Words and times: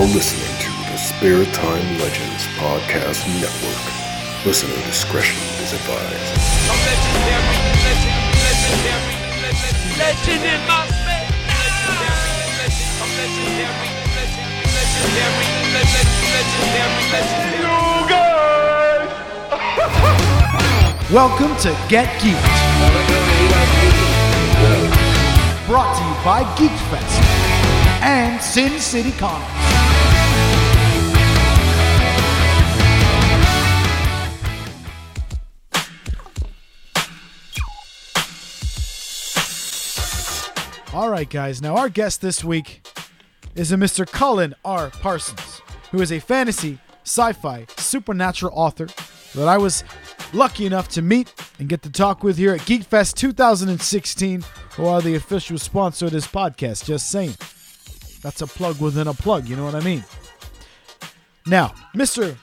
now 0.00 0.06
listening 0.14 0.56
to 0.58 0.70
the 0.90 0.96
Spare 0.96 1.44
Time 1.52 1.98
Legends 1.98 2.46
Podcast 2.56 3.26
Network. 3.36 3.84
Listener 4.46 4.74
discretion 4.86 5.36
is 5.62 5.72
advised. 5.74 6.36
Legendary, 6.88 7.60
legendary, 7.84 8.40
legendary. 8.40 9.20
Legendary, 10.00 10.56
legendary, 13.50 13.76
legendary, 15.84 17.04
legendary, 17.12 17.60
Welcome 21.12 21.52
to 21.60 21.70
Get 21.88 22.08
Geeked. 22.20 22.40
Brought 25.66 25.92
to 25.96 26.02
you 26.04 26.14
by 26.24 26.40
GeekFest 26.56 27.20
and 28.02 28.40
Sin 28.40 28.80
City 28.80 29.12
Comics. 29.12 29.79
All 41.00 41.08
right, 41.08 41.30
guys. 41.30 41.62
Now, 41.62 41.78
our 41.78 41.88
guest 41.88 42.20
this 42.20 42.44
week 42.44 42.86
is 43.54 43.72
a 43.72 43.76
Mr. 43.76 44.06
Colin 44.06 44.54
R. 44.66 44.90
Parsons, 44.90 45.62
who 45.90 46.02
is 46.02 46.12
a 46.12 46.20
fantasy, 46.20 46.78
sci 47.04 47.32
fi, 47.32 47.64
supernatural 47.78 48.52
author 48.54 48.86
that 49.34 49.48
I 49.48 49.56
was 49.56 49.82
lucky 50.34 50.66
enough 50.66 50.88
to 50.88 51.00
meet 51.00 51.32
and 51.58 51.70
get 51.70 51.80
to 51.84 51.90
talk 51.90 52.22
with 52.22 52.36
here 52.36 52.52
at 52.52 52.60
GeekFest 52.60 53.14
2016, 53.14 54.44
who 54.72 54.84
are 54.84 55.00
the 55.00 55.14
official 55.14 55.56
sponsor 55.56 56.04
of 56.04 56.12
this 56.12 56.26
podcast. 56.26 56.84
Just 56.84 57.10
saying. 57.10 57.34
That's 58.20 58.42
a 58.42 58.46
plug 58.46 58.78
within 58.78 59.08
a 59.08 59.14
plug, 59.14 59.48
you 59.48 59.56
know 59.56 59.64
what 59.64 59.74
I 59.74 59.80
mean? 59.80 60.04
Now, 61.46 61.72
Mr. 61.96 62.36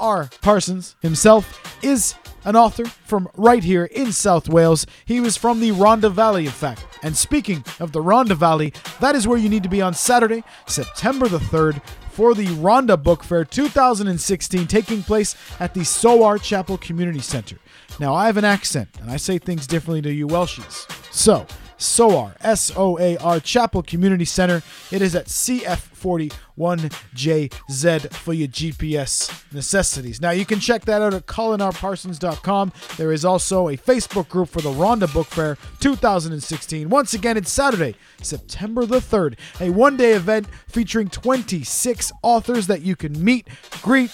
R. 0.00 0.28
Parsons 0.40 0.96
himself 1.02 1.78
is 1.84 2.16
an 2.44 2.56
author 2.56 2.84
from 2.84 3.28
right 3.36 3.62
here 3.62 3.84
in 3.84 4.12
South 4.12 4.48
Wales. 4.48 4.86
He 5.04 5.20
was 5.20 5.36
from 5.36 5.60
the 5.60 5.70
Rhondda 5.70 6.12
Valley, 6.12 6.46
in 6.46 6.52
fact. 6.52 6.84
And 7.02 7.16
speaking 7.16 7.64
of 7.80 7.92
the 7.92 8.02
Rhondda 8.02 8.36
Valley, 8.36 8.72
that 9.00 9.14
is 9.14 9.26
where 9.26 9.38
you 9.38 9.48
need 9.48 9.62
to 9.62 9.68
be 9.68 9.82
on 9.82 9.94
Saturday, 9.94 10.44
September 10.66 11.28
the 11.28 11.38
3rd, 11.38 11.82
for 12.10 12.34
the 12.34 12.46
Rhondda 12.46 13.02
Book 13.02 13.24
Fair 13.24 13.44
2016, 13.44 14.66
taking 14.66 15.02
place 15.02 15.34
at 15.58 15.74
the 15.74 15.84
Soar 15.84 16.38
Chapel 16.38 16.76
Community 16.78 17.20
Center. 17.20 17.56
Now, 17.98 18.14
I 18.14 18.26
have 18.26 18.36
an 18.36 18.44
accent, 18.44 18.88
and 19.00 19.10
I 19.10 19.16
say 19.16 19.38
things 19.38 19.66
differently 19.66 20.02
to 20.02 20.12
you 20.12 20.26
Welshies. 20.26 20.86
So, 21.12 21.46
SOAR, 21.82 22.34
S 22.40 22.72
O 22.76 22.98
A 22.98 23.16
R 23.18 23.38
Chapel 23.40 23.82
Community 23.82 24.24
Center. 24.24 24.62
It 24.90 25.02
is 25.02 25.14
at 25.16 25.26
CF41JZ 25.26 28.12
for 28.12 28.32
your 28.32 28.48
GPS 28.48 29.44
necessities. 29.52 30.18
Now, 30.20 30.30
you 30.30 30.46
can 30.46 30.60
check 30.60 30.84
that 30.84 31.02
out 31.02 31.14
at 31.14 31.26
colinrparsons.com. 31.26 32.72
There 32.96 33.10
is 33.12 33.24
also 33.24 33.68
a 33.68 33.76
Facebook 33.76 34.28
group 34.28 34.48
for 34.48 34.60
the 34.60 34.70
Rhondda 34.70 35.12
Book 35.12 35.26
Fair 35.26 35.58
2016. 35.80 36.88
Once 36.88 37.14
again, 37.14 37.36
it's 37.36 37.50
Saturday, 37.50 37.96
September 38.22 38.86
the 38.86 39.00
3rd, 39.00 39.36
a 39.60 39.70
one 39.70 39.96
day 39.96 40.12
event 40.12 40.46
featuring 40.68 41.08
26 41.08 42.12
authors 42.22 42.68
that 42.68 42.82
you 42.82 42.94
can 42.96 43.22
meet, 43.22 43.46
greet, 43.82 44.10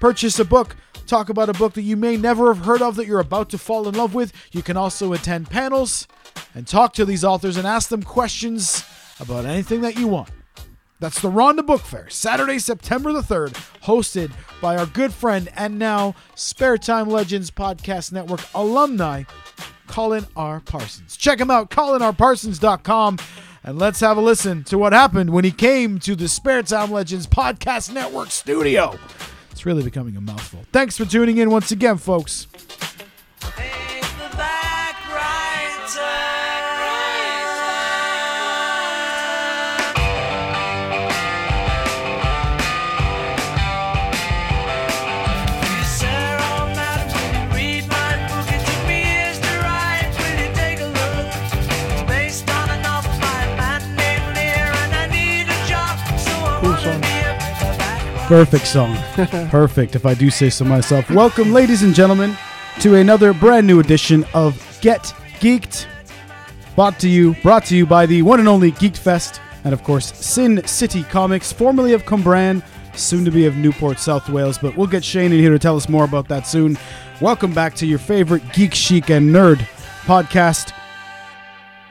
purchase 0.00 0.40
a 0.40 0.44
book 0.44 0.76
talk 1.06 1.28
about 1.28 1.48
a 1.50 1.54
book 1.54 1.74
that 1.74 1.82
you 1.82 1.96
may 1.96 2.16
never 2.16 2.54
have 2.54 2.64
heard 2.64 2.80
of 2.80 2.96
that 2.96 3.06
you're 3.06 3.20
about 3.20 3.50
to 3.50 3.58
fall 3.58 3.86
in 3.86 3.94
love 3.94 4.14
with. 4.14 4.32
You 4.52 4.62
can 4.62 4.78
also 4.78 5.12
attend 5.12 5.50
panels 5.50 6.08
and 6.54 6.66
talk 6.66 6.92
to 6.94 7.04
these 7.04 7.24
authors 7.24 7.56
and 7.56 7.66
ask 7.66 7.88
them 7.88 8.02
questions 8.02 8.84
about 9.20 9.44
anything 9.44 9.80
that 9.82 9.98
you 9.98 10.06
want. 10.06 10.30
That's 11.02 11.20
the 11.20 11.30
Rhondda 11.30 11.66
Book 11.66 11.80
Fair, 11.80 12.08
Saturday, 12.10 12.60
September 12.60 13.12
the 13.12 13.22
3rd, 13.22 13.54
hosted 13.82 14.30
by 14.60 14.76
our 14.76 14.86
good 14.86 15.12
friend 15.12 15.48
and 15.56 15.76
now 15.76 16.14
Spare 16.36 16.78
Time 16.78 17.08
Legends 17.08 17.50
Podcast 17.50 18.12
Network 18.12 18.40
alumni, 18.54 19.24
Colin 19.88 20.26
R. 20.36 20.60
Parsons. 20.60 21.16
Check 21.16 21.40
him 21.40 21.50
out, 21.50 21.70
colinrparsons.com, 21.70 23.18
and 23.64 23.78
let's 23.80 23.98
have 23.98 24.16
a 24.16 24.20
listen 24.20 24.62
to 24.64 24.78
what 24.78 24.92
happened 24.92 25.30
when 25.30 25.44
he 25.44 25.50
came 25.50 25.98
to 25.98 26.14
the 26.14 26.28
Spare 26.28 26.62
Time 26.62 26.92
Legends 26.92 27.26
Podcast 27.26 27.92
Network 27.92 28.30
studio. 28.30 28.96
It's 29.50 29.66
really 29.66 29.82
becoming 29.82 30.16
a 30.16 30.20
mouthful. 30.20 30.60
Thanks 30.70 30.96
for 30.96 31.04
tuning 31.04 31.38
in 31.38 31.50
once 31.50 31.72
again, 31.72 31.98
folks. 31.98 32.46
Perfect 58.32 58.66
song. 58.66 58.96
Perfect, 59.50 59.94
if 59.94 60.06
I 60.06 60.14
do 60.14 60.30
say 60.30 60.48
so 60.48 60.64
myself. 60.64 61.10
Welcome, 61.10 61.52
ladies 61.52 61.82
and 61.82 61.94
gentlemen, 61.94 62.34
to 62.80 62.94
another 62.94 63.34
brand 63.34 63.66
new 63.66 63.78
edition 63.78 64.24
of 64.32 64.56
Get 64.80 65.02
Geeked. 65.40 65.84
Brought 66.74 66.98
to 67.00 67.10
you, 67.10 67.34
brought 67.42 67.66
to 67.66 67.76
you 67.76 67.84
by 67.84 68.06
the 68.06 68.22
one 68.22 68.40
and 68.40 68.48
only 68.48 68.70
Geek 68.70 68.96
Fest, 68.96 69.42
and 69.64 69.74
of 69.74 69.84
course, 69.84 70.16
Sin 70.16 70.66
City 70.66 71.02
Comics, 71.02 71.52
formerly 71.52 71.92
of 71.92 72.04
Cwmbran, 72.04 72.64
soon 72.96 73.26
to 73.26 73.30
be 73.30 73.44
of 73.44 73.56
Newport, 73.56 73.98
South 73.98 74.26
Wales. 74.30 74.56
But 74.56 74.78
we'll 74.78 74.86
get 74.86 75.04
Shane 75.04 75.30
in 75.30 75.38
here 75.38 75.50
to 75.50 75.58
tell 75.58 75.76
us 75.76 75.90
more 75.90 76.04
about 76.04 76.26
that 76.28 76.46
soon. 76.46 76.78
Welcome 77.20 77.52
back 77.52 77.74
to 77.74 77.86
your 77.86 77.98
favorite 77.98 78.42
Geek 78.54 78.72
Chic 78.72 79.10
and 79.10 79.28
Nerd 79.28 79.58
podcast. 80.04 80.72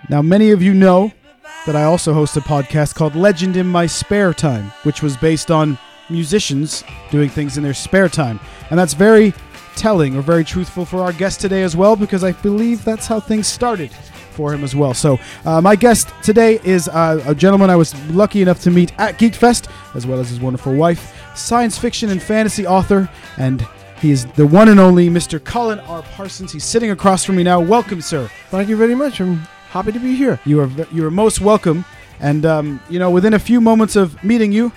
Now, 0.09 0.23
many 0.23 0.49
of 0.49 0.63
you 0.63 0.73
know 0.73 1.11
that 1.67 1.75
I 1.75 1.83
also 1.83 2.15
host 2.15 2.35
a 2.35 2.41
podcast 2.41 2.95
called 2.95 3.15
Legend 3.15 3.57
in 3.57 3.67
My 3.67 3.85
Spare 3.85 4.33
Time, 4.33 4.71
which 4.81 5.03
was 5.03 5.15
based 5.17 5.51
on 5.51 5.77
musicians 6.11 6.83
doing 7.09 7.29
things 7.29 7.57
in 7.57 7.63
their 7.63 7.73
spare 7.73 8.09
time. 8.09 8.39
And 8.69 8.79
that's 8.79 8.93
very 8.93 9.33
telling 9.75 10.15
or 10.15 10.21
very 10.21 10.43
truthful 10.43 10.85
for 10.85 11.01
our 11.01 11.13
guest 11.13 11.39
today 11.41 11.63
as 11.63 11.75
well, 11.75 11.95
because 11.95 12.23
I 12.23 12.33
believe 12.33 12.83
that's 12.83 13.07
how 13.07 13.19
things 13.19 13.47
started 13.47 13.91
for 14.31 14.53
him 14.53 14.63
as 14.63 14.75
well. 14.75 14.93
So, 14.93 15.19
uh, 15.45 15.61
my 15.61 15.75
guest 15.75 16.09
today 16.23 16.59
is 16.63 16.87
uh, 16.87 17.23
a 17.25 17.35
gentleman 17.35 17.69
I 17.69 17.75
was 17.75 17.93
lucky 18.09 18.41
enough 18.41 18.61
to 18.61 18.71
meet 18.71 18.93
at 18.99 19.17
Geek 19.17 19.35
Fest, 19.35 19.69
as 19.93 20.07
well 20.07 20.19
as 20.19 20.29
his 20.29 20.39
wonderful 20.39 20.73
wife, 20.73 21.13
science 21.35 21.77
fiction 21.77 22.09
and 22.09 22.21
fantasy 22.21 22.65
author, 22.65 23.09
and 23.37 23.67
he 23.99 24.11
is 24.11 24.25
the 24.25 24.47
one 24.47 24.67
and 24.67 24.79
only 24.79 25.09
Mr. 25.09 25.43
Colin 25.43 25.79
R. 25.81 26.01
Parsons. 26.01 26.51
He's 26.51 26.63
sitting 26.63 26.89
across 26.89 27.23
from 27.23 27.35
me 27.35 27.43
now. 27.43 27.59
Welcome, 27.59 28.01
sir. 28.01 28.29
Thank 28.49 28.67
you 28.67 28.75
very 28.75 28.95
much. 28.95 29.21
I'm 29.21 29.35
happy 29.69 29.91
to 29.91 29.99
be 29.99 30.15
here. 30.15 30.39
You 30.43 30.61
are 30.61 30.69
you 30.91 31.05
are 31.05 31.11
most 31.11 31.39
welcome. 31.39 31.85
And 32.19 32.45
um, 32.45 32.81
you 32.89 32.97
know, 32.97 33.11
within 33.11 33.35
a 33.35 33.39
few 33.39 33.61
moments 33.61 33.95
of 33.95 34.21
meeting 34.23 34.51
you, 34.51 34.71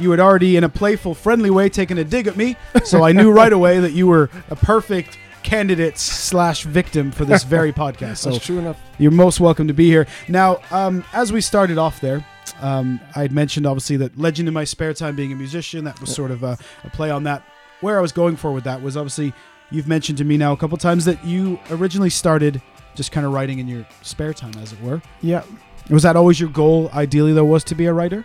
you 0.00 0.10
had 0.10 0.20
already, 0.20 0.56
in 0.56 0.64
a 0.64 0.68
playful, 0.68 1.14
friendly 1.14 1.50
way, 1.50 1.68
taken 1.68 1.98
a 1.98 2.04
dig 2.04 2.26
at 2.26 2.36
me. 2.36 2.56
So 2.84 3.04
I 3.04 3.12
knew 3.12 3.30
right 3.30 3.52
away 3.52 3.80
that 3.80 3.92
you 3.92 4.06
were 4.06 4.30
a 4.48 4.56
perfect 4.56 5.18
candidate 5.42 5.98
slash 5.98 6.64
victim 6.64 7.10
for 7.10 7.24
this 7.24 7.44
very 7.44 7.72
podcast. 7.72 8.18
So 8.18 8.30
That's 8.30 8.44
true 8.44 8.58
enough. 8.58 8.78
you're 8.98 9.10
most 9.10 9.40
welcome 9.40 9.68
to 9.68 9.74
be 9.74 9.86
here. 9.86 10.06
Now, 10.28 10.60
um, 10.70 11.04
as 11.12 11.32
we 11.32 11.40
started 11.40 11.78
off 11.78 12.00
there, 12.00 12.24
um, 12.60 13.00
I 13.16 13.22
had 13.22 13.32
mentioned 13.32 13.66
obviously 13.66 13.96
that 13.98 14.18
legend 14.18 14.48
in 14.48 14.54
my 14.54 14.64
spare 14.64 14.92
time 14.92 15.16
being 15.16 15.32
a 15.32 15.36
musician. 15.36 15.84
That 15.84 16.00
was 16.00 16.14
sort 16.14 16.30
of 16.30 16.42
a, 16.42 16.58
a 16.84 16.90
play 16.90 17.10
on 17.10 17.24
that. 17.24 17.42
Where 17.80 17.96
I 17.98 18.02
was 18.02 18.12
going 18.12 18.36
for 18.36 18.52
with 18.52 18.64
that 18.64 18.82
was 18.82 18.96
obviously 18.96 19.32
you've 19.70 19.88
mentioned 19.88 20.18
to 20.18 20.24
me 20.24 20.36
now 20.36 20.52
a 20.52 20.56
couple 20.56 20.76
times 20.76 21.06
that 21.06 21.24
you 21.24 21.58
originally 21.70 22.10
started 22.10 22.60
just 22.94 23.12
kind 23.12 23.24
of 23.24 23.32
writing 23.32 23.58
in 23.60 23.68
your 23.68 23.86
spare 24.02 24.34
time, 24.34 24.52
as 24.60 24.72
it 24.72 24.80
were. 24.82 25.00
Yeah. 25.22 25.42
Was 25.88 26.02
that 26.02 26.16
always 26.16 26.38
your 26.38 26.50
goal? 26.50 26.90
Ideally, 26.92 27.32
though, 27.32 27.44
was 27.44 27.64
to 27.64 27.74
be 27.74 27.86
a 27.86 27.92
writer. 27.92 28.24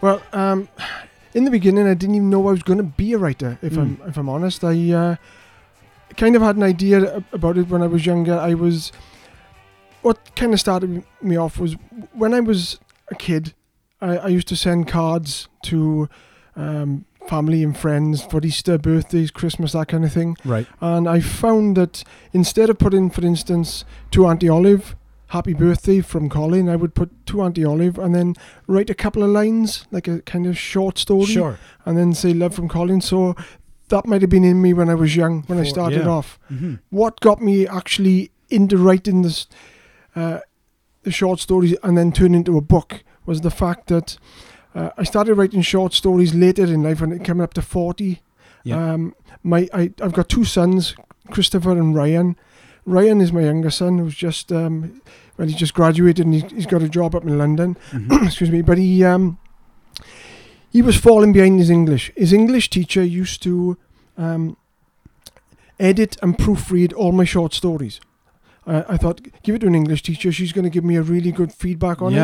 Well, 0.00 0.22
um, 0.32 0.68
in 1.32 1.44
the 1.44 1.50
beginning, 1.50 1.86
I 1.86 1.94
didn't 1.94 2.14
even 2.14 2.30
know 2.30 2.48
I 2.48 2.52
was 2.52 2.62
going 2.62 2.78
to 2.78 2.84
be 2.84 3.12
a 3.12 3.18
writer. 3.18 3.58
If 3.62 3.76
I'm 3.76 4.00
if 4.06 4.16
I'm 4.16 4.28
honest, 4.28 4.62
I 4.64 4.92
uh, 4.92 5.16
kind 6.16 6.36
of 6.36 6.42
had 6.42 6.56
an 6.56 6.62
idea 6.62 7.24
about 7.32 7.58
it 7.58 7.68
when 7.68 7.82
I 7.82 7.86
was 7.86 8.06
younger. 8.06 8.38
I 8.38 8.54
was 8.54 8.92
what 10.02 10.36
kind 10.36 10.52
of 10.52 10.60
started 10.60 11.02
me 11.22 11.36
off 11.36 11.58
was 11.58 11.76
when 12.12 12.34
I 12.34 12.40
was 12.40 12.78
a 13.08 13.14
kid. 13.14 13.54
I, 14.00 14.18
I 14.18 14.28
used 14.28 14.48
to 14.48 14.56
send 14.56 14.86
cards 14.86 15.48
to 15.64 16.08
um, 16.56 17.06
family 17.26 17.62
and 17.62 17.76
friends 17.76 18.22
for 18.22 18.44
Easter, 18.44 18.76
birthdays, 18.76 19.30
Christmas, 19.30 19.72
that 19.72 19.88
kind 19.88 20.04
of 20.04 20.12
thing. 20.12 20.36
Right. 20.44 20.66
And 20.80 21.08
I 21.08 21.20
found 21.20 21.76
that 21.76 22.04
instead 22.32 22.68
of 22.70 22.78
putting, 22.78 23.10
for 23.10 23.24
instance, 23.24 23.84
to 24.10 24.26
Auntie 24.26 24.48
Olive, 24.48 24.94
happy 25.34 25.54
birthday 25.54 26.00
from 26.00 26.28
Colin, 26.28 26.68
I 26.68 26.76
would 26.76 26.94
put 26.94 27.10
to 27.26 27.42
Auntie 27.42 27.64
Olive 27.64 27.98
and 28.04 28.14
then 28.14 28.34
write 28.66 28.90
a 28.90 28.94
couple 28.94 29.22
of 29.22 29.30
lines, 29.30 29.86
like 29.90 30.08
a 30.08 30.20
kind 30.32 30.46
of 30.46 30.56
short 30.56 30.98
story, 30.98 31.32
Sure. 31.38 31.58
and 31.84 31.96
then 31.98 32.14
say 32.14 32.32
love 32.32 32.54
from 32.54 32.68
Colin. 32.68 33.00
So 33.00 33.34
that 33.88 34.06
might 34.06 34.22
have 34.22 34.30
been 34.30 34.44
in 34.44 34.62
me 34.62 34.72
when 34.72 34.88
I 34.88 34.94
was 34.94 35.16
young, 35.16 35.44
when 35.48 35.58
I 35.58 35.64
started 35.64 36.04
yeah. 36.04 36.16
off. 36.16 36.38
Mm-hmm. 36.50 36.74
What 36.90 37.20
got 37.20 37.40
me 37.40 37.66
actually 37.66 38.30
into 38.48 38.76
writing 38.76 39.22
this, 39.22 39.46
uh, 40.16 40.38
the 41.02 41.10
short 41.10 41.40
stories 41.40 41.74
and 41.82 41.96
then 41.98 42.12
turn 42.12 42.34
into 42.34 42.56
a 42.56 42.62
book 42.62 43.04
was 43.26 43.40
the 43.40 43.50
fact 43.50 43.86
that 43.88 44.18
Uh, 44.76 44.90
I 45.02 45.04
started 45.04 45.34
writing 45.38 45.62
short 45.62 45.94
stories 45.94 46.34
later 46.34 46.64
in 46.64 46.82
life, 46.82 47.00
when 47.00 47.18
coming 47.24 47.44
up 47.44 47.54
to 47.54 47.62
forty. 47.62 48.18
Yeah. 48.64 48.94
Um, 48.94 49.14
my 49.42 49.68
I, 49.80 49.82
I've 50.02 50.12
got 50.12 50.28
two 50.28 50.44
sons, 50.44 50.96
Christopher 51.30 51.78
and 51.78 51.94
Ryan. 51.94 52.34
Ryan 52.84 53.20
is 53.20 53.32
my 53.32 53.42
younger 53.42 53.70
son, 53.70 53.98
who's 53.98 54.18
just 54.22 54.50
um, 54.50 55.00
well, 55.36 55.48
he 55.48 55.54
just 55.54 55.74
graduated 55.74 56.24
and 56.26 56.34
he's, 56.34 56.50
he's 56.52 56.66
got 56.66 56.82
a 56.82 56.88
job 56.88 57.14
up 57.14 57.24
in 57.24 57.36
London. 57.38 57.76
Mhm. 57.90 58.24
Excuse 58.26 58.50
me, 58.50 58.62
but 58.62 58.78
he 58.78 59.04
um, 59.04 59.38
he 60.70 60.82
was 60.82 60.96
falling 60.96 61.32
behind 61.32 61.58
his 61.58 61.70
English. 61.70 62.12
His 62.16 62.32
English 62.32 62.70
teacher 62.70 63.02
used 63.02 63.42
to 63.42 63.76
um, 64.18 64.56
edit 65.78 66.16
and 66.22 66.36
proofread 66.38 66.92
all 66.94 67.12
my 67.12 67.24
short 67.24 67.54
stories. 67.54 68.00
I 68.66 68.84
I 68.94 68.96
thought, 68.96 69.20
give 69.42 69.54
it 69.56 69.60
to 69.60 69.66
an 69.66 69.74
English 69.74 70.02
teacher. 70.02 70.32
She's 70.32 70.52
going 70.52 70.64
to 70.64 70.70
give 70.70 70.84
me 70.84 70.96
a 70.96 71.02
really 71.02 71.32
good 71.32 71.52
feedback 71.52 72.00
on 72.02 72.12
it. 72.12 72.16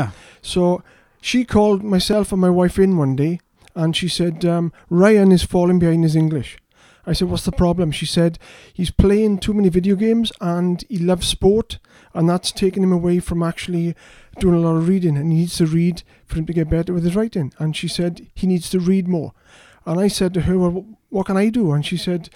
So 0.43 0.83
she 1.21 1.45
called 1.45 1.83
myself 1.83 2.33
and 2.33 2.41
my 2.41 2.51
wife 2.51 2.79
in 2.79 2.97
one 2.97 3.15
day 3.17 3.41
and 3.75 3.95
she 3.97 4.09
said, 4.09 4.45
um, 4.45 4.73
Ryan 4.89 5.33
is 5.33 5.43
falling 5.45 5.79
behind 5.79 6.03
his 6.05 6.17
English. 6.17 6.57
I 7.07 7.13
said, 7.13 7.29
What's 7.29 7.45
the 7.45 7.53
problem? 7.53 7.91
She 7.91 8.07
said, 8.07 8.39
He's 8.73 8.91
playing 8.91 9.39
too 9.39 9.55
many 9.55 9.69
video 9.69 9.97
games 9.97 10.33
and 10.41 10.85
he 10.89 10.99
loves 10.99 11.27
sport, 11.27 11.79
and 12.15 12.29
that's 12.29 12.53
taking 12.53 12.83
him 12.83 12.93
away 12.93 13.21
from 13.21 13.43
actually 13.43 13.95
doing 14.39 14.55
a 14.55 14.61
lot 14.61 14.77
of 14.77 14.89
reading. 14.89 15.17
And 15.17 15.33
he 15.33 15.41
needs 15.41 15.57
to 15.59 15.67
read 15.67 16.03
for 16.27 16.37
him 16.39 16.47
to 16.47 16.53
get 16.53 16.71
better 16.71 16.93
with 16.93 17.05
his 17.05 17.17
writing. 17.17 17.53
And 17.59 17.77
she 17.77 17.89
said, 17.89 18.27
He 18.35 18.47
needs 18.47 18.71
to 18.71 18.81
read 18.81 19.09
more. 19.09 19.33
And 19.87 19.99
I 19.99 20.09
said 20.09 20.35
to 20.35 20.43
her, 20.43 20.59
Well, 20.59 20.87
what 21.09 21.27
can 21.27 21.37
I 21.37 21.49
do? 21.49 21.73
And 21.73 21.85
she 21.85 21.97
said, 21.97 22.29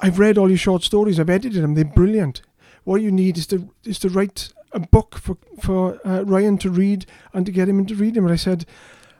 I've 0.00 0.18
read 0.18 0.36
all 0.36 0.48
your 0.48 0.58
short 0.58 0.82
stories, 0.82 1.18
I've 1.18 1.30
edited 1.30 1.62
them, 1.62 1.74
they're 1.74 1.84
brilliant. 1.84 2.42
What 2.84 3.00
you 3.00 3.10
need 3.10 3.38
is 3.38 3.46
to, 3.48 3.70
is 3.84 3.98
to 4.00 4.08
write 4.08 4.52
a 4.72 4.78
book 4.78 5.16
for, 5.16 5.38
for 5.60 5.98
uh, 6.06 6.22
Ryan 6.22 6.58
to 6.58 6.70
read 6.70 7.06
and 7.32 7.46
to 7.46 7.52
get 7.52 7.68
him 7.68 7.78
into 7.78 7.94
reading. 7.94 8.22
And 8.22 8.32
I 8.32 8.36
said, 8.36 8.66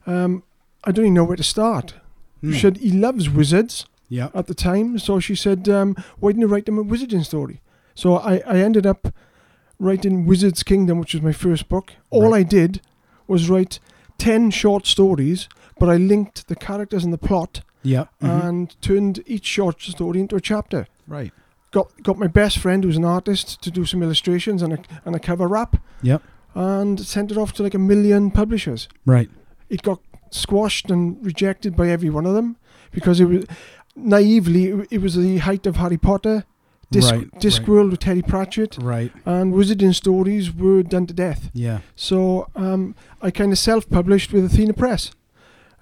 um, 0.06 0.42
I 0.84 0.92
don't 0.92 1.06
even 1.06 1.14
know 1.14 1.24
where 1.24 1.36
to 1.36 1.42
start. 1.42 1.94
Mm. 2.42 2.52
She 2.52 2.60
said, 2.60 2.76
He 2.76 2.92
loves 2.92 3.28
wizards 3.28 3.86
Yeah. 4.08 4.28
at 4.34 4.46
the 4.46 4.54
time. 4.54 4.98
So 4.98 5.18
she 5.20 5.34
said, 5.34 5.68
um, 5.68 5.96
why 6.18 6.30
didn't 6.30 6.42
you 6.42 6.46
write 6.48 6.66
them 6.66 6.78
a 6.78 6.84
wizarding 6.84 7.24
story? 7.24 7.60
So 7.94 8.16
I, 8.16 8.42
I 8.46 8.58
ended 8.58 8.86
up 8.86 9.12
writing 9.78 10.26
Wizard's 10.26 10.62
Kingdom, 10.62 10.98
which 10.98 11.14
was 11.14 11.22
my 11.22 11.32
first 11.32 11.68
book. 11.68 11.92
All 12.10 12.30
Right. 12.30 12.40
I 12.40 12.42
did 12.42 12.80
was 13.26 13.50
write 13.50 13.78
10 14.18 14.50
short 14.50 14.86
stories, 14.86 15.48
but 15.78 15.88
I 15.88 15.96
linked 15.96 16.48
the 16.48 16.56
characters 16.56 17.04
and 17.04 17.12
the 17.12 17.18
plot 17.18 17.60
Yeah. 17.82 18.04
Mhm. 18.22 18.44
and 18.48 18.80
turned 18.80 19.22
each 19.26 19.44
short 19.46 19.80
story 19.82 20.20
into 20.20 20.36
a 20.36 20.40
chapter. 20.40 20.86
right. 21.06 21.32
Got 21.72 22.02
got 22.02 22.16
my 22.18 22.28
best 22.28 22.58
friend 22.58 22.84
who's 22.84 22.96
an 22.96 23.04
artist 23.04 23.60
to 23.62 23.70
do 23.70 23.84
some 23.84 24.02
illustrations 24.02 24.62
and 24.62 24.72
a, 24.72 24.78
and 25.04 25.14
a 25.14 25.18
cover 25.18 25.46
wrap 25.46 25.76
Yep. 26.02 26.22
and 26.54 26.98
sent 27.00 27.30
it 27.30 27.36
off 27.36 27.52
to 27.54 27.62
like 27.62 27.74
a 27.74 27.78
million 27.78 28.30
publishers 28.30 28.88
Right. 29.04 29.28
it 29.68 29.82
got 29.82 30.00
squashed 30.30 30.90
and 30.90 31.18
rejected 31.22 31.76
by 31.76 31.88
every 31.90 32.08
one 32.08 32.24
of 32.24 32.34
them 32.34 32.56
because 32.92 33.20
it 33.20 33.26
was 33.26 33.44
naively 33.96 34.86
it- 34.90 35.00
was 35.00 35.14
the 35.16 35.38
height 35.38 35.66
of 35.66 35.76
Harry 35.76 35.96
Potter, 35.98 36.44
Disc, 36.90 37.10
Right, 37.12 37.30
Discworld 37.40 37.82
right. 37.84 37.90
with 37.90 38.00
Terry 38.00 38.22
Pratchett, 38.22 38.78
Right. 38.80 39.10
and 39.24 39.52
Wizarding 39.54 39.94
stories 39.94 40.54
were 40.54 40.82
done 40.84 41.06
to 41.06 41.14
death. 41.14 41.50
Yeah. 41.52 41.80
So 41.96 42.48
um, 42.54 42.94
I 43.20 43.30
kind 43.32 43.50
of 43.52 43.58
self-published 43.58 44.32
with 44.32 44.44
Athena 44.44 44.74
Press. 44.74 45.10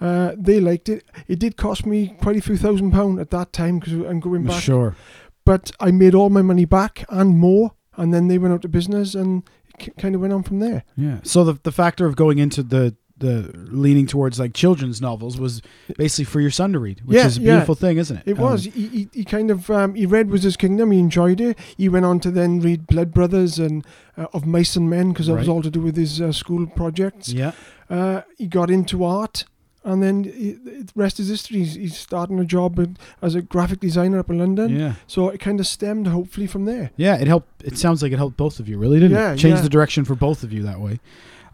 Uh, 0.00 0.32
they 0.37 0.61
liked 0.61 0.88
it. 0.88 1.05
It 1.28 1.38
did 1.38 1.56
cost 1.56 1.84
me 1.87 2.16
quite 2.20 2.37
a 2.37 2.40
few 2.43 2.56
thousand 2.56 2.90
pound 2.93 3.19
at 3.20 3.31
that 3.31 3.52
time 3.52 3.78
because 3.78 3.93
I'm 3.94 4.20
going 4.20 4.44
back. 4.44 4.62
Sure. 4.62 4.96
But 5.44 5.70
I 5.78 5.90
made 5.90 6.14
all 6.14 6.31
my 6.31 6.43
money 6.43 6.64
back 6.64 7.05
and 7.10 7.38
more, 7.38 7.72
and 7.96 8.12
then 8.12 8.28
they 8.28 8.38
went 8.38 8.55
out 8.55 8.64
of 8.64 8.70
business, 8.72 9.14
and 9.14 9.43
it 9.78 9.96
kind 9.99 10.14
of 10.14 10.20
went 10.20 10.32
on 10.32 10.43
from 10.43 10.58
there. 10.60 10.84
Yeah. 10.96 11.19
So 11.22 11.44
the 11.44 11.58
the 11.62 11.72
factor 11.72 12.06
of 12.06 12.17
going 12.17 12.38
into 12.38 12.62
the 12.62 12.96
the 13.24 13.50
leaning 13.70 14.06
towards 14.06 14.38
like 14.38 14.52
children's 14.54 15.00
novels 15.00 15.38
was 15.38 15.62
basically 15.96 16.24
for 16.26 16.40
your 16.40 16.50
son 16.50 16.72
to 16.74 16.78
read, 16.78 17.00
which 17.04 17.16
Yeah, 17.16 17.26
is 17.26 17.38
a 17.38 17.40
yeah. 17.40 17.52
beautiful 17.52 17.74
thing, 17.74 17.96
isn't 17.98 18.16
it? 18.18 18.22
It 18.26 18.38
Um, 18.38 18.44
was. 18.44 18.64
He, 18.64 18.86
he, 18.88 19.08
he 19.12 19.24
kind 19.24 19.50
of 19.50 19.70
um, 19.70 19.94
he 19.94 20.06
read 20.06 20.30
Wizard's 20.30 20.56
Kingdom. 20.56 20.90
He 20.90 20.98
enjoyed 20.98 21.40
it. 21.40 21.58
He 21.76 21.88
went 21.88 22.04
on 22.04 22.20
to 22.20 22.30
then 22.30 22.60
read 22.60 22.86
Blood 22.86 23.12
Brothers 23.12 23.58
and 23.58 23.84
uh, 24.16 24.26
of 24.32 24.46
Mice 24.46 24.76
and 24.76 24.88
Men 24.90 25.12
because 25.12 25.26
that 25.28 25.34
was 25.34 25.48
all 25.48 25.62
to 25.62 25.70
do 25.70 25.80
with 25.80 25.96
his 25.96 26.20
uh, 26.20 26.32
school 26.32 26.66
projects. 26.66 27.32
Yeah. 27.32 27.52
Uh, 27.90 28.22
he 28.38 28.46
got 28.46 28.70
into 28.70 29.04
art, 29.04 29.44
and 29.84 30.02
then 30.02 30.24
he, 30.24 30.52
the 30.52 30.90
rest 30.94 31.20
is 31.20 31.28
history. 31.28 31.58
He's, 31.58 31.74
he's 31.74 31.96
starting 31.96 32.38
a 32.40 32.44
job 32.44 32.96
as 33.20 33.34
a 33.34 33.42
graphic 33.42 33.80
designer 33.80 34.18
up 34.18 34.30
in 34.30 34.38
London. 34.38 34.74
Yeah. 34.78 34.94
So 35.06 35.28
it 35.28 35.38
kind 35.40 35.60
of 35.60 35.66
stemmed, 35.66 36.06
hopefully, 36.06 36.46
from 36.46 36.64
there. 36.64 36.90
Yeah, 36.96 37.16
it 37.16 37.26
helped. 37.26 37.62
It 37.62 37.76
sounds 37.78 38.02
like 38.02 38.12
it 38.12 38.16
helped 38.16 38.36
both 38.36 38.60
of 38.60 38.68
you, 38.68 38.78
really, 38.78 38.98
didn't 39.00 39.16
Yeah, 39.16 39.32
it? 39.32 39.38
Changed 39.38 39.58
yeah. 39.58 39.62
the 39.62 39.68
direction 39.68 40.04
for 40.04 40.14
both 40.14 40.42
of 40.42 40.52
you 40.52 40.62
that 40.62 40.80
way. 40.80 41.00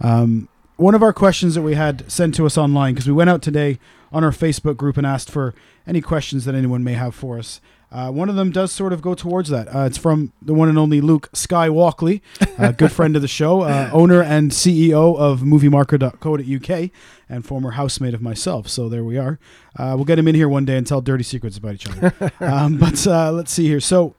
Um, 0.00 0.48
one 0.80 0.94
of 0.94 1.02
our 1.02 1.12
questions 1.12 1.54
that 1.54 1.62
we 1.62 1.74
had 1.74 2.10
sent 2.10 2.34
to 2.34 2.46
us 2.46 2.56
online 2.56 2.94
because 2.94 3.06
we 3.06 3.12
went 3.12 3.28
out 3.28 3.42
today 3.42 3.78
on 4.12 4.24
our 4.24 4.30
Facebook 4.30 4.78
group 4.78 4.96
and 4.96 5.06
asked 5.06 5.30
for 5.30 5.54
any 5.86 6.00
questions 6.00 6.46
that 6.46 6.54
anyone 6.54 6.82
may 6.82 6.94
have 6.94 7.14
for 7.14 7.38
us. 7.38 7.60
Uh, 7.92 8.10
one 8.10 8.28
of 8.28 8.36
them 8.36 8.50
does 8.50 8.72
sort 8.72 8.92
of 8.92 9.02
go 9.02 9.14
towards 9.14 9.50
that. 9.50 9.68
Uh, 9.74 9.80
it's 9.80 9.98
from 9.98 10.32
the 10.40 10.54
one 10.54 10.68
and 10.68 10.78
only 10.78 11.00
Luke 11.00 11.28
Sky 11.34 11.68
Walkley, 11.68 12.22
a 12.56 12.72
good 12.78 12.92
friend 12.92 13.14
of 13.14 13.20
the 13.20 13.28
show, 13.28 13.62
uh, 13.62 13.90
owner 13.92 14.22
and 14.22 14.52
CEO 14.52 15.18
of 15.18 15.40
MovieMarker.co.uk, 15.40 16.90
and 17.28 17.44
former 17.44 17.72
housemate 17.72 18.14
of 18.14 18.22
myself. 18.22 18.68
So 18.68 18.88
there 18.88 19.04
we 19.04 19.18
are. 19.18 19.38
Uh, 19.76 19.94
we'll 19.96 20.04
get 20.04 20.18
him 20.18 20.28
in 20.28 20.36
here 20.36 20.48
one 20.48 20.64
day 20.64 20.76
and 20.76 20.86
tell 20.86 21.00
dirty 21.00 21.24
secrets 21.24 21.58
about 21.58 21.74
each 21.74 21.88
other. 21.88 22.32
um, 22.40 22.78
but 22.78 23.06
uh, 23.06 23.32
let's 23.32 23.52
see 23.52 23.66
here. 23.66 23.80
So 23.80 24.14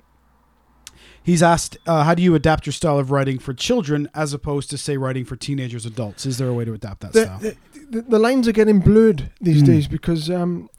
He's 1.23 1.43
asked, 1.43 1.77
uh, 1.85 2.03
"How 2.03 2.15
do 2.15 2.23
you 2.23 2.33
adapt 2.35 2.65
your 2.65 2.73
style 2.73 2.97
of 2.99 3.11
writing 3.11 3.37
for 3.39 3.53
children 3.53 4.09
as 4.15 4.33
opposed 4.33 4.69
to, 4.71 4.77
say, 4.77 4.97
writing 4.97 5.23
for 5.25 5.35
teenagers, 5.35 5.85
adults? 5.85 6.25
Is 6.25 6.37
there 6.37 6.47
a 6.47 6.53
way 6.53 6.65
to 6.65 6.73
adapt 6.73 7.01
that 7.01 7.13
The, 7.13 7.23
style?" 7.25 7.39
the, 7.39 7.55
the, 7.91 8.01
the 8.03 8.19
lines 8.19 8.47
are 8.47 8.51
getting 8.53 8.79
blurred 8.79 9.29
these 9.39 9.61
Mm. 9.61 9.65
days 9.67 9.87
because 9.87 10.29
um, 10.29 10.69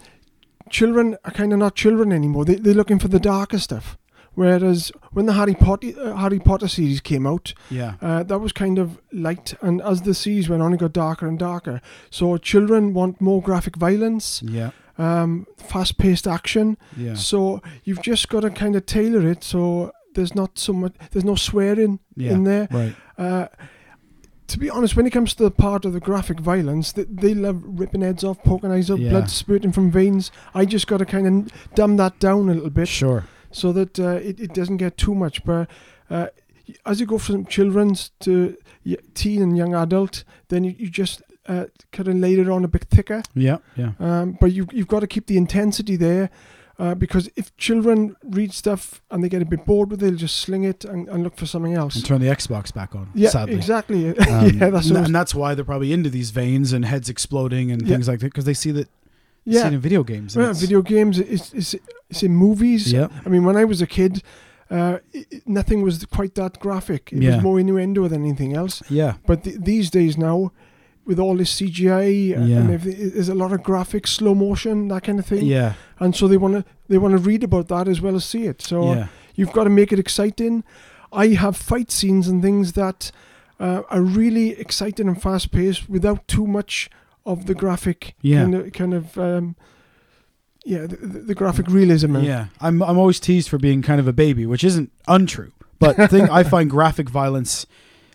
children 0.70 1.16
are 1.24 1.30
kind 1.32 1.52
of 1.52 1.58
not 1.58 1.74
children 1.76 2.12
anymore. 2.12 2.44
They, 2.44 2.56
they're 2.56 2.74
looking 2.74 2.98
for 2.98 3.08
the 3.08 3.20
darker 3.20 3.58
stuff. 3.58 3.96
Whereas 4.34 4.90
when 5.12 5.26
the 5.26 5.34
Harry 5.34 5.54
Potter 5.54 5.92
uh, 6.00 6.16
Harry 6.16 6.38
Potter 6.38 6.66
series 6.66 7.02
came 7.02 7.26
out, 7.26 7.52
yeah, 7.70 7.94
uh, 8.00 8.22
that 8.22 8.38
was 8.38 8.50
kind 8.52 8.78
of 8.78 8.98
light, 9.12 9.52
and 9.60 9.82
as 9.82 10.02
the 10.02 10.14
series 10.14 10.48
went 10.48 10.62
on, 10.62 10.72
it 10.72 10.78
got 10.80 10.94
darker 10.94 11.26
and 11.28 11.38
darker. 11.38 11.82
So 12.10 12.38
children 12.38 12.94
want 12.94 13.20
more 13.20 13.42
graphic 13.42 13.76
violence, 13.76 14.42
yeah, 14.42 14.70
um, 14.96 15.46
fast-paced 15.58 16.26
action. 16.26 16.78
yeah, 16.96 17.12
So 17.14 17.60
you've 17.84 18.00
just 18.00 18.30
got 18.30 18.40
to 18.40 18.48
kind 18.50 18.74
of 18.74 18.86
tailor 18.86 19.28
it 19.28 19.44
so 19.44 19.92
there's 20.14 20.34
not 20.34 20.58
so 20.58 20.72
much, 20.72 20.94
there's 21.10 21.24
no 21.24 21.34
swearing 21.34 21.98
yeah. 22.16 22.32
in 22.32 22.44
there. 22.44 22.68
Right. 22.70 22.94
Uh, 23.18 23.48
to 24.48 24.58
be 24.58 24.68
honest, 24.68 24.96
when 24.96 25.06
it 25.06 25.10
comes 25.10 25.34
to 25.34 25.44
the 25.44 25.50
part 25.50 25.84
of 25.84 25.92
the 25.94 26.00
graphic 26.00 26.38
violence, 26.38 26.92
they, 26.92 27.04
they 27.04 27.32
love 27.34 27.62
ripping 27.64 28.02
heads 28.02 28.22
off, 28.22 28.42
poking 28.42 28.70
eyes 28.70 28.90
out, 28.90 28.98
Yeah. 28.98 29.10
blood 29.10 29.30
spurting 29.30 29.72
from 29.72 29.90
veins. 29.90 30.30
I 30.54 30.64
just 30.66 30.86
got 30.86 30.98
to 30.98 31.06
kind 31.06 31.26
of 31.26 31.74
dumb 31.74 31.96
that 31.96 32.18
down 32.18 32.50
a 32.50 32.54
little 32.54 32.68
bit 32.70 32.88
Sure. 32.88 33.24
so 33.50 33.72
that 33.72 33.98
uh, 33.98 34.16
it, 34.22 34.40
it 34.40 34.52
doesn't 34.52 34.76
get 34.76 34.98
too 34.98 35.14
much. 35.14 35.42
But 35.44 35.70
uh, 36.10 36.26
as 36.84 37.00
you 37.00 37.06
go 37.06 37.16
from 37.18 37.46
children's 37.46 38.10
to 38.20 38.56
teen 39.14 39.40
and 39.42 39.56
young 39.56 39.74
adult, 39.74 40.24
then 40.48 40.64
you, 40.64 40.74
you 40.76 40.90
just 40.90 41.22
uh, 41.46 41.66
kind 41.90 42.08
of 42.08 42.16
layer 42.16 42.42
it 42.42 42.48
on 42.50 42.62
a 42.62 42.68
bit 42.68 42.84
thicker. 42.90 43.22
Yeah. 43.34 43.58
Yeah. 43.76 43.92
Um, 43.98 44.36
but 44.38 44.52
you, 44.52 44.66
you've 44.70 44.88
got 44.88 45.00
to 45.00 45.06
keep 45.06 45.26
the 45.28 45.38
intensity 45.38 45.96
there. 45.96 46.28
Uh, 46.78 46.94
because 46.94 47.28
if 47.36 47.54
children 47.58 48.16
read 48.24 48.52
stuff 48.52 49.02
and 49.10 49.22
they 49.22 49.28
get 49.28 49.42
a 49.42 49.44
bit 49.44 49.64
bored 49.66 49.90
with 49.90 50.02
it, 50.02 50.06
they'll 50.06 50.16
just 50.16 50.36
sling 50.36 50.64
it 50.64 50.84
and, 50.84 51.06
and 51.08 51.22
look 51.22 51.36
for 51.36 51.44
something 51.46 51.74
else. 51.74 51.94
And 51.96 52.04
turn 52.04 52.20
the 52.20 52.28
Xbox 52.28 52.72
back 52.72 52.94
on. 52.94 53.10
Yeah, 53.14 53.28
sadly. 53.28 53.54
exactly. 53.54 54.08
Um, 54.28 54.48
yeah, 54.58 54.70
that's 54.70 54.88
and, 54.88 54.96
and 55.06 55.14
that's 55.14 55.34
why 55.34 55.54
they're 55.54 55.64
probably 55.66 55.92
into 55.92 56.08
these 56.10 56.30
veins 56.30 56.72
and 56.72 56.84
heads 56.84 57.08
exploding 57.10 57.70
and 57.70 57.82
Yeah. 57.82 57.88
things 57.94 58.08
like 58.08 58.20
that 58.20 58.26
because 58.26 58.46
they 58.46 58.54
see 58.54 58.70
that 58.72 58.88
yeah. 59.44 59.66
it 59.66 59.74
in 59.74 59.80
video 59.80 60.02
games. 60.02 60.34
and 60.34 60.44
Well, 60.44 60.54
video 60.54 60.80
games, 60.82 61.18
it's, 61.18 61.52
it's, 61.52 61.74
it's 62.08 62.22
in 62.22 62.34
movies. 62.34 62.90
Yeah. 62.90 63.08
I 63.24 63.28
mean, 63.28 63.44
when 63.44 63.56
I 63.56 63.64
was 63.64 63.82
a 63.82 63.86
kid, 63.86 64.22
uh, 64.70 64.98
it, 65.12 65.26
it- 65.30 65.48
nothing 65.48 65.82
was 65.82 66.04
quite 66.06 66.34
that 66.36 66.58
graphic. 66.58 67.12
It 67.12 67.22
Yeah. 67.22 67.34
was 67.36 67.42
more 67.42 67.60
innuendo 67.60 68.08
than 68.08 68.22
anything 68.24 68.54
else. 68.56 68.82
Yeah. 68.88 69.14
But 69.26 69.44
th- 69.44 69.58
these 69.60 69.90
days 69.90 70.16
now, 70.16 70.52
with 71.04 71.18
all 71.18 71.36
this 71.36 71.50
CGI 71.60 72.32
and 72.36 72.48
Yeah. 72.48 72.58
and 72.58 72.80
there's 72.80 73.28
a 73.28 73.34
lot 73.34 73.52
of 73.52 73.60
graphics, 73.62 74.08
slow 74.08 74.34
motion, 74.34 74.88
that 74.88 75.02
kind 75.04 75.18
of 75.18 75.26
thing. 75.26 75.44
Yeah. 75.46 75.74
And 75.98 76.14
so 76.14 76.28
they 76.28 76.36
want 76.36 76.54
to 76.54 76.64
they 76.88 76.98
want 76.98 77.12
to 77.12 77.18
read 77.18 77.42
about 77.44 77.68
that 77.68 77.88
as 77.88 78.00
well 78.00 78.14
as 78.14 78.24
see 78.24 78.44
it. 78.46 78.62
So 78.62 78.94
Yeah. 78.94 79.06
you've 79.34 79.52
got 79.52 79.64
to 79.64 79.70
make 79.70 79.92
it 79.92 79.98
exciting. 79.98 80.62
I 81.12 81.28
have 81.28 81.56
fight 81.56 81.90
scenes 81.90 82.28
and 82.28 82.40
things 82.42 82.72
that 82.72 83.10
uh, 83.60 83.82
are 83.90 84.00
really 84.02 84.50
exciting 84.58 85.06
and 85.08 85.20
fast 85.20 85.50
paced 85.52 85.88
without 85.88 86.26
too 86.26 86.46
much 86.46 86.88
of 87.24 87.46
the 87.46 87.54
graphic 87.54 88.14
Yeah. 88.22 88.42
kind 88.42 88.54
of 88.54 88.72
kind 88.72 88.94
of 88.94 89.18
um, 89.18 89.56
yeah 90.64 90.86
the, 90.86 90.96
the 90.96 91.18
the 91.20 91.34
graphic 91.34 91.66
realism. 91.68 92.16
Yeah, 92.16 92.46
I'm 92.60 92.82
I'm 92.82 92.98
always 92.98 93.18
teased 93.20 93.48
for 93.48 93.58
being 93.58 93.82
kind 93.82 94.00
of 94.00 94.06
a 94.08 94.12
baby, 94.12 94.46
which 94.46 94.64
isn't 94.64 94.90
untrue. 95.08 95.52
But 95.78 95.96
thing 96.10 96.28
I 96.30 96.42
find 96.44 96.70
graphic 96.78 97.08
violence 97.10 97.66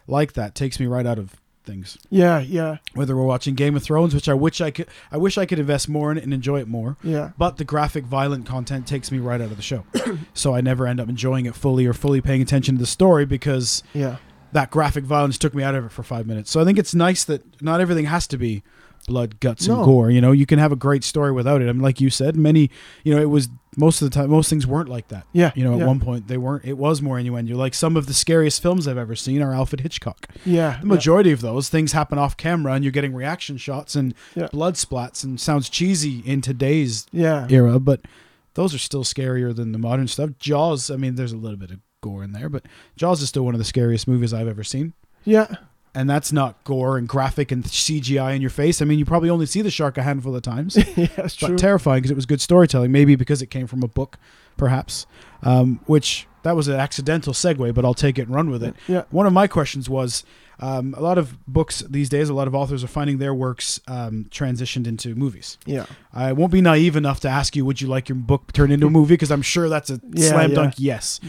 like 0.08 0.34
that 0.34 0.56
takes 0.56 0.80
me 0.80 0.86
right 0.86 1.06
out 1.06 1.20
of 1.20 1.36
things. 1.68 1.98
yeah, 2.10 2.40
yeah, 2.40 2.78
Whether 2.96 3.16
we're 3.16 3.26
watching 3.26 3.54
Game 3.54 3.76
of 3.76 3.84
Thrones, 3.84 4.16
which 4.16 4.28
I 4.28 4.34
wish 4.34 4.60
I 4.62 4.72
could, 4.72 4.88
I 5.12 5.18
wish 5.18 5.38
I 5.38 5.46
could 5.46 5.60
invest 5.60 5.88
more 5.88 6.12
in 6.12 6.18
it 6.18 6.24
and 6.24 6.34
enjoy 6.34 6.60
it 6.62 6.68
more. 6.68 6.98
yeah. 7.04 7.32
But 7.38 7.58
the 7.58 7.64
graphic 7.66 8.06
violent 8.06 8.46
content 8.48 8.88
takes 8.88 9.12
me 9.12 9.20
right 9.20 9.40
out 9.42 9.52
of 9.52 9.58
the 9.58 9.62
show, 9.62 9.84
so 10.34 10.56
I 10.56 10.62
never 10.62 10.88
end 10.88 11.00
up 11.00 11.10
enjoying 11.10 11.46
it 11.46 11.54
fully 11.54 11.86
or 11.86 11.94
fully 11.94 12.22
paying 12.22 12.42
attention 12.42 12.76
to 12.76 12.80
the 12.80 12.88
story 12.88 13.26
because 13.26 13.84
Yeah, 13.94 14.16
that 14.54 14.72
graphic 14.72 15.04
violence 15.04 15.38
took 15.38 15.54
me 15.54 15.62
out 15.62 15.76
of 15.76 15.86
it 15.86 15.92
for 15.92 16.02
five 16.04 16.26
minutes. 16.26 16.50
So 16.50 16.60
I 16.62 16.64
think 16.66 16.80
it's 16.80 16.96
nice 16.96 17.24
that 17.26 17.62
not 17.62 17.82
everything 17.82 18.06
has 18.06 18.26
to 18.28 18.38
be 18.38 18.64
blood, 19.08 19.40
guts, 19.40 19.66
and 19.68 19.84
gore. 19.84 20.12
You 20.12 20.22
know, 20.22 20.32
you 20.32 20.46
can 20.46 20.60
have 20.60 20.72
a 20.72 20.76
great 20.76 21.04
story 21.04 21.32
without 21.32 21.62
it. 21.64 21.68
I 21.70 21.72
mean, 21.72 21.82
like 21.82 22.00
you 22.00 22.12
said, 22.12 22.36
many, 22.36 22.70
you 23.04 23.16
know, 23.16 23.20
it 23.22 23.26
was 23.32 23.50
most 23.76 24.02
of 24.02 24.10
the 24.10 24.14
time, 24.14 24.30
most 24.30 24.50
things 24.50 24.68
weren't 24.68 24.90
like 24.90 25.08
that. 25.08 25.26
Yeah, 25.34 25.52
You 25.56 25.64
know, 25.64 25.74
at 25.74 25.80
yeah. 25.80 25.86
one 25.86 26.00
point 26.00 26.28
they 26.28 26.38
weren't. 26.38 26.66
It 26.66 26.78
was 26.78 27.02
more 27.02 27.18
innuendo. 27.18 27.56
Like 27.56 27.74
some 27.74 27.96
of 27.98 28.06
the 28.06 28.14
scariest 28.14 28.62
films 28.62 28.88
I've 28.88 28.98
ever 28.98 29.16
seen 29.16 29.42
are 29.42 29.54
Alfred 29.54 29.82
Hitchcock. 29.82 30.28
Yeah, 30.46 30.80
The 30.80 30.86
majority 30.88 31.32
of 31.32 31.42
those 31.42 31.70
things 31.70 31.92
happen 31.94 32.18
off 32.20 32.38
camera, 32.38 32.74
and 32.74 32.84
you're 32.84 32.92
getting 32.92 33.14
reaction 33.14 33.58
shots 33.58 33.96
and 33.96 34.14
Yeah. 34.36 34.48
blood 34.52 34.76
splats, 34.76 35.24
and 35.24 35.40
sounds 35.40 35.70
cheesy 35.70 36.20
in 36.26 36.42
today's 36.42 37.08
yeah, 37.12 37.48
era, 37.50 37.80
but 37.80 38.02
those 38.56 38.74
are 38.74 38.80
still 38.80 39.04
scarier 39.04 39.56
than 39.56 39.72
the 39.72 39.78
modern 39.80 40.08
stuff. 40.08 40.32
Jaws, 40.40 40.90
I 40.92 40.96
mean, 40.98 41.16
there's 41.16 41.32
a 41.34 41.38
little 41.38 41.58
bit 41.58 41.72
of 41.72 41.80
gore 42.02 42.24
in 42.24 42.32
there, 42.32 42.50
but 42.50 42.66
Jaws 42.96 43.22
is 43.22 43.30
still 43.30 43.46
one 43.46 43.54
of 43.54 43.60
the 43.60 43.66
scariest 43.66 44.08
movies 44.08 44.34
I've 44.34 44.48
ever 44.48 44.64
seen. 44.64 44.94
yeah, 45.24 45.48
And 45.96 46.08
that's 46.10 46.32
not 46.32 46.64
gore 46.64 46.98
and 47.00 47.08
graphic 47.08 47.52
and 47.52 47.64
CGI 47.64 48.36
in 48.36 48.42
your 48.42 48.52
face. 48.52 48.82
I 48.82 48.86
mean, 48.86 49.00
you 49.00 49.06
probably 49.06 49.30
only 49.32 49.48
see 49.48 49.64
the 49.64 49.72
shark 49.72 49.98
a 49.98 50.04
handful 50.04 50.36
of 50.36 50.44
times, 50.44 50.76
yeah. 50.96 51.08
That's 51.16 51.36
true. 51.36 51.50
but 51.50 51.58
terrifying 51.58 52.00
because 52.02 52.12
it 52.12 52.16
was 52.16 52.28
good 52.28 52.42
storytelling. 52.42 52.92
Maybe 52.92 53.16
because 53.16 53.42
it 53.42 53.48
came 53.48 53.66
from 53.66 53.82
a 53.82 53.88
book, 53.88 54.18
perhaps. 54.58 55.08
Um, 55.42 55.80
which 55.88 56.28
that 56.44 56.56
was 56.56 56.68
an 56.68 56.76
accidental 56.80 57.34
segue, 57.34 57.74
but 57.74 57.84
I'll 57.84 57.94
take 57.96 58.20
it 58.20 58.24
and 58.28 58.36
run 58.36 58.50
with 58.50 58.64
it. 58.64 58.76
yeah, 58.88 59.04
One 59.10 59.26
of 59.26 59.34
my 59.34 59.48
questions 59.48 59.90
was 59.90 60.24
um, 60.60 60.94
a 60.98 61.02
lot 61.02 61.18
of 61.18 61.38
books 61.48 61.80
these 61.90 62.10
days, 62.10 62.30
a 62.30 62.34
lot 62.34 62.48
of 62.48 62.56
authors 62.56 62.84
are 62.84 62.88
finding 62.88 63.18
their 63.18 63.34
works 63.34 63.80
um, 63.88 64.26
transitioned 64.30 64.88
into 64.88 65.14
movies. 65.16 65.58
yeah, 65.66 65.86
I 66.14 66.32
won't 66.34 66.52
be 66.52 66.62
naive 66.62 66.96
enough 66.96 67.20
to 67.22 67.30
ask 67.30 67.56
you, 67.56 67.66
would 67.66 67.82
you 67.82 67.88
like 67.88 68.08
your 68.10 68.16
book 68.18 68.52
turned 68.54 68.72
into 68.72 68.88
a 68.88 68.90
movie? 68.90 69.14
Because 69.16 69.32
I'm 69.32 69.42
sure 69.42 69.68
that's 69.68 69.90
a 69.90 70.00
Yeah, 70.12 70.30
slam 70.30 70.50
yeah. 70.52 70.56
dunk 70.56 70.74
yes. 70.78 71.20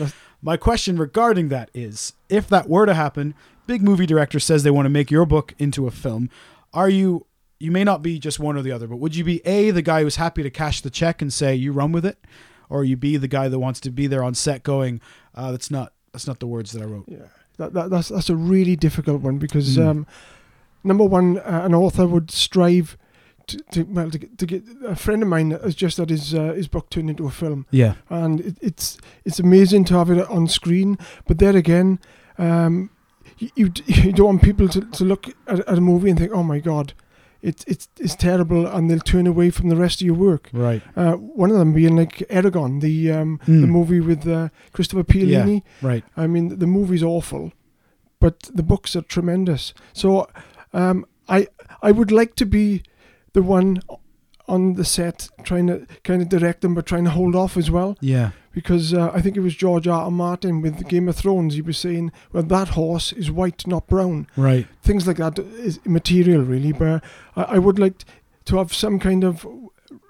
My 0.40 0.56
question 0.56 0.96
regarding 0.98 1.48
that 1.48 1.70
is 1.74 2.12
if 2.28 2.48
that 2.48 2.68
were 2.68 2.86
to 2.86 2.94
happen, 2.94 3.34
big 3.68 3.82
movie 3.82 4.06
director 4.06 4.40
says 4.40 4.64
they 4.64 4.70
want 4.72 4.86
to 4.86 4.90
make 4.90 5.12
your 5.12 5.24
book 5.26 5.54
into 5.58 5.86
a 5.86 5.92
film, 5.92 6.28
are 6.72 6.88
you. 6.90 7.24
You 7.60 7.72
may 7.72 7.82
not 7.82 8.02
be 8.02 8.20
just 8.20 8.38
one 8.38 8.56
or 8.56 8.62
the 8.62 8.70
other, 8.70 8.86
but 8.86 8.98
would 8.98 9.16
you 9.16 9.24
be 9.24 9.44
A, 9.44 9.72
the 9.72 9.82
guy 9.82 10.02
who's 10.02 10.14
happy 10.14 10.44
to 10.44 10.50
cash 10.50 10.80
the 10.80 10.90
check 10.90 11.20
and 11.20 11.32
say, 11.32 11.56
you 11.56 11.72
run 11.72 11.90
with 11.90 12.06
it? 12.06 12.16
Or 12.70 12.84
you 12.84 12.96
be 12.96 13.16
the 13.16 13.26
guy 13.26 13.48
that 13.48 13.58
wants 13.58 13.80
to 13.80 13.90
be 13.90 14.06
there 14.06 14.22
on 14.22 14.34
set 14.34 14.62
going, 14.62 15.00
uh, 15.34 15.50
that's 15.50 15.68
not 15.70 15.92
that's 16.12 16.26
not 16.28 16.38
the 16.38 16.46
words 16.46 16.70
that 16.72 16.82
I 16.82 16.86
wrote. 16.86 17.06
yeah. 17.08 17.26
That, 17.56 17.72
that 17.74 17.90
that's 17.90 18.08
that's 18.10 18.30
a 18.30 18.36
really 18.36 18.76
difficult 18.76 19.22
one 19.22 19.38
because 19.38 19.76
Mm. 19.76 19.86
um, 19.88 20.06
number 20.84 21.02
one, 21.04 21.38
uh, 21.38 21.62
an 21.64 21.74
author 21.74 22.06
would 22.06 22.30
strive 22.30 22.96
to, 23.48 23.56
to 23.72 23.82
well 23.82 24.08
to 24.10 24.18
get, 24.18 24.38
to 24.38 24.46
get. 24.46 24.62
A 24.86 24.94
friend 24.94 25.20
of 25.24 25.28
mine 25.28 25.50
has 25.50 25.74
just 25.74 25.96
had 25.96 26.10
his 26.10 26.32
uh, 26.34 26.52
his 26.52 26.68
book 26.68 26.90
turned 26.90 27.10
into 27.10 27.26
a 27.26 27.30
film. 27.32 27.66
Yeah. 27.72 27.94
and 28.08 28.40
it, 28.40 28.56
it's 28.60 28.98
it's 29.24 29.40
amazing 29.40 29.84
to 29.86 29.94
have 29.94 30.10
it 30.10 30.28
on 30.28 30.46
screen. 30.46 30.96
But 31.26 31.38
there 31.38 31.56
again, 31.56 31.98
um, 32.38 32.90
you, 33.38 33.50
you 33.56 33.72
you 33.86 34.12
don't 34.12 34.26
want 34.26 34.42
people 34.42 34.68
to, 34.68 34.80
to 34.80 35.04
look 35.04 35.28
at, 35.46 35.60
at 35.60 35.78
a 35.78 35.80
movie 35.80 36.10
and 36.10 36.18
think, 36.18 36.32
oh 36.32 36.42
my 36.42 36.58
god, 36.60 36.92
it's 37.42 37.64
it's 37.64 37.88
it's 38.00 38.14
terrible, 38.16 38.66
and 38.66 38.90
they'll 38.90 38.98
turn 38.98 39.26
away 39.26 39.50
from 39.50 39.68
the 39.68 39.76
rest 39.76 40.00
of 40.00 40.06
your 40.06 40.16
work. 40.16 40.50
Right. 40.52 40.82
Uh, 40.96 41.12
one 41.14 41.50
of 41.50 41.58
them 41.58 41.72
being 41.72 41.96
like 41.96 42.18
Eragon, 42.30 42.80
the 42.80 43.12
um, 43.12 43.38
Mm. 43.46 43.60
the 43.60 43.66
movie 43.66 44.00
with 44.00 44.26
uh, 44.26 44.48
Christopher 44.72 45.04
Paolini. 45.04 45.62
Right. 45.82 46.04
I 46.16 46.26
mean, 46.26 46.58
the 46.58 46.66
movie's 46.66 47.02
awful, 47.02 47.52
but 48.20 48.50
the 48.54 48.62
books 48.62 48.96
are 48.96 49.02
tremendous. 49.02 49.72
So, 49.92 50.26
um, 50.72 51.04
I 51.28 51.46
I 51.82 51.92
would 51.92 52.10
like 52.10 52.34
to 52.36 52.46
be 52.46 52.82
the 53.34 53.42
one 53.42 53.80
on 54.48 54.74
the 54.74 54.84
set 54.84 55.28
trying 55.44 55.66
to 55.66 55.86
kind 56.04 56.22
of 56.22 56.28
direct 56.30 56.62
them, 56.62 56.74
but 56.74 56.86
trying 56.86 57.04
to 57.04 57.10
hold 57.10 57.36
off 57.36 57.56
as 57.56 57.70
well 57.70 57.96
Yeah. 58.00 58.30
Because 58.58 58.92
uh, 58.92 59.12
I 59.14 59.20
think 59.22 59.36
it 59.36 59.40
was 59.40 59.54
George 59.54 59.86
R. 59.86 60.02
R. 60.06 60.10
Martin 60.10 60.60
with 60.60 60.88
Game 60.88 61.08
of 61.08 61.14
Thrones. 61.14 61.54
He 61.54 61.62
was 61.62 61.78
saying, 61.78 62.10
"Well, 62.32 62.42
that 62.42 62.68
horse 62.70 63.12
is 63.12 63.30
white, 63.30 63.64
not 63.68 63.86
brown." 63.86 64.26
Right. 64.36 64.66
Things 64.82 65.06
like 65.06 65.18
that 65.18 65.38
is 65.38 65.78
immaterial, 65.86 66.42
really. 66.42 66.72
But 66.72 67.04
I, 67.36 67.42
I 67.42 67.58
would 67.58 67.78
like 67.78 68.04
to 68.46 68.56
have 68.56 68.74
some 68.74 68.98
kind 68.98 69.22
of 69.22 69.46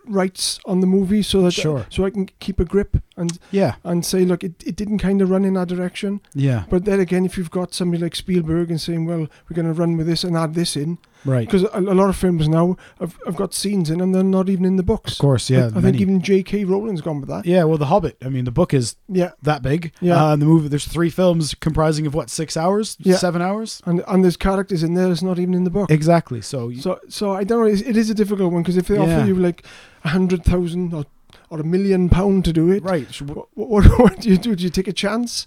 rights 0.07 0.61
on 0.65 0.81
the 0.81 0.87
movie 0.87 1.23
so 1.23 1.43
that 1.43 1.53
Sure. 1.53 1.85
so 1.91 2.07
I 2.07 2.11
can 2.11 2.31
keep 2.41 2.59
a 2.59 2.65
grip 2.65 2.97
and 3.19 3.39
Yeah. 3.51 3.75
and 3.85 4.05
say, 4.07 4.25
look, 4.25 4.43
it, 4.45 4.55
it 4.65 4.77
didn't 4.77 4.99
kind 4.99 5.21
of 5.21 5.29
run 5.31 5.45
in 5.45 5.55
that 5.55 5.69
direction. 5.69 6.21
Yeah. 6.35 6.65
But 6.71 6.85
then 6.85 7.01
again, 7.01 7.25
if 7.27 7.37
you've 7.37 7.51
got 7.51 7.75
somebody 7.75 8.03
like 8.03 8.17
Spielberg 8.17 8.71
and 8.71 8.81
saying, 8.81 9.05
well, 9.07 9.27
we're 9.49 9.55
going 9.55 9.67
to 9.67 9.73
run 9.73 9.97
with 9.97 10.07
this 10.07 10.25
and 10.25 10.37
add 10.37 10.55
this 10.55 10.77
in, 10.77 10.99
Right. 11.25 11.47
because 11.47 11.65
a, 11.65 11.81
a 11.81 11.95
lot 11.95 12.09
of 12.09 12.17
films 12.17 12.49
now 12.49 12.77
have, 13.01 13.19
have 13.27 13.35
got 13.35 13.53
scenes 13.53 13.91
in 13.91 13.99
them 13.99 14.13
they're 14.13 14.23
not 14.23 14.49
even 14.49 14.65
in 14.65 14.77
the 14.77 14.85
books. 14.85 15.13
Of 15.15 15.19
course. 15.19 15.51
Yeah. 15.51 15.71
I, 15.75 15.79
I 15.79 15.81
think 15.83 16.01
even 16.01 16.23
J.K. 16.23 16.65
Rowling's 16.65 17.01
gone 17.01 17.19
with 17.21 17.29
that. 17.29 17.45
Yeah, 17.45 17.65
well, 17.65 17.77
The 17.77 17.87
Hobbit. 17.87 18.17
I 18.25 18.29
mean, 18.29 18.45
the 18.45 18.53
book 18.53 18.73
is 18.73 18.95
Yeah. 19.09 19.33
that 19.43 19.61
big. 19.63 19.93
Yeah. 20.01 20.29
Uh, 20.29 20.33
and 20.35 20.41
the 20.43 20.47
movie, 20.47 20.69
there's 20.69 20.87
three 20.87 21.11
films 21.11 21.55
comprising 21.55 22.07
of 22.07 22.15
what, 22.15 22.31
six 22.31 22.57
hours? 22.57 22.97
Yeah. 23.01 23.17
Seven 23.17 23.43
hours? 23.43 23.83
And 23.85 24.03
and 24.07 24.23
there's 24.23 24.37
characters 24.37 24.83
in 24.85 24.95
there 24.95 25.09
that's 25.09 25.23
not 25.23 25.39
even 25.41 25.55
in 25.55 25.65
the 25.65 25.71
book. 25.71 25.91
Exactly. 25.91 26.41
So, 26.41 26.69
you- 26.69 26.81
So 26.81 27.01
so 27.09 27.33
I 27.33 27.43
don't 27.43 27.61
know. 27.61 27.67
It 27.67 27.97
is 27.97 28.11
a 28.11 28.15
difficult 28.15 28.53
one 28.53 28.63
because 28.63 28.77
if 28.77 28.87
they 28.87 28.95
Yeah. 28.95 29.19
offer 29.19 29.27
you 29.27 29.35
like 29.35 29.65
a 30.05 30.11
hundred 30.11 30.45
thousand 30.45 30.95
or 30.95 31.05
or 31.51 31.61
a 31.61 31.65
million 31.65 32.09
pound 32.09 32.45
to 32.45 32.53
do 32.53 32.71
it, 32.71 32.83
right. 32.83 33.21
what, 33.23 33.49
what, 33.55 33.85
what 33.99 34.21
do 34.21 34.29
you 34.29 34.39
do? 34.39 34.55
Do 34.55 34.65
you 34.65 34.71
take 34.71 34.89
a 34.89 34.93
chance? 34.93 35.47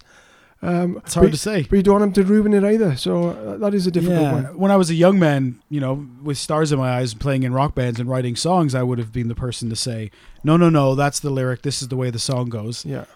Um, 0.64 0.98
It's 1.04 1.14
hard 1.14 1.26
but, 1.26 1.32
to 1.32 1.38
say. 1.38 1.62
but 1.68 1.76
you 1.76 1.82
don't 1.82 2.00
want 2.00 2.16
him 2.16 2.24
to 2.24 2.32
ruin 2.32 2.54
it 2.54 2.62
either. 2.62 2.94
So 2.96 3.30
uh, 3.30 3.56
that 3.56 3.74
is 3.74 3.86
a 3.86 3.90
difficult 3.90 4.20
yeah. 4.20 4.32
one. 4.32 4.44
When 4.56 4.70
I 4.70 4.76
was 4.76 4.90
a 4.90 4.94
young 4.94 5.18
man, 5.18 5.60
you 5.68 5.80
know, 5.80 6.06
with 6.22 6.38
stars 6.38 6.70
in 6.70 6.78
my 6.78 6.98
eyes, 6.98 7.14
playing 7.14 7.42
in 7.42 7.52
rock 7.52 7.74
bands 7.74 7.98
and 7.98 8.08
writing 8.08 8.36
songs, 8.36 8.74
I 8.74 8.84
would 8.84 8.98
have 8.98 9.12
been 9.12 9.26
the 9.26 9.34
person 9.34 9.68
to 9.70 9.76
say, 9.76 10.12
no, 10.44 10.56
no, 10.56 10.70
no, 10.70 10.94
that's 10.94 11.18
the 11.18 11.30
lyric. 11.30 11.62
This 11.62 11.82
is 11.82 11.88
the 11.88 11.96
way 11.96 12.10
the 12.10 12.20
song 12.20 12.48
goes. 12.48 12.84
Yeah. 12.84 13.06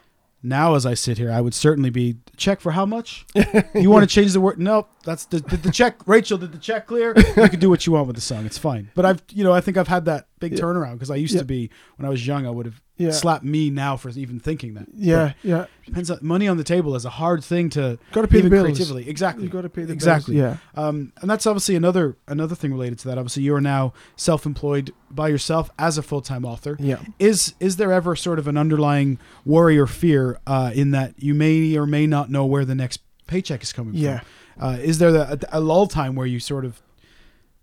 Now, 0.43 0.75
as 0.75 0.87
I 0.87 0.95
sit 0.95 1.19
here, 1.19 1.33
I 1.33 1.41
would 1.41 1.55
certainly 1.55 1.91
be 1.91 2.19
check 2.37 2.61
for 2.61 2.73
how 2.73 2.87
much. 2.87 3.27
you 3.75 3.91
want 3.91 4.09
to 4.09 4.15
change 4.15 4.33
the 4.33 4.41
word? 4.41 4.59
Nope. 4.61 4.89
That's 5.05 5.25
the 5.25 5.41
did 5.41 5.63
the 5.63 5.73
check. 5.73 6.07
Rachel, 6.07 6.39
did 6.39 6.53
the 6.53 6.59
check 6.59 6.87
clear? 6.87 7.15
You 7.17 7.49
can 7.49 7.59
do 7.59 7.71
what 7.71 7.87
you 7.87 7.93
want 7.95 8.07
with 8.07 8.17
the 8.17 8.23
song. 8.23 8.47
It's 8.47 8.59
fine. 8.59 8.91
But 8.95 9.07
I've, 9.07 9.23
you 9.33 9.43
know, 9.43 9.53
I 9.53 9.61
think 9.61 9.77
I've 9.77 9.89
had 9.89 10.05
that 10.05 10.29
big 10.39 10.53
Yeah. 10.53 10.59
turnaround 10.59 10.95
because 10.95 11.11
I 11.11 11.17
used 11.17 11.35
Yeah. 11.35 11.41
to 11.41 11.47
be 11.47 11.71
when 11.97 12.07
I 12.07 12.11
was 12.11 12.27
young. 12.27 12.47
I 12.47 12.51
would 12.51 12.67
have 12.67 12.81
Yeah. 12.99 13.11
slapped 13.11 13.45
me 13.45 13.71
now 13.71 13.97
for 13.97 14.11
even 14.11 14.39
thinking 14.41 14.75
that. 14.75 14.87
Yeah. 14.95 15.33
Yeah. 15.43 15.67
Depends. 15.87 16.11
On, 16.11 16.19
money 16.23 16.47
on 16.49 16.57
the 16.59 16.65
table 16.65 16.95
is 16.95 17.05
a 17.05 17.11
hard 17.11 17.43
thing 17.45 17.71
to 17.71 17.99
Got 18.13 18.23
to 18.23 18.29
pay 18.29 18.41
the 18.43 18.51
bills. 18.51 18.65
creatively. 18.65 19.09
Exactly. 19.09 19.45
You 19.45 19.51
got 19.51 19.63
to 19.63 19.69
pay 19.71 19.85
the 19.85 19.93
Exactly. 19.93 20.35
bills. 20.37 20.59
Yeah. 20.77 20.83
Um, 20.83 21.13
and 21.21 21.31
that's 21.31 21.47
obviously 21.47 21.75
another 21.77 22.17
another 22.29 22.55
thing 22.55 22.73
related 22.73 22.99
to 23.01 23.09
that. 23.09 23.19
Obviously, 23.19 23.43
you 23.45 23.55
are 23.55 23.61
now 23.61 23.93
self-employed 24.17 24.93
by 25.11 25.29
yourself 25.29 25.71
as 25.79 25.97
a 25.99 26.03
full-time 26.03 26.45
author. 26.45 26.77
Yeah. 26.81 26.99
Is 27.19 27.55
is 27.61 27.77
there 27.77 27.93
ever 27.93 28.17
sort 28.17 28.39
of 28.39 28.49
an 28.49 28.57
underlying 28.59 29.19
worry 29.45 29.79
or 29.79 29.87
fear 29.87 30.39
uh, 30.47 30.71
in 30.75 30.91
that 30.91 31.15
you 31.19 31.33
may 31.35 31.77
or 31.77 31.87
may 31.87 32.07
not 32.07 32.31
know 32.31 32.45
where 32.45 32.65
the 32.65 32.75
next 32.75 33.01
paycheck 33.27 33.63
is 33.63 33.73
coming 33.73 33.95
Yeah. 33.95 34.21
from? 34.21 34.29
Uh, 34.59 34.79
is 34.83 34.99
there 34.99 35.15
a, 35.15 35.39
a 35.53 35.61
lull 35.61 35.87
time 35.87 36.15
where 36.15 36.27
you 36.27 36.41
sort 36.41 36.65
of, 36.65 36.81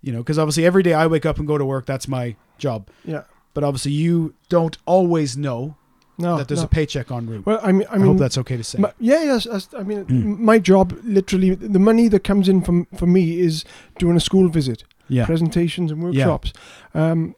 you 0.04 0.12
know, 0.12 0.20
because 0.20 0.38
obviously 0.38 0.66
every 0.66 0.84
day 0.84 0.94
I 0.94 1.08
wake 1.08 1.26
up 1.26 1.40
and 1.40 1.48
go 1.48 1.58
to 1.58 1.66
work, 1.66 1.86
that's 1.88 2.08
my 2.08 2.36
job. 2.60 2.90
Yeah. 3.06 3.24
But 3.56 3.64
obviously 3.64 3.94
you 3.94 4.34
don't 4.50 4.78
always 4.86 5.36
know 5.38 5.76
No. 6.18 6.38
that 6.38 6.48
there's 6.48 6.60
no. 6.60 6.66
a 6.66 6.70
paycheck 6.70 7.12
on 7.12 7.26
route. 7.28 7.46
well, 7.46 7.60
I 7.64 7.72
mean, 7.72 7.88
I 7.90 7.96
I, 7.96 8.00
hope 8.00 8.18
that's 8.18 8.38
okay 8.40 8.58
to 8.58 8.64
say. 8.64 8.78
My, 8.80 8.92
yeah, 9.00 9.24
yes. 9.24 9.48
yes, 9.52 9.70
I 9.76 9.84
mean, 9.84 10.06
Mm. 10.06 10.40
my 10.40 10.60
job 10.60 10.94
literally, 11.04 11.56
the 11.56 11.80
money 11.80 12.08
that 12.10 12.24
comes 12.24 12.48
in 12.50 12.62
from 12.62 12.86
for 12.98 13.08
me 13.08 13.40
is 13.40 13.64
doing 13.98 14.16
a 14.18 14.20
school 14.20 14.50
visit, 14.50 14.84
yeah. 15.08 15.26
presentations 15.26 15.92
and 15.92 16.04
workshops, 16.04 16.52
um, 16.94 17.36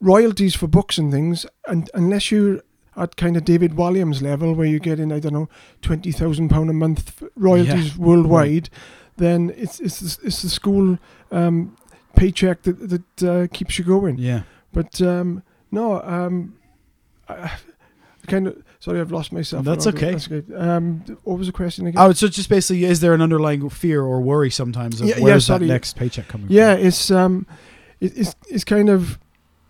royalties 0.00 0.54
for 0.54 0.66
books 0.68 0.98
and 0.98 1.10
things. 1.12 1.46
And 1.66 1.90
unless 1.94 2.30
you're 2.30 2.60
at 2.96 3.16
kind 3.16 3.36
of 3.36 3.44
David 3.44 3.72
Walliams 3.72 4.22
level, 4.22 4.54
where 4.54 4.66
you're 4.66 4.78
getting 4.90 5.12
I 5.12 5.20
don't 5.20 5.32
know 5.32 5.48
twenty 5.82 6.12
thousand 6.12 6.48
pound 6.48 6.70
a 6.70 6.72
month 6.72 7.22
royalties 7.36 7.96
worldwide, 7.96 8.68
then 9.16 9.52
it's 9.56 9.80
it's 9.80 10.00
the, 10.00 10.26
it's 10.26 10.42
the 10.42 10.48
school 10.48 10.98
um, 11.30 11.76
paycheck 12.16 12.62
that 12.62 12.88
that 12.88 13.22
uh, 13.22 13.46
keeps 13.52 13.78
you 13.78 13.84
going. 13.84 14.18
Yeah. 14.18 14.42
But 14.72 15.00
um, 15.00 15.42
no, 15.70 16.02
um, 16.02 16.56
I, 17.28 17.34
I 17.34 18.26
kind 18.26 18.48
of 18.48 18.62
sorry, 18.78 19.00
I've 19.00 19.12
lost 19.12 19.32
myself. 19.32 19.64
That's 19.64 19.86
okay. 19.86 20.12
That's 20.12 20.26
good. 20.26 20.52
Um, 20.56 21.04
what 21.24 21.38
was 21.38 21.46
the 21.46 21.52
question 21.52 21.86
again? 21.86 22.00
Oh, 22.00 22.12
so 22.12 22.28
just 22.28 22.48
basically, 22.48 22.84
is 22.84 23.00
there 23.00 23.14
an 23.14 23.22
underlying 23.22 23.68
fear 23.70 24.02
or 24.02 24.20
worry 24.20 24.50
sometimes 24.50 25.00
of 25.00 25.08
Yeah, 25.08 25.16
yeah, 25.16 25.22
where's 25.24 25.46
that 25.46 25.60
next 25.60 25.96
paycheck 25.96 26.28
coming 26.28 26.48
yeah, 26.50 26.74
it's 26.74 27.10
um, 27.10 27.46
it, 28.00 28.16
it's 28.16 28.34
it's 28.48 28.64
kind 28.64 28.88
of 28.88 29.18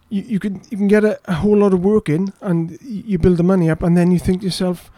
you, 0.08 0.22
you 0.22 0.38
can 0.38 0.62
you 0.70 0.76
can 0.76 0.88
get 0.88 1.04
a, 1.04 1.18
a 1.26 1.34
whole 1.34 1.56
lot 1.56 1.72
of 1.72 1.84
work 1.84 2.08
in 2.08 2.32
and 2.40 2.78
you 2.82 3.18
build 3.18 3.36
the 3.36 3.42
money 3.42 3.70
up 3.70 3.82
and 3.82 3.96
then 3.96 4.10
you 4.10 4.18
think 4.18 4.40
to 4.40 4.46
yourself 4.46 4.90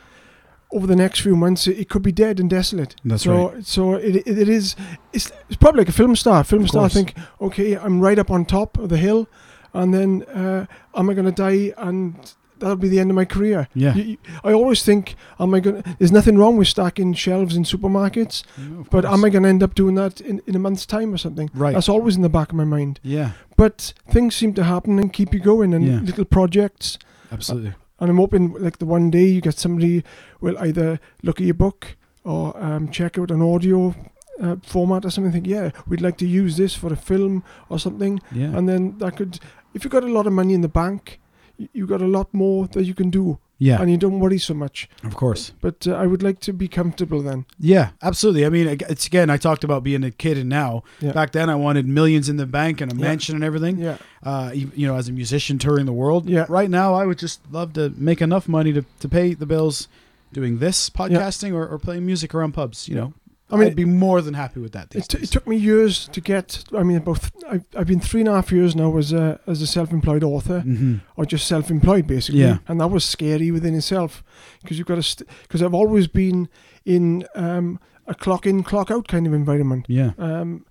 over 0.70 0.86
the 0.86 0.96
next 0.96 1.20
few 1.20 1.34
months 1.36 1.66
it, 1.66 1.88
could 1.88 2.02
be 2.02 2.12
dead 2.12 2.38
and 2.40 2.50
desolate. 2.50 2.94
That's 3.04 3.26
right. 3.26 3.64
so 3.64 3.92
so 3.92 3.94
it, 3.94 4.16
it, 4.16 4.38
it 4.38 4.48
is 4.48 4.76
it's, 5.12 5.30
it's 5.48 5.56
probably 5.56 5.80
like 5.80 5.88
a 5.88 5.92
film 5.92 6.14
star. 6.16 6.44
Film 6.44 6.62
Of 6.64 6.68
star 6.68 6.82
course. 6.82 6.94
think 6.94 7.14
okay 7.40 7.76
I'm 7.76 8.00
right 8.00 8.18
up 8.18 8.30
on 8.30 8.44
top 8.44 8.78
of 8.78 8.88
the 8.88 8.98
hill, 8.98 9.28
and 9.72 9.94
then 9.94 10.22
uh, 10.24 10.66
am 10.94 11.08
I 11.10 11.14
going 11.14 11.26
to 11.26 11.32
die 11.32 11.72
and 11.78 12.34
that'll 12.58 12.74
be 12.76 12.88
the 12.88 12.98
end 12.98 13.08
of 13.08 13.14
my 13.14 13.24
career. 13.24 13.68
Yeah. 13.72 13.94
You- 13.94 14.02
you- 14.02 14.16
I 14.42 14.52
always 14.52 14.82
think, 14.82 15.14
am 15.38 15.54
I 15.54 15.60
going? 15.60 15.80
There's 15.98 16.10
nothing 16.10 16.36
wrong 16.36 16.56
with 16.56 16.66
stacking 16.66 17.14
shelves 17.14 17.54
in 17.54 17.62
supermarkets, 17.62 18.42
No, 18.58 18.84
but 18.90 19.04
am 19.04 19.24
I 19.24 19.28
going 19.30 19.44
to 19.44 19.48
end 19.48 19.62
up 19.62 19.76
doing 19.76 19.94
that 19.94 20.20
in, 20.20 20.42
in 20.44 20.56
a 20.56 20.58
month's 20.58 20.84
time 20.84 21.14
or 21.14 21.18
something? 21.18 21.50
Right. 21.54 21.74
That's 21.74 21.88
always 21.88 22.16
in 22.16 22.22
the 22.22 22.28
back 22.28 22.48
of 22.50 22.56
my 22.56 22.64
mind. 22.64 22.98
Yeah, 23.04 23.30
But 23.56 23.94
things 24.10 24.34
seem 24.34 24.54
to 24.54 24.64
happen 24.64 24.98
and 24.98 25.12
keep 25.12 25.32
you 25.32 25.38
going, 25.38 25.72
and 25.72 25.86
Yeah. 25.86 26.00
little 26.00 26.24
projects. 26.24 26.98
absolutely. 27.30 27.74
And 28.00 28.10
I'm 28.10 28.16
hoping, 28.18 28.52
like 28.54 28.78
the 28.78 28.86
one 28.86 29.10
day 29.10 29.24
you 29.26 29.40
get 29.40 29.58
somebody 29.58 30.04
will 30.40 30.56
either 30.58 31.00
look 31.22 31.40
at 31.40 31.46
your 31.46 31.54
book 31.54 31.96
or 32.24 32.56
um, 32.62 32.90
check 32.90 33.18
out 33.18 33.30
an 33.30 33.42
audio 33.42 33.94
uh, 34.40 34.56
format 34.62 35.04
or 35.04 35.10
something. 35.10 35.32
Think, 35.32 35.46
yeah, 35.46 35.70
we'd 35.88 36.00
like 36.00 36.16
to 36.18 36.26
use 36.26 36.56
this 36.56 36.74
for 36.74 36.92
a 36.92 36.96
film 36.96 37.42
or 37.68 37.78
something, 37.78 38.20
Yeah. 38.32 38.56
and 38.56 38.68
then 38.68 38.98
that 38.98 39.16
could, 39.16 39.40
if 39.74 39.82
you've 39.84 39.92
got 39.92 40.04
a 40.04 40.12
lot 40.12 40.26
of 40.26 40.32
money 40.32 40.54
in 40.54 40.60
the 40.60 40.68
bank, 40.68 41.18
y- 41.58 41.68
you've 41.72 41.88
got 41.88 42.00
a 42.02 42.06
lot 42.06 42.32
more 42.32 42.68
that 42.68 42.84
you 42.84 42.94
can 42.94 43.10
do, 43.10 43.38
yeah. 43.58 43.80
and 43.80 43.90
you 43.90 43.96
don't 43.96 44.20
worry 44.20 44.38
so 44.38 44.54
much. 44.54 44.88
Of 45.04 45.14
course. 45.16 45.52
But 45.60 45.86
uh, 45.86 45.94
I 45.94 46.06
would 46.06 46.22
like 46.22 46.40
to 46.40 46.52
be 46.52 46.68
comfortable 46.68 47.20
then. 47.22 47.44
Yeah, 47.58 47.90
absolutely. 48.02 48.46
I 48.46 48.48
mean, 48.48 48.66
it's 48.88 49.06
again, 49.06 49.30
I 49.30 49.36
talked 49.36 49.64
about 49.64 49.82
being 49.82 50.04
a 50.04 50.10
kid 50.10 50.38
and 50.38 50.48
now. 50.48 50.82
Yeah. 51.00 51.12
Back 51.12 51.32
then, 51.32 51.50
I 51.50 51.54
wanted 51.56 51.86
millions 51.86 52.28
in 52.28 52.36
the 52.36 52.46
bank 52.46 52.80
and 52.80 52.92
a 52.92 52.96
Yeah. 52.96 53.02
mansion 53.02 53.34
and 53.34 53.44
everything. 53.44 53.78
Yeah, 53.78 53.96
Uh, 54.22 54.50
you, 54.54 54.70
you 54.74 54.86
know, 54.86 54.96
as 54.96 55.08
a 55.08 55.12
musician 55.12 55.58
touring 55.58 55.86
the 55.86 55.92
world. 55.92 56.28
Yeah. 56.28 56.46
Right 56.48 56.70
now, 56.70 56.94
I 56.94 57.04
would 57.06 57.18
just 57.18 57.40
love 57.50 57.72
to 57.74 57.92
make 57.96 58.20
enough 58.22 58.48
money 58.48 58.72
to, 58.72 58.84
to 59.00 59.08
pay 59.08 59.34
the 59.34 59.46
bills 59.46 59.88
doing 60.32 60.58
this 60.58 60.90
podcasting 60.90 61.54
or, 61.54 61.66
or 61.66 61.78
playing 61.78 62.04
music 62.04 62.34
around 62.34 62.52
pubs. 62.52 62.86
You 62.88 62.94
know, 62.96 63.12
I 63.50 63.56
mean, 63.56 63.68
I'd 63.68 63.76
be 63.76 63.84
more 63.86 64.20
than 64.20 64.34
happy 64.34 64.60
with 64.60 64.72
that. 64.72 64.94
It, 64.94 65.08
t- 65.08 65.18
it 65.18 65.30
took 65.30 65.46
me 65.46 65.56
years 65.56 66.08
to 66.08 66.20
get. 66.20 66.64
I 66.76 66.82
mean, 66.82 66.98
about 66.98 67.30
I've, 67.48 67.64
I've 67.76 67.86
been 67.86 68.00
three 68.00 68.20
and 68.20 68.28
a 68.28 68.34
half 68.34 68.52
years 68.52 68.76
now 68.76 68.96
as 68.98 69.12
a 69.12 69.40
as 69.46 69.62
a 69.62 69.66
self-employed 69.66 70.22
author, 70.22 70.62
Mhm. 70.66 71.00
or 71.16 71.24
just 71.24 71.46
self-employed 71.46 72.06
basically. 72.06 72.40
Yeah. 72.42 72.58
And 72.68 72.80
that 72.80 72.88
was 72.88 73.04
scary 73.04 73.50
within 73.50 73.74
itself 73.74 74.22
because 74.62 74.76
you've 74.78 74.86
got 74.86 75.02
to. 75.02 75.24
Because 75.42 75.62
I've 75.62 75.74
always 75.74 76.08
been 76.08 76.48
in 76.84 77.24
um, 77.34 77.80
a 78.06 78.14
clock 78.14 78.46
in, 78.46 78.62
clock 78.62 78.90
out 78.90 79.08
kind 79.08 79.26
of 79.26 79.32
environment. 79.32 79.86
Yeah. 79.88 80.12
Um, 80.18 80.66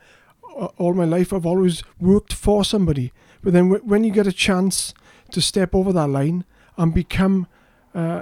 all 0.78 0.94
my 0.94 1.06
life, 1.06 1.32
I've 1.34 1.46
always 1.46 1.84
worked 2.00 2.34
for 2.34 2.64
somebody. 2.64 3.12
But 3.44 3.54
then 3.54 3.70
w- 3.70 3.84
when 3.86 4.04
you 4.04 4.12
get 4.12 4.26
a 4.28 4.32
chance 4.32 4.94
to 5.32 5.42
step 5.42 5.76
over 5.76 5.94
that 5.94 6.08
line 6.10 6.46
and 6.78 6.94
become 6.94 7.48
uh, 7.94 8.22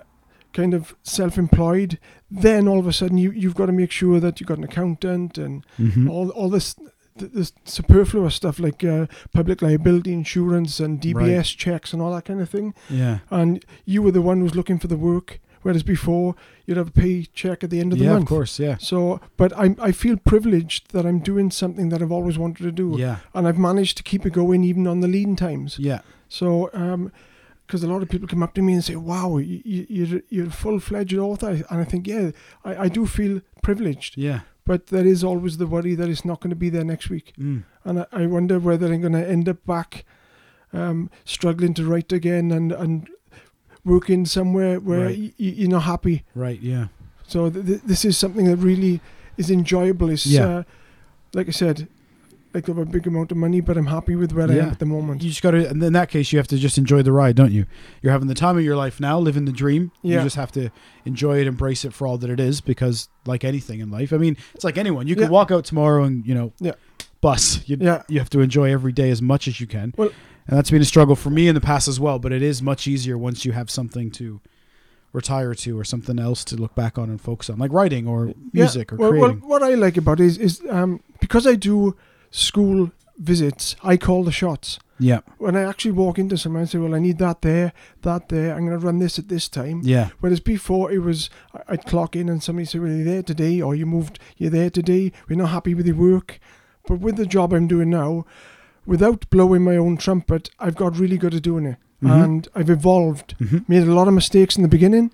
kind 0.55 0.73
of 0.73 0.95
self-employed, 1.03 1.99
then 2.31 2.67
all 2.67 2.79
of 2.79 2.87
a 2.87 2.93
sudden 2.93 3.17
you 3.17 3.31
you've 3.31 3.55
got 3.55 3.67
to 3.67 3.71
make 3.81 3.91
sure 3.91 4.19
that 4.19 4.39
you've 4.39 4.47
got 4.47 4.57
an 4.57 4.63
accountant 4.63 5.37
and 5.37 5.63
Mhm. 5.79 6.09
all 6.09 6.29
all 6.31 6.49
this 6.49 6.73
th- 7.19 7.31
this 7.31 7.53
superfluous 7.65 8.35
stuff 8.35 8.59
like 8.59 8.83
uh, 8.83 9.05
public 9.33 9.61
liability 9.61 10.11
insurance 10.13 10.79
and 10.83 10.99
DBS 11.01 11.55
checks 11.55 11.93
and 11.93 12.01
all 12.01 12.13
that 12.15 12.25
kind 12.25 12.41
of 12.41 12.49
thing. 12.49 12.73
Yeah. 12.89 13.19
And 13.29 13.63
you 13.85 14.01
were 14.01 14.11
the 14.11 14.21
one 14.21 14.39
who's 14.41 14.55
looking 14.55 14.79
for 14.79 14.87
the 14.87 14.97
work, 14.97 15.39
whereas 15.61 15.83
before 15.83 16.35
you'd 16.65 16.77
have 16.77 16.89
a 16.89 16.91
paycheck 16.91 17.63
at 17.63 17.69
the 17.69 17.79
end 17.79 17.93
of 17.93 17.99
the 17.99 18.05
Yeah, 18.05 18.13
month. 18.13 18.23
of 18.23 18.29
course. 18.29 18.59
Yeah. 18.59 18.77
So, 18.79 19.19
but 19.37 19.51
I 19.57 19.75
I 19.89 19.91
feel 19.93 20.17
privileged 20.17 20.91
that 20.93 21.05
I'm 21.05 21.19
doing 21.31 21.51
something 21.51 21.89
that 21.89 22.01
I've 22.01 22.11
always 22.17 22.37
wanted 22.37 22.63
to 22.63 22.71
do, 22.83 22.95
Yeah. 22.97 23.17
and 23.33 23.47
I've 23.47 23.59
managed 23.69 23.95
to 23.97 24.03
keep 24.03 24.25
it 24.25 24.33
going 24.33 24.63
even 24.63 24.85
on 24.87 24.99
the 25.01 25.07
lean 25.07 25.35
times. 25.35 25.77
Yeah. 25.79 25.99
So, 26.27 26.69
um, 26.73 27.11
because 27.65 27.83
a 27.83 27.87
lot 27.87 28.01
of 28.01 28.09
people 28.09 28.27
come 28.27 28.43
up 28.43 28.53
to 28.55 28.61
me 28.61 28.73
and 28.73 28.83
say, 28.83 28.95
"Wow, 28.95 29.37
you, 29.37 29.61
you, 29.65 29.85
you're 29.89 30.21
you're 30.29 30.47
a 30.47 30.51
full 30.51 30.79
fledged 30.79 31.17
author," 31.17 31.49
and 31.69 31.81
I 31.81 31.83
think, 31.83 32.07
yeah, 32.07 32.31
I, 32.63 32.75
I 32.85 32.89
do 32.89 33.05
feel 33.05 33.41
privileged, 33.61 34.17
Yeah. 34.17 34.41
but 34.65 34.87
there 34.87 35.05
is 35.05 35.23
always 35.23 35.57
the 35.57 35.67
worry 35.67 35.95
that 35.95 36.09
it's 36.09 36.25
not 36.25 36.39
going 36.41 36.51
to 36.51 36.55
be 36.55 36.69
there 36.69 36.83
next 36.83 37.09
week, 37.09 37.33
Mm. 37.39 37.63
and 37.83 37.99
I, 38.01 38.05
I 38.11 38.25
wonder 38.27 38.59
whether 38.59 38.91
I'm 38.93 39.01
going 39.01 39.13
to 39.13 39.27
end 39.27 39.49
up 39.49 39.65
back, 39.65 40.05
um, 40.73 41.09
struggling 41.23 41.73
to 41.75 41.83
write 41.85 42.11
again 42.13 42.51
and 42.51 42.71
and 42.71 43.09
working 43.83 44.25
somewhere 44.25 44.79
where 44.79 45.05
Right. 45.05 45.17
y- 45.19 45.33
y- 45.39 45.53
you're 45.57 45.69
not 45.69 45.83
happy. 45.83 46.23
Right. 46.33 46.59
Yeah. 46.61 46.87
So 47.27 47.49
th- 47.49 47.65
th- 47.65 47.81
this 47.81 48.03
is 48.05 48.17
something 48.17 48.45
that 48.45 48.57
really 48.57 48.99
is 49.37 49.49
enjoyable. 49.51 50.09
It's 50.09 50.25
Yeah. 50.25 50.47
uh, 50.47 50.63
like 51.33 51.47
I 51.47 51.51
said, 51.51 51.87
like 52.55 52.67
I 52.67 52.71
have 52.71 52.77
a 52.79 52.85
big 52.85 53.05
amount 53.05 53.31
of 53.31 53.37
money, 53.37 53.59
but 53.61 53.77
I'm 53.77 53.85
happy 53.85 54.15
with 54.15 54.31
where 54.33 54.49
I 54.49 54.53
am 54.55 54.69
at 54.71 54.79
the 54.79 54.85
moment. 54.85 55.21
You 55.21 55.29
just 55.29 55.41
got 55.43 55.51
to, 55.51 55.67
and 55.69 55.83
in 55.83 55.93
that 55.93 56.09
case, 56.09 56.31
you 56.31 56.39
have 56.39 56.47
to 56.47 56.57
just 56.57 56.77
enjoy 56.77 57.03
the 57.03 57.11
ride, 57.11 57.35
don't 57.35 57.51
you? 57.51 57.65
You're 58.01 58.11
having 58.13 58.27
the 58.29 58.33
time 58.33 58.57
of 58.57 58.63
your 58.63 58.75
life 58.75 58.99
now, 58.99 59.19
living 59.19 59.45
the 59.45 59.51
dream. 59.51 59.91
Yeah. 60.01 60.17
You 60.17 60.23
just 60.23 60.37
have 60.37 60.51
to 60.53 60.69
enjoy 61.05 61.39
it, 61.41 61.47
embrace 61.47 61.85
it 61.85 61.93
for 61.93 62.07
all 62.07 62.17
that 62.17 62.29
it 62.29 62.39
is, 62.39 62.61
because 62.61 63.09
like 63.25 63.43
anything 63.43 63.79
in 63.81 63.91
life, 63.91 64.11
I 64.13 64.17
mean, 64.17 64.37
it's 64.55 64.63
like 64.63 64.77
anyone. 64.77 65.05
You 65.07 65.15
could 65.15 65.25
Yeah. 65.25 65.29
walk 65.29 65.51
out 65.51 65.65
tomorrow 65.65 66.03
and 66.03 66.25
you 66.25 66.33
know, 66.33 66.53
Yeah. 66.59 66.73
bus. 67.21 67.61
You, 67.67 67.77
Yeah. 67.79 68.03
you 68.07 68.19
have 68.19 68.29
to 68.31 68.39
enjoy 68.39 68.71
every 68.71 68.91
day 68.93 69.09
as 69.11 69.21
much 69.21 69.47
as 69.47 69.59
you 69.59 69.67
can. 69.67 69.93
Well- 69.97 70.11
and 70.47 70.57
that's 70.57 70.69
been 70.69 70.81
a 70.81 70.85
struggle 70.85 71.15
for 71.15 71.31
me 71.31 71.47
in 71.47 71.55
the 71.55 71.61
past 71.61 71.87
as 71.87 71.99
well. 71.99 72.19
But 72.19 72.31
it 72.31 72.41
is 72.43 72.61
much 72.61 72.87
easier 72.87 73.17
once 73.17 73.45
you 73.45 73.51
have 73.53 73.69
something 73.69 74.11
to 74.11 74.39
retire 75.11 75.55
to 75.55 75.79
or 75.79 75.83
something 75.83 76.19
else 76.19 76.43
to 76.45 76.55
look 76.55 76.75
back 76.75 76.97
on 76.99 77.09
and 77.09 77.19
focus 77.19 77.49
on, 77.49 77.57
like 77.57 77.71
writing 77.73 78.07
or 78.07 78.33
music 78.53 78.93
or 78.93 78.97
well, 78.97 79.09
creating. 79.09 79.39
Well, 79.39 79.49
what 79.49 79.63
I 79.63 79.73
like 79.73 79.97
about 79.97 80.19
it 80.19 80.25
is, 80.25 80.37
is 80.37 80.61
um, 80.69 80.99
because 81.19 81.47
I 81.47 81.55
do 81.55 81.95
school 82.31 82.91
visits, 83.17 83.75
I 83.83 83.97
call 83.97 84.23
the 84.23 84.31
shots. 84.31 84.79
yeah, 84.99 85.19
When 85.37 85.55
I 85.55 85.63
actually 85.63 85.91
walk 85.91 86.17
into 86.19 86.37
somewhere 86.37 86.61
and 86.61 86.69
say, 86.69 86.77
well, 86.77 86.95
I 86.95 86.99
need 86.99 87.17
that 87.19 87.41
there, 87.41 87.71
that 88.01 88.29
there, 88.29 88.53
I'm 88.55 88.65
going 88.65 88.79
to 88.79 88.85
run 88.85 88.99
this 88.99 89.17
at 89.19 89.27
this 89.29 89.47
time. 89.49 89.81
yeah, 89.83 90.09
Whereas 90.19 90.39
before 90.39 90.91
it 90.91 90.99
was, 90.99 91.29
I'd 91.67 91.85
clock 91.85 92.15
in 92.15 92.29
and 92.29 92.41
somebody 92.43 92.65
say, 92.65 92.79
well, 92.79 92.91
you're 92.91 93.05
there 93.05 93.23
today, 93.23 93.61
or 93.61 93.75
you 93.75 93.85
moved, 93.85 94.19
you're 94.37 94.49
there 94.51 94.69
today, 94.69 95.11
we're 95.29 95.37
not 95.37 95.49
happy 95.49 95.73
with 95.75 95.85
your 95.87 95.95
work. 95.97 96.39
But 96.87 96.99
with 96.99 97.15
the 97.17 97.25
job 97.25 97.51
I'm 97.53 97.67
doing 97.67 97.89
now, 97.89 98.25
without 98.85 99.29
blowing 99.29 99.63
my 99.63 99.75
own 99.77 99.97
trumpet, 99.97 100.49
I've 100.59 100.75
got 100.75 100.97
really 100.99 101.17
good 101.17 101.33
at 101.35 101.41
doing 101.43 101.65
it. 101.65 101.77
Mhm. 102.03 102.23
And 102.23 102.47
I've 102.53 102.69
evolved. 102.69 103.35
hmm 103.39 103.59
Made 103.67 103.83
a 103.83 103.93
lot 103.93 104.07
of 104.07 104.13
mistakes 104.13 104.55
in 104.57 104.61
the 104.61 104.67
beginning, 104.69 105.11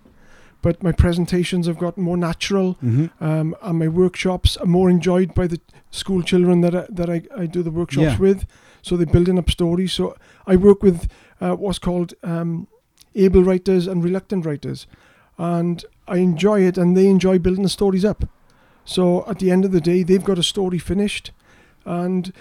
but 0.61 0.83
my 0.83 0.91
presentations 0.91 1.67
have 1.67 1.77
gotten 1.77 2.03
more 2.03 2.17
natural. 2.17 2.73
hmm 2.81 3.05
Um, 3.19 3.55
and 3.61 3.79
my 3.79 3.87
workshops 3.87 4.57
are 4.57 4.67
more 4.67 4.89
enjoyed 4.91 5.33
by 5.33 5.47
the 5.47 5.59
school 5.89 6.21
children 6.23 6.61
that 6.61 6.75
I, 6.75 6.85
that 6.89 7.09
I, 7.09 7.21
I 7.43 7.45
do 7.47 7.63
the 7.63 7.71
workshops 7.71 8.03
Yeah. 8.13 8.17
with. 8.19 8.45
So 8.81 8.97
they're 8.97 9.05
building 9.13 9.37
up 9.39 9.49
stories. 9.49 9.93
So 9.93 10.15
I 10.47 10.55
work 10.55 10.81
with 10.83 11.07
uh, 11.39 11.55
what's 11.55 11.79
called 11.79 12.13
um, 12.23 12.67
able 13.15 13.43
writers 13.43 13.87
and 13.87 14.03
reluctant 14.03 14.45
writers. 14.45 14.87
And 15.37 15.83
I 16.07 16.17
enjoy 16.17 16.61
it 16.67 16.77
and 16.77 16.95
they 16.95 17.07
enjoy 17.07 17.39
building 17.39 17.63
the 17.63 17.69
stories 17.69 18.05
up. 18.05 18.23
So 18.85 19.23
at 19.27 19.37
the 19.39 19.51
end 19.51 19.65
of 19.65 19.71
the 19.71 19.81
day, 19.81 20.03
they've 20.03 20.23
got 20.23 20.37
a 20.39 20.43
story 20.43 20.79
finished. 20.79 21.31
And 21.85 22.31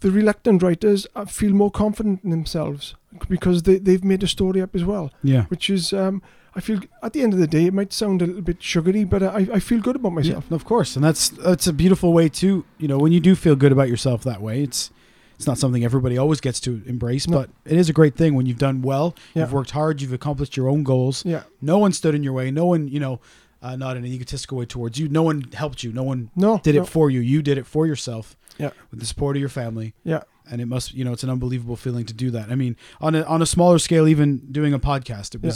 the 0.00 0.10
reluctant 0.10 0.62
writers 0.62 1.06
uh, 1.16 1.24
feel 1.24 1.52
more 1.52 1.70
confident 1.70 2.20
in 2.24 2.30
themselves 2.30 2.94
because 3.28 3.62
they, 3.62 3.78
they've 3.78 4.04
made 4.04 4.22
a 4.22 4.26
story 4.28 4.60
up 4.60 4.74
as 4.74 4.84
well 4.84 5.10
yeah. 5.22 5.44
which 5.48 5.70
is 5.70 5.92
um, 5.92 6.20
I 6.56 6.60
feel 6.60 6.80
at 7.02 7.12
the 7.12 7.22
end 7.22 7.32
of 7.34 7.38
the 7.38 7.46
day 7.46 7.66
it 7.66 7.74
might 7.74 7.92
sound 7.92 8.22
a 8.22 8.26
little 8.26 8.42
bit 8.42 8.62
sugary, 8.62 9.04
but 9.04 9.22
I, 9.22 9.46
I 9.54 9.60
feel 9.60 9.80
good 9.80 9.94
about 9.96 10.12
myself. 10.12 10.46
Yeah, 10.50 10.54
of 10.56 10.64
course, 10.64 10.96
and 10.96 11.04
that's 11.04 11.28
that's 11.28 11.66
a 11.66 11.72
beautiful 11.72 12.12
way 12.12 12.28
to 12.30 12.64
you 12.78 12.88
know 12.88 12.98
when 12.98 13.12
you 13.12 13.20
do 13.20 13.34
feel 13.34 13.56
good 13.56 13.72
about 13.72 13.88
yourself 13.88 14.24
that 14.24 14.40
way. 14.40 14.62
It's 14.62 14.90
it's 15.36 15.46
not 15.46 15.58
something 15.58 15.84
everybody 15.84 16.16
always 16.16 16.40
gets 16.40 16.58
to 16.60 16.82
embrace, 16.86 17.28
No. 17.28 17.40
but 17.40 17.50
it 17.66 17.76
is 17.76 17.90
a 17.90 17.92
great 17.92 18.16
thing 18.16 18.34
when 18.34 18.46
you've 18.46 18.56
done 18.58 18.80
well, 18.80 19.14
Yeah. 19.34 19.42
you've 19.42 19.52
worked 19.52 19.72
hard, 19.72 20.00
you've 20.00 20.14
accomplished 20.14 20.56
your 20.56 20.66
own 20.66 20.82
goals. 20.82 21.26
Yeah, 21.26 21.42
No 21.60 21.76
one 21.76 21.92
stood 21.92 22.14
in 22.14 22.22
your 22.22 22.32
way. 22.32 22.50
No 22.50 22.64
one, 22.64 22.88
you 22.88 22.98
know, 23.00 23.20
uh, 23.62 23.76
not 23.76 23.98
in 23.98 24.04
an 24.06 24.10
egotistical 24.10 24.56
way 24.56 24.64
towards 24.64 24.98
you. 24.98 25.08
No 25.10 25.22
one 25.22 25.44
helped 25.52 25.82
you. 25.84 25.92
No 25.92 26.04
one 26.04 26.30
no, 26.36 26.58
did 26.62 26.74
no. 26.74 26.82
it 26.82 26.88
for 26.88 27.10
you. 27.10 27.20
You 27.20 27.42
did 27.42 27.58
it 27.58 27.66
for 27.66 27.86
yourself. 27.86 28.34
Yeah. 28.56 28.70
With 28.90 29.00
the 29.00 29.04
support 29.04 29.36
of 29.36 29.40
your 29.40 29.50
family. 29.50 29.92
Yeah. 30.04 30.22
And 30.50 30.62
it 30.62 30.66
must, 30.66 30.94
you 30.94 31.04
know, 31.04 31.12
it's 31.12 31.22
an 31.22 31.28
unbelievable 31.28 31.76
feeling 31.76 32.06
to 32.06 32.14
do 32.14 32.30
that. 32.30 32.50
I 32.50 32.54
mean, 32.54 32.74
on 33.02 33.14
a 33.14 33.22
on 33.24 33.42
a 33.42 33.46
smaller 33.46 33.78
scale, 33.78 34.08
even 34.08 34.38
doing 34.50 34.72
a 34.72 34.78
podcast, 34.78 35.34
it 35.34 35.42
Yeah. 35.44 35.50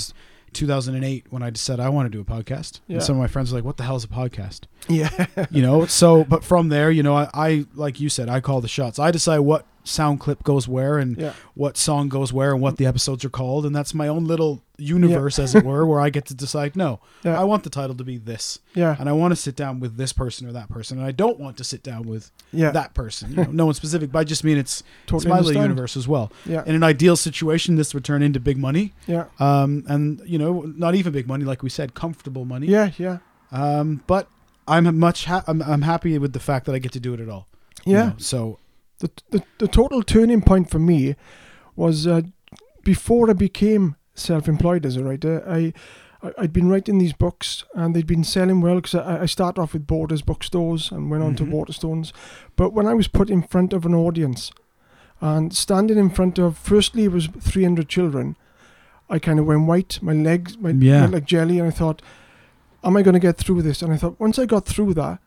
Was 0.51 0.59
2008 0.59 1.27
when 1.31 1.43
I 1.43 1.53
said 1.55 1.81
I 1.81 1.89
want 1.89 2.07
to 2.07 2.11
do 2.11 2.21
a 2.21 2.25
podcast. 2.25 2.81
Yeah. 2.87 2.97
And 2.97 3.03
some 3.03 3.17
of 3.17 3.21
my 3.21 3.29
friends 3.29 3.53
were 3.53 3.59
like, 3.59 3.65
"What 3.65 3.77
the 3.77 3.85
hell 3.85 3.97
is 3.97 4.05
a 4.05 4.09
podcast?" 4.09 4.63
Yeah, 4.89 5.27
you 5.51 5.63
know 5.63 5.87
so 5.87 6.25
but 6.25 6.43
from 6.43 6.69
there 6.69 6.91
you 6.91 7.03
know 7.03 7.15
I, 7.17 7.29
I 7.35 7.67
like 7.75 8.01
you 8.01 8.09
said 8.09 8.29
i 8.29 8.41
call 8.41 8.61
the 8.61 8.69
shots 8.69 8.99
i 8.99 9.11
decide 9.11 9.41
what 9.41 9.67
sound 9.85 10.21
clip 10.21 10.43
goes 10.43 10.69
where 10.69 10.99
and 10.99 11.17
yeah, 11.17 11.33
what 11.55 11.77
song 11.77 12.09
goes 12.09 12.33
where 12.33 12.53
and 12.53 12.61
what 12.61 12.77
the 12.77 12.87
episodes 12.87 13.25
are 13.25 13.31
called. 13.31 13.65
And 13.67 13.75
that's 13.75 13.95
my 13.95 14.09
own 14.09 14.25
little 14.25 14.63
universe 14.79 15.39
as 15.39 15.55
it 15.55 15.63
were 15.63 15.85
where 15.85 16.01
i 16.01 16.09
get 16.09 16.25
to 16.25 16.35
decide 16.35 16.75
no 16.75 17.01
Yeah. 17.23 17.39
i 17.39 17.45
want 17.45 17.65
the 17.65 17.71
title 17.71 17.95
to 17.97 18.05
be 18.05 18.17
this. 18.17 18.61
Yeah, 18.75 18.97
and 18.99 19.09
i 19.09 19.13
want 19.13 19.33
to 19.33 19.37
sit 19.37 19.55
down 19.55 19.79
with 19.79 19.97
this 19.97 20.13
person 20.13 20.49
or 20.49 20.53
that 20.53 20.71
person. 20.71 20.99
And 20.99 21.07
i 21.07 21.13
don't 21.13 21.39
want 21.39 21.57
to 21.59 21.65
sit 21.65 21.83
down 21.83 22.05
with 22.05 22.31
yeah. 22.53 22.71
that 22.71 22.95
person. 22.95 23.31
You 23.31 23.37
know 23.45 23.51
no 23.51 23.67
one 23.67 23.75
specific 23.75 24.11
but 24.11 24.21
i 24.21 24.25
just 24.25 24.43
mean 24.45 24.57
it's, 24.57 24.83
totally 25.07 25.19
it's 25.19 25.27
my 25.29 25.41
little 25.41 25.63
universe 25.63 25.97
as 25.97 26.09
well. 26.09 26.33
Yeah, 26.47 26.63
in 26.67 26.75
an 26.75 26.83
ideal 26.83 27.17
situation 27.17 27.77
this 27.77 27.93
would 27.95 28.05
turn 28.05 28.23
into 28.23 28.41
big 28.41 28.57
money. 28.57 28.95
Yeah, 29.07 29.27
um 29.39 29.85
and 29.87 30.23
you 30.25 30.39
know 30.39 30.63
not 30.63 30.95
even 30.95 31.13
big 31.13 31.27
money 31.29 31.45
like 31.45 31.63
we 31.63 31.69
said 31.71 31.95
comfortable 31.95 32.45
money. 32.45 32.67
Yeah, 32.67 32.93
yeah, 32.99 33.19
um 33.53 34.03
but 34.07 34.29
i'm 34.69 34.99
much 34.99 35.25
ha- 35.25 35.45
I'm, 35.47 35.63
I'm 35.63 35.83
happy 35.83 36.17
with 36.19 36.33
the 36.33 36.41
fact 36.41 36.67
that 36.67 36.75
i 36.75 36.79
get 36.79 36.93
to 36.93 37.01
do 37.01 37.13
it 37.13 37.21
at 37.21 37.29
all. 37.29 37.49
You 37.85 37.95
yeah. 37.95 38.07
know, 38.11 38.15
so 38.19 38.59
The, 39.01 39.11
the 39.31 39.43
the 39.59 39.69
total 39.69 40.03
turning 40.03 40.41
point 40.43 40.71
for 40.71 40.79
me 40.79 41.17
was 41.77 42.07
uh, 42.07 42.23
before 42.85 43.29
I 43.31 43.33
became 43.35 43.97
self-employed 44.15 44.85
as 44.87 44.97
a 44.97 45.05
writer. 45.05 45.43
I 45.49 45.73
I'd 46.37 46.53
been 46.53 46.69
writing 46.69 46.99
these 46.99 47.15
books 47.15 47.65
and 47.75 47.95
they'd 47.97 48.07
been 48.07 48.25
selling 48.25 48.61
well 48.61 48.75
because 48.77 48.95
I, 48.95 49.23
I 49.23 49.27
started 49.27 49.59
off 49.61 49.73
with 49.73 49.87
Borders 49.87 50.21
bookstores 50.21 50.93
and 50.93 51.11
went 51.11 51.23
on 51.23 51.33
Mhm. 51.33 51.37
to 51.39 51.45
Waterstones. 51.47 52.13
But 52.57 52.75
when 52.75 52.87
I 52.87 52.93
was 52.93 53.09
put 53.09 53.31
in 53.31 53.43
front 53.43 53.73
of 53.73 53.87
an 53.87 53.95
audience 53.95 54.53
and 55.23 55.55
standing 55.55 55.97
in 55.99 56.11
front 56.11 56.39
of, 56.39 56.59
firstly, 56.59 57.05
it 57.05 57.13
was 57.13 57.29
300 57.41 57.89
children, 57.89 58.37
I 59.09 59.19
kind 59.19 59.39
of 59.41 59.47
went 59.47 59.67
white. 59.67 59.99
My 60.03 60.13
legs 60.13 60.59
my, 60.59 60.71
Yeah. 60.71 61.01
went 61.01 61.13
like 61.15 61.25
jelly 61.25 61.59
and 61.59 61.67
I 61.69 61.71
thought, 61.71 62.03
am 62.85 62.99
I 62.99 63.03
going 63.03 63.15
to 63.15 63.27
get 63.29 63.39
through 63.39 63.63
this? 63.63 63.81
And 63.81 63.91
I 63.91 63.97
thought, 63.97 64.21
once 64.21 64.39
I 64.39 64.45
got 64.45 64.67
through 64.67 64.93
that, 64.95 65.21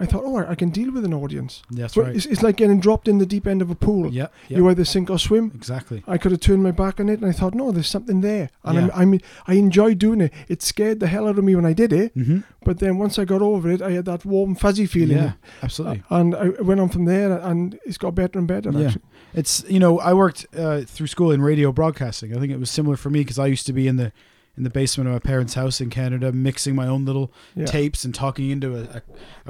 I 0.00 0.06
thought, 0.06 0.22
oh, 0.24 0.38
I 0.38 0.54
can 0.54 0.70
deal 0.70 0.90
with 0.92 1.04
an 1.04 1.12
audience. 1.14 1.62
That's 1.70 1.94
But 1.94 2.02
right. 2.06 2.16
It's, 2.16 2.24
it's 2.26 2.42
like 2.42 2.56
getting 2.56 2.80
dropped 2.80 3.06
in 3.06 3.18
the 3.18 3.26
deep 3.26 3.46
end 3.46 3.60
of 3.62 3.70
a 3.70 3.74
pool. 3.74 4.12
Yeah, 4.12 4.28
yeah, 4.48 4.56
You 4.58 4.68
either 4.70 4.84
sink 4.84 5.10
or 5.10 5.18
swim. 5.18 5.52
exactly. 5.54 6.02
I 6.08 6.16
could 6.18 6.32
have 6.32 6.40
turned 6.40 6.62
my 6.62 6.70
back 6.70 6.98
on 6.98 7.08
it, 7.10 7.20
and 7.20 7.28
I 7.28 7.32
thought, 7.32 7.54
no, 7.54 7.70
there's 7.70 7.86
something 7.88 8.22
there, 8.22 8.48
and 8.64 8.76
Yeah. 8.78 8.88
I'm, 8.94 9.12
I'm 9.14 9.20
I 9.46 9.54
enjoy 9.54 9.94
doing 9.94 10.20
it. 10.22 10.32
It 10.48 10.62
scared 10.62 11.00
the 11.00 11.06
hell 11.06 11.28
out 11.28 11.38
of 11.38 11.44
me 11.44 11.54
when 11.54 11.66
I 11.66 11.72
did 11.74 11.92
it, 11.92 12.12
hmm 12.14 12.38
but 12.62 12.78
then 12.78 12.98
once 12.98 13.18
I 13.18 13.24
got 13.24 13.40
over 13.40 13.70
it, 13.70 13.80
I 13.80 13.92
had 13.92 14.04
that 14.04 14.24
warm, 14.26 14.54
fuzzy 14.54 14.84
feeling, 14.86 15.16
Yeah, 15.16 15.32
absolutely. 15.62 16.02
and 16.10 16.34
I 16.34 16.48
went 16.60 16.78
on 16.80 16.88
from 16.90 17.04
there, 17.06 17.38
and 17.38 17.78
it's 17.86 17.96
got 17.98 18.14
better 18.14 18.38
and 18.38 18.46
better. 18.48 18.70
Yeah. 18.70 18.86
Actually. 18.88 19.02
It's 19.34 19.64
you 19.68 19.78
know 19.78 19.98
I 20.00 20.12
worked 20.12 20.44
uh, 20.56 20.80
through 20.82 21.06
school 21.06 21.30
in 21.32 21.40
radio 21.42 21.72
broadcasting. 21.72 22.36
I 22.36 22.40
think 22.40 22.52
it 22.52 22.58
was 22.58 22.70
similar 22.70 22.96
for 22.96 23.10
me 23.10 23.20
because 23.20 23.38
I 23.38 23.46
used 23.46 23.66
to 23.66 23.72
be 23.72 23.86
in 23.88 23.96
the 23.96 24.12
in 24.60 24.64
the 24.64 24.70
basement 24.70 25.08
of 25.08 25.14
my 25.14 25.18
parents' 25.18 25.54
house 25.54 25.80
in 25.80 25.88
Canada, 25.88 26.30
mixing 26.32 26.74
my 26.74 26.86
own 26.86 27.06
little 27.06 27.32
Yeah. 27.56 27.64
tapes 27.64 28.04
and 28.04 28.14
talking 28.14 28.50
into 28.50 28.76
a, 28.76 28.82
a, 28.82 29.02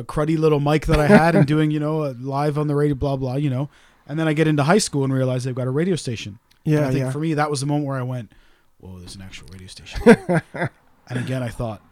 a 0.03 0.05
cruddy 0.05 0.39
little 0.39 0.61
mic 0.61 0.87
that 0.87 1.01
I 1.01 1.09
had 1.09 1.35
and 1.35 1.47
doing 1.49 1.73
you 1.73 1.81
know 1.81 2.05
a 2.05 2.15
live 2.21 2.57
on 2.57 2.69
the 2.69 2.77
radio, 2.77 2.95
blah 2.95 3.17
blah, 3.17 3.35
you 3.35 3.51
know. 3.51 3.69
And 4.07 4.19
then 4.21 4.29
I 4.29 4.33
get 4.35 4.47
into 4.47 4.63
high 4.63 4.79
school 4.79 5.03
and 5.03 5.13
realize 5.13 5.43
they've 5.43 5.55
got 5.55 5.67
a 5.67 5.71
radio 5.71 5.97
station. 5.97 6.39
And 6.65 6.75
Yeah, 6.75 6.81
I 6.87 6.91
think 6.93 7.01
yeah. 7.07 7.11
for 7.11 7.19
me 7.19 7.35
that 7.35 7.51
was 7.51 7.59
the 7.61 7.67
moment 7.67 7.87
where 7.87 7.99
I 7.99 8.03
went, 8.05 8.31
"Whoa, 8.79 9.01
there's 9.01 9.17
an 9.17 9.23
actual 9.23 9.49
radio 9.53 9.67
station." 9.67 10.01
and 10.55 11.19
again, 11.19 11.43
I 11.43 11.49
thought. 11.49 11.83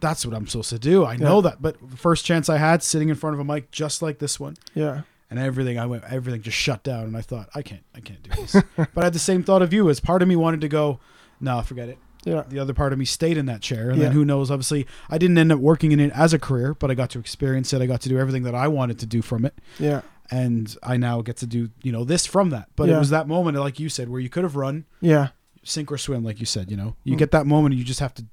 That's 0.00 0.24
what 0.24 0.32
I'm 0.32 0.46
supposed 0.46 0.70
to 0.70 0.78
do. 0.78 1.04
I 1.04 1.16
know 1.16 1.36
Yeah. 1.38 1.50
that, 1.50 1.60
but 1.60 1.76
the 1.90 1.96
first 1.96 2.24
chance 2.24 2.48
I 2.48 2.56
had, 2.58 2.84
sitting 2.84 3.08
in 3.08 3.16
front 3.16 3.34
of 3.34 3.40
a 3.40 3.44
mic 3.44 3.72
just 3.72 4.00
like 4.00 4.20
this 4.20 4.38
one, 4.38 4.54
yeah. 4.72 5.00
and 5.28 5.40
everything 5.40 5.76
I 5.76 5.86
went 5.86 6.04
everything 6.08 6.40
just 6.40 6.56
shut 6.56 6.84
down 6.84 7.02
and 7.02 7.16
I 7.16 7.20
thought 7.20 7.48
I 7.52 7.62
can't 7.62 7.82
I 7.96 7.98
can't 8.00 8.22
do 8.22 8.30
this. 8.40 8.52
but 8.76 8.98
I 8.98 9.04
had 9.06 9.12
the 9.12 9.18
same 9.18 9.42
thought 9.42 9.60
of 9.60 9.72
you 9.72 9.90
as 9.90 9.98
part 9.98 10.22
of 10.22 10.28
me 10.28 10.36
wanted 10.36 10.60
to 10.60 10.68
go 10.68 11.00
no 11.40 11.60
forget 11.62 11.88
it. 11.88 11.98
Yeah. 12.28 12.42
The 12.48 12.58
other 12.58 12.74
part 12.74 12.92
of 12.92 12.98
me 12.98 13.04
stayed 13.04 13.36
in 13.36 13.46
that 13.46 13.60
chair 13.60 13.90
and 13.90 13.98
Yeah. 13.98 14.04
then 14.04 14.12
who 14.12 14.24
knows 14.24 14.50
obviously 14.50 14.86
I 15.08 15.18
didn't 15.18 15.38
end 15.38 15.50
up 15.52 15.58
working 15.58 15.92
in 15.92 16.00
it 16.00 16.12
as 16.14 16.32
a 16.32 16.38
career 16.38 16.74
but 16.74 16.90
I 16.90 16.94
got 16.94 17.10
to 17.10 17.18
experience 17.18 17.72
it. 17.72 17.80
I 17.82 17.86
got 17.86 18.00
to 18.02 18.08
do 18.08 18.18
everything 18.18 18.42
that 18.44 18.54
I 18.54 18.68
wanted 18.68 18.98
to 19.00 19.06
do 19.06 19.22
from 19.22 19.44
it 19.44 19.54
Yeah. 19.78 20.02
and 20.30 20.74
I 20.82 20.96
now 20.96 21.22
get 21.22 21.36
to 21.38 21.46
do 21.46 21.70
you 21.82 21.92
know 21.92 22.04
this 22.04 22.26
from 22.26 22.50
that. 22.50 22.68
But 22.76 22.88
it 22.88 22.98
was 22.98 23.10
that 23.10 23.26
moment 23.28 23.56
like 23.58 23.80
you 23.80 23.88
said 23.88 24.08
where 24.08 24.20
you 24.20 24.28
could 24.28 24.44
have 24.44 24.56
run 24.56 24.84
Yeah. 25.00 25.28
sink 25.64 25.90
or 25.92 25.98
swim 25.98 26.22
like 26.24 26.40
you 26.40 26.46
said, 26.46 26.70
you 26.70 26.76
know. 26.76 26.94
You 27.04 27.14
Mm. 27.14 27.18
get 27.18 27.30
that 27.32 27.46
moment 27.46 27.72
and 27.72 27.78
you 27.78 27.84
just 27.84 28.00
have 28.00 28.14
to 28.14 28.24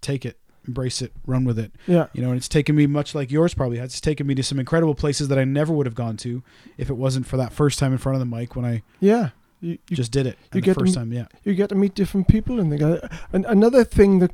take 0.00 0.24
it, 0.26 0.38
embrace 0.66 1.00
it, 1.02 1.12
run 1.26 1.44
with 1.44 1.58
it. 1.58 1.72
Yeah. 1.86 2.06
You 2.12 2.22
know, 2.22 2.28
and 2.28 2.36
it's 2.36 2.48
taken 2.48 2.74
me 2.76 2.86
much 2.86 3.14
like 3.14 3.30
yours 3.30 3.54
probably 3.54 3.78
has. 3.78 3.90
It's 3.92 4.00
taken 4.00 4.26
me 4.26 4.34
to 4.36 4.42
some 4.42 4.58
incredible 4.60 4.94
places 4.94 5.28
that 5.28 5.38
I 5.38 5.44
never 5.44 5.72
would 5.72 5.86
have 5.86 5.94
gone 5.94 6.16
to 6.18 6.42
if 6.78 6.88
it 6.90 6.94
wasn't 6.96 7.26
for 7.26 7.36
that 7.36 7.52
first 7.52 7.78
time 7.78 7.92
in 7.92 7.98
front 7.98 8.14
of 8.14 8.20
the 8.20 8.36
mic 8.36 8.54
when 8.56 8.64
I 8.64 8.82
Yeah. 9.00 9.30
You, 9.64 9.78
you, 9.88 9.96
just 9.96 10.12
did 10.12 10.26
it. 10.26 10.36
you 10.52 10.60
get 10.60 10.74
to 10.74 10.80
first 10.80 10.96
m- 10.96 11.02
time, 11.04 11.12
yeah. 11.12 11.26
you 11.44 11.54
get 11.54 11.68
to 11.70 11.74
meet 11.74 11.94
different 11.94 12.28
people 12.28 12.60
and, 12.60 12.70
they 12.70 12.76
got, 12.78 13.10
and 13.32 13.44
another 13.46 13.82
thing 13.84 14.18
that 14.20 14.32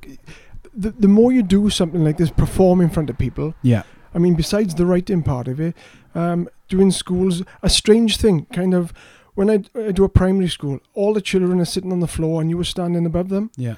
the, 0.83 0.91
the 0.91 1.09
more 1.09 1.31
you 1.33 1.43
do 1.43 1.71
something 1.71 2.03
like 2.05 2.17
this 2.17 2.31
perform 2.31 2.81
in 2.81 2.91
front 2.91 3.11
of 3.11 3.17
people 3.19 3.55
Yeah. 3.63 3.83
i 4.15 4.19
mean 4.19 4.35
besides 4.35 4.75
the 4.75 4.87
writing 4.87 5.23
part 5.23 5.47
of 5.49 5.61
it 5.61 5.75
um, 6.15 6.49
doing 6.69 6.91
schools 6.91 7.43
a 7.63 7.69
strange 7.71 8.17
thing 8.17 8.47
kind 8.53 8.75
of 8.75 8.93
when 9.35 9.49
I, 9.51 9.57
I 9.89 9.93
do 9.93 10.05
a 10.05 10.09
primary 10.09 10.49
school 10.49 10.81
all 10.95 11.13
the 11.15 11.21
children 11.23 11.61
are 11.61 11.65
sitting 11.77 11.93
on 11.93 12.01
the 12.01 12.09
floor 12.17 12.41
and 12.41 12.51
you 12.51 12.57
were 12.59 12.65
standing 12.77 13.07
above 13.07 13.29
them 13.29 13.51
Yeah. 13.57 13.77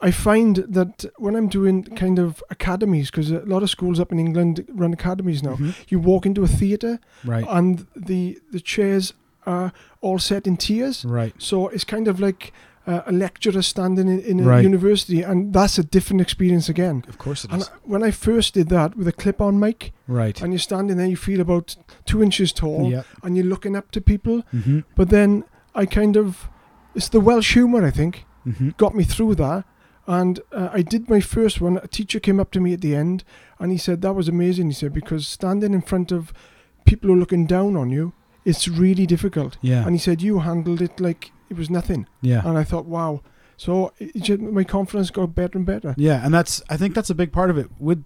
i 0.00 0.10
find 0.10 0.56
that 0.68 1.04
when 1.16 1.34
i'm 1.36 1.48
doing 1.48 1.82
kind 2.04 2.18
of 2.18 2.42
academies 2.50 3.10
because 3.10 3.30
a 3.30 3.40
lot 3.54 3.62
of 3.62 3.70
schools 3.70 3.98
up 4.00 4.12
in 4.12 4.18
england 4.18 4.64
run 4.82 4.92
academies 4.92 5.42
now 5.42 5.56
Mhm. 5.56 5.74
you 5.88 5.98
walk 5.98 6.26
into 6.26 6.42
a 6.42 6.48
theatre 6.48 6.98
Right. 7.24 7.46
and 7.48 7.86
the 8.10 8.38
the 8.52 8.60
chairs 8.60 9.12
are 9.46 9.72
all 10.00 10.18
set 10.18 10.46
in 10.46 10.56
tiers 10.56 11.04
right. 11.04 11.34
so 11.38 11.68
it's 11.68 11.84
kind 11.84 12.08
of 12.08 12.18
like 12.20 12.52
uh, 12.86 13.02
a 13.06 13.12
lecturer 13.12 13.62
standing 13.62 14.06
in, 14.08 14.20
in 14.20 14.40
a 14.40 14.42
Right. 14.44 14.62
university, 14.64 15.20
and 15.22 15.52
that's 15.52 15.76
a 15.76 15.82
different 15.82 16.20
experience 16.20 16.68
again. 16.68 17.04
Of 17.08 17.18
course 17.18 17.44
it 17.44 17.50
And 17.50 17.62
is. 17.62 17.70
when 17.82 18.04
I 18.04 18.12
first 18.12 18.54
did 18.54 18.68
that 18.68 18.96
with 18.96 19.08
a 19.08 19.12
clip-on 19.12 19.58
mic, 19.58 19.92
Right. 20.06 20.40
and 20.40 20.52
you're 20.52 20.60
standing 20.60 20.96
there, 20.96 21.08
you 21.08 21.16
feel 21.16 21.40
about 21.40 21.76
two 22.04 22.22
inches 22.22 22.52
tall, 22.52 22.88
Yeah. 22.88 23.02
and 23.24 23.36
you're 23.36 23.44
looking 23.46 23.74
up 23.74 23.90
to 23.90 24.00
people. 24.00 24.42
Mm-hmm. 24.54 24.80
But 24.94 25.08
then 25.08 25.42
I 25.74 25.84
kind 25.86 26.16
of, 26.16 26.48
it's 26.94 27.08
the 27.08 27.18
Welsh 27.20 27.54
humour, 27.54 27.84
I 27.84 27.90
think, 27.90 28.24
Mm-hmm. 28.46 28.70
got 28.76 28.94
me 28.94 29.02
through 29.02 29.34
that. 29.34 29.64
And 30.06 30.38
uh, 30.52 30.68
I 30.72 30.82
did 30.82 31.10
my 31.10 31.18
first 31.18 31.60
one. 31.60 31.78
A 31.82 31.88
teacher 31.88 32.20
came 32.20 32.38
up 32.38 32.52
to 32.52 32.60
me 32.60 32.72
at 32.72 32.80
the 32.82 32.94
end, 32.94 33.24
and 33.58 33.72
he 33.72 33.78
said 33.78 34.00
that 34.02 34.14
was 34.14 34.28
amazing. 34.28 34.68
He 34.68 34.74
said 34.74 34.92
because 34.92 35.26
standing 35.26 35.74
in 35.74 35.82
front 35.82 36.12
of 36.12 36.32
people 36.84 37.08
who 37.08 37.16
are 37.16 37.18
looking 37.18 37.46
down 37.46 37.76
on 37.76 37.90
you, 37.90 38.12
it's 38.46 38.66
really 38.68 39.06
difficult. 39.06 39.58
Yeah. 39.60 39.82
And 39.84 39.92
he 39.92 39.98
said 39.98 40.22
you 40.22 40.38
handled 40.38 40.80
it 40.80 40.98
like 41.00 41.32
it 41.50 41.56
was 41.58 41.68
nothing. 41.68 42.06
yeah. 42.22 42.40
And 42.48 42.56
I 42.56 42.64
thought, 42.64 42.86
wow. 42.86 43.20
So 43.58 43.92
just, 44.16 44.40
my 44.40 44.64
confidence 44.64 45.10
got 45.10 45.34
better 45.34 45.56
and 45.58 45.66
better. 45.66 45.94
Yeah, 45.98 46.24
and 46.24 46.32
that's 46.32 46.62
I 46.70 46.76
think 46.76 46.94
that's 46.94 47.10
a 47.10 47.14
big 47.14 47.32
part 47.32 47.50
of 47.50 47.58
it 47.58 47.68
with 47.78 48.04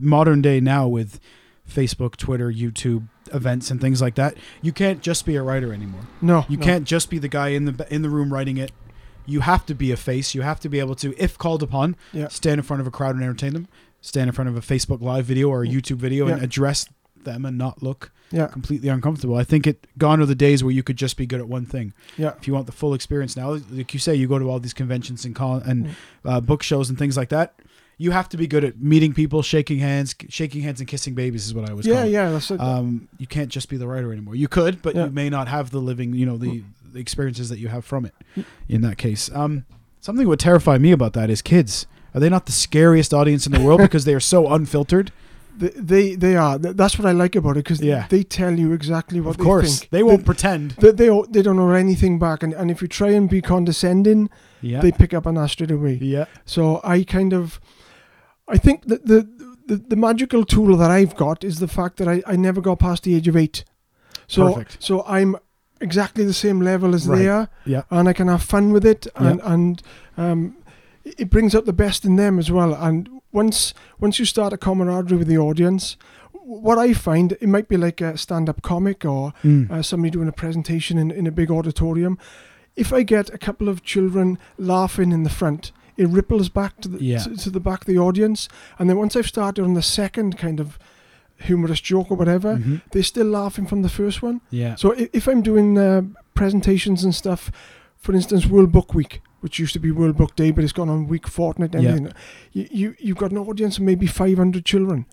modern 0.00 0.42
day 0.42 0.60
now 0.60 0.86
with 0.88 1.18
Facebook, 1.68 2.16
Twitter, 2.16 2.50
YouTube 2.52 3.08
events 3.32 3.70
and 3.70 3.80
things 3.80 4.00
like 4.00 4.14
that. 4.16 4.36
You 4.62 4.72
can't 4.72 5.00
just 5.00 5.24
be 5.26 5.36
a 5.36 5.42
writer 5.42 5.72
anymore. 5.72 6.02
No, 6.20 6.44
You 6.48 6.56
no. 6.56 6.64
can't 6.64 6.84
just 6.84 7.10
be 7.10 7.18
the 7.18 7.28
guy 7.28 7.48
in 7.48 7.64
the 7.64 7.86
in 7.94 8.02
the 8.02 8.08
room 8.10 8.32
writing 8.32 8.58
it. 8.58 8.72
You 9.26 9.40
have 9.40 9.64
to 9.66 9.74
be 9.74 9.92
a 9.92 9.96
face. 9.96 10.34
You 10.34 10.42
have 10.42 10.58
to 10.60 10.68
be 10.68 10.80
able 10.80 10.94
to, 10.96 11.14
if 11.16 11.38
called 11.38 11.62
upon, 11.62 11.96
Yeah. 12.12 12.28
stand 12.28 12.58
in 12.58 12.64
front 12.64 12.80
of 12.80 12.86
a 12.86 12.90
crowd 12.90 13.14
and 13.14 13.22
entertain 13.24 13.52
them. 13.52 13.68
Stand 14.00 14.26
in 14.28 14.32
front 14.34 14.50
of 14.50 14.56
a 14.56 14.60
Facebook 14.60 15.00
Live 15.00 15.24
video 15.26 15.48
or 15.48 15.62
a 15.62 15.68
YouTube 15.68 15.96
video 15.98 16.26
and 16.26 16.42
address 16.42 16.88
them 17.24 17.44
and 17.44 17.56
not 17.58 17.82
look 17.82 18.10
Yeah, 18.30 18.46
completely 18.48 18.88
uncomfortable. 18.88 19.36
I 19.36 19.44
think 19.44 19.66
it 19.66 19.86
gone 19.98 20.20
are 20.20 20.26
the 20.26 20.34
days 20.34 20.62
where 20.64 20.72
you 20.72 20.82
could 20.82 20.96
just 20.96 21.16
be 21.16 21.26
good 21.26 21.40
at 21.40 21.48
one 21.48 21.66
thing. 21.66 21.92
yeah, 22.16 22.32
If 22.38 22.46
you 22.46 22.54
want 22.54 22.66
the 22.66 22.72
full 22.72 22.94
experience 22.94 23.36
now, 23.36 23.58
like 23.70 23.92
you 23.94 24.00
say, 24.00 24.14
you 24.14 24.26
go 24.28 24.38
to 24.38 24.48
all 24.50 24.58
these 24.60 24.74
conventions 24.74 25.24
and 25.24 25.36
and 25.40 25.86
Mm. 25.86 25.90
uh, 26.24 26.40
book 26.40 26.62
shows 26.62 26.88
and 26.90 26.98
things 26.98 27.16
like 27.16 27.28
that. 27.30 27.54
You 27.98 28.10
have 28.10 28.28
to 28.30 28.36
be 28.36 28.46
good 28.46 28.64
at 28.64 28.80
meeting 28.80 29.12
people, 29.14 29.42
shaking 29.42 29.78
hands, 29.78 30.14
shaking 30.28 30.62
hands 30.62 30.80
and 30.80 30.88
kissing 30.88 31.14
babies 31.14 31.46
is 31.46 31.54
what 31.54 31.68
I 31.70 31.72
was. 31.72 31.86
yeah, 31.86 32.04
yeah. 32.04 32.30
That's. 32.30 32.50
Um, 32.50 33.08
you 33.18 33.26
can't 33.26 33.48
just 33.50 33.68
be 33.68 33.76
the 33.76 33.86
writer 33.86 34.12
anymore. 34.12 34.34
You 34.34 34.48
could, 34.48 34.82
but 34.82 34.94
Yeah. 34.96 35.04
you 35.04 35.10
may 35.12 35.30
not 35.30 35.46
have 35.48 35.70
the 35.70 35.78
living, 35.80 36.14
you 36.14 36.26
know, 36.26 36.36
the, 36.36 36.64
the 36.92 36.98
experiences 37.00 37.48
that 37.50 37.58
you 37.58 37.68
have 37.68 37.84
from 37.84 38.04
it. 38.06 38.14
In 38.68 38.80
that 38.80 38.96
case, 38.98 39.30
um, 39.34 39.66
something 40.00 40.24
that 40.24 40.28
would 40.28 40.40
terrify 40.40 40.78
me 40.78 40.90
about 40.90 41.12
that 41.12 41.30
is 41.30 41.42
kids. 41.42 41.86
Are 42.14 42.20
they 42.20 42.28
not 42.28 42.46
the 42.46 42.52
scariest 42.52 43.14
audience 43.14 43.46
in 43.46 43.52
the 43.52 43.60
world 43.60 43.80
because 43.88 44.04
they 44.04 44.14
are 44.14 44.20
so 44.20 44.48
unfiltered? 44.52 45.12
They, 45.56 45.68
they, 45.76 46.14
they 46.14 46.36
are. 46.36 46.58
That's 46.58 46.98
what 46.98 47.06
I 47.06 47.12
like 47.12 47.36
about 47.36 47.52
it 47.56 47.64
because 47.64 47.80
Yeah. 47.82 48.06
they 48.08 48.22
tell 48.22 48.58
you 48.58 48.72
exactly 48.72 49.20
what 49.20 49.30
of 49.30 49.36
they 49.38 49.44
course, 49.44 49.80
think. 49.80 49.90
they 49.90 50.02
won't 50.02 50.24
pretend. 50.24 50.72
They, 50.72 50.90
they, 50.92 51.08
they, 51.08 51.22
they 51.30 51.42
don't 51.42 51.56
know 51.56 51.70
anything 51.70 52.18
back, 52.18 52.42
and, 52.42 52.52
and 52.54 52.70
if 52.70 52.80
you 52.82 52.88
try 52.88 53.10
and 53.10 53.28
be 53.28 53.40
condescending, 53.42 54.30
Yeah, 54.60 54.80
they 54.80 54.92
pick 54.92 55.12
up 55.14 55.26
on 55.26 55.34
that 55.34 55.50
straight 55.50 55.70
away. 55.70 55.98
yeah, 56.00 56.24
So 56.44 56.80
I 56.84 57.04
kind 57.04 57.32
of, 57.32 57.60
I 58.48 58.56
think 58.58 58.86
that 58.86 59.06
the, 59.06 59.28
the 59.66 59.76
the 59.76 59.96
magical 59.96 60.44
tool 60.44 60.76
that 60.76 60.90
I've 60.90 61.14
got 61.16 61.44
is 61.44 61.58
the 61.60 61.68
fact 61.68 61.96
that 61.98 62.08
I, 62.08 62.22
I 62.26 62.36
never 62.36 62.60
got 62.60 62.78
past 62.80 63.04
the 63.04 63.14
age 63.14 63.28
of 63.28 63.36
eight. 63.36 63.64
So 64.26 64.54
Perfect. 64.54 64.82
so 64.82 65.04
I'm 65.06 65.36
exactly 65.80 66.24
the 66.24 66.32
same 66.34 66.60
level 66.60 66.94
as 66.94 67.06
they 67.06 67.28
are, 67.28 67.48
yeah, 67.64 67.82
and 67.90 68.08
I 68.08 68.12
can 68.12 68.28
have 68.28 68.42
fun 68.42 68.72
with 68.72 68.84
it, 68.84 69.06
and 69.14 69.40
and 69.44 69.82
um, 70.16 70.56
it 71.04 71.30
brings 71.30 71.54
out 71.54 71.64
the 71.64 71.72
best 71.72 72.04
in 72.04 72.16
them 72.16 72.38
as 72.38 72.50
well. 72.50 72.74
And 72.74 73.08
once 73.32 73.74
once 74.00 74.18
you 74.18 74.24
start 74.24 74.52
a 74.52 74.56
camaraderie 74.58 75.18
with 75.18 75.28
the 75.28 75.38
audience, 75.38 75.96
what 76.32 76.78
I 76.78 76.92
find 76.92 77.32
it 77.32 77.48
might 77.48 77.68
be 77.68 77.76
like 77.76 78.00
a 78.00 78.16
stand-up 78.18 78.62
comic 78.62 79.04
or 79.04 79.32
Mm. 79.42 79.70
uh, 79.70 79.82
somebody 79.82 80.10
doing 80.10 80.28
a 80.28 80.32
presentation 80.32 80.98
in, 80.98 81.10
in 81.10 81.26
a 81.26 81.30
big 81.32 81.50
auditorium. 81.50 82.18
If 82.76 82.92
I 82.92 83.02
get 83.02 83.30
a 83.34 83.38
couple 83.38 83.68
of 83.68 83.82
children 83.82 84.38
laughing 84.58 85.12
in 85.12 85.22
the 85.24 85.30
front, 85.30 85.72
it 85.96 86.08
ripples 86.08 86.48
back 86.48 86.80
to 86.80 86.88
the 86.88 87.02
Yeah. 87.04 87.18
to, 87.18 87.36
to 87.36 87.50
the 87.50 87.60
back 87.60 87.80
of 87.82 87.86
the 87.86 87.98
audience, 87.98 88.48
and 88.78 88.88
then 88.88 88.96
once 88.98 89.14
I've 89.14 89.26
started 89.28 89.62
on 89.64 89.74
the 89.74 89.82
second 89.82 90.36
kind 90.38 90.58
of 90.60 90.78
humorous 91.38 91.80
joke 91.80 92.10
or 92.10 92.16
whatever, 92.16 92.56
Mhm. 92.56 92.80
they're 92.92 93.02
still 93.02 93.26
laughing 93.26 93.66
from 93.66 93.82
the 93.82 93.88
first 93.88 94.22
one. 94.22 94.40
yeah, 94.50 94.74
So 94.76 94.92
if, 94.92 95.08
if 95.12 95.26
I'm 95.28 95.42
doing 95.42 95.76
uh, 95.78 96.02
presentations 96.34 97.04
and 97.04 97.14
stuff, 97.14 97.50
for 97.98 98.14
instance, 98.14 98.46
World 98.46 98.72
Book 98.72 98.94
Week, 98.94 99.20
which 99.42 99.58
used 99.58 99.72
to 99.74 99.78
be 99.80 99.90
World 99.90 100.16
Book 100.16 100.34
Day, 100.36 100.50
but 100.52 100.64
it's 100.64 100.72
gone 100.72 100.88
on 100.88 101.06
week, 101.08 101.26
fortnight, 101.28 101.74
and 101.74 101.84
Yeah. 101.84 101.90
everything. 101.90 102.12
You, 102.52 102.68
you 102.70 102.94
you've 102.98 103.18
got 103.18 103.30
an 103.32 103.38
audience 103.38 103.76
of 103.78 103.82
maybe 103.84 104.06
500 104.06 104.64
children. 104.64 105.06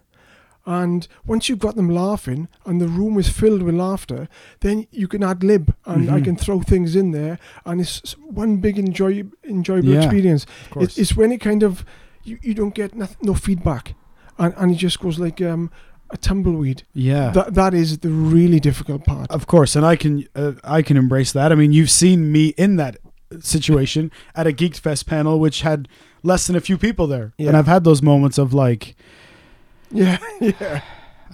And 0.65 1.07
once 1.25 1.49
you've 1.49 1.57
got 1.59 1.75
them 1.75 1.89
laughing 1.89 2.47
and 2.65 2.79
the 2.79 2.87
room 2.87 3.17
is 3.17 3.27
filled 3.29 3.63
with 3.63 3.73
laughter, 3.73 4.27
then 4.59 4.85
you 4.91 5.07
can 5.07 5.23
ad 5.23 5.43
lib 5.43 5.73
and 5.85 6.09
I 6.11 6.19
Mhm. 6.19 6.23
can 6.25 6.35
throw 6.35 6.61
things 6.61 6.95
in 6.95 7.11
there, 7.11 7.39
and 7.65 7.81
it's 7.81 8.15
one 8.19 8.57
big 8.57 8.77
enjoy, 8.77 9.23
enjoyable 9.43 9.89
Yeah, 9.93 10.03
experience. 10.03 10.45
It, 10.79 10.97
it's 10.97 11.15
when 11.17 11.31
it 11.31 11.39
kind 11.41 11.63
of 11.63 11.83
you, 12.23 12.37
you 12.43 12.53
don't 12.53 12.75
get 12.75 12.93
noth- 12.95 13.17
no 13.23 13.33
feedback, 13.33 13.95
and 14.37 14.53
and 14.57 14.71
it 14.71 14.75
just 14.77 14.99
goes 14.99 15.17
like 15.17 15.41
um, 15.41 15.71
a 16.11 16.17
tumbleweed. 16.17 16.83
yeah, 16.93 17.31
That 17.31 17.53
that 17.55 17.73
is 17.73 17.99
the 17.99 18.09
really 18.09 18.59
difficult 18.59 19.05
part. 19.05 19.31
Of 19.31 19.47
course, 19.47 19.75
and 19.77 19.85
I 19.85 19.95
can 19.95 20.25
uh, 20.35 20.51
I 20.63 20.81
can 20.83 20.97
embrace 20.97 21.31
that. 21.31 21.51
I 21.51 21.55
mean, 21.55 21.71
you've 21.71 21.89
seen 21.91 22.31
me 22.31 22.53
in 22.57 22.75
that 22.75 22.97
situation 23.39 24.11
at 24.35 24.47
a 24.47 24.51
Geeked 24.51 24.79
Fest 24.79 25.05
panel, 25.05 25.39
which 25.39 25.61
had 25.61 25.87
less 26.23 26.47
than 26.47 26.55
a 26.55 26.61
few 26.61 26.77
people 26.77 27.07
there, 27.07 27.33
Yeah. 27.37 27.49
and 27.49 27.57
I've 27.57 27.67
had 27.67 27.83
those 27.83 28.01
moments 28.01 28.37
of 28.37 28.53
like, 28.53 28.95
Yeah, 29.91 30.17
yeah, 30.41 30.81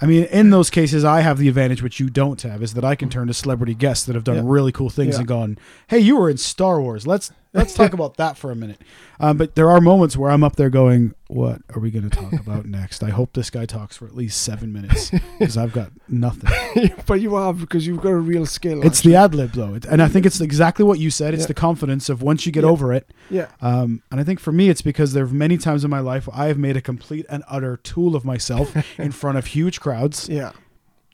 I 0.02 0.06
mean, 0.06 0.26
in 0.26 0.50
those 0.50 0.70
cases, 0.70 1.06
I 1.06 1.22
have 1.22 1.38
the 1.38 1.48
advantage 1.48 1.82
which 1.82 2.00
you 2.00 2.10
don't 2.10 2.42
have, 2.42 2.62
is 2.62 2.74
that 2.74 2.84
I 2.84 2.96
can 2.96 3.08
mm. 3.08 3.14
turn 3.14 3.28
to 3.28 3.34
celebrity 3.34 3.74
guests 3.74 4.06
that 4.06 4.16
have 4.16 4.24
done 4.26 4.36
Yeah. 4.38 4.42
really 4.46 4.72
cool 4.72 4.90
things 4.90 5.16
Yeah. 5.16 5.20
and 5.20 5.28
gone, 5.28 5.58
"Hey, 5.88 6.00
you 6.00 6.18
were 6.18 6.30
in 6.30 6.38
Star 6.38 6.82
Wars. 6.82 7.08
Let's 7.08 7.32
let's 7.56 7.74
talk 7.74 7.94
about 8.00 8.18
that 8.18 8.38
for 8.38 8.52
a 8.52 8.56
minute. 8.56 8.80
Um, 9.20 9.38
but 9.38 9.56
there 9.56 9.70
are 9.70 9.80
moments 9.82 10.16
where 10.18 10.30
I'm 10.30 10.44
up 10.44 10.58
there 10.58 10.70
going, 10.70 11.16
"What 11.28 11.62
are 11.74 11.80
we 11.80 11.90
going 11.90 12.08
to 12.10 12.16
talk 12.16 12.34
about 12.34 12.66
next?" 12.80 13.02
I 13.04 13.10
hope 13.10 13.34
this 13.34 13.50
guy 13.50 13.66
talks 13.66 13.98
for 13.98 14.06
at 14.06 14.16
least 14.16 14.42
seven 14.42 14.74
minutes 14.74 15.10
because 15.40 15.58
I've 15.58 15.72
got 15.72 15.92
nothing. 16.10 16.92
but 17.08 17.22
you 17.22 17.36
have 17.36 17.60
because 17.62 17.88
you've 17.88 18.02
got 18.02 18.10
a 18.12 18.18
real 18.18 18.46
skill. 18.46 18.86
It's 18.86 19.02
the 19.02 19.16
ad 19.16 19.34
lib 19.34 19.54
though, 19.54 19.80
and 19.90 20.02
I 20.02 20.08
think 20.08 20.26
it's 20.26 20.42
exactly 20.42 20.84
what 20.86 21.00
you 21.00 21.10
said. 21.10 21.34
It's 21.34 21.44
Yeah. 21.44 21.48
the 21.48 21.54
confidence 21.56 22.10
of 22.10 22.22
once 22.22 22.46
you 22.46 22.52
get 22.52 22.64
Yeah. 22.64 22.70
over 22.70 22.92
it. 22.94 23.10
yeah, 23.30 23.48
Um, 23.62 24.02
and 24.12 24.20
I 24.20 24.24
think 24.24 24.40
for 24.40 24.52
me, 24.52 24.70
it's 24.70 24.82
because 24.82 25.14
there 25.14 25.24
are 25.24 25.28
many 25.28 25.58
times 25.58 25.84
in 25.84 25.90
my 25.90 26.00
life 26.00 26.28
I 26.34 26.46
have 26.48 26.58
made 26.58 26.76
a 26.78 26.82
complete 26.82 27.26
and 27.30 27.44
utter 27.50 27.78
tool 27.78 28.16
of 28.16 28.26
myself 28.26 28.76
in 29.00 29.12
front 29.12 29.38
of 29.38 29.48
huge 29.48 29.80
crowds. 29.80 30.28
yeah. 30.30 30.52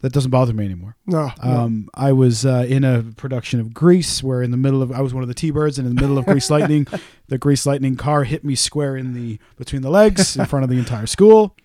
That 0.02 0.12
doesn't 0.14 0.32
bother 0.32 0.52
me 0.54 0.66
anymore. 0.66 0.96
No, 1.06 1.32
no. 1.44 1.50
Um, 1.52 1.88
I 1.94 2.12
was 2.12 2.44
uh, 2.46 2.66
in 2.68 2.84
a 2.84 3.04
production 3.18 3.60
of 3.60 3.72
Grease 3.74 4.24
where 4.24 4.42
in 4.42 4.50
the 4.52 4.58
middle 4.58 4.82
of 4.82 4.92
I 4.92 5.02
was 5.02 5.14
one 5.14 5.22
of 5.22 5.28
the 5.28 5.36
T-birds 5.36 5.78
and 5.78 5.88
in 5.88 5.96
the 5.96 6.02
middle 6.02 6.18
of 6.18 6.26
Grease 6.26 6.50
Lightning, 6.50 6.88
the 7.28 7.38
Grease 7.38 7.66
Lightning 7.68 7.96
car 7.96 8.24
hit 8.24 8.44
me 8.44 8.56
square 8.56 8.98
in 8.98 9.14
the 9.14 9.38
between 9.58 9.84
the 9.84 9.92
legs 9.92 10.36
in 10.36 10.46
front 10.46 10.64
of 10.64 10.70
the 10.72 10.78
entire 10.80 11.06
school. 11.06 11.56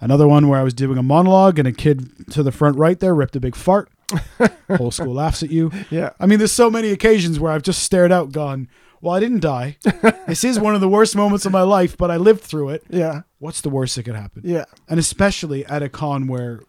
Another 0.00 0.28
one 0.28 0.48
where 0.48 0.60
I 0.60 0.62
was 0.62 0.74
doing 0.74 0.98
a 0.98 1.02
monologue 1.02 1.58
and 1.58 1.66
a 1.66 1.72
kid 1.72 2.30
to 2.32 2.42
the 2.42 2.52
front 2.52 2.76
right 2.76 2.98
there 3.00 3.14
ripped 3.14 3.36
a 3.36 3.40
big 3.40 3.56
fart. 3.56 3.88
Whole 4.76 4.90
school 4.90 5.14
laughs 5.14 5.42
at 5.42 5.50
you. 5.50 5.70
yeah, 5.90 6.10
I 6.20 6.26
mean, 6.26 6.38
there's 6.38 6.52
so 6.52 6.70
many 6.70 6.90
occasions 6.90 7.40
where 7.40 7.50
I've 7.50 7.62
just 7.62 7.82
stared 7.82 8.12
out, 8.12 8.30
gone, 8.30 8.68
"Well, 9.00 9.14
I 9.14 9.18
didn't 9.20 9.40
die. 9.40 9.78
this 10.26 10.44
is 10.44 10.60
one 10.60 10.74
of 10.74 10.80
the 10.82 10.88
worst 10.88 11.16
moments 11.16 11.46
of 11.46 11.52
my 11.52 11.62
life, 11.62 11.96
but 11.96 12.10
I 12.10 12.16
lived 12.18 12.42
through 12.42 12.68
it. 12.70 12.84
yeah, 12.90 13.22
What's 13.38 13.60
the 13.62 13.70
worst 13.70 13.96
that 13.96 14.02
could 14.04 14.14
happen?" 14.14 14.42
yeah, 14.44 14.66
and 14.88 15.00
especially 15.00 15.64
at 15.66 15.82
a 15.82 15.88
con 15.88 16.26
where 16.28 16.60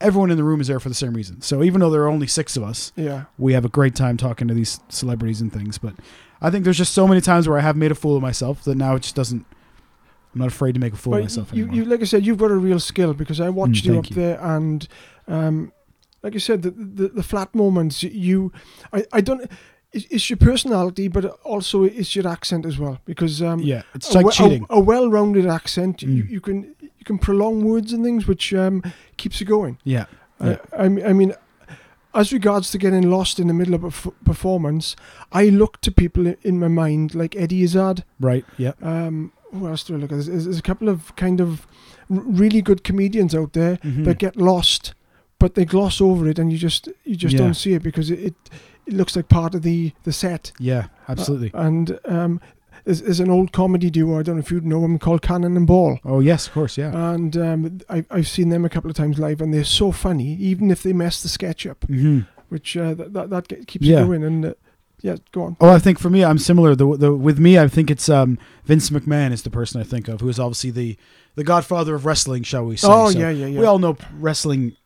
everyone 0.00 0.30
in 0.30 0.36
the 0.36 0.44
room 0.44 0.60
is 0.60 0.68
there 0.68 0.80
for 0.80 0.88
the 0.88 0.94
same 0.94 1.14
reason. 1.14 1.40
So 1.42 1.62
even 1.62 1.80
though 1.80 1.90
there 1.90 2.02
are 2.02 2.08
only 2.08 2.26
six 2.26 2.56
of 2.56 2.62
us, 2.62 2.92
yeah. 2.96 3.24
we 3.38 3.52
have 3.52 3.64
a 3.64 3.68
great 3.68 3.94
time 3.94 4.16
talking 4.16 4.48
to 4.48 4.54
these 4.54 4.80
celebrities 4.88 5.40
and 5.40 5.52
things. 5.52 5.78
But 5.78 5.94
I 6.40 6.50
think 6.50 6.64
there's 6.64 6.78
just 6.78 6.94
so 6.94 7.06
many 7.06 7.20
times 7.20 7.48
where 7.48 7.58
I 7.58 7.60
have 7.60 7.76
made 7.76 7.90
a 7.90 7.94
fool 7.94 8.16
of 8.16 8.22
myself 8.22 8.64
that 8.64 8.76
now 8.76 8.94
it 8.96 9.00
just 9.02 9.14
doesn't. 9.16 9.44
I'm 10.32 10.38
not 10.40 10.48
afraid 10.48 10.74
to 10.74 10.80
make 10.80 10.92
a 10.92 10.96
fool 10.96 11.14
of 11.16 11.22
myself 11.22 11.50
you, 11.52 11.64
anymore. 11.64 11.76
you, 11.76 11.84
like 11.86 12.00
I 12.02 12.04
said, 12.04 12.24
you've 12.24 12.38
got 12.38 12.52
a 12.52 12.56
real 12.56 12.78
skill 12.78 13.14
because 13.14 13.40
I 13.40 13.48
watched 13.50 13.84
Mm, 13.84 13.86
you 13.86 13.98
up 13.98 14.10
you. 14.10 14.16
there, 14.16 14.40
and 14.40 14.86
um, 15.26 15.72
like 16.22 16.36
I 16.36 16.38
said, 16.38 16.62
the, 16.62 16.70
the 16.70 17.08
the 17.08 17.22
flat 17.24 17.52
moments 17.54 18.02
you, 18.04 18.52
I, 18.92 19.04
I 19.12 19.20
don't. 19.22 19.50
It's, 19.92 20.30
your 20.30 20.36
personality, 20.36 21.08
but 21.08 21.24
also 21.42 21.82
it's 21.84 22.14
your 22.14 22.28
accent 22.28 22.64
as 22.66 22.78
well. 22.78 23.00
Because 23.04 23.42
um, 23.42 23.60
yeah, 23.60 23.82
it's 23.94 24.10
a, 24.10 24.18
like 24.18 24.26
a- 24.26 24.30
cheating. 24.30 24.66
A, 24.70 24.78
well-rounded 24.80 25.46
accent, 25.46 26.02
you, 26.02 26.22
Mm. 26.24 26.30
you 26.30 26.40
can 26.40 26.74
you 26.98 27.04
can 27.04 27.18
prolong 27.18 27.64
words 27.64 27.92
and 27.92 28.04
things, 28.04 28.26
which 28.26 28.52
um, 28.54 28.82
keeps 29.16 29.40
you 29.40 29.46
going. 29.46 29.78
yeah, 29.84 30.04
yeah. 30.44 30.56
I, 30.72 30.84
I 30.84 30.88
mean, 30.88 31.06
I 31.06 31.12
mean, 31.12 31.32
as 32.14 32.32
regards 32.32 32.70
to 32.72 32.78
getting 32.78 33.08
lost 33.10 33.38
in 33.40 33.46
the 33.46 33.54
middle 33.54 33.74
of 33.74 33.84
a 33.84 33.88
f- 33.88 34.08
performance, 34.24 34.96
I 35.32 35.44
look 35.48 35.80
to 35.82 35.90
people 35.92 36.34
in 36.42 36.58
my 36.58 36.68
mind 36.68 37.14
like 37.14 37.34
Eddie 37.36 37.62
Izzard. 37.62 38.04
right. 38.20 38.44
Yeah, 38.58 38.72
Um, 38.82 39.32
who 39.52 39.66
else 39.66 39.82
do 39.84 39.94
I 39.94 39.98
look 39.98 40.12
at? 40.12 40.16
There's, 40.26 40.44
there's 40.44 40.58
a 40.58 40.62
couple 40.62 40.88
of 40.88 41.14
kind 41.16 41.40
of 41.40 41.66
really 42.08 42.60
good 42.62 42.84
comedians 42.84 43.34
out 43.34 43.52
there 43.54 43.76
Mhm. 43.78 44.04
that 44.04 44.18
get 44.18 44.36
lost, 44.36 44.94
but 45.40 45.54
they 45.56 45.64
gloss 45.64 46.00
over 46.00 46.28
it, 46.28 46.38
and 46.38 46.52
you 46.52 46.58
just 46.58 46.88
you 47.04 47.16
just 47.16 47.32
Yeah. 47.34 47.40
don't 47.40 47.54
see 47.54 47.72
it 47.74 47.82
because 47.82 48.10
it, 48.12 48.20
it 48.20 48.34
it 48.86 48.94
looks 48.94 49.16
like 49.16 49.28
part 49.28 49.54
of 49.56 49.62
the 49.62 49.92
the 50.04 50.12
set. 50.12 50.52
yeah, 50.60 50.86
absolutely. 51.08 51.52
Uh, 51.52 51.62
and 51.66 51.98
um, 52.04 52.40
there's, 52.84 53.02
there's 53.02 53.20
an 53.20 53.30
old 53.30 53.52
comedy 53.52 53.90
duo. 53.90 54.18
I 54.18 54.22
don't 54.22 54.36
know 54.36 54.40
if 54.40 54.50
you 54.50 54.60
know 54.60 54.80
them 54.80 54.98
called 54.98 55.20
Cannon 55.22 55.56
and 55.56 55.66
Ball. 55.66 55.98
oh 56.04 56.20
yes, 56.20 56.46
of 56.46 56.52
course. 56.52 56.78
Yeah. 56.78 57.12
And 57.12 57.36
um, 57.36 57.80
I, 57.90 58.04
I've 58.10 58.28
seen 58.28 58.48
them 58.50 58.64
a 58.64 58.68
couple 58.70 58.88
of 58.90 58.96
times 58.96 59.18
live, 59.18 59.40
and 59.40 59.52
they're 59.52 59.64
so 59.64 59.90
funny, 59.92 60.34
even 60.36 60.70
if 60.70 60.82
they 60.82 60.92
mess 60.92 61.22
the 61.22 61.28
sketch 61.28 61.66
up, 61.66 61.84
hmm 61.84 62.20
which 62.48 62.76
uh, 62.76 62.94
that, 62.94 63.12
that 63.12 63.30
that 63.30 63.66
keeps 63.66 63.84
Yeah. 63.86 64.04
going. 64.04 64.24
And 64.24 64.44
uh, 64.46 64.54
yeah, 65.02 65.16
go 65.32 65.42
on. 65.44 65.56
Oh, 65.60 65.70
I 65.70 65.78
think 65.78 65.98
for 66.00 66.10
me, 66.10 66.24
I'm 66.24 66.38
similar. 66.38 66.74
The, 66.74 66.96
the 66.96 67.14
with 67.14 67.38
me, 67.38 67.58
I 67.58 67.68
think 67.68 67.90
it's 67.90 68.08
um, 68.08 68.38
Vince 68.64 68.90
McMahon 68.90 69.30
is 69.32 69.42
the 69.42 69.50
person 69.50 69.80
I 69.80 69.84
think 69.84 70.08
of, 70.08 70.20
who 70.20 70.28
is 70.28 70.38
obviously 70.40 70.70
the 70.72 70.96
the 71.36 71.44
godfather 71.44 71.94
of 71.94 72.04
wrestling, 72.06 72.42
shall 72.42 72.64
we 72.66 72.76
say? 72.76 72.88
Oh 72.90 73.10
So 73.10 73.18
yeah, 73.18 73.30
yeah, 73.30 73.46
yeah. 73.46 73.60
We 73.60 73.66
all 73.66 73.78
know 73.78 73.96
wrestling 74.18 74.76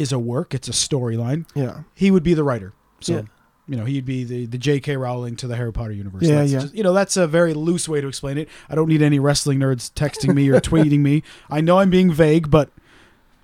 is 0.00 0.12
a 0.12 0.18
work; 0.18 0.54
it's 0.54 0.68
a 0.68 0.72
storyline. 0.72 1.46
yeah, 1.54 1.82
He 1.94 2.10
would 2.10 2.22
be 2.22 2.34
the 2.34 2.42
writer, 2.44 2.72
so 3.00 3.12
Yeah. 3.14 3.22
you 3.68 3.76
know 3.76 3.84
he'd 3.84 4.04
be 4.04 4.24
the 4.24 4.46
the 4.46 4.58
J.K. 4.58 4.96
Rowling 4.96 5.36
to 5.36 5.46
the 5.46 5.56
Harry 5.56 5.72
Potter 5.72 5.92
universe. 5.92 6.22
Yeah, 6.22 6.36
That's 6.40 6.52
yeah. 6.52 6.60
just- 6.60 6.74
you 6.74 6.82
know 6.82 6.92
that's 6.92 7.16
a 7.16 7.26
very 7.26 7.54
loose 7.54 7.88
way 7.88 8.00
to 8.00 8.08
explain 8.08 8.38
it. 8.38 8.48
I 8.68 8.74
don't 8.74 8.88
need 8.88 9.02
any 9.02 9.18
wrestling 9.18 9.58
nerds 9.60 9.92
texting 9.92 10.34
me 10.34 10.48
or 10.48 10.60
tweeting 10.70 11.00
me. 11.00 11.22
I 11.50 11.60
know 11.60 11.78
I'm 11.78 11.90
being 11.90 12.12
vague, 12.12 12.50
but 12.50 12.70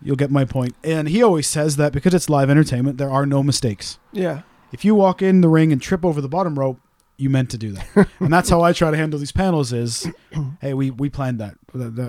you'll 0.03 0.17
get 0.17 0.31
my 0.31 0.45
point. 0.45 0.75
And 0.85 1.09
he 1.09 1.23
always 1.23 1.47
says 1.47 1.77
that 1.77 1.93
because 1.93 2.13
it's 2.15 2.29
live 2.29 2.51
entertainment, 2.51 2.99
there 2.99 3.11
are 3.11 3.25
no 3.27 3.43
mistakes 3.43 3.99
yeah, 4.13 4.43
if 4.73 4.85
you 4.85 4.95
walk 4.95 5.23
in 5.23 5.41
the 5.43 5.49
ring 5.49 5.73
and 5.73 5.81
trip 5.81 6.05
over 6.05 6.21
the 6.21 6.29
bottom 6.29 6.59
rope, 6.59 6.79
you 7.19 7.31
meant 7.31 7.49
to 7.51 7.57
do 7.59 7.73
that. 7.73 8.09
and 8.21 8.31
that's 8.33 8.51
how 8.51 8.61
I 8.63 8.73
try 8.75 8.91
to 8.91 8.97
handle 8.97 9.19
these 9.19 9.33
panels 9.33 9.73
is, 9.73 10.07
hey, 10.61 10.75
we, 10.75 10.91
we 10.91 11.09
planned 11.09 11.41
that, 11.41 11.57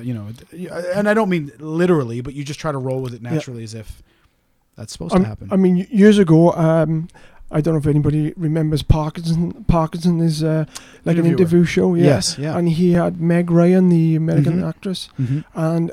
you 0.05 0.13
know, 0.13 0.27
and 0.93 1.07
I 1.07 1.13
don't 1.13 1.29
mean 1.29 1.51
literally, 1.59 2.19
but 2.21 2.33
you 2.33 2.43
just 2.43 2.59
try 2.59 2.71
to 2.73 2.77
roll 2.77 3.01
with 3.01 3.13
it 3.13 3.21
naturally 3.21 3.63
as 3.63 3.73
if 3.73 4.03
that's 4.77 4.93
supposed 4.93 5.13
Um, 5.15 5.23
to 5.23 5.27
happen. 5.27 5.47
I 5.51 5.55
mean, 5.57 5.87
years 5.89 6.17
ago, 6.17 6.51
um, 6.53 7.07
I 7.51 7.61
don't 7.61 7.73
know 7.73 7.79
if 7.79 7.87
anybody 7.87 8.33
remembers 8.37 8.83
Parkinson. 8.83 9.63
Parkinson 9.67 10.19
is 10.21 10.43
uh, 10.43 10.65
like 11.05 11.17
an 11.17 11.25
interview 11.25 11.63
show. 11.63 11.95
Yeah. 11.95 12.05
Yes, 12.05 12.37
yeah. 12.37 12.57
And 12.57 12.69
he 12.69 12.91
had 12.91 13.19
Meg 13.21 13.49
Ryan, 13.49 13.89
the 13.89 14.15
American 14.15 14.59
Mhm. 14.61 14.67
actress, 14.69 15.09
Mhm. 15.19 15.43
and 15.55 15.91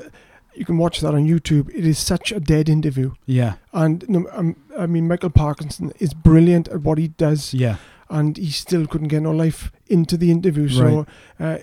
you 0.53 0.65
can 0.65 0.77
watch 0.77 0.99
that 1.01 1.13
on 1.13 1.25
YouTube. 1.25 1.69
It 1.73 1.85
is 1.85 1.97
such 1.97 2.31
a 2.31 2.39
dead 2.39 2.69
interview. 2.69 3.11
Yeah, 3.25 3.53
And 3.73 4.03
no, 4.07 4.25
um, 4.33 4.55
I 4.77 4.85
mean, 4.85 5.07
Michael 5.07 5.29
Parkinson 5.29 5.91
is 5.99 6.13
brilliant 6.13 6.67
at 6.69 6.81
what 6.83 6.97
he 6.97 7.07
does, 7.09 7.53
yeah, 7.53 7.75
and 8.09 8.37
he 8.37 8.51
still 8.51 8.85
couldn't 8.85 9.07
get 9.09 9.21
no 9.23 9.31
life 9.31 9.71
into 9.87 10.15
the 10.17 10.31
interview. 10.31 10.67
So, 10.69 11.05
uh, 11.39 11.57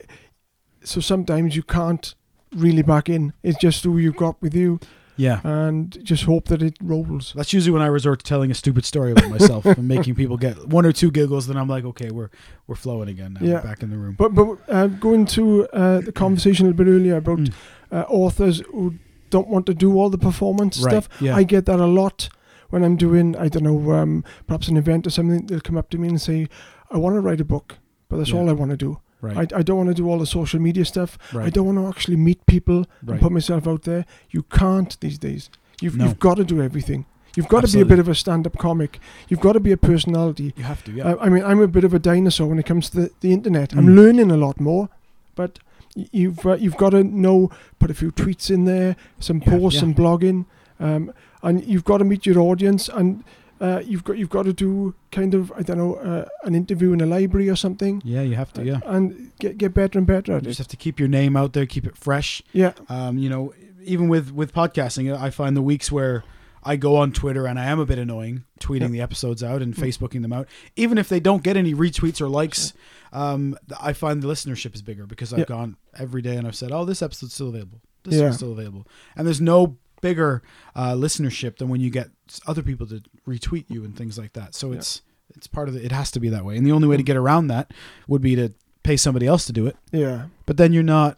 so 0.85 1.01
sometimes 1.01 1.55
you 1.55 1.63
can't 1.63 2.15
really 2.57 2.83
back 2.83 3.09
in. 3.09 3.33
It's 3.43 3.59
just 3.59 3.85
who 3.85 3.99
you've 3.99 4.17
got 4.17 4.41
with 4.43 4.55
you, 4.55 4.81
yeah. 5.17 5.41
and 5.45 5.99
just 6.05 6.25
hope 6.25 6.47
that 6.49 6.63
it 6.63 6.77
rolls. 6.83 7.33
That's 7.37 7.53
usually 7.53 7.73
when 7.73 7.83
I 7.83 7.87
resort 7.87 8.19
to 8.21 8.25
telling 8.25 8.51
a 8.51 8.55
stupid 8.55 8.85
story 8.85 9.13
about 9.13 9.31
myself 9.31 9.65
and 9.65 9.87
making 9.89 10.15
people 10.15 10.37
get 10.37 10.69
one 10.77 10.87
or 10.87 10.93
two 10.93 11.11
giggles. 11.11 11.47
Then 11.47 11.57
I'm 11.57 11.69
like, 11.69 11.85
okay, 11.85 12.11
we're 12.11 12.31
we're 12.67 12.75
flowing 12.77 13.09
again. 13.09 13.35
Now 13.35 13.47
Yeah. 13.47 13.55
we're 13.55 13.63
back 13.63 13.83
in 13.83 13.91
the 13.91 13.99
room. 13.99 14.15
But 14.19 14.35
but 14.35 14.59
uh, 14.69 14.87
going 14.89 15.27
to 15.27 15.67
uh, 15.73 16.01
the 16.01 16.13
conversation 16.13 16.67
a 16.67 16.71
little 16.71 16.85
bit 16.85 16.91
earlier 16.91 17.17
about 17.17 17.39
Mm. 17.39 17.53
uh, 17.91 18.05
authors 18.09 18.61
who 18.73 18.95
don't 19.31 19.49
want 19.49 19.65
to 19.67 19.75
do 19.75 19.99
all 19.99 20.11
the 20.11 20.19
performance 20.19 20.79
Right, 20.81 20.91
stuff, 20.91 21.09
yeah. 21.21 21.35
I 21.37 21.43
get 21.45 21.65
that 21.67 21.81
a 21.81 21.87
lot 21.87 22.29
when 22.71 22.83
I'm 22.85 22.97
doing 22.97 23.35
I 23.37 23.49
don't 23.49 23.65
know 23.65 23.93
um, 23.93 24.25
perhaps 24.47 24.69
an 24.69 24.77
event 24.77 25.07
or 25.07 25.11
something. 25.11 25.47
They'll 25.47 25.61
come 25.61 25.77
up 25.79 25.89
to 25.91 25.99
me 25.99 26.09
and 26.09 26.21
say, 26.21 26.49
"I 26.91 26.97
want 26.99 27.17
to 27.17 27.21
write 27.21 27.41
a 27.41 27.45
book, 27.45 27.79
but 28.09 28.17
that's 28.19 28.31
Yeah. 28.31 28.39
all 28.41 28.49
I 28.51 28.53
want 28.53 28.71
to 28.73 28.77
do. 28.77 28.99
Right, 29.23 29.51
I, 29.53 29.59
I 29.61 29.63
don't 29.63 29.79
want 29.79 29.89
to 29.89 29.95
do 29.95 30.07
all 30.11 30.19
the 30.19 30.27
social 30.27 30.61
media 30.61 30.85
stuff. 30.85 31.17
right, 31.33 31.47
I 31.47 31.51
don't 31.51 31.67
want 31.67 31.79
to 31.79 31.87
actually 31.89 32.17
meet 32.17 32.45
people 32.47 32.79
right. 32.81 33.13
and 33.15 33.21
put 33.21 33.33
myself 33.33 33.67
out 33.67 33.83
there. 33.85 34.05
You 34.31 34.43
can't 34.43 34.99
these 35.01 35.19
days. 35.19 35.49
You've 35.81 35.97
No. 35.97 36.05
you've 36.05 36.19
got 36.19 36.37
to 36.37 36.45
do 36.45 36.61
everything." 36.61 37.07
You've 37.35 37.49
got 37.49 37.65
to 37.67 37.73
be 37.73 37.81
a 37.81 37.87
bit 37.87 37.99
of 37.99 38.09
a 38.09 38.15
stand-up 38.15 38.59
comic. 38.59 39.01
You've 39.31 39.41
got 39.41 39.55
to 39.55 39.61
be 39.61 39.73
a 39.73 39.79
personality. 39.79 40.53
you 40.55 40.65
have 40.65 40.85
to, 40.85 40.93
yeah. 40.93 41.15
I, 41.15 41.25
I 41.25 41.29
mean, 41.31 41.43
I'm 41.43 41.63
a 41.63 41.67
bit 41.67 41.83
of 41.83 41.95
a 41.95 41.99
dinosaur 41.99 42.47
when 42.47 42.59
it 42.59 42.67
comes 42.67 42.91
to 42.91 42.97
the, 43.01 43.11
the 43.21 43.33
internet. 43.33 43.73
I'm 43.75 43.87
Mm. 43.87 43.97
learning 43.97 44.31
a 44.31 44.37
lot 44.37 44.61
more, 44.61 44.91
but 45.35 45.59
you've 45.95 46.45
uh, 46.45 46.57
you've 46.57 46.77
got 46.77 46.91
to 46.91 47.03
know 47.03 47.51
put 47.79 47.91
a 47.91 47.95
few 47.95 48.13
tweets 48.13 48.51
in 48.51 48.67
there, 48.67 48.97
some 49.19 49.39
Yeah, 49.47 49.49
posts, 49.53 49.77
yeah. 49.77 49.81
some 49.81 49.95
blogging, 49.95 50.45
um, 50.79 51.11
and 51.43 51.65
you've 51.65 51.85
got 51.85 51.99
to 51.99 52.05
meet 52.05 52.27
your 52.27 52.39
audience, 52.39 52.91
and 52.91 53.25
uh, 53.63 53.81
you've 53.91 54.05
got 54.05 54.19
you've 54.19 54.29
got 54.37 54.45
to 54.45 54.53
do 54.53 54.95
kind 55.13 55.33
of 55.35 55.53
I 55.59 55.63
don't 55.63 55.79
know 55.79 55.95
uh, 56.11 56.25
an 56.45 56.55
interview 56.55 56.93
in 56.93 57.01
a 57.01 57.07
library 57.07 57.49
or 57.49 57.57
something, 57.57 58.03
yeah, 58.05 58.23
you 58.23 58.35
have 58.37 58.53
to, 58.55 58.65
yeah. 58.65 58.81
and 58.85 59.31
get 59.39 59.57
get 59.59 59.73
better 59.73 59.99
and 59.99 60.07
better 60.07 60.33
You 60.33 60.39
at 60.39 60.45
just 60.45 60.59
it. 60.59 60.65
have 60.65 60.69
to 60.69 60.77
keep 60.77 60.99
your 61.01 61.09
name 61.09 61.37
out 61.37 61.53
there, 61.55 61.67
keep 61.67 61.87
it 61.87 61.97
fresh. 61.97 62.43
Yeah, 62.53 62.73
Um, 62.89 63.19
you 63.19 63.31
know, 63.31 63.55
even 63.85 64.09
with 64.09 64.33
with 64.33 64.53
podcasting, 64.53 65.07
I 65.17 65.31
find 65.31 65.57
the 65.57 65.63
weeks 65.63 65.91
where 65.93 66.25
I 66.65 66.77
go 66.77 66.95
on 66.97 67.11
Twitter 67.13 67.45
and 67.49 67.59
I 67.59 67.65
am 67.65 67.81
a 67.81 67.87
bit 67.87 67.99
annoying, 67.99 68.45
tweeting 68.61 68.81
Yeah. 68.83 68.89
the 68.97 69.01
episodes 69.01 69.43
out 69.43 69.63
and 69.63 69.75
Mm. 69.75 69.83
Facebooking 69.85 70.23
them 70.23 70.33
out. 70.33 70.47
Even 70.77 70.97
if 70.99 71.09
they 71.09 71.19
don't 71.21 71.43
get 71.43 71.57
any 71.57 71.75
retweets 71.75 72.21
or 72.21 72.29
likes, 72.29 72.73
um, 73.13 73.57
I 73.81 73.93
find 73.93 74.23
the 74.23 74.29
listenership 74.29 74.73
is 74.75 74.81
bigger 74.83 75.05
because 75.07 75.33
I've 75.33 75.41
Yeah. 75.41 75.57
gone 75.57 75.77
every 75.99 76.23
day 76.23 76.37
and 76.37 76.47
I've 76.47 76.55
said, 76.55 76.71
"Oh, 76.71 76.85
this 76.85 77.03
episode's 77.03 77.35
still 77.35 77.49
available. 77.49 77.81
This 78.05 78.15
Yeah. 78.15 78.23
one's 78.25 78.37
still 78.37 78.53
available." 78.53 78.87
And 79.17 79.27
there's 79.27 79.41
no 79.41 79.77
bigger 80.03 80.43
uh, 80.77 80.93
listenership 80.93 81.57
than 81.57 81.71
when 81.71 81.81
you 81.81 81.89
get 81.89 82.11
other 82.47 82.63
people 82.63 82.87
to 82.89 83.03
retweet 83.27 83.65
you 83.69 83.85
and 83.85 83.97
things 83.97 84.19
like 84.19 84.35
that. 84.35 84.55
So 84.55 84.71
Yeah. 84.73 84.79
it's 84.79 85.01
it's 85.35 85.47
part 85.47 85.69
of 85.69 85.75
the. 85.75 85.83
It 85.83 85.93
has 85.93 86.11
to 86.11 86.21
be 86.21 86.29
that 86.29 86.45
way, 86.45 86.59
and 86.59 86.67
the 86.67 86.73
only 86.73 86.87
way 86.89 86.99
to 86.99 87.03
get 87.03 87.17
around 87.17 87.47
that 87.47 87.73
would 88.07 88.21
be 88.21 88.37
to 88.37 88.53
pay 88.83 88.99
somebody 88.99 89.27
else 89.27 89.47
to 89.47 89.53
do 89.53 89.65
it 89.67 89.77
yeah, 89.93 90.25
but 90.45 90.57
then 90.57 90.73
you're 90.73 90.83
not 90.83 91.17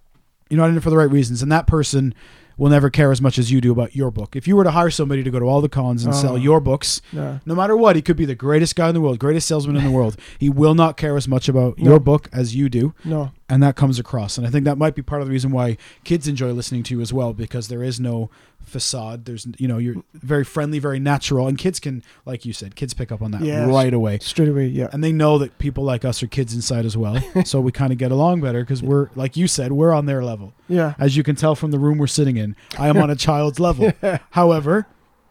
you're 0.51 0.59
not 0.61 0.68
in 0.68 0.77
it 0.77 0.83
for 0.83 0.90
the 0.90 0.97
right 0.99 1.11
reasons 1.11 1.40
and 1.40 1.51
that 1.51 1.66
person 1.66 2.12
will 2.59 2.68
never 2.70 2.88
care 2.90 3.11
as 3.11 3.20
much 3.23 3.37
as 3.38 3.51
you 3.51 3.61
do 3.61 3.73
about 3.73 3.97
your 3.97 4.11
book. 4.12 4.37
If 4.37 4.47
you 4.47 4.55
were 4.55 4.62
to 4.62 4.70
hire 4.70 4.90
somebody 4.90 5.25
to 5.25 5.31
go 5.31 5.40
to 5.40 5.47
all 5.47 5.61
the 5.61 5.68
cons 5.68 6.05
and 6.05 6.14
sell 6.14 6.35
Oh. 6.35 6.37
your 6.37 6.61
books, 6.61 7.01
No. 7.12 7.40
no 7.44 7.55
matter 7.57 7.77
what, 7.77 7.97
he 7.97 8.03
could 8.03 8.16
be 8.16 8.27
the 8.27 8.37
greatest 8.37 8.77
guy 8.77 8.88
in 8.88 8.94
the 8.94 9.01
world, 9.01 9.18
greatest 9.18 9.49
salesman 9.49 9.75
in 9.77 9.83
the 9.83 9.90
world. 9.90 10.16
He 10.38 10.49
will 10.51 10.75
not 10.77 10.97
care 10.97 11.16
as 11.16 11.27
much 11.27 11.49
about 11.49 11.79
No. 11.79 11.90
your 11.92 11.99
book 11.99 12.29
as 12.33 12.55
you 12.55 12.68
do, 12.68 12.94
No. 13.05 13.33
and 13.49 13.61
that 13.64 13.75
comes 13.75 13.99
across. 13.99 14.38
And 14.38 14.47
I 14.47 14.51
think 14.51 14.64
that 14.66 14.79
might 14.79 14.94
be 14.94 15.03
part 15.03 15.20
of 15.23 15.27
the 15.27 15.33
reason 15.33 15.51
why 15.51 15.79
kids 16.05 16.29
enjoy 16.29 16.53
listening 16.53 16.85
to 16.85 16.94
you 16.94 17.01
as 17.01 17.12
well, 17.12 17.33
because 17.33 17.66
there 17.66 17.83
is 17.83 17.99
no 17.99 18.31
facade. 18.64 19.24
There's, 19.24 19.46
you 19.59 19.68
know, 19.68 19.79
you're 19.79 19.96
very 20.14 20.44
friendly, 20.44 20.79
very 20.79 20.98
natural, 20.98 21.46
and 21.48 21.57
kids 21.59 21.81
can, 21.81 22.03
like 22.27 22.44
you 22.44 22.53
said, 22.53 22.74
kids 22.77 22.94
pick 22.94 23.11
up 23.12 23.22
on 23.22 23.31
that 23.33 23.42
right 23.68 23.92
away. 23.94 24.18
Straight 24.20 24.48
away, 24.48 24.66
yeah. 24.66 24.88
And 24.92 25.03
they 25.05 25.12
know 25.12 25.38
that 25.38 25.59
people 25.59 25.85
like 25.85 26.05
us 26.05 26.22
are 26.22 26.27
kids 26.27 26.55
inside 26.55 26.85
as 26.85 26.96
well, 26.96 27.18
so 27.44 27.61
we 27.61 27.72
kind 27.72 27.92
of 27.92 27.98
get 27.98 28.11
along 28.12 28.40
better 28.40 28.61
because 28.61 28.83
we're, 28.83 29.11
like 29.14 29.37
you 29.37 29.46
said, 29.46 29.72
we're 29.72 29.92
on 29.92 30.07
their 30.07 30.24
level. 30.24 30.53
Yeah. 30.68 30.94
As 30.98 31.16
you 31.16 31.22
can 31.22 31.37
tell 31.37 31.55
from 31.55 31.70
the 31.70 31.79
room 31.79 31.98
we're 31.98 32.07
sitting 32.07 32.37
in, 32.37 32.57
I 32.79 32.88
am 32.88 32.96
on 32.96 33.11
a 33.11 33.16
child's 33.27 33.61
level. 33.61 33.92
However, 34.31 34.87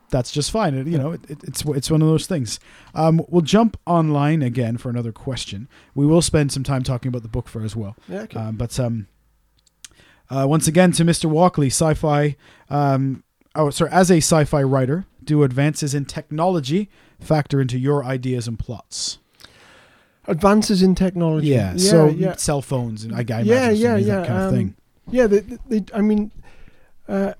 that's 0.10 0.32
just 0.32 0.52
fine. 0.52 0.76
It, 0.76 0.86
you 0.88 0.98
know, 0.98 1.14
it, 1.14 1.22
it- 1.28 1.44
it's 1.44 1.64
it's 1.66 1.90
one 1.90 2.02
of 2.04 2.08
those 2.08 2.28
things. 2.28 2.60
Um, 2.94 3.24
we'll 3.30 3.42
jump 3.42 3.80
online 3.88 4.44
again 4.44 4.78
for 4.78 4.90
another 4.90 5.12
question. 5.12 5.68
We 5.96 6.06
will 6.06 6.22
spend 6.22 6.52
some 6.52 6.64
time 6.64 6.84
talking 6.84 7.10
about 7.10 7.24
the 7.24 7.30
book 7.30 7.48
fair 7.50 7.64
as 7.64 7.76
well. 7.76 7.96
Yeah, 8.08 8.22
okay. 8.22 8.40
Um, 8.40 8.56
but 8.56 8.80
um, 8.80 9.08
uh, 10.30 10.46
once 10.48 10.68
again, 10.68 10.92
to 10.94 11.04
Mr. 11.04 11.26
Walkley, 11.26 11.68
sci-fi. 11.68 12.36
Um, 12.70 13.24
oh, 13.56 13.70
sorry. 13.70 13.92
As 13.92 14.10
a 14.10 14.18
sci-fi 14.18 14.64
writer, 14.64 15.06
do 15.24 15.44
advances 15.44 15.94
in 15.94 16.06
technology 16.06 16.90
factor 17.20 17.62
into 17.62 17.78
your 17.78 18.04
ideas 18.04 18.48
and 18.48 18.58
plots? 18.58 19.20
Advances 20.28 20.82
in 20.82 20.96
technology. 20.96 21.48
Yeah. 21.48 21.74
Yeah, 21.74 21.92
so 21.92 22.08
yeah. 22.10 22.36
cell 22.36 22.62
phones 22.62 23.04
and 23.04 23.14
I, 23.14 23.20
I 23.20 23.22
imagine 23.22 23.48
Yeah, 23.48 23.70
yeah, 23.70 23.94
that 23.94 24.02
yeah, 24.02 24.26
kind 24.26 24.40
of 24.40 24.48
um, 24.48 24.54
thing. 24.54 24.76
Yeah, 25.12 25.28
they, 25.28 25.40
they, 25.68 25.86
I 25.94 26.02
mean, 26.02 26.32
uh, 27.08 27.34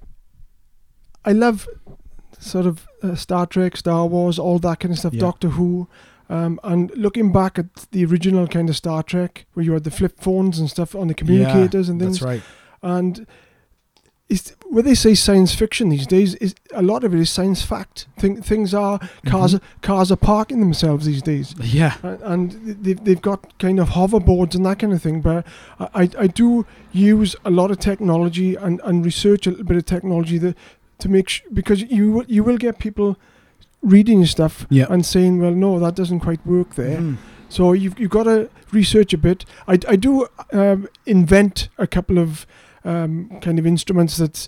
I 1.24 1.32
love 1.32 1.68
sort 2.40 2.66
of 2.66 2.88
uh, 3.02 3.16
Star 3.16 3.46
Trek, 3.46 3.78
Star 3.78 4.06
Wars, 4.06 4.38
all 4.38 4.60
that 4.60 4.80
kind 4.82 4.92
of 4.92 5.00
stuff, 5.00 5.14
Yeah. 5.14 5.22
Doctor 5.22 5.50
Who. 5.50 5.88
Um, 6.30 6.60
and 6.64 6.92
looking 6.96 7.32
back 7.32 7.60
at 7.60 7.74
the 7.92 8.06
original 8.06 8.48
kind 8.48 8.70
of 8.70 8.76
Star 8.76 9.04
Trek, 9.04 9.46
where 9.54 9.66
you 9.66 9.74
had 9.74 9.84
the 9.84 9.92
flip 9.92 10.20
phones 10.20 10.60
and 10.60 10.70
stuff 10.70 10.96
on 10.96 11.08
the 11.08 11.14
communicators 11.14 11.90
and 11.90 12.00
things, 12.00 12.20
That's 12.20 12.26
right. 12.26 12.42
And 12.84 13.26
is 14.30 14.54
when 14.70 14.86
they 14.86 14.96
say 14.96 15.14
science 15.14 15.54
fiction 15.54 15.90
these 15.90 16.08
days, 16.08 16.34
is 16.36 16.56
a 16.74 16.82
lot 16.82 17.04
of 17.04 17.14
it 17.14 17.20
is 17.20 17.30
science 17.30 17.62
fact. 17.62 18.08
Thing, 18.18 18.42
things 18.42 18.74
are 18.74 18.98
cars. 19.26 19.54
Mm-hmm. 19.56 19.80
Cars 19.82 20.12
are 20.12 20.16
parking 20.16 20.60
themselves 20.62 21.06
these 21.06 21.22
days 21.22 21.54
Yeah. 21.60 21.96
and- 22.02 22.22
and 22.22 22.52
they've, 22.84 23.04
they've 23.04 23.22
got 23.22 23.58
kind 23.60 23.80
of 23.80 23.90
hoverboards 23.90 24.56
and 24.56 24.66
that 24.66 24.80
kind 24.80 24.94
of 24.94 25.02
thing 25.02 25.22
but 25.22 25.46
I, 25.80 26.10
I 26.18 26.28
do 26.28 26.66
use 26.94 27.36
a 27.46 27.52
lot 27.52 27.70
of 27.70 27.80
technology 27.80 28.56
and, 28.56 28.80
and 28.86 29.06
research 29.06 29.46
a 29.46 29.50
little 29.52 29.66
bit 29.66 29.78
of 29.78 29.86
technology 29.86 30.38
that, 30.40 30.56
to 31.00 31.10
make 31.10 31.30
sh- 31.30 31.42
because 31.54 31.82
you 31.84 32.12
will- 32.14 32.26
you 32.28 32.44
will 32.44 32.58
get 32.58 32.80
people 32.80 33.18
reading 33.82 34.26
stuff 34.26 34.66
Yeah. 34.70 34.86
and 34.90 35.06
saying 35.06 35.40
well 35.42 35.52
no 35.52 35.78
that 35.80 35.96
doesn't 35.96 36.22
quite 36.22 36.44
work 36.48 36.76
there 36.76 36.98
Mhm. 37.00 37.18
so 37.50 37.74
you've, 37.74 38.00
you've 38.00 38.10
got 38.10 38.24
to 38.24 38.50
research 38.72 39.14
a 39.14 39.18
bit 39.18 39.44
I, 39.68 39.74
I 39.88 39.96
do 39.98 40.28
um, 40.54 40.88
invent 41.06 41.68
a 41.78 41.86
couple 41.88 42.18
of 42.18 42.48
um, 42.86 43.30
kind 43.42 43.60
of 43.60 43.66
instruments 43.66 44.18
that 44.18 44.48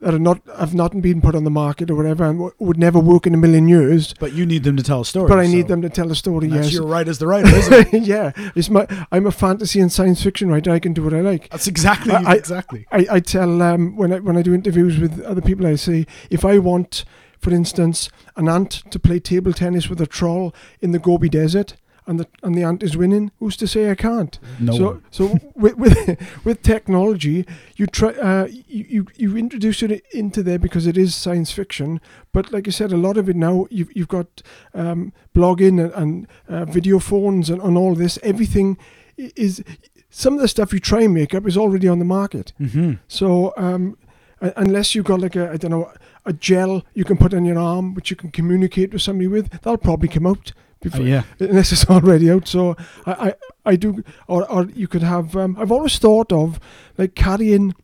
that 0.00 0.14
are 0.14 0.18
not 0.18 0.40
have 0.58 0.72
not 0.74 0.98
been 1.02 1.20
put 1.20 1.34
on 1.34 1.44
the 1.44 1.50
market 1.50 1.90
or 1.90 1.94
whatever 1.94 2.24
and 2.24 2.38
w- 2.38 2.54
would 2.58 2.78
never 2.78 2.98
work 2.98 3.26
in 3.26 3.34
a 3.34 3.36
million 3.36 3.68
years 3.68 4.14
But 4.18 4.32
you 4.32 4.46
need 4.46 4.64
them 4.64 4.78
to 4.78 4.82
tell 4.82 5.02
a 5.02 5.04
story. 5.04 5.28
but 5.28 5.38
I 5.38 5.44
so 5.44 5.52
need 5.52 5.68
them 5.68 5.82
to 5.82 5.90
tell 5.90 6.10
a 6.10 6.14
story 6.14 6.48
That's 6.48 6.68
yes 6.68 6.72
your 6.74 6.86
right 6.86 7.06
as 7.06 7.18
the 7.18 7.26
writer, 7.26 7.54
isn't 7.54 7.92
it? 7.92 8.02
yeah, 8.06 8.32
it's 8.54 8.70
my. 8.70 8.86
I'm 9.12 9.26
a 9.26 9.30
fantasy 9.32 9.80
and 9.80 9.92
science 9.92 10.22
fiction 10.22 10.48
writer. 10.48 10.70
I 10.70 10.78
can 10.78 10.94
do 10.94 11.02
what 11.02 11.12
I 11.12 11.20
like. 11.20 11.50
That's 11.50 11.66
exactly 11.66 12.14
I- 12.14 12.22
I- 12.32 12.34
exactly. 12.34 12.86
I, 12.90 13.06
I 13.10 13.20
tell 13.20 13.60
um, 13.60 13.94
when 13.96 14.10
I 14.12 14.20
when 14.20 14.38
I 14.38 14.42
do 14.42 14.54
interviews 14.54 14.98
with 14.98 15.20
other 15.20 15.42
people, 15.42 15.66
I 15.66 15.74
say 15.74 16.06
if 16.30 16.46
I 16.46 16.56
want, 16.58 17.04
for 17.38 17.52
instance, 17.52 18.08
an 18.36 18.48
ant 18.48 18.70
to 18.90 18.98
play 18.98 19.18
table 19.20 19.52
tennis 19.52 19.90
with 19.90 20.00
a 20.00 20.06
troll 20.06 20.54
in 20.80 20.92
the 20.92 20.98
Gobi 20.98 21.28
Desert, 21.28 21.76
and 22.06 22.20
the 22.20 22.26
and 22.42 22.54
the 22.54 22.62
ant 22.62 22.82
is 22.82 22.96
winning, 22.96 23.30
who's 23.38 23.56
to 23.56 23.66
say 23.66 23.90
I 23.90 23.94
can't? 23.94 24.38
No. 24.60 24.72
So 24.76 25.02
so 25.10 25.38
with 25.54 25.76
with, 25.76 26.44
with 26.44 26.62
technology, 26.62 27.46
you 27.76 27.86
try 27.86 28.10
uh, 28.10 28.46
you, 28.46 28.84
you 28.88 29.06
you 29.16 29.36
introduce 29.36 29.82
it 29.82 30.04
into 30.12 30.42
there 30.42 30.58
because 30.58 30.86
it 30.86 30.96
is 30.96 31.14
science 31.14 31.50
fiction. 31.52 32.00
But 32.32 32.52
like 32.52 32.68
I 32.68 32.70
said, 32.70 32.92
a 32.92 32.96
lot 32.96 33.16
of 33.16 33.28
it 33.28 33.36
now 33.36 33.66
you've 33.70 33.94
you've 33.96 34.08
got 34.08 34.42
um, 34.74 35.12
blogging 35.34 35.80
and, 35.82 35.92
and 35.94 36.26
uh, 36.48 36.64
video 36.66 36.98
phones 36.98 37.50
and, 37.50 37.62
and 37.62 37.76
all 37.78 37.94
this. 37.94 38.18
Everything 38.22 38.76
is 39.16 39.62
some 40.10 40.34
of 40.34 40.40
the 40.40 40.48
stuff 40.48 40.72
you 40.72 40.80
try 40.80 41.02
and 41.02 41.14
make 41.14 41.34
up 41.34 41.46
is 41.46 41.56
already 41.56 41.88
on 41.88 41.98
the 41.98 42.04
market. 42.04 42.52
hmm 42.58 42.92
So 43.08 43.52
um, 43.56 43.96
unless 44.40 44.94
you've 44.94 45.06
got 45.06 45.20
like 45.20 45.36
a 45.36 45.50
I 45.50 45.56
don't 45.56 45.70
know 45.70 45.90
a 46.26 46.32
gel 46.32 46.84
you 46.94 47.04
can 47.04 47.16
put 47.16 47.34
on 47.34 47.44
your 47.44 47.58
arm 47.58 47.94
which 47.94 48.10
you 48.10 48.16
can 48.16 48.30
communicate 48.30 48.92
with 48.92 49.02
somebody 49.02 49.28
with, 49.28 49.50
that'll 49.50 49.78
probably 49.78 50.08
come 50.08 50.26
out. 50.26 50.52
Before, 50.84 51.00
Uh, 51.00 51.04
yeah. 51.04 51.22
unless 51.40 51.72
it's 51.72 51.86
already 51.90 52.30
out. 52.30 52.46
So 52.46 52.76
I, 53.06 53.12
I, 53.12 53.34
I 53.72 53.76
do, 53.76 54.04
or, 54.28 54.48
or 54.50 54.66
you 54.66 54.86
could 54.86 55.02
have. 55.02 55.34
Um, 55.34 55.56
I've 55.58 55.72
always 55.72 55.98
thought 55.98 56.30
of 56.32 56.60
like 56.96 57.14
carrying, 57.16 57.74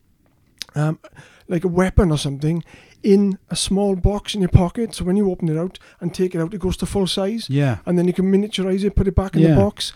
um, 0.75 0.99
like 1.49 1.65
a 1.65 1.67
weapon 1.67 2.11
or 2.11 2.17
something 2.17 2.63
in 3.03 3.37
a 3.49 3.55
small 3.55 3.95
box 3.95 4.35
in 4.35 4.41
your 4.41 4.49
pocket. 4.49 4.93
So 4.95 5.03
when 5.03 5.17
you 5.17 5.29
open 5.31 5.49
it 5.49 5.57
out 5.57 5.79
and 5.99 6.13
take 6.13 6.35
it 6.35 6.39
out, 6.41 6.53
it 6.53 6.59
goes 6.61 6.77
to 6.77 6.85
full 6.85 7.07
size, 7.07 7.49
Yeah. 7.49 7.79
and 7.85 7.97
then 7.97 8.05
you 8.07 8.13
can 8.13 8.31
miniaturize 8.31 8.83
it, 8.85 8.95
put 8.95 9.07
it 9.07 9.15
back 9.15 9.35
in 9.35 9.41
Yeah. 9.41 9.49
the 9.49 9.55
box. 9.55 9.91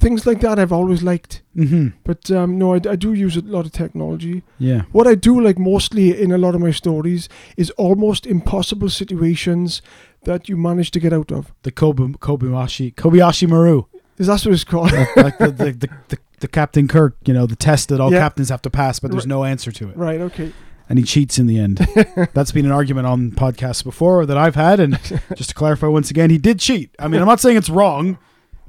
Things 0.00 0.26
like 0.26 0.40
that 0.40 0.58
I've 0.58 0.72
always 0.72 1.02
liked. 1.02 1.42
hmm 1.54 1.88
But 2.04 2.30
um, 2.30 2.58
no, 2.58 2.72
I, 2.74 2.80
I 2.88 2.96
do 2.96 3.12
use 3.12 3.36
a 3.36 3.42
lot 3.42 3.66
of 3.66 3.72
technology. 3.72 4.42
Yeah. 4.58 4.82
What 4.92 5.06
I 5.06 5.14
do 5.14 5.38
like 5.40 5.58
mostly 5.58 6.18
in 6.20 6.32
a 6.32 6.38
lot 6.38 6.54
of 6.54 6.60
my 6.60 6.70
stories 6.72 7.28
is 7.56 7.70
almost 7.72 8.26
impossible 8.26 8.88
situations 8.88 9.82
that 10.24 10.48
you 10.48 10.56
manage 10.56 10.90
to 10.92 11.00
get 11.00 11.12
out 11.12 11.30
of. 11.30 11.52
The 11.62 11.70
Kobe, 11.70 12.04
Kobayashi 12.18 12.94
Kobayashi 12.94 13.46
Maru, 13.48 13.84
Is 14.18 14.26
that 14.26 14.40
what 14.44 14.54
it's 14.54 14.64
called? 14.64 14.92
like 14.92 15.38
the, 15.38 15.46
the, 15.50 15.72
the, 15.72 15.88
the, 16.08 16.18
the 16.40 16.48
Captain 16.48 16.88
Kirk, 16.88 17.16
you 17.26 17.34
know, 17.34 17.46
the 17.46 17.56
test 17.56 17.88
that 17.90 18.00
all 18.00 18.10
Yeah. 18.12 18.20
captains 18.20 18.48
have 18.48 18.62
to 18.62 18.70
pass, 18.70 19.00
but 19.00 19.10
there's 19.10 19.24
Right. 19.24 19.28
no 19.36 19.44
answer 19.44 19.70
to 19.72 19.88
it, 19.90 19.96
right. 19.96 20.20
Okay. 20.20 20.52
and 20.88 20.98
he 20.98 21.04
cheats 21.04 21.38
in 21.38 21.46
the 21.46 21.58
end. 21.58 21.76
That's 22.34 22.52
been 22.52 22.64
an 22.66 22.72
argument 22.72 23.06
on 23.06 23.30
podcasts 23.32 23.84
before 23.84 24.24
that 24.26 24.36
I've 24.38 24.54
had, 24.56 24.80
and 24.80 24.98
just 25.36 25.50
to 25.50 25.54
clarify 25.54 25.86
once 25.88 26.10
again, 26.10 26.30
he 26.30 26.38
did 26.38 26.58
cheat. 26.58 26.90
I 26.98 27.06
mean, 27.08 27.20
I'm 27.20 27.26
not 27.28 27.40
saying 27.40 27.56
it's 27.58 27.70
wrong. 27.70 28.16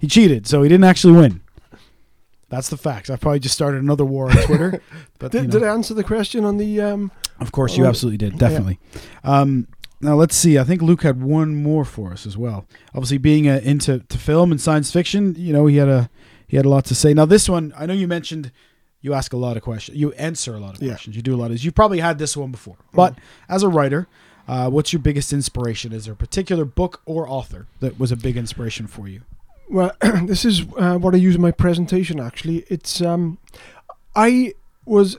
He 0.02 0.08
cheated, 0.08 0.48
so 0.48 0.64
he 0.64 0.68
didn't 0.70 0.84
actually 0.86 1.14
win. 1.14 1.42
That's 2.50 2.70
the 2.70 2.76
facts. 2.78 3.10
I 3.10 3.16
probably 3.16 3.40
just 3.40 3.56
started 3.56 3.82
another 3.82 4.04
war 4.04 4.30
on 4.30 4.36
Twitter, 4.46 4.82
but 5.20 5.32
Did, 5.32 5.42
you 5.44 5.48
know. 5.48 5.52
did 5.60 5.64
I 5.64 5.74
answer 5.74 5.94
the 5.94 6.04
question 6.04 6.44
on 6.44 6.58
the? 6.58 6.82
Um, 6.82 7.12
Of 7.40 7.52
course, 7.52 7.78
you 7.78 7.86
absolutely 7.86 8.18
did. 8.18 8.38
Definitely. 8.38 8.80
Um, 9.24 9.68
now 10.02 10.16
let's 10.16 10.36
see. 10.36 10.58
I 10.58 10.64
think 10.64 10.82
Luke 10.82 11.04
had 11.04 11.22
one 11.22 11.56
more 11.56 11.86
for 11.86 12.12
us 12.12 12.26
as 12.26 12.36
well. 12.36 12.66
Obviously, 12.96 13.20
being 13.20 13.48
uh, 13.48 13.62
into 13.64 14.00
to 14.00 14.18
film 14.18 14.52
and 14.52 14.60
science 14.60 14.92
fiction, 14.92 15.36
you 15.38 15.54
know, 15.54 15.68
he 15.68 15.78
had 15.78 15.88
a 15.88 16.10
he 16.48 16.58
had 16.58 16.66
a 16.66 16.70
lot 16.70 16.84
to 16.86 16.96
say. 16.96 17.14
Now, 17.14 17.26
this 17.26 17.48
one, 17.48 17.74
I 17.78 17.86
know 17.86 17.94
you 17.94 18.08
mentioned 18.08 18.52
you 19.02 19.14
ask 19.14 19.32
a 19.34 19.38
lot 19.38 19.56
of 19.56 19.64
questions. 19.64 19.98
You 19.98 20.12
answer 20.14 20.56
a 20.56 20.60
lot 20.60 20.76
of 20.76 20.82
Yeah. 20.82 20.90
questions. 20.94 21.16
You 21.16 21.22
do 21.22 21.34
a 21.36 21.38
lot 21.38 21.52
of. 21.52 21.64
You've 21.64 21.76
probably 21.76 22.00
had 22.00 22.18
this 22.18 22.36
one 22.36 22.50
before, 22.52 22.78
but 22.94 23.16
as 23.48 23.62
a 23.64 23.70
writer. 23.70 24.08
Uh, 24.48 24.70
what's 24.70 24.92
your 24.92 25.00
biggest 25.02 25.32
inspiration? 25.32 25.94
Is 25.94 26.06
there 26.06 26.14
a 26.14 26.18
particular 26.18 26.66
book 26.66 27.02
or 27.06 27.30
author 27.30 27.68
that 27.80 27.98
was 28.00 28.12
a 28.12 28.18
big 28.18 28.36
inspiration 28.36 28.88
for 28.88 29.08
you? 29.08 29.22
Well, 29.72 29.92
this 30.26 30.46
is 30.46 30.62
uh, 30.78 30.98
what 30.98 31.14
I 31.14 31.18
use 31.18 31.36
in 31.36 31.42
my 31.42 31.52
presentation. 31.52 32.20
Actually, 32.20 32.66
it's 32.68 33.02
um, 33.02 33.38
I 34.16 34.54
was. 34.86 35.18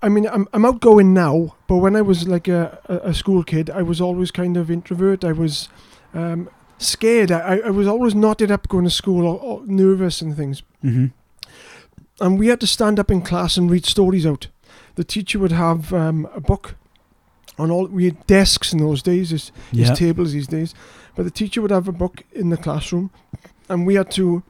I 0.00 0.08
mean, 0.08 0.26
I'm, 0.26 0.48
I'm 0.54 0.64
outgoing 0.64 1.12
now, 1.12 1.56
but 1.66 1.76
when 1.76 1.94
I 1.94 2.00
was 2.00 2.26
like 2.26 2.48
a, 2.48 2.80
a, 2.88 3.12
school 3.12 3.44
kid, 3.44 3.68
I 3.68 3.82
was 3.82 4.00
always 4.00 4.30
kind 4.30 4.56
of 4.56 4.70
introvert. 4.70 5.24
I 5.24 5.32
was 5.32 5.68
um, 6.14 6.48
scared. 6.78 7.30
I, 7.30 7.58
I 7.58 7.68
was 7.68 7.86
always 7.86 8.14
knotted 8.14 8.50
up 8.50 8.66
going 8.68 8.84
to 8.84 8.90
school, 8.90 9.26
or, 9.26 9.38
or 9.38 9.62
nervous 9.66 10.22
and 10.22 10.34
things. 10.34 10.62
Mm-hmm. 10.82 11.06
and 12.20 12.38
we 12.38 12.48
had 12.48 12.60
to 12.60 12.66
stand 12.66 12.98
up 12.98 13.10
in 13.10 13.20
class 13.20 13.58
and 13.58 13.70
read 13.70 13.84
stories 13.84 14.24
out. 14.24 14.48
The 14.94 15.04
teacher 15.04 15.38
would 15.38 15.52
have 15.52 15.92
um, 15.92 16.28
a 16.34 16.40
book 16.40 16.76
on 17.58 17.70
all. 17.70 17.86
We 17.86 18.06
had 18.06 18.26
desks 18.26 18.72
in 18.72 18.78
those 18.78 19.02
days, 19.02 19.52
Yeah. 19.70 19.88
his 19.88 19.98
tables 19.98 20.32
these 20.32 20.46
days, 20.46 20.74
but 21.14 21.24
the 21.24 21.30
teacher 21.30 21.60
would 21.60 21.70
have 21.70 21.88
a 21.88 21.92
book 21.92 22.22
in 22.32 22.48
the 22.50 22.56
classroom, 22.56 23.10
and 23.68 23.86
we 23.86 23.94
had 23.94 24.10
to 24.12 24.42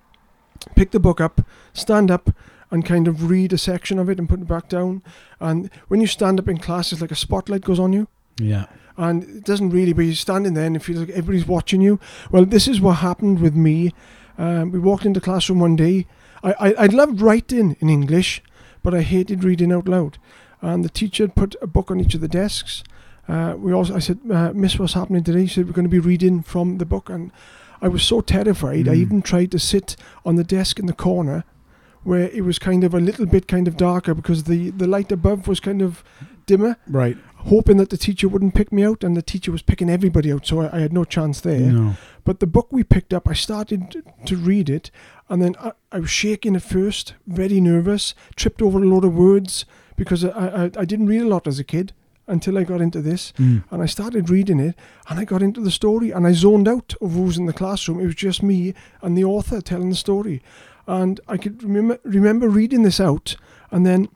pick 0.74 0.90
the 0.90 1.00
book 1.00 1.20
up, 1.20 1.40
stand 1.72 2.10
up, 2.10 2.30
and 2.70 2.84
kind 2.84 3.06
of 3.06 3.30
read 3.30 3.52
a 3.52 3.58
section 3.58 3.98
of 3.98 4.08
it 4.08 4.18
and 4.18 4.28
put 4.28 4.40
it 4.40 4.48
back 4.48 4.68
down. 4.68 5.02
And 5.40 5.70
when 5.88 6.00
you 6.00 6.06
stand 6.06 6.40
up 6.40 6.48
in 6.48 6.58
class, 6.58 6.92
it's 6.92 7.00
like 7.00 7.12
a 7.12 7.16
spotlight 7.16 7.62
goes 7.62 7.78
on 7.78 7.92
you. 7.92 8.08
Yeah. 8.38 8.66
and 8.96 9.22
it 9.22 9.44
doesn't 9.44 9.70
really 9.70 9.92
but 9.92 10.02
you're 10.02 10.14
standing 10.14 10.54
there 10.54 10.66
and 10.66 10.76
it 10.76 10.82
feels 10.82 11.00
like 11.00 11.10
everybody's 11.10 11.46
watching 11.46 11.80
you. 11.80 12.00
Well 12.30 12.44
this 12.44 12.66
is 12.66 12.80
what 12.80 12.94
happened 12.94 13.40
with 13.40 13.54
me. 13.54 13.92
Um, 14.38 14.72
we 14.72 14.78
walked 14.78 15.06
into 15.06 15.20
classroom 15.20 15.60
one 15.60 15.76
day. 15.76 16.06
I, 16.42 16.52
I, 16.52 16.72
I 16.72 16.86
loved 16.86 17.20
writing 17.20 17.76
in 17.80 17.88
english 17.88 18.42
but 18.82 18.94
i 18.94 19.02
hated 19.02 19.44
reading 19.44 19.72
out 19.72 19.88
loud. 19.88 20.18
And 20.60 20.84
the 20.84 20.88
teacher 20.88 21.28
put 21.28 21.54
a 21.62 21.66
book 21.66 21.90
on 21.90 22.00
each 22.00 22.14
of 22.14 22.20
the 22.20 22.28
desks. 22.28 22.82
Uh, 23.28 23.54
we 23.56 23.72
also 23.72 23.94
i 23.94 23.98
said 23.98 24.18
uh, 24.30 24.52
miss 24.52 24.78
what's 24.78 24.94
happening 24.94 25.24
today? 25.24 25.46
She 25.46 25.54
said 25.54 25.66
we're 25.66 25.72
going 25.72 25.86
to 25.86 25.88
be 25.88 25.98
reading 25.98 26.42
from 26.42 26.78
the 26.78 26.86
book. 26.86 27.08
And 27.08 27.32
i 27.84 27.88
was 27.96 28.02
so 28.12 28.20
terrified 28.34 28.86
i 28.88 28.94
Mm. 28.96 29.02
even 29.04 29.22
tried 29.22 29.50
to 29.52 29.58
sit 29.58 29.88
on 30.28 30.34
the 30.36 30.48
desk 30.56 30.78
in 30.80 30.86
the 30.92 31.00
corner 31.08 31.38
where 32.10 32.28
it 32.38 32.44
was 32.44 32.58
kind 32.58 32.84
of 32.84 32.92
a 32.94 33.00
little 33.08 33.26
bit 33.34 33.44
kind 33.54 33.66
of 33.68 33.74
darker 33.76 34.14
because 34.20 34.40
the 34.44 34.60
the 34.80 34.86
light 34.96 35.10
above 35.12 35.40
was 35.48 35.60
kind 35.68 35.82
of 35.82 36.02
dimmer, 36.46 36.76
Right. 37.02 37.16
hoping 37.52 37.78
that 37.78 37.88
the 37.88 37.96
teacher 38.06 38.28
wouldn't 38.28 38.54
pick 38.54 38.70
me 38.70 38.82
out, 38.84 39.02
and 39.04 39.16
the 39.16 39.22
teacher 39.32 39.50
was 39.52 39.62
picking 39.62 39.88
everybody 39.88 40.30
out, 40.34 40.44
so 40.46 40.54
I, 40.60 40.66
I 40.76 40.80
had 40.80 40.92
no 40.92 41.04
chance 41.04 41.40
there. 41.40 41.72
No. 41.72 41.94
But 42.28 42.40
the 42.40 42.46
book 42.56 42.68
we 42.70 42.84
picked 42.84 43.14
up, 43.14 43.24
I 43.26 43.32
started 43.46 43.80
to 44.26 44.36
read 44.50 44.68
it, 44.68 44.90
and 45.30 45.40
then 45.42 45.54
I, 45.68 45.70
I 45.96 45.98
was 46.00 46.10
shaking 46.10 46.54
at 46.56 46.62
first, 46.76 47.14
very 47.26 47.60
nervous, 47.62 48.14
tripped 48.36 48.60
over 48.60 48.78
a 48.82 48.86
lot 48.94 49.04
of 49.08 49.14
words 49.28 49.64
because 49.96 50.22
I, 50.22 50.46
I, 50.64 50.64
I 50.82 50.84
didn't 50.84 51.06
read 51.14 51.22
a 51.22 51.28
lot 51.34 51.46
as 51.46 51.58
a 51.58 51.64
kid 51.64 51.92
until 52.26 52.56
I 52.58 52.64
got 52.64 52.80
into 52.80 53.00
this. 53.02 53.32
Mm. 53.38 53.64
And 53.70 53.82
I 53.82 53.86
started 53.86 54.30
reading 54.30 54.60
it, 54.60 54.76
and 55.08 55.18
I 55.20 55.24
got 55.24 55.42
into 55.42 55.60
the 55.60 55.70
story, 55.70 56.10
and 56.10 56.26
I 56.26 56.32
zoned 56.32 56.68
out 56.68 56.94
of 57.00 57.12
who 57.12 57.22
was 57.22 57.36
in 57.38 57.46
the 57.46 57.52
classroom. 57.52 58.00
It 58.00 58.06
was 58.06 58.14
just 58.14 58.42
me 58.42 58.74
and 59.02 59.16
the 59.16 59.24
author 59.24 59.60
telling 59.60 59.90
the 59.90 59.96
story. 59.96 60.42
And 60.86 61.20
I 61.28 61.36
could 61.36 61.62
remember 61.62 61.98
remember 62.04 62.48
reading 62.48 62.82
this 62.82 63.00
out, 63.00 63.36
and 63.70 63.84
then 63.86 64.08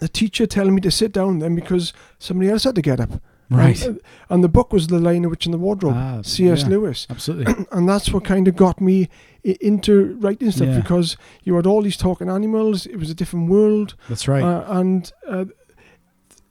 the 0.00 0.08
teacher 0.08 0.46
telling 0.46 0.74
me 0.74 0.80
to 0.82 0.90
sit 0.90 1.12
down 1.12 1.38
then 1.38 1.54
because 1.54 1.92
somebody 2.18 2.50
else 2.50 2.64
had 2.64 2.74
to 2.74 2.82
get 2.82 3.00
up. 3.00 3.22
Right. 3.50 3.80
And, 3.84 4.00
and 4.30 4.42
the 4.42 4.48
book 4.48 4.72
was 4.72 4.86
The 4.88 4.98
Lion, 4.98 5.28
Witch, 5.30 5.44
and 5.46 5.52
the 5.54 5.58
Wardrobe, 5.58 5.94
Ah, 5.96 6.22
C.S. 6.22 6.62
yeah. 6.62 6.68
Lewis 6.68 7.06
Absolutely. 7.10 7.66
and 7.72 7.88
that's 7.88 8.10
what 8.10 8.24
kind 8.24 8.48
of 8.48 8.56
got 8.56 8.80
me 8.80 9.08
i- 9.46 9.56
into 9.60 10.14
writing 10.18 10.50
stuff 10.50 10.68
Yeah. 10.68 10.80
because 10.80 11.16
you 11.44 11.54
had 11.54 11.66
all 11.66 11.82
these 11.82 11.98
talking 11.98 12.28
animals. 12.30 12.86
It 12.86 12.96
was 12.96 13.10
a 13.10 13.14
different 13.14 13.50
world, 13.50 13.94
That's 14.08 14.26
right. 14.26 14.42
uh, 14.42 14.64
and 14.80 15.12
uh, 15.28 15.44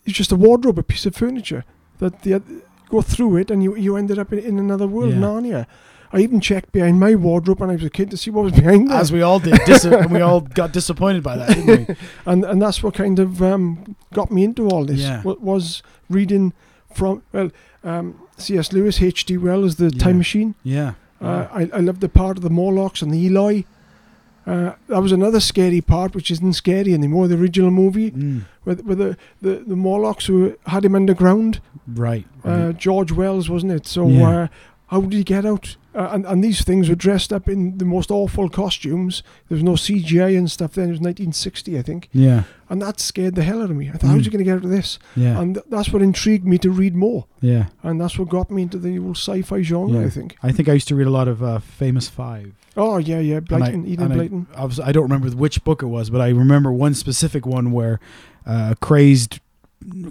it's 0.05 0.17
just 0.17 0.31
a 0.31 0.35
wardrobe, 0.35 0.77
a 0.79 0.83
piece 0.83 1.05
of 1.05 1.15
furniture 1.15 1.63
that 1.99 2.21
the 2.23 2.41
go 2.89 3.01
through 3.01 3.37
it, 3.37 3.51
and 3.51 3.63
you 3.63 3.75
you 3.75 3.95
ended 3.97 4.19
up 4.19 4.31
in, 4.33 4.39
in 4.39 4.59
another 4.59 4.87
world, 4.87 5.11
Yeah. 5.13 5.19
Narnia. 5.19 5.65
I 6.15 6.19
even 6.19 6.39
checked 6.41 6.71
behind 6.71 6.99
my 6.99 7.15
wardrobe 7.15 7.59
when 7.59 7.71
I 7.71 7.73
was 7.73 7.83
a 7.85 7.89
kid 7.89 8.11
to 8.11 8.17
see 8.17 8.29
what 8.29 8.43
was 8.43 8.53
behind 8.53 8.87
there, 8.91 8.97
As 8.99 9.11
we 9.11 9.23
all 9.23 9.39
did, 9.39 9.59
dis- 9.65 9.83
and 9.83 10.11
we 10.17 10.21
all 10.21 10.41
got 10.41 10.71
disappointed 10.71 11.23
by 11.23 11.37
that, 11.37 11.47
didn't 11.55 11.87
we? 11.89 11.95
and 12.31 12.45
and 12.45 12.61
that's 12.61 12.83
what 12.83 12.93
kind 12.93 13.17
of 13.19 13.41
um, 13.41 13.95
got 14.13 14.29
me 14.31 14.43
into 14.43 14.67
all 14.69 14.85
this. 14.85 14.99
Yeah. 14.99 15.23
wa- 15.23 15.37
was 15.39 15.81
reading 16.09 16.53
from 16.93 17.23
well, 17.31 17.49
um, 17.83 18.19
C.S. 18.37 18.71
Lewis, 18.73 19.01
H.G. 19.01 19.37
Wells, 19.37 19.75
The 19.77 19.85
Yeah. 19.89 20.03
Time 20.03 20.17
Machine. 20.19 20.53
Yeah. 20.63 20.93
Uh, 21.19 21.47
I, 21.51 21.61
I 21.73 21.79
loved 21.79 22.01
the 22.01 22.09
part 22.09 22.37
of 22.37 22.43
the 22.43 22.49
Morlocks 22.51 23.01
and 23.01 23.11
the 23.11 23.25
Eloi. 23.27 23.63
Uh, 24.45 24.73
that 24.87 25.01
was 25.01 25.11
another 25.11 25.39
scary 25.39 25.79
part, 25.79 26.13
which 26.13 26.29
isn't 26.29 26.53
scary 26.53 26.93
anymore. 26.93 27.27
The 27.29 27.35
original 27.37 27.71
movie, 27.71 28.11
Mm. 28.11 28.41
where, 28.63 28.75
where 28.77 28.95
the, 28.95 29.17
the, 29.41 29.63
the 29.65 29.75
Morlocks 29.75 30.25
who 30.25 30.55
had 30.67 30.83
him 30.85 30.95
underground, 30.95 31.61
Right. 31.87 32.25
uh. 32.43 32.73
George 32.73 33.11
Wells, 33.11 33.49
wasn't 33.49 33.71
it? 33.71 33.87
So, 33.87 34.07
Yeah. 34.07 34.29
uh, 34.29 34.47
how 34.87 35.01
did 35.01 35.13
he 35.13 35.23
get 35.23 35.45
out? 35.45 35.77
Uh, 35.95 36.09
and, 36.11 36.25
and 36.25 36.43
these 36.43 36.63
things 36.63 36.89
were 36.89 36.95
dressed 36.95 37.31
up 37.31 37.47
in 37.47 37.77
the 37.77 37.85
most 37.85 38.09
awful 38.09 38.49
costumes. 38.49 39.21
There 39.47 39.55
was 39.55 39.63
no 39.63 39.73
CGI 39.73 40.37
and 40.37 40.49
stuff 40.49 40.73
then. 40.73 40.85
It 40.89 40.91
was 40.93 40.99
1960, 40.99 41.77
I 41.77 41.81
think. 41.81 42.09
yeah. 42.13 42.43
And 42.69 42.81
that 42.81 42.99
scared 42.99 43.35
the 43.35 43.43
hell 43.43 43.61
out 43.61 43.69
of 43.69 43.75
me. 43.75 43.89
I 43.89 43.93
thought, 43.93 44.07
how's 44.07 44.21
Mm. 44.21 44.25
he 44.25 44.29
going 44.31 44.37
to 44.39 44.43
get 44.45 44.57
out 44.57 44.63
of 44.63 44.71
this? 44.71 44.97
Yeah. 45.15 45.39
And 45.39 45.53
th- 45.55 45.65
that's 45.69 45.89
what 45.93 46.01
intrigued 46.01 46.47
me 46.47 46.57
to 46.59 46.71
read 46.71 46.95
more. 46.95 47.27
yeah. 47.41 47.67
And 47.83 48.01
that's 48.01 48.17
what 48.17 48.29
got 48.29 48.49
me 48.49 48.63
into 48.63 48.79
the 48.79 48.97
old 48.97 49.15
sci-fi 49.17 49.61
genre, 49.61 49.99
Yeah. 49.99 50.07
I 50.07 50.09
think. 50.09 50.35
I 50.41 50.51
think 50.51 50.67
I 50.69 50.73
used 50.73 50.87
to 50.87 50.95
read 50.95 51.05
a 51.05 51.11
lot 51.11 51.27
of 51.27 51.43
uh, 51.43 51.59
Famous 51.59 52.09
Five. 52.09 52.53
Oh, 52.75 52.97
yeah, 52.97 53.19
yeah. 53.19 53.39
Blyton, 53.41 53.85
Enid 53.85 53.99
and 53.99 54.47
I- 54.55 54.61
I, 54.61 54.65
was, 54.65 54.79
I 54.79 54.91
don't 54.91 55.03
remember 55.03 55.29
which 55.29 55.63
book 55.63 55.83
it 55.83 55.87
was, 55.87 56.09
but 56.09 56.21
I 56.21 56.29
remember 56.29 56.71
one 56.71 56.95
specific 56.95 57.45
one 57.45 57.71
where 57.71 57.99
uh, 58.47 58.69
a 58.71 58.75
crazed 58.77 59.39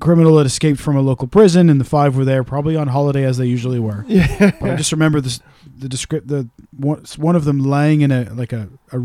criminal 0.01 0.37
had 0.39 0.47
escaped 0.47 0.81
from 0.81 0.97
a 0.97 1.01
local 1.01 1.27
prison, 1.29 1.69
and 1.71 1.81
the 1.81 1.85
five 1.85 2.17
were 2.17 2.25
there, 2.25 2.45
probably 2.45 2.77
on 2.77 2.89
holiday 2.89 3.25
as 3.25 3.37
they 3.39 3.47
usually 3.47 3.79
were. 3.79 4.05
Yeah. 4.09 4.53
But 4.61 4.71
I 4.71 4.77
just 4.77 4.93
remember 4.93 5.21
this, 5.21 5.41
the 5.79 5.89
descript 5.89 6.29
the 6.29 6.49
one, 6.77 7.05
one 7.17 7.37
of 7.37 7.45
them 7.45 7.59
laying 7.61 8.01
in 8.03 8.11
a 8.13 8.33
like 8.35 8.53
a, 8.53 8.69
a 8.93 9.01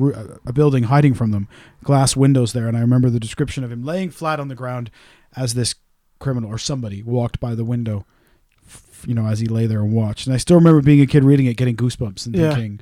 a 0.47 0.53
building, 0.53 0.83
hiding 0.83 1.13
from 1.13 1.31
them, 1.31 1.47
glass 1.83 2.15
windows 2.15 2.53
there, 2.53 2.67
and 2.67 2.75
I 2.77 2.81
remember 2.81 3.09
the 3.09 3.19
description 3.19 3.63
of 3.63 3.71
him 3.71 3.83
laying 3.83 4.09
flat 4.09 4.39
on 4.39 4.47
the 4.47 4.55
ground 4.55 4.89
as 5.35 5.53
this 5.53 5.75
criminal 6.19 6.49
or 6.49 6.57
somebody 6.57 7.03
walked 7.03 7.39
by 7.39 7.55
the 7.55 7.65
window. 7.65 8.05
You 9.05 9.13
know, 9.13 9.27
as 9.27 9.39
he 9.39 9.45
lay 9.47 9.67
there 9.67 9.81
and 9.81 9.93
watched, 9.93 10.25
and 10.27 10.33
I 10.33 10.37
still 10.37 10.57
remember 10.57 10.81
being 10.81 11.01
a 11.01 11.05
kid 11.07 11.23
reading 11.23 11.45
it, 11.45 11.55
getting 11.55 11.75
goosebumps, 11.77 12.25
and 12.25 12.35
Yeah. 12.35 12.49
thinking, 12.55 12.79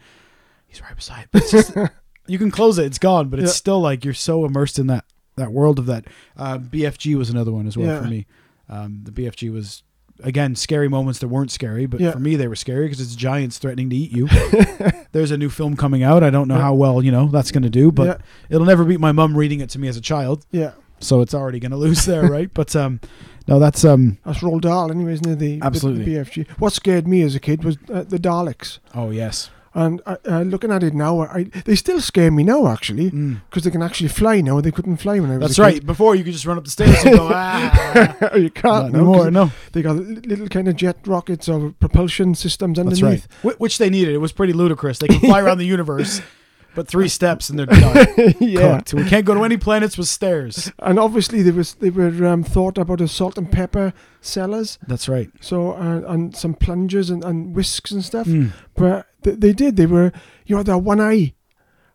"He's 0.65 0.81
right 0.81 0.95
beside." 0.95 1.27
But 1.31 1.41
it's 1.43 1.51
just, 1.51 1.75
you 2.27 2.37
can 2.39 2.51
close 2.51 2.77
it; 2.79 2.85
it's 2.85 2.97
gone, 2.97 3.27
but 3.29 3.39
it's 3.39 3.49
Yeah. 3.49 3.53
still 3.55 3.81
like 3.81 4.05
you're 4.05 4.13
so 4.13 4.45
immersed 4.45 4.79
in 4.79 4.87
that 4.87 5.03
that 5.35 5.51
world 5.51 5.79
of 5.79 5.85
that. 5.87 6.05
Uh, 6.37 6.57
BFG 6.57 7.15
was 7.15 7.29
another 7.29 7.51
one 7.51 7.67
as 7.67 7.77
well 7.77 7.87
Yeah. 7.87 8.01
for 8.01 8.07
me. 8.07 8.25
Um, 8.69 9.01
the 9.03 9.11
BFG 9.11 9.51
was 9.51 9.83
again 10.23 10.55
scary 10.55 10.87
moments 10.87 11.19
that 11.19 11.27
weren't 11.27 11.51
scary, 11.51 11.85
but 11.85 11.99
Yeah. 11.99 12.11
for 12.11 12.19
me 12.19 12.35
they 12.37 12.47
were 12.47 12.55
scary 12.55 12.85
because 12.85 13.01
it's 13.01 13.15
giants 13.15 13.57
threatening 13.57 13.89
to 13.89 13.95
eat 13.95 14.11
you. 14.11 14.27
There's 15.11 15.31
a 15.31 15.37
new 15.37 15.49
film 15.49 15.75
coming 15.75 16.03
out. 16.03 16.23
I 16.23 16.29
don't 16.29 16.47
know 16.47 16.55
Yeah. 16.55 16.61
how 16.61 16.73
well 16.73 17.03
you 17.03 17.11
know 17.11 17.27
that's 17.27 17.51
going 17.51 17.63
to 17.63 17.69
do, 17.69 17.91
but 17.91 18.21
it'll 18.49 18.65
never 18.65 18.83
beat 18.85 18.99
my 18.99 19.11
mum 19.11 19.35
reading 19.37 19.59
it 19.59 19.69
to 19.71 19.79
me 19.79 19.87
as 19.87 19.97
a 19.97 20.01
child. 20.01 20.45
yeah. 20.51 20.71
So 21.01 21.19
it's 21.19 21.33
already 21.33 21.59
going 21.59 21.71
to 21.71 21.77
lose 21.77 22.05
there, 22.05 22.23
right? 22.31 22.49
But 22.53 22.73
um, 22.73 23.01
no, 23.49 23.59
that's 23.59 23.83
um. 23.83 24.17
That's 24.25 24.39
Roald 24.39 24.61
Dahl, 24.61 24.89
anyway, 24.89 25.11
isn't 25.13 25.27
it? 25.29 25.39
The, 25.39 25.59
the- 25.59 25.65
Absolutely. 25.65 26.05
The, 26.05 26.21
BFG. 26.21 26.47
What 26.57 26.71
scared 26.71 27.05
me 27.05 27.21
as 27.21 27.35
a 27.35 27.39
kid 27.41 27.65
was 27.65 27.77
uh, 27.93 28.03
the 28.03 28.17
Daleks. 28.17 28.79
Oh 28.95 29.11
yes. 29.11 29.49
And 29.77 30.01
uh, 30.05 30.15
uh, 30.25 30.41
looking 30.43 30.71
at 30.71 30.83
it 30.83 30.93
now, 30.93 31.19
I, 31.23 31.43
they 31.65 31.75
still 31.75 31.99
scare 31.99 32.31
me 32.31 32.43
now, 32.43 32.67
actually, 32.69 33.11
Mm. 33.11 33.41
because 33.49 33.63
they 33.65 33.71
can 33.71 33.83
actually 33.83 34.07
fly 34.07 34.39
now. 34.39 34.61
They 34.61 34.71
couldn't 34.71 34.97
fly 34.97 35.19
when 35.19 35.29
I 35.29 35.37
was 35.37 35.49
That's 35.49 35.59
right. 35.59 35.85
Before 35.85 36.15
you 36.15 36.23
could 36.23 36.31
just 36.31 36.45
run 36.45 36.57
up 36.57 36.63
the 36.63 36.71
stairs 36.71 37.03
and 37.03 37.17
go 37.17 37.27
ah. 37.33 38.33
you 38.35 38.49
can't 38.51 38.93
no, 38.93 38.99
anymore. 38.99 39.31
No, 39.31 39.51
They 39.73 39.81
got 39.81 39.97
little 39.97 40.47
kind 40.47 40.69
of 40.69 40.77
jet 40.77 40.97
rockets 41.05 41.49
or 41.49 41.71
propulsion 41.79 42.35
systems 42.35 42.77
that's 42.77 43.01
right. 43.01 43.21
underneath. 43.21 43.27
Wh- 43.43 43.59
Which 43.59 43.77
they 43.77 43.89
needed. 43.89 44.13
It 44.15 44.19
was 44.19 44.31
pretty 44.31 44.53
ludicrous. 44.53 44.99
They 44.99 45.07
can 45.09 45.19
fly 45.19 45.41
around 45.41 45.57
the 45.57 45.65
universe, 45.65 46.21
but 46.75 46.87
three 46.87 47.07
steps 47.07 47.49
and 47.49 47.57
they're 47.57 47.65
done. 47.65 48.07
yeah. 48.39 48.77
Cooked. 48.77 48.93
We 48.93 49.05
can't 49.05 49.25
go 49.25 49.33
to 49.33 49.43
any 49.43 49.57
planets 49.57 49.97
with 49.97 50.07
stairs. 50.07 50.71
And 50.79 50.99
obviously, 50.99 51.41
they 51.41 51.51
was 51.51 51.75
they 51.75 51.89
were 51.89 52.25
um, 52.27 52.43
thought 52.43 52.77
about 52.77 53.01
as 53.01 53.11
salt 53.11 53.37
and 53.37 53.51
pepper 53.51 53.93
cellars, 54.21 54.77
That's 54.87 55.07
right. 55.07 55.29
so 55.39 55.73
uh, 55.73 56.01
and 56.07 56.35
some 56.35 56.53
plungers 56.55 57.09
and, 57.09 57.23
and 57.23 57.55
whisks 57.55 57.91
and 57.91 58.03
stuff. 58.03 58.27
Mm. 58.27 58.51
But 58.75 59.07
th- 59.23 59.39
they 59.39 59.53
did. 59.53 59.75
They 59.77 59.85
were, 59.85 60.11
you 60.45 60.57
had 60.57 60.65
that 60.67 60.79
one 60.79 60.99
eye. 60.99 61.33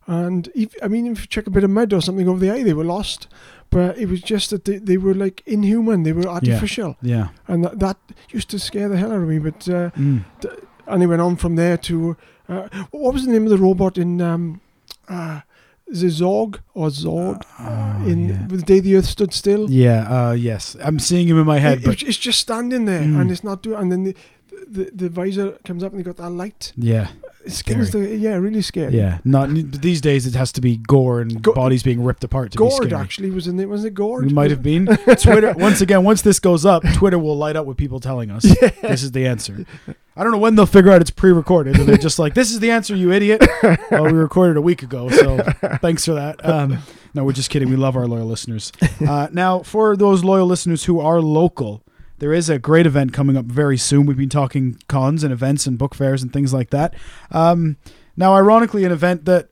And 0.06 0.48
if, 0.56 0.74
I 0.82 0.88
mean, 0.88 1.06
if 1.06 1.20
you 1.20 1.26
check 1.26 1.46
a 1.46 1.50
bit 1.50 1.62
of 1.62 1.70
mud 1.70 1.92
or 1.92 2.00
something 2.00 2.28
over 2.28 2.40
the 2.40 2.50
eye, 2.50 2.62
they 2.64 2.72
were 2.74 2.84
lost. 2.84 3.28
But 3.70 3.96
it 3.98 4.08
was 4.08 4.20
just 4.22 4.50
that 4.50 4.64
they, 4.64 4.78
they 4.78 4.96
were 4.96 5.14
like 5.14 5.42
inhuman. 5.46 6.02
They 6.02 6.12
were 6.12 6.26
artificial. 6.26 6.96
Yeah. 7.02 7.28
And 7.46 7.64
that, 7.64 7.78
that 7.78 7.96
used 8.30 8.50
to 8.50 8.58
scare 8.58 8.88
the 8.88 8.96
hell 8.96 9.12
out 9.12 9.22
of 9.22 9.28
me. 9.28 9.38
But, 9.38 9.68
uh, 9.68 9.90
Mm. 9.90 10.24
and 10.88 11.02
they 11.02 11.06
went 11.06 11.20
on 11.22 11.36
from 11.36 11.54
there 11.54 11.76
to, 11.76 12.16
uh, 12.48 12.68
what 12.90 13.14
was 13.14 13.24
the 13.26 13.32
name 13.32 13.44
of 13.44 13.50
the 13.50 13.58
robot 13.58 13.98
in, 13.98 14.20
um, 14.20 14.60
uh, 15.10 15.40
it 16.02 16.12
Zorg 16.22 16.60
or 16.74 16.88
Zord? 16.90 17.42
Oh, 17.58 18.06
in 18.10 18.28
yeah. 18.28 18.46
The 18.48 18.62
Day 18.62 18.80
the 18.80 18.96
Earth 18.96 19.06
Stood 19.06 19.32
Still? 19.34 19.68
Yeah, 19.70 20.28
uh, 20.28 20.32
yes. 20.32 20.76
I'm 20.80 20.98
seeing 21.00 21.26
him 21.28 21.38
in 21.38 21.46
my 21.46 21.58
head, 21.58 21.78
It- 21.78 21.84
but 21.84 21.92
it's, 21.94 22.02
it's 22.04 22.18
just 22.18 22.38
standing 22.40 22.84
there 22.86 23.00
Mm. 23.02 23.20
and 23.20 23.30
it's 23.30 23.42
not 23.44 23.62
doing, 23.62 23.78
and 23.80 23.90
then 23.92 24.02
the, 24.04 24.14
the, 24.68 24.90
the 24.94 25.08
visor 25.08 25.58
comes 25.64 25.82
up 25.82 25.92
and 25.92 25.98
they 26.00 26.04
got 26.04 26.16
that 26.18 26.30
light. 26.30 26.72
yeah, 26.76 27.08
It 27.44 27.52
scares 27.52 27.90
the, 27.90 28.00
yeah, 28.16 28.34
really 28.34 28.60
scary. 28.60 28.94
yeah. 28.96 29.18
Not 29.24 29.48
these 29.50 30.00
days. 30.02 30.26
It 30.26 30.34
has 30.34 30.52
to 30.52 30.60
be 30.60 30.76
gore 30.76 31.20
and 31.22 31.40
Go- 31.42 31.54
bodies 31.54 31.82
being 31.82 32.04
ripped 32.04 32.22
apart 32.22 32.52
to 32.52 32.58
Gort 32.58 32.70
be 32.70 32.74
scary. 32.76 32.90
Gore 32.90 33.00
actually 33.00 33.30
was 33.30 33.46
in 33.46 33.58
it. 33.58 33.68
Was 33.68 33.84
it 33.84 33.94
Gort? 33.94 34.26
It 34.26 34.32
might 34.32 34.50
have 34.50 34.62
been 34.62 34.86
Twitter. 35.18 35.54
Once 35.56 35.80
again, 35.80 36.04
once 36.04 36.20
this 36.22 36.38
goes 36.38 36.66
up, 36.66 36.82
Twitter 36.94 37.18
will 37.18 37.36
light 37.38 37.56
up 37.56 37.64
with 37.66 37.76
people 37.78 37.98
telling 37.98 38.30
us 38.30 38.42
this 38.82 39.02
is 39.02 39.12
the 39.12 39.26
answer. 39.26 39.64
I 40.16 40.22
don't 40.22 40.32
know 40.32 40.38
when 40.38 40.54
they'll 40.54 40.66
figure 40.66 40.90
out 40.90 41.00
it's 41.00 41.10
pre-recorded, 41.10 41.78
and 41.78 41.88
they're 41.88 41.96
just 41.96 42.18
like, 42.18 42.34
"This 42.34 42.50
is 42.50 42.60
the 42.60 42.70
answer, 42.72 42.94
you 42.94 43.10
idiot." 43.10 43.40
well, 43.90 44.04
we 44.04 44.12
recorded 44.12 44.58
a 44.58 44.60
week 44.60 44.82
ago, 44.82 45.08
so 45.08 45.38
thanks 45.80 46.04
for 46.04 46.12
that. 46.14 46.44
Um, 46.44 46.78
no, 47.14 47.24
we're 47.24 47.32
just 47.32 47.48
kidding. 47.48 47.70
We 47.70 47.76
love 47.76 47.96
our 47.96 48.06
loyal 48.06 48.26
listeners. 48.26 48.70
Uh, 49.06 49.28
now, 49.32 49.60
for 49.60 49.96
those 49.96 50.22
loyal 50.22 50.46
listeners 50.46 50.84
who 50.84 51.00
are 51.00 51.22
local, 51.22 51.82
there 52.20 52.32
is 52.32 52.48
a 52.48 52.58
great 52.58 52.86
event 52.86 53.12
coming 53.12 53.36
up 53.36 53.44
very 53.46 53.76
soon. 53.76 54.06
We've 54.06 54.16
been 54.16 54.28
talking 54.28 54.78
cons 54.88 55.24
and 55.24 55.32
events 55.32 55.66
and 55.66 55.76
book 55.76 55.94
fairs 55.94 56.22
and 56.22 56.32
things 56.32 56.54
like 56.54 56.70
that. 56.70 56.94
Um, 57.32 57.76
now, 58.16 58.34
ironically, 58.34 58.84
an 58.84 58.92
event 58.92 59.24
that 59.24 59.48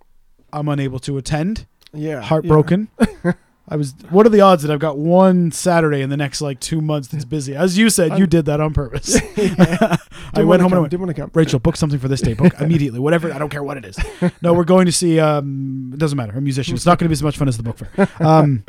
I'm 0.53 0.69
unable 0.69 0.99
to 1.01 1.19
attend. 1.19 1.67
Yeah. 1.93 2.21
Heartbroken. 2.23 2.89
I 3.71 3.77
was. 3.77 3.95
What 4.09 4.25
are 4.25 4.31
the 4.31 4.41
odds 4.41 4.63
that 4.63 4.71
I've 4.73 4.79
got 4.81 4.97
one 4.97 5.51
Saturday 5.51 6.01
in 6.01 6.09
the 6.09 6.17
next 6.17 6.41
like 6.41 6.59
two 6.59 6.81
months 6.81 7.09
that's 7.09 7.27
busy? 7.27 7.55
As 7.55 7.77
you 7.77 7.91
said, 7.91 8.13
you 8.13 8.25
I'm- 8.25 8.29
did 8.29 8.47
that 8.47 8.61
on 8.61 8.73
purpose. 8.73 9.21
Yeah. 9.37 9.97
I 10.35 10.45
went 10.45 10.61
home 10.63 10.73
and 10.73 10.79
I 10.79 10.81
went, 10.81 10.91
Didn't 10.91 11.07
want 11.07 11.17
to 11.17 11.23
come. 11.23 11.31
Rachel, 11.35 11.59
book 11.59 11.77
something 11.77 11.99
for 11.99 12.09
this 12.09 12.21
day. 12.21 12.35
Book 12.35 12.53
immediately, 12.61 12.99
whatever. 13.01 13.33
I 13.33 13.39
don't 13.39 13.49
care 13.51 13.63
what 13.63 13.77
it 13.79 13.85
is. 13.85 13.99
No, 14.43 14.53
we're 14.53 14.65
going 14.65 14.87
to 14.87 14.93
see. 14.93 15.19
Um, 15.19 15.91
it 15.95 15.99
doesn't 15.99 16.17
matter. 16.17 16.37
A 16.37 16.41
musician. 16.41 16.75
It's 16.75 16.85
not 16.87 16.99
going 16.99 17.07
to 17.07 17.09
be 17.09 17.15
as 17.15 17.23
much 17.23 17.39
fun 17.39 17.49
as 17.49 17.57
the 17.57 17.63
book 17.63 17.79
fair. 17.79 18.09
Um, 18.21 18.65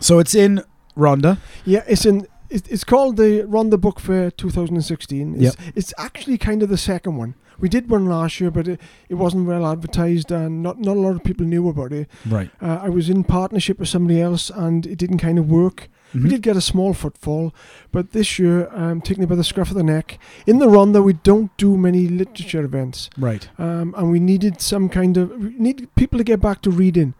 so 0.00 0.18
it's 0.20 0.34
in 0.34 0.62
Rhondda. 0.96 1.38
Yeah, 1.64 1.82
it's 1.88 2.04
in. 2.06 2.26
It's, 2.50 2.68
it's 2.68 2.84
called 2.84 3.16
the 3.16 3.42
Rhondda 3.42 3.80
Book 3.80 4.00
Fair 4.00 4.30
2016. 4.30 5.42
It's, 5.42 5.56
it's 5.74 5.94
actually 5.98 6.38
kind 6.38 6.62
of 6.62 6.68
the 6.68 6.78
second 6.78 7.16
one. 7.16 7.34
We 7.58 7.68
did 7.68 7.88
one 7.88 8.06
last 8.06 8.40
year, 8.40 8.50
but 8.50 8.68
it, 8.68 8.80
it 9.08 9.14
wasn't 9.14 9.46
well 9.46 9.66
advertised, 9.66 10.30
and 10.30 10.62
not 10.62 10.78
not 10.78 10.96
a 10.96 11.00
lot 11.00 11.16
of 11.16 11.24
people 11.24 11.46
knew 11.46 11.68
about 11.68 11.92
it. 11.92 12.08
Right. 12.26 12.50
Uh, 12.60 12.80
I 12.82 12.88
was 12.88 13.08
in 13.08 13.24
partnership 13.24 13.78
with 13.78 13.88
somebody 13.88 14.20
else, 14.20 14.50
and 14.50 14.86
it 14.86 14.98
didn't 14.98 15.18
kind 15.18 15.38
of 15.38 15.48
work. 15.48 15.88
Mm-hmm. 16.08 16.24
We 16.24 16.30
did 16.30 16.42
get 16.42 16.56
a 16.56 16.60
small 16.60 16.94
footfall, 16.94 17.54
but 17.92 18.12
this 18.12 18.38
year, 18.38 18.68
I'm 18.68 18.90
um, 18.90 19.00
taking 19.00 19.24
it 19.24 19.28
by 19.28 19.34
the 19.34 19.44
scruff 19.44 19.70
of 19.70 19.76
the 19.76 19.82
neck, 19.82 20.18
in 20.46 20.58
the 20.58 20.66
Rhondda 20.66 21.02
we 21.02 21.14
don't 21.14 21.54
do 21.56 21.76
many 21.76 22.08
literature 22.08 22.62
events. 22.62 23.10
Right. 23.16 23.48
um, 23.58 23.94
and 23.96 24.10
we 24.10 24.20
needed 24.20 24.60
some 24.60 24.88
kind 24.88 25.16
of 25.16 25.30
we 25.30 25.54
need 25.58 25.88
people 25.96 26.18
to 26.18 26.24
get 26.24 26.40
back 26.40 26.62
to 26.62 26.70
reading. 26.70 27.14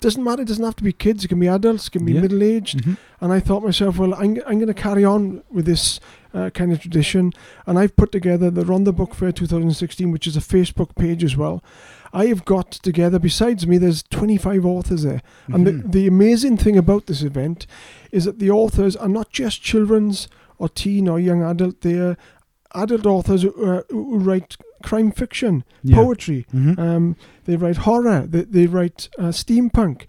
Doesn't 0.00 0.22
matter. 0.22 0.42
It 0.42 0.48
doesn't 0.48 0.64
have 0.64 0.76
to 0.76 0.84
be 0.84 0.92
kids. 0.92 1.24
It 1.24 1.28
can 1.28 1.40
be 1.40 1.48
adults. 1.48 1.88
It 1.88 1.90
can 1.90 2.04
be 2.04 2.12
Yeah. 2.12 2.20
middle 2.20 2.42
aged. 2.42 2.84
Mhm. 2.84 2.96
And 3.20 3.32
I 3.32 3.40
thought 3.40 3.64
myself, 3.64 3.98
well, 3.98 4.14
I'm, 4.14 4.38
I'm 4.46 4.58
going 4.58 4.66
to 4.68 4.74
carry 4.74 5.04
on 5.04 5.42
with 5.50 5.64
this 5.66 5.98
uh, 6.34 6.50
kind 6.50 6.72
of 6.72 6.80
tradition. 6.80 7.32
And 7.66 7.78
I've 7.78 7.96
put 7.96 8.12
together 8.12 8.50
the 8.50 8.62
Rhondda 8.62 8.94
Book 8.94 9.14
Fair 9.14 9.32
2016, 9.32 10.10
which 10.12 10.26
is 10.26 10.36
a 10.36 10.40
Facebook 10.40 10.94
page 10.94 11.24
as 11.24 11.36
well. 11.36 11.64
I 12.12 12.26
have 12.26 12.44
got 12.44 12.70
together, 12.70 13.18
besides 13.18 13.66
me, 13.66 13.78
there's 13.78 14.02
25 14.04 14.64
authors 14.66 15.02
there. 15.04 15.22
And 15.48 15.66
the, 15.66 15.72
Mhm. 15.72 15.92
the 15.92 16.06
amazing 16.06 16.58
thing 16.58 16.76
about 16.76 17.06
this 17.06 17.22
event 17.22 17.66
is 18.12 18.24
that 18.26 18.38
the 18.38 18.50
authors 18.50 18.94
are 18.94 19.08
not 19.08 19.30
just 19.32 19.62
children's 19.62 20.28
or 20.58 20.68
teen 20.68 21.08
or 21.08 21.18
young 21.18 21.42
adult, 21.42 21.80
they're 21.80 22.16
adult 22.74 23.06
authors 23.06 23.42
who, 23.42 23.50
uh, 23.64 23.82
who 23.90 24.18
write 24.18 24.56
crime 24.82 25.10
fiction, 25.12 25.64
Yeah. 25.82 25.96
poetry, 25.96 26.46
Mhm. 26.54 26.78
um, 26.78 27.16
they 27.44 27.56
write 27.56 27.78
horror. 27.78 28.26
They, 28.28 28.42
they 28.42 28.66
write 28.66 29.08
uh, 29.18 29.24
steampunk, 29.32 30.02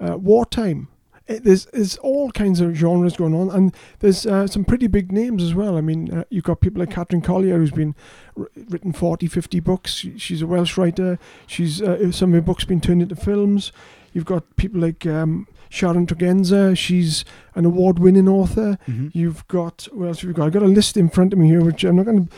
uh, 0.00 0.16
wartime. 0.18 0.88
Eh, 1.28 1.40
There's, 1.42 1.64
there's 1.66 1.96
all 1.98 2.30
kinds 2.30 2.60
of 2.60 2.74
genres 2.76 3.16
going 3.16 3.34
on, 3.34 3.50
and 3.50 3.74
there's 3.98 4.26
uh, 4.26 4.46
some 4.46 4.64
pretty 4.64 4.86
big 4.86 5.10
names 5.10 5.42
as 5.42 5.54
well. 5.54 5.76
I 5.76 5.80
mean, 5.80 6.12
uh, 6.12 6.24
you've 6.30 6.44
got 6.44 6.60
people 6.60 6.78
like 6.80 6.90
Catrin 6.90 7.22
Collier, 7.24 7.56
who's 7.58 7.72
been 7.72 7.96
wr- 8.36 8.44
written 8.68 8.92
40, 8.92 9.26
50 9.26 9.58
books. 9.60 9.92
She- 9.94 10.18
She's 10.18 10.40
a 10.42 10.46
Welsh 10.46 10.78
writer. 10.78 11.18
She's 11.48 11.82
uh, 11.82 12.12
some 12.12 12.30
of 12.30 12.34
her 12.34 12.40
books 12.42 12.64
been 12.64 12.80
turned 12.80 13.02
into 13.02 13.16
films. 13.16 13.72
You've 14.12 14.24
got 14.24 14.44
people 14.56 14.80
like 14.80 15.04
um, 15.04 15.48
Sharon 15.68 16.06
Tregenza. 16.06 16.76
She's 16.76 17.24
an 17.54 17.64
award-winning 17.64 18.28
author. 18.28 18.78
Mhm. 18.88 19.10
You've 19.14 19.46
got 19.48 19.86
what 19.92 20.06
else 20.08 20.20
have 20.20 20.28
you 20.28 20.34
got? 20.34 20.46
I've 20.46 20.52
got 20.52 20.62
a 20.62 20.66
list 20.66 20.96
in 20.96 21.08
front 21.08 21.32
of 21.32 21.38
me 21.38 21.48
here, 21.48 21.62
which 21.64 21.84
I'm 21.84 21.96
not 21.96 22.04
going 22.06 22.28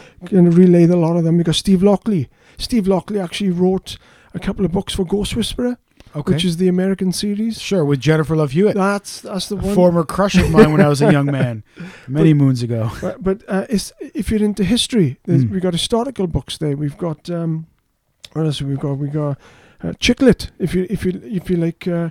to 0.44 0.50
relay 0.50 0.86
the 0.86 0.96
lot 0.96 1.16
of 1.16 1.24
them. 1.24 1.42
Got 1.42 1.54
Steve 1.54 1.82
Lockley. 1.82 2.28
Steve 2.58 2.86
Lockley 2.88 3.20
actually 3.20 3.50
wrote 3.50 3.96
a 4.34 4.38
couple 4.38 4.64
of 4.64 4.72
books 4.72 4.94
for 4.94 5.04
Ghost 5.04 5.36
Whisperer, 5.36 5.78
Okay. 6.16 6.32
which 6.34 6.44
is 6.44 6.56
the 6.56 6.68
American 6.68 7.12
series. 7.12 7.60
sure 7.60 7.84
with 7.84 8.00
Jennifer 8.00 8.34
Love 8.36 8.52
Hewitt, 8.52 8.74
That's 8.74 9.20
that's 9.20 9.48
the 9.48 9.56
one. 9.56 9.74
former 9.74 10.04
crush 10.04 10.36
of 10.36 10.50
mine 10.50 10.72
when 10.72 10.80
I 10.80 10.88
was 10.88 11.00
a 11.02 11.12
young 11.12 11.26
man, 11.26 11.62
many 12.08 12.34
moons 12.34 12.62
ago. 12.62 12.90
But, 13.00 13.22
but 13.22 13.42
uh, 13.48 13.66
if 14.14 14.30
you're 14.30 14.42
into 14.42 14.64
history, 14.64 15.18
Mm. 15.28 15.50
we've 15.50 15.62
got 15.62 15.72
historical 15.74 16.26
books 16.26 16.58
there. 16.58 16.76
We've 16.76 16.96
got 16.98 17.28
um, 17.30 17.66
what 18.32 18.44
else 18.46 18.60
We've 18.62 18.78
got? 18.80 18.94
We 18.98 19.08
got 19.08 19.38
uh, 19.82 19.92
chick 20.00 20.20
lit. 20.22 20.50
If 20.58 20.74
you 20.74 20.86
if 20.90 21.04
you 21.04 21.20
if 21.24 21.48
you 21.50 21.56
like. 21.56 21.86
Uh, 21.86 21.94
I 21.94 21.98
don't 21.98 22.10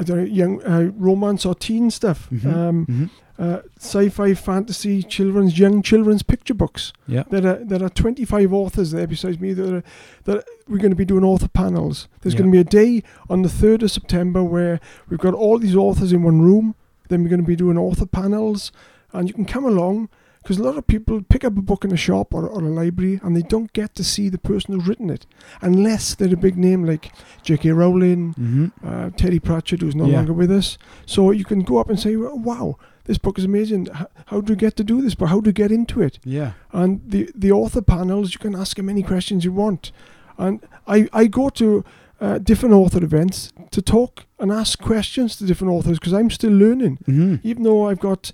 young 0.00 0.62
uh, 0.62 0.90
romance 0.96 1.44
or 1.46 1.54
teen 1.54 1.90
stuff. 1.90 2.28
Mhm. 2.30 2.52
Um, 2.54 2.86
Mhm. 2.86 3.10
uh, 3.38 3.60
sci-fi, 3.78 4.34
fantasy, 4.34 5.02
children's, 5.02 5.58
young 5.58 5.82
children's 5.82 6.22
picture 6.22 6.54
books. 6.54 6.92
Yeah. 7.06 7.24
There 7.30 7.46
are 7.46 7.64
there 7.64 7.82
are 7.84 7.88
25 7.88 8.52
authors 8.52 8.90
there 8.92 9.06
besides 9.06 9.38
me. 9.40 9.52
That 9.54 9.74
are, 9.74 9.82
that 10.24 10.44
we're 10.68 10.78
going 10.78 10.90
to 10.90 10.96
be 10.96 11.04
doing 11.04 11.24
author 11.24 11.48
panels. 11.48 12.08
There's 12.20 12.34
Yeah. 12.34 12.40
going 12.40 12.50
to 12.52 12.56
be 12.56 12.60
a 12.60 12.64
day 12.84 13.02
on 13.28 13.42
the 13.42 13.48
3rd 13.48 13.82
of 13.82 13.90
September 13.90 14.42
where 14.42 14.80
we've 15.08 15.20
got 15.20 15.34
all 15.34 15.58
these 15.58 15.76
authors 15.76 16.12
in 16.12 16.22
one 16.22 16.40
room. 16.40 16.74
Then 17.08 17.22
we're 17.22 17.28
going 17.30 17.42
to 17.42 17.46
be 17.46 17.56
doing 17.56 17.76
author 17.76 18.06
panels, 18.06 18.72
and 19.12 19.28
you 19.28 19.34
can 19.34 19.44
come 19.44 19.64
along 19.66 20.08
because 20.42 20.58
a 20.58 20.62
lot 20.62 20.76
of 20.76 20.86
people 20.86 21.22
pick 21.22 21.44
up 21.44 21.56
a 21.56 21.62
book 21.62 21.84
in 21.84 21.92
a 21.92 21.96
shop 21.96 22.34
or, 22.34 22.46
or 22.48 22.60
a 22.62 22.68
library 22.68 23.20
and 23.22 23.36
they 23.36 23.42
don't 23.42 23.72
get 23.72 23.94
to 23.94 24.02
see 24.04 24.28
the 24.28 24.38
person 24.38 24.74
who's 24.74 24.86
written 24.88 25.08
it 25.10 25.24
unless 25.60 26.14
they're 26.14 26.34
a 26.34 26.36
big 26.36 26.56
name 26.58 26.84
like 26.84 27.12
J.K. 27.42 27.70
Rowling, 27.70 28.34
Mhm. 28.34 28.72
uh, 28.84 29.10
Terry 29.16 29.38
Pratchett, 29.38 29.80
who's 29.82 29.94
no 29.94 30.06
Yeah. 30.06 30.16
longer 30.16 30.32
with 30.32 30.50
us. 30.50 30.78
So 31.06 31.30
you 31.30 31.44
can 31.44 31.60
go 31.62 31.78
up 31.78 31.88
and 31.88 31.98
say, 31.98 32.16
"Wow, 32.16 32.76
this 33.04 33.18
book 33.18 33.38
is 33.38 33.44
amazing. 33.44 33.88
How 34.26 34.40
do 34.40 34.52
you 34.52 34.56
get 34.56 34.76
to 34.76 34.84
do 34.84 35.00
this? 35.02 35.14
But 35.14 35.26
how 35.28 35.40
do 35.40 35.48
you 35.48 35.52
get 35.52 35.70
into 35.72 36.00
it?" 36.02 36.18
Yeah. 36.24 36.52
And 36.72 37.00
the 37.06 37.30
the 37.34 37.52
author 37.52 37.82
panels, 37.82 38.32
you 38.34 38.38
can 38.38 38.54
ask 38.54 38.76
them 38.76 38.88
any 38.88 39.02
questions 39.02 39.44
you 39.44 39.52
want. 39.52 39.92
And 40.38 40.60
I 40.86 41.08
I 41.12 41.26
go 41.28 41.48
to 41.50 41.84
uh, 42.20 42.38
different 42.38 42.74
author 42.74 43.02
events 43.04 43.52
to 43.72 43.82
talk 43.82 44.26
and 44.38 44.52
ask 44.52 44.78
questions 44.80 45.36
to 45.36 45.44
different 45.44 45.72
authors 45.72 45.98
because 45.98 46.12
I'm 46.12 46.30
still 46.30 46.52
learning. 46.52 46.98
hmm 47.06 47.36
Even 47.42 47.62
though 47.64 47.88
I've 47.90 47.98
got 48.00 48.32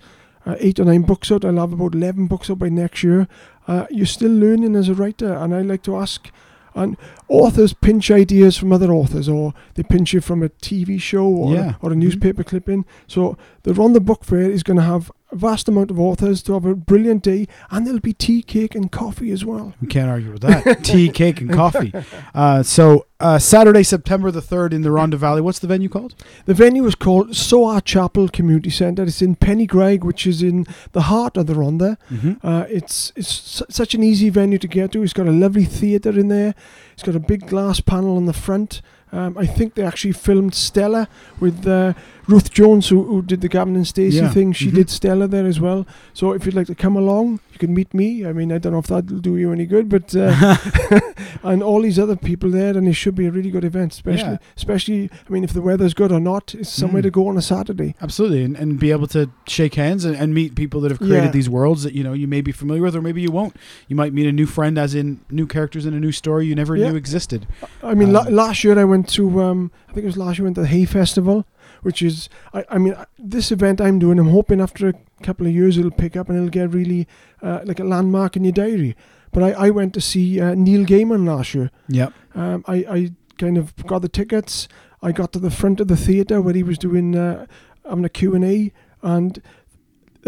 uh, 0.49 0.57
eight 0.59 0.81
or 0.81 0.85
nine 0.85 1.03
books 1.03 1.31
out, 1.31 1.45
I'll 1.45 1.57
have 1.59 1.73
about 1.75 1.95
11 1.95 2.27
books 2.27 2.51
out 2.51 2.59
by 2.59 2.69
next 2.71 3.03
year. 3.05 3.29
Uh, 3.69 3.87
you're 3.91 4.07
still 4.07 4.33
learning 4.33 4.75
as 4.75 4.89
a 4.89 4.95
writer, 4.95 5.33
and 5.35 5.55
I 5.55 5.61
like 5.61 5.83
to 5.85 5.97
ask. 5.97 6.31
And 6.75 6.97
authors 7.29 7.73
pinch 7.75 8.11
ideas 8.11 8.57
from 8.57 8.73
other 8.73 8.91
authors, 8.93 9.29
or 9.29 9.53
they 9.75 9.83
pinch 9.83 10.15
it 10.15 10.23
from 10.23 10.43
a 10.43 10.49
TV 10.49 10.99
show 11.01 11.25
or, 11.27 11.55
Yeah. 11.55 11.75
or 11.83 11.91
a 11.93 11.95
Mhm. 11.95 11.99
newspaper 11.99 12.45
clipping. 12.45 12.85
So 13.07 13.37
the 13.65 13.73
Rhondda 13.73 14.05
Book 14.05 14.25
Fair 14.25 14.51
is 14.51 14.63
going 14.63 14.77
to 14.77 14.83
have 14.85 15.11
a 15.31 15.37
vast 15.37 15.69
amount 15.69 15.91
of 15.91 16.01
authors 16.01 16.43
to 16.43 16.55
have 16.55 16.65
a 16.65 16.75
brilliant 16.75 17.23
day, 17.23 17.47
and 17.71 17.87
there'll 17.87 18.01
be 18.01 18.13
tea, 18.13 18.43
cake, 18.43 18.75
and 18.75 18.91
coffee 18.91 19.31
as 19.31 19.45
well. 19.45 19.75
We 19.81 19.89
can't 19.89 20.09
argue 20.09 20.33
with 20.33 20.43
that. 20.43 20.85
Tea, 20.85 21.11
cake, 21.11 21.41
and 21.41 21.53
coffee. 21.53 21.93
Uh, 22.35 22.63
so 22.63 23.07
uh, 23.21 23.39
Saturday, 23.39 23.83
September 23.83 24.31
the 24.31 24.41
third, 24.41 24.73
in 24.73 24.83
the 24.83 24.89
Rhondda 24.89 25.17
Valley. 25.17 25.41
What's 25.41 25.59
the 25.59 25.67
venue 25.67 25.89
called? 25.89 26.15
The 26.47 26.55
venue 26.55 26.87
is 26.87 26.95
called 26.95 27.37
Soar 27.37 27.81
Chapel 27.81 28.29
Community 28.29 28.71
Centre. 28.71 29.03
It's 29.03 29.21
in 29.21 29.37
Penygraig, 29.37 30.03
which 30.03 30.27
is 30.27 30.43
in 30.43 30.67
the 30.93 31.03
heart 31.03 31.37
of 31.37 31.47
the 31.47 31.55
Rhondda. 31.55 31.99
Mm-hmm. 32.11 32.47
Uh, 32.47 32.65
it's 32.69 33.13
it's 33.17 33.29
su- 33.29 33.67
such 33.69 33.95
an 33.95 34.03
easy 34.03 34.31
venue 34.31 34.59
to 34.59 34.69
get 34.69 34.93
to. 34.93 35.03
It's 35.03 35.13
got 35.13 35.27
a 35.27 35.33
lovely 35.33 35.65
theatre 35.65 36.19
in 36.19 36.29
there. 36.29 36.55
It's 36.95 37.03
got 37.03 37.15
a 37.17 37.21
big 37.21 37.47
glass 37.47 37.81
panel 37.81 38.17
on 38.17 38.27
the 38.27 38.33
front. 38.33 38.81
Um, 39.13 39.37
I 39.39 39.47
think 39.47 39.75
they 39.75 39.83
actually 39.85 40.13
filmed 40.13 40.55
Stella 40.55 41.09
with 41.41 41.67
uh, 41.67 41.95
Ruth 42.27 42.51
Jones, 42.53 42.89
who, 42.89 43.03
who 43.05 43.23
did 43.23 43.41
the 43.41 43.49
Gavin 43.49 43.75
and 43.75 43.87
Stacey 43.87 44.19
Yeah. 44.19 44.31
thing. 44.31 44.53
She 44.53 44.69
Mhm. 44.71 44.75
did 44.75 44.91
Stella 44.91 45.27
there 45.27 45.47
as 45.47 45.59
well. 45.61 45.87
So 46.13 46.33
if 46.33 46.45
you'd 46.45 46.55
like 46.55 46.67
to 46.67 46.75
come 46.75 46.95
along, 46.97 47.41
you 47.53 47.59
can 47.59 47.73
meet 47.75 47.95
me. 47.95 48.27
I 48.27 48.33
mean, 48.35 48.53
I 48.53 48.59
don't 48.59 48.73
know 48.73 48.79
if 48.81 48.87
that'll 48.89 49.19
do 49.19 49.37
you 49.39 49.51
any 49.53 49.65
good, 49.67 49.89
but 49.89 50.15
uh, 50.15 50.57
and 51.43 51.63
all 51.63 51.83
these 51.83 51.99
other 51.99 52.17
people 52.17 52.51
there, 52.51 52.77
and 52.77 52.87
it 52.89 52.93
should 52.95 53.15
be 53.15 53.27
a 53.27 53.31
really 53.31 53.51
good 53.51 53.65
event. 53.65 53.93
Especially, 53.93 54.33
Yeah. 54.33 54.39
especially, 54.57 55.11
I 55.29 55.33
mean, 55.33 55.45
if 55.45 55.53
the 55.53 55.63
weather's 55.63 55.95
good 55.95 56.13
or 56.13 56.21
not, 56.21 56.55
it's 56.55 56.69
somewhere 56.71 57.01
Mm. 57.03 57.07
to 57.07 57.11
go 57.11 57.29
on 57.29 57.37
a 57.39 57.43
Saturday. 57.43 57.95
Absolutely, 58.03 58.43
and, 58.45 58.57
and 58.57 58.79
be 58.79 58.91
able 58.91 59.07
to 59.09 59.31
shake 59.47 59.75
hands 59.77 60.05
and, 60.05 60.15
and 60.17 60.35
meet 60.35 60.55
people 60.55 60.81
that 60.83 60.91
have 60.91 60.99
created 60.99 61.25
Yeah. 61.27 61.31
these 61.31 61.49
worlds 61.49 61.83
that 61.83 61.95
you 61.95 62.03
know 62.05 62.13
you 62.13 62.29
may 62.29 62.41
be 62.43 62.53
familiar 62.53 62.83
with, 62.83 62.95
or 62.97 63.01
maybe 63.03 63.23
you 63.23 63.31
won't. 63.31 63.57
You 63.89 63.97
might 63.97 64.13
meet 64.13 64.27
a 64.27 64.33
new 64.33 64.47
friend, 64.47 64.77
as 64.79 64.95
in 64.95 65.21
new 65.31 65.47
characters 65.47 65.87
in 65.87 65.95
a 65.95 66.01
new 66.01 66.13
story 66.13 66.47
you 66.47 66.55
never 66.55 66.77
knew 66.77 66.95
existed. 66.97 67.47
I 67.83 67.95
mean, 67.95 68.13
la- 68.13 68.27
Um, 68.27 68.35
last 68.35 68.65
year 68.65 68.79
I 68.79 68.85
went 68.85 68.98
to, 69.05 69.43
um, 69.43 69.71
I 69.89 69.93
think 69.93 70.05
it 70.05 70.07
was 70.07 70.17
last 70.17 70.39
year 70.39 70.45
went 70.45 70.57
to 70.57 70.63
the 70.63 70.67
Hay 70.69 70.85
Festival, 70.85 71.47
which 71.83 72.03
is, 72.03 72.29
I, 72.53 72.65
I 72.71 72.79
mean, 72.79 72.95
this 73.19 73.51
event 73.53 73.81
I'm 73.81 73.99
doing, 73.99 74.19
I'm 74.19 74.31
hoping 74.31 74.61
after 74.61 74.89
a 74.89 74.95
couple 75.23 75.47
of 75.47 75.53
years 75.53 75.79
it'll 75.79 75.91
pick 75.91 76.17
up 76.17 76.29
and 76.29 76.37
it'll 76.37 76.51
get 76.51 76.73
really 76.73 77.07
uh, 77.43 77.61
like 77.65 77.81
a 77.81 77.85
landmark 77.85 78.37
in 78.37 78.45
your 78.45 78.53
diary. 78.53 78.97
But 79.33 79.43
I, 79.43 79.67
I 79.67 79.71
went 79.71 79.95
to 79.95 80.01
see 80.01 80.41
uh, 80.41 80.55
Neil 80.55 80.85
Gaiman 80.85 81.27
last 81.27 81.55
year. 81.55 81.71
Yep. 81.89 82.13
Um, 82.35 82.65
I, 82.67 82.75
I 82.77 83.11
kind 83.39 83.59
of 83.59 83.75
got 83.87 84.03
the 84.03 84.09
tickets. 84.09 84.69
I 85.03 85.13
got 85.13 85.33
to 85.33 85.39
the 85.39 85.51
front 85.51 85.81
of 85.81 85.89
the 85.89 85.97
theatre 85.97 86.41
where 86.41 86.55
he 86.55 86.63
was 86.63 86.79
doing 86.79 87.15
uh, 87.15 87.47
having 87.89 88.05
a 88.05 88.09
Q&A 88.09 88.73
and 89.03 89.41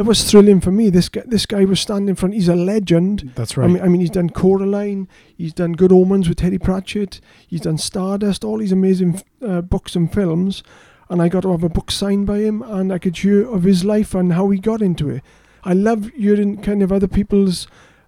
it 0.00 0.06
was 0.06 0.28
thrilling 0.30 0.60
for 0.60 0.70
me. 0.72 0.90
This 0.90 1.08
guy, 1.08 1.22
this 1.26 1.46
guy 1.46 1.64
was 1.64 1.80
standing 1.80 2.08
in 2.08 2.14
front. 2.16 2.34
He's 2.34 2.48
a 2.48 2.56
legend. 2.56 3.32
That's 3.34 3.56
I 3.56 3.66
mean, 3.66 3.82
I 3.82 3.88
mean, 3.88 4.00
he's 4.00 4.10
done 4.10 4.30
Coraline, 4.30 5.08
he's 5.36 5.52
done 5.52 5.72
Good 5.74 5.92
Omens 5.92 6.28
with 6.28 6.38
Terry 6.38 6.58
Pratchett, 6.58 7.20
he's 7.46 7.60
done 7.62 7.78
Stardust, 7.78 8.44
all 8.44 8.58
these 8.58 8.72
amazing 8.72 9.22
uh, 9.46 9.60
books 9.60 9.94
and 9.96 10.12
films, 10.12 10.62
and 11.08 11.20
I 11.22 11.28
got 11.28 11.42
to 11.42 11.50
have 11.52 11.62
a 11.64 11.68
book 11.68 11.90
signed 11.90 12.26
by 12.26 12.38
him, 12.38 12.62
and 12.62 12.92
I 12.92 12.98
could 12.98 13.16
hear 13.16 13.48
of 13.48 13.62
his 13.64 13.84
life 13.84 14.14
and 14.14 14.32
how 14.32 14.50
he 14.50 14.58
got 14.58 14.82
into 14.82 15.08
it. 15.10 15.22
I 15.64 15.74
love 15.74 16.10
hearing 16.16 16.62
kind 16.62 16.82
of 16.82 16.90
other 16.90 17.08
people's 17.08 17.66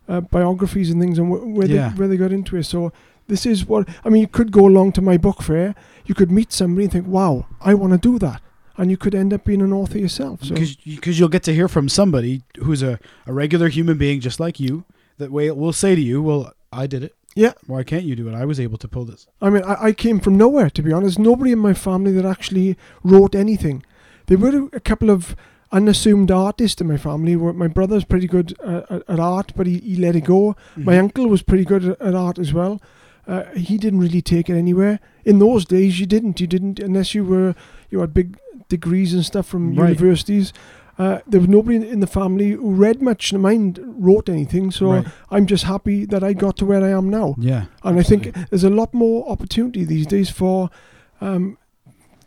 uh, 0.09 0.21
biographies 0.23 0.91
and 0.91 1.01
things 1.01 1.19
and 1.19 1.29
wh- 1.29 1.47
where 1.57 1.67
Yeah. 1.69 1.91
they 1.91 1.97
where 1.97 2.09
they 2.09 2.17
got 2.17 2.33
into 2.33 2.57
it. 2.57 2.65
So 2.65 2.93
this 3.29 3.45
is 3.47 3.67
what 3.67 3.89
I 4.05 4.09
mean. 4.09 4.23
You 4.23 4.29
could 4.29 4.51
go 4.53 4.67
along 4.67 4.93
to 4.93 5.03
my 5.03 5.17
book 5.19 5.43
fair, 5.43 5.75
you 6.07 6.15
could 6.15 6.31
meet 6.31 6.53
somebody 6.53 6.85
and 6.85 6.93
think, 6.93 7.07
"Wow, 7.07 7.47
I 7.61 7.75
want 7.75 7.93
to 7.93 7.99
do 7.99 8.19
that," 8.19 8.41
and 8.77 8.91
you 8.91 8.97
could 8.97 9.15
end 9.15 9.33
up 9.33 9.45
being 9.45 9.63
an 9.63 9.73
author 9.73 9.99
yourself. 9.99 10.43
So 10.45 10.55
because 10.55 11.19
you'll 11.19 11.29
get 11.29 11.43
to 11.45 11.55
hear 11.55 11.69
from 11.69 11.89
somebody 11.89 12.43
who's 12.59 12.83
a, 12.83 12.99
a 13.27 13.33
regular 13.33 13.69
human 13.69 13.99
being 13.99 14.21
just 14.21 14.41
like 14.41 14.59
you 14.61 14.85
that 15.19 15.31
way 15.31 15.51
will 15.51 15.73
say 15.75 15.95
to 15.95 16.01
you 16.01 16.23
well 16.23 16.53
i 16.73 16.87
did 16.87 17.03
it 17.05 17.15
Yeah. 17.35 17.53
why 17.67 17.83
can't 17.85 18.05
you 18.05 18.17
do 18.17 18.29
it 18.29 18.35
i 18.35 18.45
was 18.47 18.59
able 18.59 18.79
to 18.79 18.89
pull 18.89 19.05
this 19.05 19.27
I 19.43 19.51
mean, 19.51 19.63
I, 19.63 19.75
I 19.89 19.93
came 19.93 20.21
from 20.21 20.37
nowhere, 20.37 20.71
to 20.71 20.83
be 20.83 20.93
honest. 20.93 21.19
Nobody 21.19 21.53
in 21.53 21.59
my 21.59 21.75
family 21.75 22.13
that 22.13 22.25
actually 22.25 22.77
wrote 23.05 23.35
anything. 23.35 23.83
There 24.27 24.39
were 24.39 24.69
a 24.73 24.81
couple 24.81 25.11
of 25.11 25.37
unassumed 25.71 26.31
artists 26.31 26.81
in 26.81 26.87
my 26.89 26.97
family. 26.97 27.35
My 27.37 27.67
brother's 27.69 28.05
pretty 28.05 28.27
good 28.27 28.55
uh, 28.63 29.01
at, 29.09 29.19
art, 29.21 29.53
but 29.57 29.67
he, 29.67 29.79
he 29.79 29.97
let 29.97 30.15
it 30.17 30.25
go. 30.25 30.55
My 30.77 30.99
uncle 30.99 31.27
was 31.29 31.43
pretty 31.43 31.65
good 31.65 31.85
at, 31.85 32.01
at 32.01 32.15
art 32.15 32.39
as 32.39 32.53
well. 32.53 32.81
Uh, 33.27 33.45
he 33.55 33.79
didn't 33.79 34.01
really 34.01 34.23
take 34.23 34.49
it 34.51 34.57
anywhere. 34.57 35.01
In 35.25 35.39
those 35.39 35.65
days, 35.65 35.99
you 36.01 36.07
didn't. 36.07 36.41
You 36.41 36.47
didn't 36.47 36.79
unless 36.81 37.15
you 37.15 37.25
were 37.25 37.55
you 37.91 38.01
had 38.01 38.13
big 38.13 38.39
degrees 38.77 39.11
and 39.17 39.25
stuff 39.33 39.47
from 39.53 39.63
Right. 39.75 39.89
universities. 39.91 40.53
Uh, 40.99 41.19
there 41.31 41.41
was 41.41 41.49
nobody 41.59 41.77
in- 41.81 41.89
in 41.95 42.01
the 42.01 42.13
family 42.21 42.51
who 42.53 42.71
read 42.87 42.99
much. 43.11 43.23
mind 43.51 43.79
wrote 44.07 44.27
anything, 44.37 44.71
so 44.71 44.85
Right. 44.93 45.07
I'm 45.35 45.47
just 45.55 45.65
happy 45.65 45.99
that 46.13 46.23
I 46.23 46.33
got 46.45 46.55
to 46.59 46.65
where 46.71 46.83
I 46.89 46.91
am 46.99 47.07
now. 47.21 47.29
yeah 47.51 47.63
And 47.87 47.99
I 48.03 48.05
think 48.11 48.23
there's 48.51 48.65
a 48.73 48.75
lot 48.81 48.91
more 49.05 49.19
opportunity 49.35 49.83
these 49.85 50.07
days 50.17 50.29
for 50.41 50.69
um, 51.29 51.57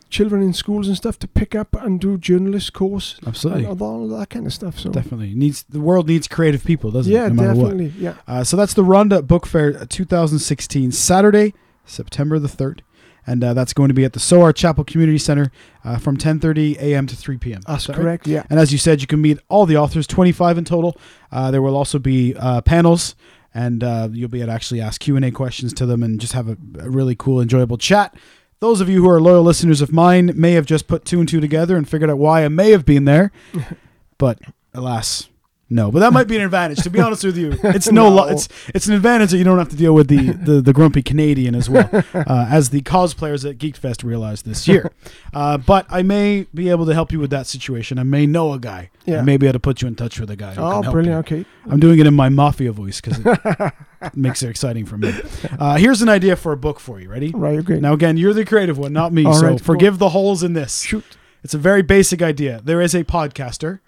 children 0.10 0.42
in 0.48 0.54
schools 0.54 0.88
and 0.88 0.96
stuff 1.04 1.16
to 1.20 1.28
pick 1.28 1.52
up 1.62 1.70
and 1.86 2.00
do 2.00 2.18
journalist 2.30 2.70
course 2.74 3.08
absolutely 3.28 3.66
and 3.66 3.82
all 3.82 4.08
that 4.18 4.30
kind 4.30 4.46
of 4.46 4.54
stuff. 4.54 4.76
So 4.80 4.90
definitely 4.90 5.34
needs 5.36 5.66
the 5.78 5.80
world 5.90 6.08
needs 6.08 6.28
creative 6.28 6.64
people 6.72 6.90
doesn't 6.92 7.12
yeah, 7.12 7.26
it 7.28 7.34
no 7.34 7.42
matter 7.42 7.56
what 7.60 7.72
definitely. 7.72 7.94
Yeah. 8.06 8.14
Uh, 8.28 8.44
so 8.50 8.54
that's 8.60 8.74
the 8.74 8.84
Rhondda 8.84 9.26
Book 9.28 9.46
Fair 9.46 9.74
2016, 9.86 10.92
Saturday, 10.92 11.54
September 11.86 12.40
the 12.40 12.48
3rd. 12.48 12.80
And 13.28 13.44
uh, 13.44 13.54
that's 13.54 13.74
going 13.74 13.90
to 13.90 13.94
be 13.94 14.06
at 14.06 14.14
the 14.14 14.20
Soar 14.20 14.54
Chapel 14.54 14.84
Community 14.84 15.18
Center 15.18 15.52
uh, 15.84 15.98
from 15.98 16.18
10:30 16.18 16.78
a.m. 16.78 17.08
to 17.08 17.16
3 17.16 17.38
p.m. 17.38 17.62
That's 17.68 17.88
that 17.88 17.94
right? 17.94 18.02
correct. 18.02 18.28
Yeah. 18.28 18.44
And 18.50 18.60
as 18.60 18.72
you 18.72 18.78
said, 18.78 19.02
you 19.02 19.08
can 19.08 19.22
meet 19.22 19.40
all 19.50 19.66
the 19.66 19.78
authors, 19.78 20.08
25 20.08 20.58
in 20.58 20.66
total. 20.66 20.98
Uh, 21.32 21.52
there 21.52 21.62
will 21.62 21.76
also 21.76 22.00
be 22.00 22.36
uh, 22.36 22.62
panels, 22.62 23.16
and 23.54 23.84
uh, 23.84 24.10
you'll 24.12 24.30
be 24.30 24.40
able 24.40 24.48
to 24.48 24.54
actually 24.54 24.82
ask 24.82 25.02
Q&A 25.02 25.32
questions 25.32 25.74
to 25.74 25.86
them 25.86 26.04
and 26.04 26.20
just 26.20 26.34
have 26.34 26.48
a, 26.48 26.58
a 26.80 26.90
really 26.90 27.16
cool, 27.16 27.42
enjoyable 27.42 27.78
chat. 27.78 28.16
Those 28.60 28.82
of 28.82 28.90
you 28.90 29.02
who 29.02 29.10
are 29.10 29.22
loyal 29.22 29.44
listeners 29.44 29.82
of 29.82 29.92
mine 29.92 30.32
may 30.36 30.54
have 30.54 30.66
just 30.66 30.88
put 30.88 31.06
two 31.06 31.20
and 31.20 31.28
two 31.28 31.40
together 31.40 31.76
and 31.76 31.88
figured 31.88 32.10
out 32.10 32.18
why 32.18 32.46
I 32.46 32.48
may 32.48 32.72
have 32.72 32.86
been 32.86 33.06
there, 33.06 33.32
but 34.18 34.40
alas, 34.74 35.30
no. 35.70 35.92
But 35.92 36.00
that 36.00 36.14
might 36.14 36.28
be 36.28 36.36
an 36.36 36.44
advantage. 36.44 36.84
To 36.84 36.90
be 36.90 37.00
honest 37.00 37.24
with 37.24 37.38
you, 37.38 37.58
it's 37.64 37.92
no, 37.92 38.08
lo- 38.10 38.26
No. 38.28 38.32
it's 38.32 38.48
it's 38.74 38.88
an 38.88 38.94
advantage 38.94 39.32
that 39.32 39.38
you 39.38 39.44
don't 39.44 39.58
have 39.58 39.70
to 39.70 39.76
deal 39.76 39.94
with 39.94 40.08
the 40.08 40.32
the, 40.34 40.62
the 40.62 40.74
grumpy 40.74 41.02
Canadian 41.02 41.56
as 41.56 41.70
well, 41.70 41.90
uh, 42.14 42.48
as 42.50 42.70
the 42.70 42.82
cosplayers 42.82 43.50
at 43.50 43.58
Geekfest 43.58 44.04
realized 44.04 44.46
this 44.46 44.68
year. 44.68 44.92
Uh, 45.34 45.58
but 45.58 45.86
I 45.90 46.02
may 46.02 46.48
be 46.54 46.70
able 46.70 46.86
to 46.86 46.94
help 46.94 47.12
you 47.12 47.20
with 47.20 47.30
that 47.32 47.46
situation. 47.46 48.00
I 48.00 48.04
may 48.04 48.26
know 48.26 48.54
a 48.54 48.60
guy. 48.60 48.90
Yeah. 49.06 49.20
I 49.20 49.22
may 49.22 49.36
be 49.36 49.48
able 49.48 49.54
to 49.54 49.60
put 49.60 49.82
you 49.82 49.88
in 49.90 49.96
touch 49.96 50.18
with 50.18 50.30
a 50.30 50.38
guy. 50.38 50.56
Oh, 50.58 50.82
brilliant. 50.82 51.30
you. 51.30 51.38
Okay. 51.40 51.46
I'm 51.70 51.78
doing 51.82 52.00
it 52.00 52.08
in 52.08 52.14
my 52.14 52.30
mafia 52.30 52.72
voice 52.72 53.02
because 53.02 53.20
it 53.20 54.16
makes 54.16 54.42
it 54.44 54.50
exciting 54.50 54.86
for 54.86 54.98
me. 54.98 55.14
Uh, 55.60 55.76
here's 55.76 56.02
an 56.02 56.08
idea 56.08 56.38
for 56.38 56.54
a 56.54 56.58
book 56.58 56.80
for 56.80 57.02
you. 57.02 57.10
Ready? 57.10 57.32
Right. 57.32 57.60
Okay. 57.60 57.82
Now 57.82 57.92
again, 57.92 58.16
you're 58.16 58.34
the 58.34 58.46
creative 58.46 58.78
one, 58.78 58.94
not 58.94 59.12
me. 59.12 59.26
All 59.26 59.34
so 59.34 59.48
right, 59.48 59.60
forgive 59.62 59.98
the 60.00 60.10
holes 60.10 60.42
in 60.42 60.54
this. 60.54 60.84
Shoot. 60.84 61.04
It's 61.44 61.54
a 61.54 61.58
very 61.58 61.82
basic 61.82 62.22
idea. 62.22 62.62
There 62.64 62.80
is 62.82 62.96
a 62.96 63.04
podcaster. 63.04 63.80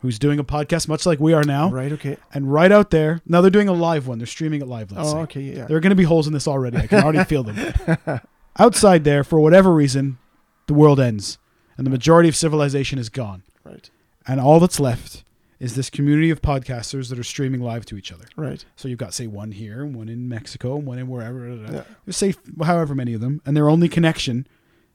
Who's 0.00 0.18
doing 0.18 0.38
a 0.38 0.44
podcast 0.44 0.88
much 0.88 1.06
like 1.06 1.18
we 1.20 1.32
are 1.32 1.44
now. 1.44 1.70
Right. 1.70 1.92
Okay. 1.92 2.16
And 2.34 2.52
right 2.52 2.70
out 2.70 2.90
there, 2.90 3.20
now 3.26 3.40
they're 3.40 3.50
doing 3.50 3.68
a 3.68 3.72
live 3.72 4.06
one. 4.06 4.18
They're 4.18 4.26
streaming 4.26 4.60
it 4.60 4.68
live, 4.68 4.92
let's 4.92 5.08
Oh, 5.08 5.12
say. 5.12 5.18
okay. 5.20 5.40
Yeah. 5.40 5.66
There 5.66 5.76
are 5.76 5.80
going 5.80 5.90
to 5.90 5.96
be 5.96 6.04
holes 6.04 6.26
in 6.26 6.32
this 6.32 6.46
already. 6.46 6.76
I 6.76 6.86
can 6.86 7.02
already 7.02 7.24
feel 7.24 7.42
them. 7.42 8.20
Outside 8.58 9.04
there, 9.04 9.22
for 9.24 9.38
whatever 9.40 9.72
reason, 9.72 10.18
the 10.66 10.74
world 10.74 10.98
ends 11.00 11.38
and 11.76 11.86
the 11.86 11.90
majority 11.90 12.28
of 12.28 12.36
civilization 12.36 12.98
is 12.98 13.08
gone. 13.08 13.42
Right. 13.64 13.88
And 14.26 14.40
all 14.40 14.60
that's 14.60 14.80
left 14.80 15.24
is 15.58 15.74
this 15.74 15.88
community 15.90 16.30
of 16.30 16.42
podcasters 16.42 17.08
that 17.08 17.18
are 17.18 17.24
streaming 17.24 17.60
live 17.62 17.86
to 17.86 17.96
each 17.96 18.12
other. 18.12 18.26
Right. 18.36 18.64
So 18.76 18.88
you've 18.88 18.98
got, 18.98 19.14
say, 19.14 19.26
one 19.26 19.52
here, 19.52 19.84
one 19.86 20.08
in 20.08 20.28
Mexico, 20.28 20.76
one 20.76 20.98
in 20.98 21.08
wherever. 21.08 21.48
Yeah. 21.48 21.82
Say 22.10 22.34
however 22.62 22.94
many 22.94 23.14
of 23.14 23.20
them. 23.20 23.40
And 23.46 23.56
their 23.56 23.68
only 23.70 23.88
connection 23.88 24.46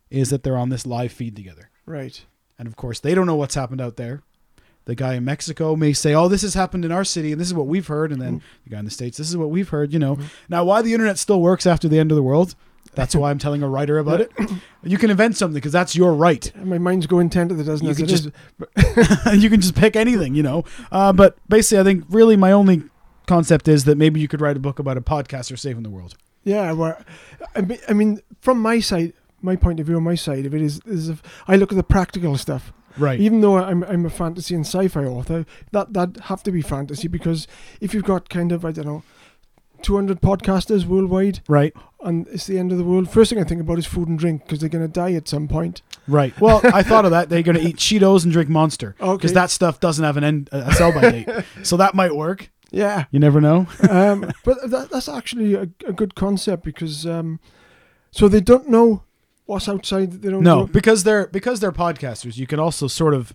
is 0.10 0.30
that 0.30 0.43
they're 0.43 0.58
on 0.58 0.70
this 0.70 0.86
live 0.86 1.12
feed 1.12 1.36
together. 1.36 1.70
Right. 1.86 2.24
And 2.60 2.68
of 2.68 2.76
course, 2.76 2.99
they 2.99 3.16
don't 3.16 3.26
know 3.26 3.36
what's 3.36 3.56
happened 3.56 3.82
out 3.82 3.97
there. 3.97 4.22
The 4.86 4.96
guy 4.96 5.14
in 5.14 5.24
Mexico 5.26 5.76
may 5.76 5.94
say, 5.94 6.14
"Oh, 6.16 6.28
this 6.28 6.42
has 6.42 6.54
happened 6.56 6.86
in 6.86 6.92
our 6.92 7.04
city, 7.04 7.32
and 7.32 7.40
this 7.40 7.48
is 7.48 7.54
what 7.54 7.68
we've 7.68 7.88
heard." 7.88 8.12
And 8.12 8.22
then 8.22 8.38
Mm. 8.38 8.42
the 8.64 8.70
guy 8.72 8.80
in 8.80 8.86
the 8.86 8.92
states, 8.92 9.18
"This 9.18 9.30
is 9.30 9.38
what 9.38 9.50
we've 9.52 9.70
heard." 9.70 9.94
You 9.94 10.00
know. 10.00 10.16
Mhm. 10.16 10.24
Now, 10.50 10.64
why 10.64 10.82
the 10.82 10.94
internet 10.94 11.18
still 11.20 11.40
works 11.42 11.66
after 11.68 11.88
the 11.88 12.00
end 12.00 12.12
of 12.12 12.16
the 12.16 12.24
world? 12.24 12.56
That's 12.94 13.16
why 13.16 13.30
I'm 13.30 13.38
telling 13.38 13.64
a 13.64 13.70
writer 13.70 14.00
about 14.00 14.22
it. 14.22 14.32
You 14.84 14.98
can 14.98 15.12
invent 15.12 15.38
something 15.38 15.54
because 15.54 15.72
that's 15.72 15.96
your 15.96 16.14
right. 16.16 16.52
My 16.66 16.80
mind's 16.80 17.06
going 17.06 17.30
ten 17.30 17.48
to 17.50 17.54
the 17.54 17.64
dozen 17.64 17.86
You 17.86 17.92
it 17.92 18.06
just- 18.08 18.30
you 19.34 19.50
can 19.50 19.62
just 19.62 19.76
pick 19.76 19.96
anything, 19.96 20.34
you 20.36 20.42
know. 20.44 20.64
Uh, 20.92 21.14
but 21.14 21.38
basically, 21.48 21.80
I 21.80 21.84
think 21.84 22.04
really 22.10 22.36
my 22.36 22.52
only 22.52 22.82
concept 23.28 23.68
is 23.68 23.86
that 23.86 23.98
maybe 23.98 24.20
you 24.20 24.28
could 24.28 24.42
write 24.42 24.58
a 24.58 24.60
book 24.60 24.80
about 24.80 24.98
a 24.98 25.02
podcaster 25.02 25.58
saving 25.58 25.84
the 25.84 25.90
world. 25.92 26.16
Yeah, 26.44 26.72
well, 26.72 26.98
I 27.56 27.62
mean, 27.62 27.78
I 27.88 27.94
mean, 27.94 28.20
from 28.42 28.60
my 28.60 28.80
side, 28.80 29.14
my 29.44 29.56
point 29.56 29.80
of 29.80 29.86
view, 29.86 29.98
on 29.98 30.04
my 30.04 30.16
side 30.16 30.46
of 30.48 30.56
it 30.56 30.62
is, 30.62 30.82
is 30.88 31.08
if 31.10 31.22
I 31.48 31.56
look 31.56 31.72
at 31.72 31.76
the 31.76 31.84
practical 31.84 32.36
stuff. 32.38 32.74
Right. 32.98 33.20
Even 33.20 33.42
though 33.42 33.58
I'm, 33.58 33.84
I'm 33.84 34.06
a 34.06 34.10
fantasy 34.10 34.56
and 34.56 34.66
sci-fi 34.66 35.06
author, 35.06 35.46
that 35.72 35.94
that 35.94 36.18
have 36.26 36.44
to 36.44 36.52
be 36.52 36.62
fantasy 36.62 37.08
because 37.08 37.48
if 37.80 37.94
you've 37.94 38.04
got 38.04 38.30
kind 38.30 38.52
of 38.52 38.64
I 38.66 38.72
don't 38.72 38.86
know, 38.86 39.04
200 39.82 40.22
podcasters 40.22 40.86
worldwide 40.86 41.39
right. 41.48 41.74
and 42.04 42.28
it's 42.28 42.46
the 42.46 42.60
end 42.60 42.72
of 42.72 42.78
the 42.78 42.84
world, 42.84 43.10
first 43.10 43.32
thing 43.32 43.39
I 43.39 43.44
think 43.44 43.62
about 43.62 43.80
is 43.80 43.86
food 43.88 44.08
and 44.08 44.20
drink 44.20 44.44
because 44.44 44.60
they're 44.60 44.70
going 44.70 44.86
to 44.86 44.92
die 44.92 45.14
at 45.14 45.28
some 45.28 45.48
point. 45.48 45.82
Right. 46.08 46.39
Well, 46.39 46.62
I 46.66 46.84
thought 46.84 47.06
of 47.06 47.12
that. 47.12 47.30
They're 47.30 47.42
going 47.42 47.58
to 47.58 47.64
eat 47.64 47.78
Cheetos 47.78 48.24
and 48.24 48.32
drink 48.32 48.50
Monster 48.50 48.96
because 49.00 49.14
Okay. 49.16 49.34
that 49.34 49.50
stuff 49.50 49.80
doesn't 49.80 50.04
have 50.04 50.18
an 50.18 50.24
end 50.24 50.50
a 50.52 50.72
sell 50.74 50.92
by 50.92 51.02
date. 51.12 51.30
so 51.64 51.78
that 51.78 51.96
might 51.96 52.16
work. 52.16 52.52
Yeah, 52.74 53.06
You 53.12 53.20
never 53.20 53.42
know. 53.42 53.68
um, 53.89 54.32
but 54.46 54.70
that, 54.70 54.89
that's 54.92 55.10
actually 55.10 55.56
a, 55.56 55.64
a 55.86 55.94
good 55.94 56.16
concept 56.16 56.64
because 56.64 57.06
um, 57.06 57.39
so 58.12 58.28
they 58.30 58.39
don't 58.39 58.70
know 58.70 59.04
what's 59.52 59.70
outside. 59.70 60.22
They 60.22 60.30
don't 60.30 60.43
No, 60.43 60.66
because 60.68 61.04
they're 61.04 61.28
because 61.28 61.60
they're 61.60 61.72
podcasters. 61.72 62.38
You 62.38 62.47
can 62.47 62.60
also 62.60 62.88
sort 62.88 63.14
of 63.14 63.34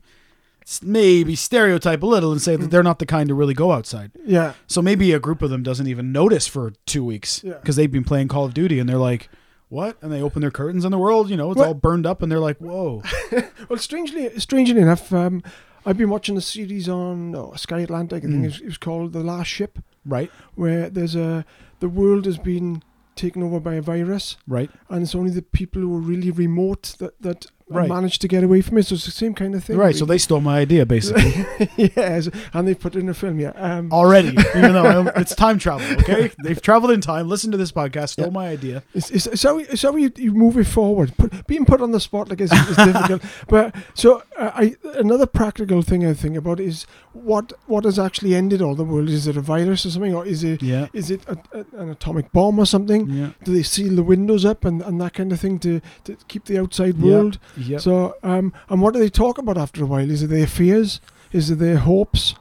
s- 0.62 0.82
maybe 0.82 1.36
stereotype 1.36 2.02
a 2.02 2.06
little 2.06 2.32
and 2.32 2.42
say 2.42 2.56
that 2.56 2.70
they're 2.70 2.82
not 2.82 2.98
the 2.98 3.06
kind 3.06 3.28
to 3.28 3.34
really 3.34 3.54
go 3.54 3.72
outside. 3.72 4.10
Yeah, 4.24 4.54
So 4.66 4.82
maybe 4.82 5.12
a 5.12 5.20
group 5.20 5.42
of 5.42 5.50
them 5.50 5.62
doesn't 5.62 5.86
even 5.86 6.10
notice 6.12 6.46
for 6.46 6.72
two 6.86 7.04
weeks 7.04 7.42
Yeah. 7.44 7.54
because 7.54 7.76
they've 7.76 7.90
been 7.90 8.04
playing 8.04 8.28
Call 8.28 8.44
of 8.44 8.54
Duty 8.54 8.78
and 8.80 8.88
they're 8.88 8.98
like, 8.98 9.28
"What?" 9.68 9.96
And 10.02 10.10
they 10.12 10.20
open 10.22 10.40
their 10.40 10.50
curtains 10.50 10.84
and 10.84 10.92
the 10.92 10.98
world, 10.98 11.30
you 11.30 11.36
know, 11.36 11.50
it's 11.52 11.58
Well- 11.58 11.68
all 11.68 11.74
burned 11.74 12.06
up 12.06 12.22
and 12.22 12.30
they're 12.32 12.40
like, 12.40 12.58
"Whoa!" 12.58 13.02
Well, 13.68 13.78
strangely, 13.78 14.30
strangely 14.38 14.80
enough, 14.80 15.12
um, 15.12 15.42
I've 15.84 15.96
been 15.98 16.10
watching 16.10 16.36
a 16.36 16.40
series 16.40 16.88
on 16.88 17.34
oh, 17.36 17.52
Sky 17.56 17.80
Atlantic. 17.80 18.24
I 18.24 18.26
think 18.26 18.40
Mm. 18.40 18.44
it, 18.44 18.46
was, 18.48 18.60
it 18.60 18.66
was 18.66 18.78
called 18.78 19.12
The 19.12 19.22
Last 19.22 19.46
Ship, 19.48 19.78
Right. 20.04 20.30
where 20.56 20.90
there's 20.90 21.14
a 21.14 21.44
the 21.78 21.88
world 21.88 22.24
has 22.26 22.38
been 22.38 22.82
taken 23.16 23.42
over 23.42 23.58
by 23.58 23.74
a 23.74 23.82
virus, 23.82 24.36
Right. 24.46 24.70
and 24.88 25.02
it's 25.02 25.14
only 25.14 25.30
the 25.30 25.42
people 25.42 25.82
who 25.82 25.94
are 25.96 26.00
really 26.00 26.30
remote 26.30 26.94
that 26.98 27.20
that 27.22 27.46
Right. 27.68 27.88
manage 27.88 28.20
to 28.20 28.28
get 28.28 28.44
away 28.44 28.60
from 28.60 28.78
it. 28.78 28.84
So 28.86 28.94
it's 28.94 29.06
the 29.06 29.10
same 29.10 29.34
kind 29.34 29.54
of 29.56 29.64
thing. 29.64 29.76
Right. 29.76 29.96
So 29.96 30.04
they 30.04 30.18
stole 30.18 30.40
my 30.40 30.58
idea 30.58 30.86
basically 30.86 31.44
yes, 31.76 32.28
and 32.52 32.68
they 32.68 32.74
put 32.74 32.94
it 32.94 33.00
in 33.00 33.08
a 33.08 33.14
film. 33.14 33.40
Yeah. 33.40 33.50
Um, 33.56 33.90
already, 33.92 34.28
even 34.56 34.72
though 34.72 34.86
I, 34.86 35.20
it's 35.20 35.34
time 35.34 35.58
travel. 35.58 35.84
Okay, 35.98 36.30
they've 36.44 36.62
traveled 36.62 36.92
in 36.92 37.00
time. 37.00 37.28
Listen 37.28 37.50
to 37.50 37.56
this 37.56 37.72
podcast. 37.72 38.10
Stole 38.10 38.26
Yeah. 38.26 38.30
my 38.32 38.48
idea. 38.48 38.82
It's, 38.94 39.10
it's, 39.10 39.26
it's 39.26 39.42
how, 39.42 39.58
it's 39.58 39.82
how 39.82 39.96
you, 39.96 40.12
you 40.16 40.32
move 40.32 40.56
it 40.58 40.68
forward. 40.68 41.16
Put, 41.16 41.46
being 41.48 41.64
put 41.64 41.80
on 41.80 41.90
the 41.90 41.98
spot 41.98 42.28
like 42.30 42.40
is, 42.40 42.52
is 42.52 42.76
difficult. 42.76 43.22
But 43.48 43.74
so 43.94 44.22
uh, 44.38 44.50
I 44.54 44.76
another 44.94 45.26
practical 45.26 45.82
thing 45.82 46.06
I 46.06 46.14
think 46.14 46.36
about 46.36 46.60
is 46.60 46.86
what 47.14 47.52
what 47.66 47.84
has 47.84 47.98
actually 47.98 48.34
ended 48.36 48.62
all 48.62 48.76
the 48.76 48.84
world. 48.84 49.08
Is 49.08 49.26
it 49.26 49.36
a 49.36 49.40
virus 49.40 49.84
or 49.84 49.90
something, 49.90 50.14
or 50.14 50.24
is 50.24 50.44
it 50.44 50.62
Yeah. 50.62 50.86
is 50.92 51.10
it 51.10 51.22
a, 51.26 51.36
a, 51.52 51.64
an 51.82 51.90
atomic 51.90 52.30
bomb 52.32 52.58
or 52.60 52.66
something? 52.66 53.08
Yeah. 53.10 53.30
Do 53.42 53.52
they 53.52 53.62
seal 53.64 53.96
the 53.96 54.02
windows 54.04 54.44
up 54.44 54.64
and, 54.64 54.82
and 54.82 55.00
that 55.00 55.14
kind 55.14 55.32
of 55.32 55.40
thing 55.40 55.58
to, 55.60 55.80
to 56.04 56.16
keep 56.28 56.44
the 56.44 56.58
outside 56.60 56.96
Yeah. 56.98 57.30
Yep. 57.56 57.80
So 57.80 58.16
um 58.22 58.52
and 58.68 58.80
what 58.82 58.94
do 58.94 59.00
they 59.00 59.08
talk 59.08 59.38
about 59.38 59.56
after 59.58 59.82
a 59.82 59.86
while? 59.86 60.10
Is 60.10 60.22
it 60.22 60.28
their 60.28 60.46
fears? 60.46 61.00
Is 61.32 61.50
it 61.50 61.58
their 61.58 61.78
hopes? 61.78 62.34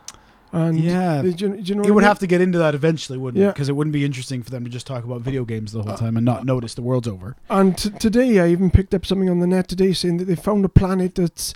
And 0.52 0.80
Yeah. 0.80 1.22
do 1.22 1.28
you, 1.30 1.34
do 1.36 1.60
you 1.64 1.76
know 1.76 1.84
It 1.84 1.92
would 1.94 2.06
I 2.06 2.08
have 2.08 2.20
to 2.20 2.28
get 2.28 2.40
into 2.40 2.58
that 2.60 2.74
eventually, 2.76 3.18
wouldn't 3.18 3.42
it? 3.42 3.46
Yeah. 3.46 3.52
Because 3.52 3.68
it 3.68 3.76
wouldn't 3.76 3.92
be 3.94 4.06
interesting 4.06 4.42
for 4.42 4.52
them 4.52 4.64
to 4.64 4.70
just 4.70 4.88
talk 4.88 5.04
about 5.04 5.20
video 5.20 5.44
games 5.44 5.74
the 5.74 5.84
whole 5.84 5.98
time 5.98 6.16
and 6.16 6.26
not 6.26 6.46
notice 6.46 6.74
the 6.76 6.82
world's 6.82 7.10
over. 7.10 7.36
And 7.50 7.78
t- 7.78 7.90
today, 7.90 8.40
I 8.40 8.48
even 8.50 8.72
picked 8.72 8.94
up 8.94 9.06
something 9.06 9.30
on 9.30 9.40
the 9.40 9.48
net 9.48 9.68
today 9.68 9.92
saying 9.92 10.16
that 10.18 10.26
they 10.26 10.36
found 10.36 10.64
a 10.64 10.70
planet 10.70 11.16
that's 11.16 11.54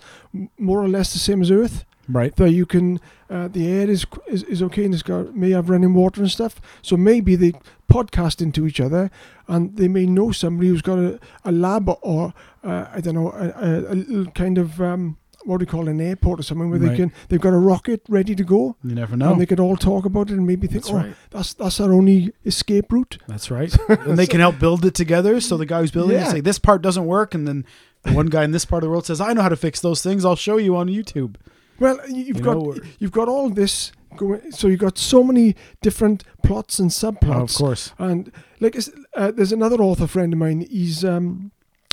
more 0.58 0.84
or 0.84 0.90
less 0.90 1.14
the 1.14 1.20
same 1.20 1.42
as 1.42 1.50
Earth. 1.50 1.86
Right. 2.10 2.36
That 2.36 2.52
you 2.52 2.66
can, 2.66 3.00
uh, 3.30 3.48
the 3.48 3.68
air 3.72 3.88
is, 3.90 4.06
is 4.28 4.44
is 4.44 4.64
okay 4.64 4.84
and 4.86 4.94
it's 4.94 5.04
got 5.04 5.36
may 5.36 5.52
have 5.52 5.70
running 5.70 5.94
water 5.94 6.22
and 6.22 6.32
stuff. 6.32 6.60
So 6.82 6.98
maybe 6.98 7.36
they 7.36 7.54
podcast 7.88 8.42
into 8.42 8.66
each 8.68 8.80
other, 8.80 9.12
and 9.48 9.78
they 9.78 9.88
may 9.88 10.06
know 10.06 10.32
somebody 10.32 10.70
who's 10.70 10.82
got 10.82 10.98
a, 11.00 11.20
a 11.46 11.52
lab 11.52 11.90
or 12.02 12.34
uh, 12.64 12.86
I 12.94 13.00
don't 13.02 13.16
know 13.16 13.32
a, 13.32 13.48
a, 13.50 13.94
a 13.94 13.96
little 13.96 14.32
kind 14.32 14.58
of 14.58 14.82
um, 14.82 15.18
what 15.46 15.58
do 15.60 15.64
you 15.64 15.68
call 15.68 15.88
it, 15.88 15.92
an 15.92 16.02
airport 16.02 16.40
or 16.40 16.44
something 16.44 16.70
where 16.70 16.80
Right. 16.80 16.90
they 16.90 16.96
can 16.98 17.12
they've 17.30 17.40
got 17.40 17.54
a 17.54 17.58
rocket 17.58 18.02
ready 18.10 18.36
to 18.36 18.44
go. 18.44 18.76
You 18.84 18.96
never 18.96 19.16
know. 19.16 19.32
And 19.32 19.40
they 19.42 19.46
could 19.46 19.60
all 19.60 19.78
talk 19.78 20.06
about 20.06 20.30
it 20.32 20.34
and 20.38 20.46
maybe 20.48 20.68
think, 20.68 20.84
That's 20.84 20.94
oh, 20.94 20.98
right. 20.98 21.16
that's 21.30 21.54
that's 21.54 21.80
our 21.80 21.94
only 21.94 22.34
escape 22.46 22.92
route. 22.92 23.18
That's 23.28 23.50
right. 23.52 23.74
and 23.90 24.18
they 24.18 24.28
can 24.28 24.40
help 24.40 24.58
build 24.60 24.84
it 24.86 24.96
together. 24.96 25.40
So 25.40 25.58
the 25.58 25.66
guy 25.66 25.82
who's 25.82 25.92
building 25.92 26.18
it 26.18 26.26
say 26.28 26.42
this 26.42 26.60
part 26.60 26.82
doesn't 26.82 27.06
work, 27.06 27.34
and 27.36 27.48
then 27.48 27.66
the 28.04 28.14
one 28.14 28.28
guy 28.28 28.44
in 28.44 28.52
this 28.52 28.66
part 28.66 28.84
of 28.84 28.88
the 28.88 28.92
world 28.92 29.06
says, 29.06 29.22
"I 29.22 29.34
know 29.34 29.42
how 29.42 29.50
to 29.50 29.56
fix 29.56 29.80
those 29.80 30.02
things. 30.02 30.26
I'll 30.26 30.36
show 30.36 30.58
you 30.58 30.76
on 30.76 30.88
YouTube." 30.88 31.36
Well, 31.80 32.00
you've 32.10 32.38
You 32.38 32.44
got 32.44 32.58
know, 32.58 32.76
you've 33.00 33.12
got 33.12 33.28
all 33.28 33.50
this 33.50 33.92
going. 34.16 34.52
So 34.52 34.68
you've 34.68 34.80
got 34.80 34.98
so 34.98 35.24
many 35.24 35.56
different 35.82 36.24
plots 36.44 36.80
and 36.80 36.92
subplots. 36.92 37.36
Oh, 37.36 37.44
of 37.44 37.54
course. 37.54 37.94
And 37.98 38.32
like, 38.60 38.78
uh, 39.16 39.32
there's 39.32 39.52
another 39.52 39.78
author 39.82 40.08
friend 40.08 40.34
of 40.34 40.40
mine. 40.40 40.68
He's 40.70 41.06
um, 41.06 41.52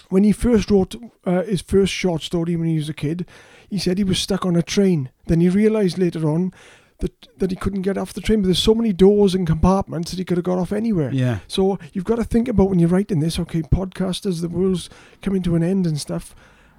when 0.08 0.24
he 0.24 0.32
first 0.32 0.70
wrote 0.70 0.96
uh, 1.24 1.42
his 1.42 1.62
first 1.62 1.92
short 1.92 2.22
story 2.22 2.56
when 2.56 2.68
he 2.68 2.76
was 2.76 2.88
a 2.88 2.94
kid, 2.94 3.26
he 3.68 3.78
said 3.78 3.98
he 3.98 4.04
was 4.04 4.18
stuck 4.18 4.44
on 4.44 4.56
a 4.56 4.62
train. 4.62 5.10
Then 5.26 5.40
he 5.40 5.48
realised 5.48 5.98
later 5.98 6.28
on 6.28 6.52
that 6.98 7.28
that 7.38 7.50
he 7.50 7.56
couldn't 7.56 7.82
get 7.82 7.98
off 7.98 8.12
the 8.12 8.20
train. 8.20 8.40
But 8.40 8.46
there's 8.46 8.58
so 8.58 8.74
many 8.74 8.92
doors 8.92 9.34
and 9.34 9.46
compartments 9.46 10.10
that 10.10 10.18
he 10.18 10.24
could 10.24 10.38
have 10.38 10.44
got 10.44 10.58
off 10.58 10.72
anywhere. 10.72 11.12
Yeah. 11.12 11.40
So 11.46 11.78
you've 11.92 12.04
got 12.04 12.16
to 12.16 12.24
think 12.24 12.48
about 12.48 12.70
when 12.70 12.78
you're 12.78 12.88
writing 12.88 13.20
this. 13.20 13.38
Okay, 13.38 13.62
podcasters, 13.62 14.40
the 14.40 14.48
world's 14.48 14.88
coming 15.22 15.42
to 15.42 15.54
an 15.56 15.62
end 15.62 15.86
and 15.86 16.00
stuff. 16.00 16.34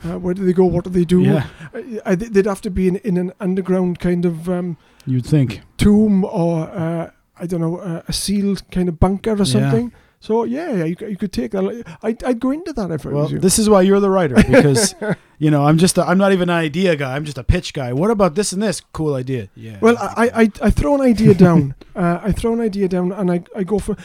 Uh, 0.05 0.19
where 0.19 0.33
do 0.33 0.45
they 0.45 0.53
go? 0.53 0.65
What 0.65 0.83
do 0.83 0.89
they 0.91 1.05
do? 1.05 1.21
Yeah. 1.21 1.47
Uh, 1.73 1.81
I, 2.05 2.15
they'd 2.15 2.45
have 2.45 2.61
to 2.61 2.69
be 2.71 2.87
in, 2.87 2.97
in 2.97 3.17
an 3.17 3.33
underground 3.39 3.99
kind 3.99 4.25
of 4.25 4.47
um, 4.47 4.77
You'd 5.05 5.25
think. 5.25 5.61
tomb 5.77 6.23
or 6.25 6.69
uh, 6.69 7.09
I 7.39 7.45
don't 7.47 7.61
know 7.61 7.77
uh, 7.77 8.01
a 8.07 8.13
sealed 8.13 8.61
kind 8.71 8.89
of 8.89 8.99
bunker 8.99 9.33
or 9.33 9.37
Yeah. 9.37 9.43
something. 9.45 9.91
So 10.19 10.43
yeah, 10.45 10.73
yeah, 10.73 10.83
you, 10.85 10.95
you 11.01 11.15
could 11.15 11.31
take 11.31 11.51
that. 11.51 11.83
I'd, 12.01 12.23
I'd 12.23 12.39
go 12.39 12.49
into 12.51 12.73
that 12.73 12.89
if 12.91 13.05
I 13.05 13.09
Well, 13.09 13.23
was 13.23 13.31
you. 13.33 13.39
this 13.39 13.59
is 13.59 13.69
why 13.69 13.83
you're 13.83 13.99
the 13.99 14.09
writer 14.09 14.35
because 14.49 14.95
you 15.37 15.51
know 15.51 15.63
I'm 15.65 15.77
just 15.77 15.97
I'm 15.99 16.17
not 16.17 16.31
even 16.33 16.49
an 16.49 16.55
idea 16.55 16.95
guy. 16.95 17.15
I'm 17.15 17.23
just 17.25 17.37
a 17.37 17.43
pitch 17.43 17.73
guy. 17.73 17.93
What 17.93 18.09
about 18.11 18.33
this 18.35 18.51
and 18.51 18.61
this? 18.61 18.81
Cool 18.93 19.13
idea. 19.13 19.49
Yeah. 19.55 19.77
well, 19.79 19.95
I, 19.99 20.29
I 20.43 20.51
I 20.67 20.69
throw 20.71 20.95
an 20.95 21.01
idea 21.01 21.33
down. 21.35 21.75
uh, 21.95 22.19
I 22.23 22.31
throw 22.31 22.53
an 22.53 22.61
idea 22.61 22.87
down 22.87 23.11
and 23.11 23.31
I, 23.31 23.43
I 23.55 23.63
go 23.63 23.77
for. 23.79 23.95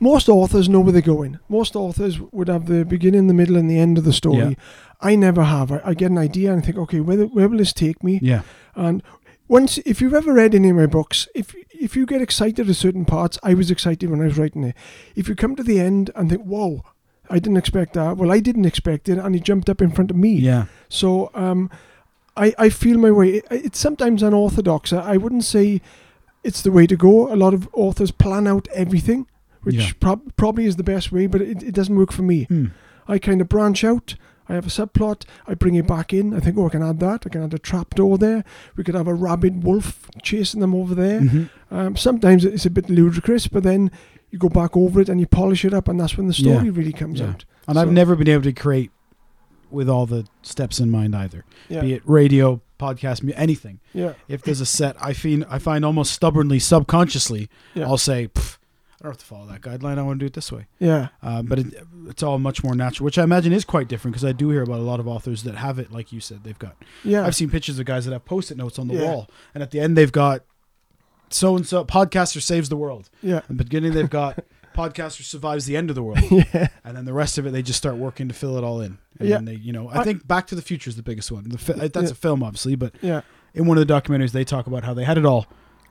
most 0.00 0.28
authors 0.28 0.68
know 0.68 0.80
where 0.80 0.92
they're 0.92 1.00
going. 1.16 1.38
Most 1.48 1.74
authors 1.76 2.20
would 2.32 2.48
have 2.48 2.66
the 2.66 2.84
beginning, 2.84 3.28
the 3.28 3.34
middle, 3.34 3.56
and 3.56 3.70
the 3.70 3.78
end 3.78 3.96
of 3.98 4.04
the 4.04 4.12
story. 4.12 4.38
Yeah. 4.38 4.54
I 5.00 5.14
never 5.16 5.44
have. 5.44 5.70
I, 5.72 5.80
I 5.84 5.94
get 5.94 6.10
an 6.10 6.18
idea 6.18 6.52
and 6.52 6.62
I 6.62 6.64
think, 6.66 6.78
okay, 6.78 7.00
where, 7.00 7.24
where 7.26 7.48
will 7.48 7.58
this 7.58 7.72
take 7.72 8.02
me? 8.02 8.18
Yeah. 8.22 8.42
And 8.74 9.02
once, 9.48 9.78
if 9.78 10.00
you've 10.00 10.14
ever 10.14 10.32
read 10.32 10.54
any 10.54 10.70
of 10.70 10.76
my 10.76 10.86
books, 10.86 11.28
if 11.34 11.54
if 11.70 11.94
you 11.94 12.06
get 12.06 12.22
excited 12.22 12.68
at 12.70 12.76
certain 12.76 13.04
parts, 13.04 13.38
I 13.42 13.54
was 13.54 13.70
excited 13.70 14.08
when 14.10 14.20
I 14.20 14.24
was 14.24 14.38
writing 14.38 14.64
it. 14.64 14.74
If 15.14 15.28
you 15.28 15.34
come 15.34 15.54
to 15.56 15.62
the 15.62 15.78
end 15.78 16.10
and 16.16 16.30
think, 16.30 16.42
whoa, 16.42 16.82
I 17.28 17.38
didn't 17.38 17.58
expect 17.58 17.92
that. 17.94 18.16
Well, 18.16 18.32
I 18.32 18.40
didn't 18.40 18.64
expect 18.64 19.08
it, 19.08 19.18
and 19.18 19.34
he 19.34 19.40
jumped 19.40 19.68
up 19.68 19.82
in 19.82 19.90
front 19.90 20.10
of 20.10 20.16
me. 20.16 20.32
Yeah. 20.36 20.66
So 20.88 21.30
um, 21.34 21.70
I, 22.36 22.54
I 22.58 22.68
feel 22.70 22.98
my 22.98 23.10
way. 23.10 23.34
It, 23.34 23.46
it's 23.50 23.78
sometimes 23.78 24.22
unorthodox. 24.22 24.92
I, 24.92 25.12
I 25.12 25.16
wouldn't 25.18 25.44
say 25.44 25.80
it's 26.42 26.62
the 26.62 26.72
way 26.72 26.86
to 26.86 26.96
go. 26.96 27.32
A 27.32 27.36
lot 27.36 27.52
of 27.54 27.68
authors 27.74 28.10
plan 28.10 28.46
out 28.48 28.66
everything, 28.74 29.26
which 29.62 29.74
Yeah. 29.76 29.90
prob- 30.00 30.34
probably 30.36 30.64
is 30.64 30.76
the 30.76 30.82
best 30.82 31.12
way, 31.12 31.26
but 31.26 31.40
it, 31.42 31.62
it 31.62 31.72
doesn't 31.74 31.96
work 31.96 32.12
for 32.12 32.22
me. 32.22 32.44
Hmm. 32.44 32.66
I 33.06 33.18
kind 33.18 33.40
of 33.40 33.48
branch 33.48 33.84
out. 33.84 34.14
I 34.48 34.54
have 34.54 34.66
a 34.66 34.70
subplot. 34.70 35.24
I 35.46 35.54
bring 35.54 35.74
it 35.74 35.86
back 35.86 36.12
in. 36.12 36.32
I 36.34 36.40
think, 36.40 36.56
oh, 36.58 36.66
I 36.66 36.70
can 36.70 36.82
add 36.82 37.00
that. 37.00 37.26
I 37.26 37.28
can 37.28 37.42
add 37.42 37.54
a 37.54 37.58
trapdoor 37.58 38.16
there. 38.18 38.44
We 38.76 38.84
could 38.84 38.94
have 38.94 39.08
a 39.08 39.14
rabid 39.14 39.64
wolf 39.64 40.08
chasing 40.22 40.60
them 40.60 40.74
over 40.74 40.94
there. 40.94 41.20
Mhm. 41.20 41.50
Um, 41.70 41.96
sometimes 41.96 42.44
it's 42.44 42.66
a 42.66 42.70
bit 42.70 42.88
ludicrous, 42.88 43.48
but 43.48 43.62
then 43.64 43.90
you 44.30 44.38
go 44.38 44.48
back 44.48 44.76
over 44.76 45.00
it 45.00 45.08
and 45.08 45.20
you 45.20 45.26
polish 45.26 45.64
it 45.64 45.74
up, 45.74 45.88
and 45.88 45.98
that's 45.98 46.16
when 46.16 46.26
the 46.28 46.34
Yeah. 46.34 46.54
story 46.56 46.70
really 46.70 46.92
comes 46.92 47.20
Yeah. 47.20 47.28
out. 47.30 47.44
And 47.68 47.78
I've 47.78 47.90
never 47.92 48.14
been 48.14 48.28
able 48.28 48.44
to 48.44 48.52
create 48.52 48.90
with 49.70 49.88
all 49.88 50.06
the 50.06 50.24
steps 50.42 50.78
in 50.78 50.90
mind 50.90 51.14
either. 51.16 51.44
Yeah. 51.68 51.80
Be 51.80 51.92
it 51.94 52.02
radio, 52.04 52.60
podcast, 52.78 53.28
anything. 53.36 53.80
Yeah. 53.92 54.12
If 54.28 54.42
there's 54.42 54.60
a 54.60 54.66
set, 54.66 54.96
I 55.00 55.12
find 55.12 55.44
I 55.50 55.58
find 55.58 55.84
almost 55.84 56.12
stubbornly, 56.12 56.58
subconsciously, 56.60 57.48
Yeah. 57.74 57.86
I'll 57.86 57.98
say, 57.98 58.28
"Pff, 58.28 58.58
I 58.98 59.04
don't 59.04 59.12
have 59.12 59.18
to 59.18 59.24
follow 59.26 59.46
that 59.46 59.60
guideline. 59.60 59.98
I 59.98 60.02
want 60.02 60.18
to 60.18 60.22
do 60.22 60.26
it 60.26 60.32
this 60.32 60.50
way. 60.50 60.66
Yeah. 60.78 61.08
Um, 61.22 61.46
but 61.46 61.58
it, 61.58 61.66
it's 62.08 62.22
all 62.22 62.38
much 62.38 62.64
more 62.64 62.74
natural, 62.74 63.04
which 63.04 63.18
I 63.18 63.24
imagine 63.24 63.52
is 63.52 63.64
quite 63.64 63.88
different 63.88 64.14
because 64.14 64.24
I 64.24 64.32
do 64.32 64.48
hear 64.50 64.62
about 64.62 64.78
a 64.78 64.82
lot 64.82 65.00
of 65.00 65.06
authors 65.06 65.42
that 65.42 65.54
have 65.56 65.78
it, 65.78 65.92
like 65.92 66.12
you 66.12 66.20
said, 66.20 66.44
they've 66.44 66.58
got. 66.58 66.76
Yeah. 67.04 67.26
I've 67.26 67.34
seen 67.36 67.50
pictures 67.50 67.78
of 67.78 67.84
guys 67.84 68.06
that 68.06 68.12
have 68.12 68.24
post-it 68.24 68.56
notes 68.56 68.78
on 68.78 68.88
the 68.88 68.94
Yeah. 68.94 69.02
wall, 69.04 69.30
and 69.54 69.62
at 69.62 69.70
the 69.70 69.80
end 69.80 69.96
they've 69.98 70.10
got 70.12 70.42
so 71.28 71.56
and 71.56 71.66
so 71.66 71.84
podcaster 71.84 72.40
saves 72.40 72.68
the 72.68 72.76
world. 72.76 73.10
yeah. 73.22 73.40
In 73.50 73.56
the 73.56 73.64
beginning 73.64 73.92
they've 73.92 74.08
got 74.08 74.38
podcaster 74.74 75.22
survives 75.22 75.66
the 75.66 75.76
end 75.76 75.90
of 75.90 75.96
the 75.96 76.02
world, 76.02 76.20
Yeah. 76.30 76.68
and 76.84 76.96
then 76.96 77.04
the 77.04 77.12
rest 77.12 77.36
of 77.38 77.46
it 77.46 77.50
they 77.50 77.62
just 77.62 77.78
start 77.78 77.96
working 77.96 78.28
to 78.28 78.34
fill 78.34 78.56
it 78.56 78.64
all 78.64 78.80
in. 78.80 78.98
And 79.18 79.28
Yeah. 79.28 79.36
then 79.36 79.44
they, 79.46 79.54
you 79.56 79.72
know, 79.72 79.88
I, 79.88 80.00
I- 80.00 80.04
think 80.04 80.26
Back 80.26 80.46
to 80.48 80.54
the 80.54 80.62
Future 80.62 80.88
is 80.88 80.96
the 80.96 81.02
biggest 81.02 81.30
one. 81.32 81.48
The 81.48 81.58
fi- 81.58 81.74
that's 81.88 81.96
Yeah. 81.96 82.10
a 82.10 82.14
film, 82.14 82.42
obviously, 82.42 82.76
but 82.76 82.94
Yeah. 83.02 83.22
in 83.54 83.66
one 83.66 83.76
of 83.78 83.86
the 83.86 83.92
documentaries 83.92 84.32
they 84.32 84.44
talk 84.44 84.66
about 84.66 84.84
how 84.84 84.94
they 84.94 85.04
had 85.04 85.18
it 85.18 85.26
all 85.26 85.46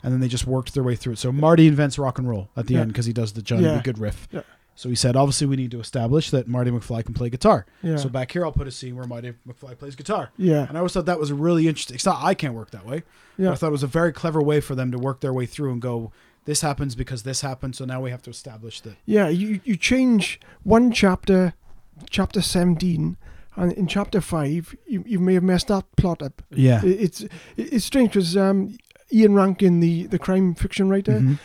and 0.06 0.14
then 0.14 0.20
they 0.22 0.28
just 0.30 0.46
worked 0.48 0.74
their 0.76 0.84
way 0.84 0.96
through 0.96 1.14
it 1.14 1.18
so 1.20 1.32
marty 1.32 1.68
invents 1.68 1.98
rock 2.00 2.18
and 2.20 2.30
roll 2.30 2.48
at 2.56 2.68
the 2.68 2.76
Yeah. 2.76 2.82
end 2.82 2.94
because 2.94 3.06
he 3.08 3.14
does 3.14 3.34
the 3.34 3.42
johnny 3.42 3.64
Yeah. 3.64 3.78
B. 3.78 3.82
Goode 3.84 3.98
riff 3.98 4.28
Yeah. 4.32 4.42
so 4.76 4.88
he 4.90 4.96
said 4.96 5.16
obviously 5.16 5.48
we 5.48 5.56
need 5.56 5.72
to 5.72 5.80
establish 5.80 6.30
that 6.30 6.48
marty 6.48 6.70
mcfly 6.72 7.04
can 7.04 7.14
play 7.14 7.30
guitar 7.30 7.66
Yeah. 7.82 7.96
so 7.98 8.08
back 8.10 8.32
here 8.32 8.46
i'll 8.46 8.52
put 8.52 8.68
a 8.68 8.72
scene 8.72 8.96
where 8.96 9.06
marty 9.08 9.34
mcfly 9.48 9.78
plays 9.78 9.96
guitar 9.96 10.30
yeah. 10.38 10.68
and 10.68 10.78
i 10.78 10.80
always 10.80 10.94
thought 10.94 11.06
that 11.08 11.20
was 11.20 11.32
a 11.32 11.36
really 11.36 11.68
interesting 11.68 11.96
it's 11.96 12.06
not 12.06 12.24
i 12.24 12.34
can't 12.34 12.54
work 12.54 12.72
that 12.72 12.86
way 12.86 13.04
Yeah. 13.38 13.52
i 13.52 13.56
thought 13.56 13.68
it 13.68 13.72
was 13.80 13.84
a 13.84 13.88
very 13.88 14.14
clever 14.14 14.42
way 14.42 14.62
for 14.62 14.76
them 14.76 14.92
to 14.92 14.98
work 14.98 15.22
their 15.22 15.34
way 15.34 15.46
through 15.48 15.72
and 15.74 15.82
go 15.82 16.12
this 16.46 16.62
happens 16.62 16.94
because 16.96 17.24
this 17.24 17.42
happened 17.42 17.76
so 17.76 17.86
now 17.86 18.00
we 18.02 18.12
have 18.12 18.22
to 18.22 18.30
establish 18.30 18.80
that 18.82 18.96
Yeah, 19.06 19.28
you 19.30 19.60
you 19.64 19.76
change 19.76 20.40
one 20.62 20.92
chapter, 20.92 21.56
chapter 22.10 22.40
seventeen, 22.42 23.18
and 23.56 23.72
in 23.74 23.88
chapter 23.88 24.22
five, 24.22 24.76
you, 24.86 25.04
you 25.08 25.18
may 25.20 25.34
have 25.34 25.44
messed 25.44 25.70
that 25.70 25.86
plot 25.96 26.22
up. 26.22 26.44
yeah 26.52 26.82
It- 26.86 27.00
It's 27.06 27.26
it's 27.58 27.86
strange 27.86 28.10
because 28.10 28.38
um, 28.38 28.78
Ian 29.14 29.34
Rankin, 29.36 29.80
the, 29.80 30.08
the 30.08 30.20
crime 30.20 30.56
fiction 30.56 30.90
writer, 30.90 31.20
Mhm. 31.20 31.40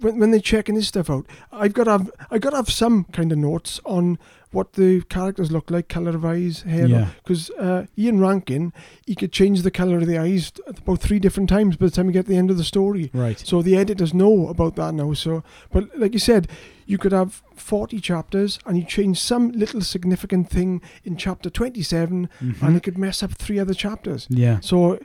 when, 0.00 0.18
when 0.18 0.30
they're 0.30 0.40
checking 0.40 0.74
this 0.74 0.88
stuff 0.88 1.10
out, 1.10 1.26
I've 1.52 1.72
got 1.72 1.84
to 1.84 1.90
have 1.92 2.10
I 2.30 2.38
got 2.38 2.50
to 2.50 2.56
have 2.56 2.70
some 2.70 3.04
kind 3.12 3.32
of 3.32 3.38
notes 3.38 3.80
on 3.84 4.18
what 4.52 4.72
the 4.72 5.00
characters 5.02 5.52
look 5.52 5.70
like, 5.70 5.88
color 5.88 6.10
of 6.10 6.24
eyes, 6.24 6.62
hair. 6.62 6.86
Yeah. 6.86 7.08
Because 7.22 7.50
uh, 7.50 7.86
Ian 7.96 8.18
Rankin, 8.18 8.72
he 9.06 9.14
could 9.14 9.30
change 9.32 9.62
the 9.62 9.70
color 9.70 9.98
of 9.98 10.06
the 10.08 10.18
eyes 10.18 10.50
about 10.66 10.98
three 11.00 11.20
different 11.20 11.48
times 11.48 11.76
by 11.76 11.86
the 11.86 11.92
time 11.92 12.06
you 12.06 12.12
get 12.12 12.24
to 12.26 12.32
the 12.32 12.36
end 12.36 12.50
of 12.50 12.56
the 12.56 12.64
story. 12.64 13.10
right 13.14 13.38
So 13.38 13.62
the 13.62 13.76
editors 13.76 14.12
know 14.12 14.48
about 14.48 14.74
that 14.74 14.92
now. 14.94 15.12
So, 15.12 15.44
but 15.70 15.96
like 15.96 16.12
you 16.14 16.18
said, 16.18 16.48
you 16.84 16.98
could 16.98 17.12
have 17.12 17.42
40 17.54 18.00
chapters 18.00 18.58
and 18.66 18.76
you 18.76 18.84
change 18.84 19.20
some 19.20 19.52
little 19.52 19.80
significant 19.82 20.50
thing 20.50 20.82
in 21.04 21.16
chapter 21.16 21.48
27 21.48 22.28
Mhm. 22.42 22.60
and 22.62 22.76
it 22.76 22.82
could 22.82 22.98
mess 22.98 23.22
up 23.22 23.32
three 23.34 23.60
other 23.60 23.74
chapters. 23.74 24.26
yeah 24.30 24.58
So 24.60 24.98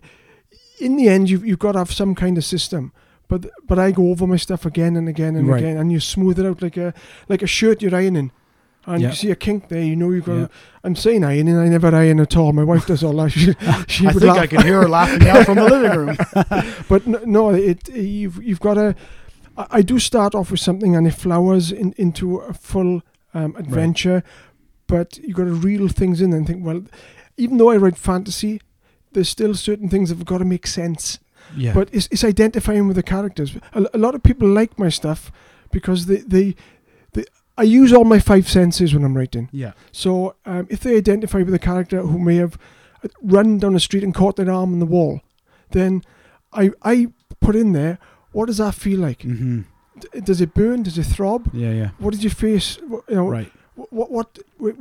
in 0.80 0.98
the 0.98 1.08
end, 1.10 1.30
you've, 1.30 1.46
you've 1.46 1.60
got 1.60 1.74
to 1.74 1.80
have 1.80 1.92
some 1.92 2.16
kind 2.16 2.38
of 2.38 2.44
system. 2.46 2.92
But 3.28 3.50
but 3.66 3.80
I 3.80 3.92
go 3.92 4.12
over 4.12 4.28
my 4.28 4.38
stuff 4.38 4.66
again 4.66 4.96
and 4.96 5.10
again 5.10 5.36
and 5.36 5.48
Right. 5.48 5.60
again 5.64 5.78
and 5.78 5.92
you 5.92 6.00
smooth 6.00 6.38
it 6.40 6.46
out 6.46 6.62
like 6.62 6.78
a 6.78 6.94
like 7.28 7.42
a 7.42 7.48
shirt 7.48 7.82
you're 7.82 7.96
ironing. 7.96 8.32
And 8.86 9.02
Yeah. 9.02 9.10
you 9.10 9.16
see 9.16 9.32
a 9.32 9.36
kink 9.36 9.68
there, 9.70 9.82
you 9.82 9.96
know 9.96 10.12
you've 10.12 10.26
got. 10.26 10.36
Yeah. 10.38 10.48
I'm 10.84 10.96
saying 10.96 11.24
ironing, 11.24 11.58
I 11.58 11.68
never 11.68 11.88
iron 11.96 12.20
at 12.20 12.38
all. 12.38 12.54
My 12.54 12.64
wife 12.64 12.86
does 12.86 13.04
all 13.04 13.14
that. 13.14 13.32
She, 13.32 13.54
she 13.88 14.06
i 14.08 14.12
would 14.12 14.22
think 14.22 14.36
laugh. 14.36 14.44
i 14.44 14.48
can 14.48 14.62
hear 14.62 14.82
her 14.84 14.88
laughing 14.88 15.28
out 15.28 15.46
from 15.48 15.56
the 15.58 15.64
living 15.64 15.98
room 16.00 16.18
But 16.88 17.08
no, 17.08 17.20
no 17.26 17.50
it 17.50 17.90
you've 17.90 18.44
you've 18.44 18.60
got 18.60 18.76
to. 18.76 18.96
I 19.58 19.66
I 19.80 19.82
do 19.82 19.98
start 20.00 20.36
off 20.36 20.52
with 20.52 20.60
something 20.60 20.96
and 20.96 21.08
it 21.08 21.16
flowers 21.16 21.72
in, 21.72 21.94
into 21.98 22.38
a 22.38 22.54
full 22.54 23.02
um, 23.34 23.56
adventure, 23.56 24.22
but 24.86 25.18
you've 25.18 25.38
got 25.38 25.46
to 25.46 25.54
reel 25.68 25.88
things 25.88 26.22
in 26.22 26.32
and 26.34 26.46
think. 26.46 26.64
Well, 26.64 26.84
even 27.38 27.58
though 27.58 27.72
I 27.72 27.78
write 27.78 27.98
fantasy, 27.98 28.62
there's 29.16 29.30
still 29.30 29.54
certain 29.56 29.90
things 29.90 30.10
that 30.10 30.18
have 30.20 30.28
got 30.34 30.38
to 30.40 30.46
make 30.46 30.68
sense. 30.68 31.20
yeah 31.58 31.74
But 31.74 31.90
it's, 31.92 32.08
it's 32.12 32.24
identifying 32.24 32.86
with 32.88 32.98
the 32.98 33.04
characters. 33.16 33.50
A, 33.74 33.80
a 33.94 34.00
lot 34.06 34.14
of 34.16 34.22
people 34.22 34.48
like 34.48 34.78
my 34.78 34.90
stuff 34.90 35.32
because 35.72 36.06
they, 36.06 36.18
they, 36.36 36.56
they 37.14 37.26
I 37.58 37.64
use 37.82 37.92
all 37.98 38.06
my 38.06 38.20
five 38.20 38.48
senses 38.50 38.94
when 38.94 39.04
I'm 39.04 39.16
writing. 39.18 39.50
yeah 39.52 39.72
So 39.92 40.36
um, 40.46 40.68
if 40.70 40.80
they 40.82 40.96
identify 40.98 41.40
with 41.44 41.54
a 41.54 41.60
character 41.70 42.02
who 42.02 42.20
may 42.20 42.36
have 42.44 42.54
uh, 43.04 43.08
run 43.36 43.58
down 43.60 43.74
the 43.74 43.80
street 43.80 44.04
and 44.04 44.14
caught 44.14 44.36
their 44.36 44.52
arm 44.52 44.74
on 44.74 44.80
the 44.80 44.92
wall, 44.98 45.22
then 45.72 46.02
I 46.64 46.72
I 46.94 47.08
put 47.40 47.56
in 47.56 47.74
there 47.74 47.98
what 48.34 48.48
does 48.48 48.58
that 48.58 48.76
feel 48.76 49.00
like? 49.08 49.22
hmm 49.24 49.62
D- 50.04 50.20
Does 50.30 50.42
it 50.42 50.54
burn? 50.54 50.84
Does 50.84 50.98
it 50.98 51.08
throb? 51.16 51.42
yeah 51.54 51.74
yeah 51.82 51.90
What 52.04 52.12
did 52.14 52.24
your 52.24 52.36
face? 52.48 52.70
You 53.10 53.16
know, 53.20 53.30
right 53.40 53.52
wh- 53.80 53.92
what 53.94 54.08
what 54.12 54.30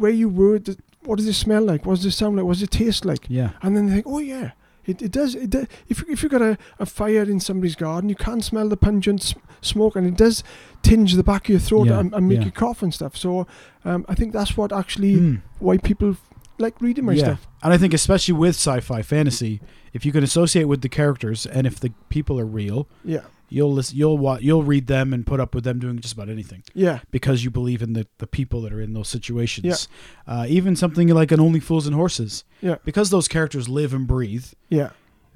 where 0.03 0.17
you 0.23 0.29
were? 0.41 0.59
d- 0.59 0.77
What 1.05 1.17
does 1.19 1.27
it 1.29 1.35
smell 1.35 1.63
like? 1.63 1.85
What 1.87 1.97
does 1.97 2.07
it 2.07 2.13
sound 2.13 2.37
like? 2.37 2.45
What 2.45 2.55
does 2.55 2.63
it 2.63 2.71
taste 2.71 3.05
like? 3.05 3.27
yeah 3.29 3.51
And 3.63 3.77
then 3.77 3.87
they 3.87 3.95
think, 3.95 4.07
oh 4.07 4.19
yeah, 4.19 4.53
it, 4.87 5.01
it 5.03 5.13
does. 5.13 5.35
It. 5.35 5.55
If 5.89 6.03
if 6.09 6.23
you've 6.23 6.33
got 6.33 6.43
a, 6.43 6.59
a 6.79 6.87
fire 6.87 7.23
in 7.23 7.41
somebody's 7.41 7.77
garden, 7.77 8.09
you 8.11 8.17
can 8.17 8.41
smell 8.43 8.69
the 8.69 8.77
pungent 8.77 9.23
s- 9.23 9.35
smoke, 9.63 9.97
and 9.97 10.07
it 10.07 10.17
does 10.17 10.45
tinge 10.83 11.15
the 11.15 11.23
back 11.25 11.45
of 11.45 11.51
your 11.51 11.59
throat 11.61 11.87
Yeah, 11.89 12.01
and, 12.01 12.13
and 12.15 12.29
make 12.29 12.41
yeah. 12.41 12.45
you 12.47 12.51
cough 12.51 12.83
and 12.83 12.93
stuff. 12.93 13.17
So 13.17 13.47
um, 13.85 14.05
I 14.09 14.15
think 14.15 14.33
that's 14.33 14.57
what 14.57 14.73
actually 14.73 15.15
Mm. 15.17 15.43
why 15.59 15.79
people 15.79 16.11
f- 16.11 16.21
like 16.59 16.81
reading 16.83 17.05
my 17.07 17.17
stuff. 17.17 17.47
And 17.63 17.73
I 17.73 17.79
think 17.79 17.95
especially 17.95 18.35
with 18.35 18.57
sci-fi 18.57 19.01
fantasy, 19.03 19.61
if 19.95 20.05
you 20.05 20.13
can 20.13 20.23
associate 20.23 20.65
with 20.69 20.83
the 20.83 20.89
characters 20.91 21.47
and 21.47 21.67
if 21.67 21.81
the 21.81 21.91
people 22.11 22.39
are 22.39 22.45
real, 22.47 22.87
Yeah, 23.05 23.23
you'll 23.55 23.73
listen, 23.73 23.97
you'll 23.97 24.19
wa- 24.19 24.39
you'll 24.41 24.63
read 24.65 24.87
them 24.89 25.13
and 25.15 25.27
put 25.27 25.41
up 25.41 25.55
with 25.55 25.65
them 25.65 25.79
doing 25.79 25.99
just 26.01 26.15
about 26.15 26.29
anything. 26.29 26.63
Yeah, 26.75 26.99
because 27.11 27.45
you 27.45 27.51
believe 27.51 27.81
in 27.83 27.93
the, 27.95 28.07
the 28.19 28.27
people 28.27 28.61
that 28.63 28.73
are 28.73 28.81
in 28.81 28.93
those 28.93 29.09
situations. 29.09 29.89
Uh, 30.27 30.47
even 30.49 30.77
something 30.77 31.09
like 31.09 31.31
an 31.33 31.41
Only 31.41 31.61
Fools 31.61 31.87
and 31.87 31.95
Horses, 31.95 32.45
yeah, 32.61 32.77
because 32.85 33.11
those 33.11 33.29
characters 33.29 33.69
live 33.69 33.95
and 33.95 34.07
breathe. 34.07 34.47
yeah, 34.69 34.91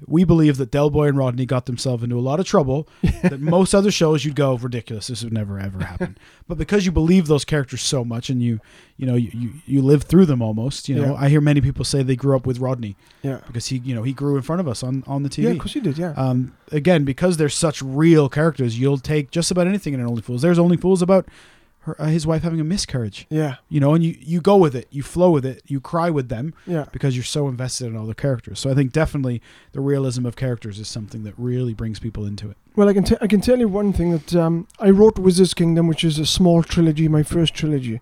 We 0.07 0.23
believe 0.23 0.57
that 0.57 0.71
Del 0.71 0.89
Boy 0.89 1.07
and 1.07 1.17
Rodney 1.17 1.45
got 1.45 1.65
themselves 1.65 2.03
into 2.03 2.17
a 2.17 2.21
lot 2.21 2.39
of 2.39 2.45
trouble. 2.45 2.87
that 3.21 3.39
most 3.39 3.73
other 3.73 3.91
shows 3.91 4.23
you'd 4.23 4.35
go 4.35 4.55
ridiculous. 4.55 5.07
This 5.07 5.23
would 5.23 5.33
never 5.33 5.59
ever 5.59 5.83
happen. 5.83 6.17
but 6.47 6.57
because 6.57 6.85
you 6.85 6.91
believe 6.91 7.27
those 7.27 7.43
characters 7.45 7.81
so 7.81 8.05
much 8.05 8.29
and 8.29 8.41
you 8.41 8.59
you 8.97 9.05
know 9.05 9.15
you, 9.15 9.29
you, 9.33 9.51
you 9.65 9.81
live 9.81 10.03
through 10.03 10.25
them 10.25 10.41
almost. 10.41 10.87
You 10.87 10.95
know, 10.95 11.13
Yeah. 11.13 11.19
I 11.19 11.29
hear 11.29 11.41
many 11.41 11.61
people 11.61 11.83
say 11.85 12.01
they 12.03 12.15
grew 12.15 12.35
up 12.35 12.45
with 12.45 12.59
Rodney 12.59 12.95
yeah. 13.21 13.39
because 13.47 13.67
he 13.67 13.77
you 13.79 13.93
know 13.93 14.03
he 14.03 14.13
grew 14.13 14.35
in 14.35 14.41
front 14.41 14.59
of 14.61 14.67
us 14.67 14.83
on 14.83 15.03
on 15.07 15.23
the 15.23 15.29
TV. 15.29 15.43
Yeah, 15.43 15.49
of 15.51 15.59
course 15.59 15.75
you 15.75 15.81
did. 15.81 15.97
Yeah, 15.97 16.13
um, 16.15 16.55
again, 16.71 17.03
because 17.03 17.37
they're 17.37 17.49
such 17.49 17.81
real 17.81 18.29
characters, 18.29 18.79
you'll 18.79 18.97
take 18.99 19.31
just 19.31 19.51
about 19.51 19.67
anything 19.67 19.93
in 19.93 19.99
an 19.99 20.07
Only 20.07 20.21
Fools. 20.21 20.41
There's 20.41 20.59
Only 20.59 20.77
Fools 20.77 21.01
about 21.01 21.27
her, 21.89 22.01
uh, 22.01 22.07
his 22.07 22.25
wife 22.25 22.43
having 22.43 22.59
a 22.59 22.63
miscarriage. 22.63 23.27
yeah, 23.29 23.55
You 23.69 23.79
know, 23.79 23.93
and 23.93 24.03
you 24.03 24.15
you 24.19 24.41
go 24.41 24.57
with 24.57 24.75
it, 24.75 24.87
you 24.91 25.03
flow 25.03 25.31
with 25.31 25.45
it, 25.45 25.61
you 25.67 25.79
cry 25.79 26.09
with 26.09 26.29
them 26.29 26.53
yeah. 26.65 26.85
because 26.91 27.15
you're 27.15 27.23
so 27.23 27.47
invested 27.47 27.87
in 27.87 27.97
all 27.97 28.05
the 28.05 28.15
characters. 28.15 28.59
So 28.59 28.69
I 28.69 28.73
think 28.73 28.91
definitely 28.91 29.41
the 29.73 29.81
realism 29.81 30.25
of 30.25 30.35
characters 30.35 30.79
is 30.79 30.87
something 30.87 31.23
that 31.23 31.33
really 31.37 31.73
brings 31.73 31.99
people 31.99 32.25
into 32.25 32.49
it. 32.49 32.57
Well, 32.75 32.87
I 32.89 32.93
can 32.93 33.03
t- 33.03 33.17
I 33.21 33.27
can 33.27 33.41
tell 33.41 33.59
you 33.59 33.67
one 33.67 33.93
thing 33.93 34.11
that 34.11 34.35
um, 34.35 34.67
I 34.79 34.89
wrote 34.89 35.19
Wizard's 35.19 35.53
Kingdom, 35.53 35.87
which 35.87 36.03
is 36.03 36.17
a 36.19 36.25
small 36.25 36.63
trilogy, 36.63 37.07
my 37.07 37.23
first 37.23 37.53
trilogy, 37.53 37.99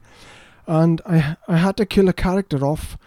and 0.68 1.02
I 1.06 1.38
I 1.48 1.58
had 1.58 1.78
to 1.78 1.86
kill 1.86 2.10
a 2.10 2.14
character 2.14 2.66
off. 2.66 2.98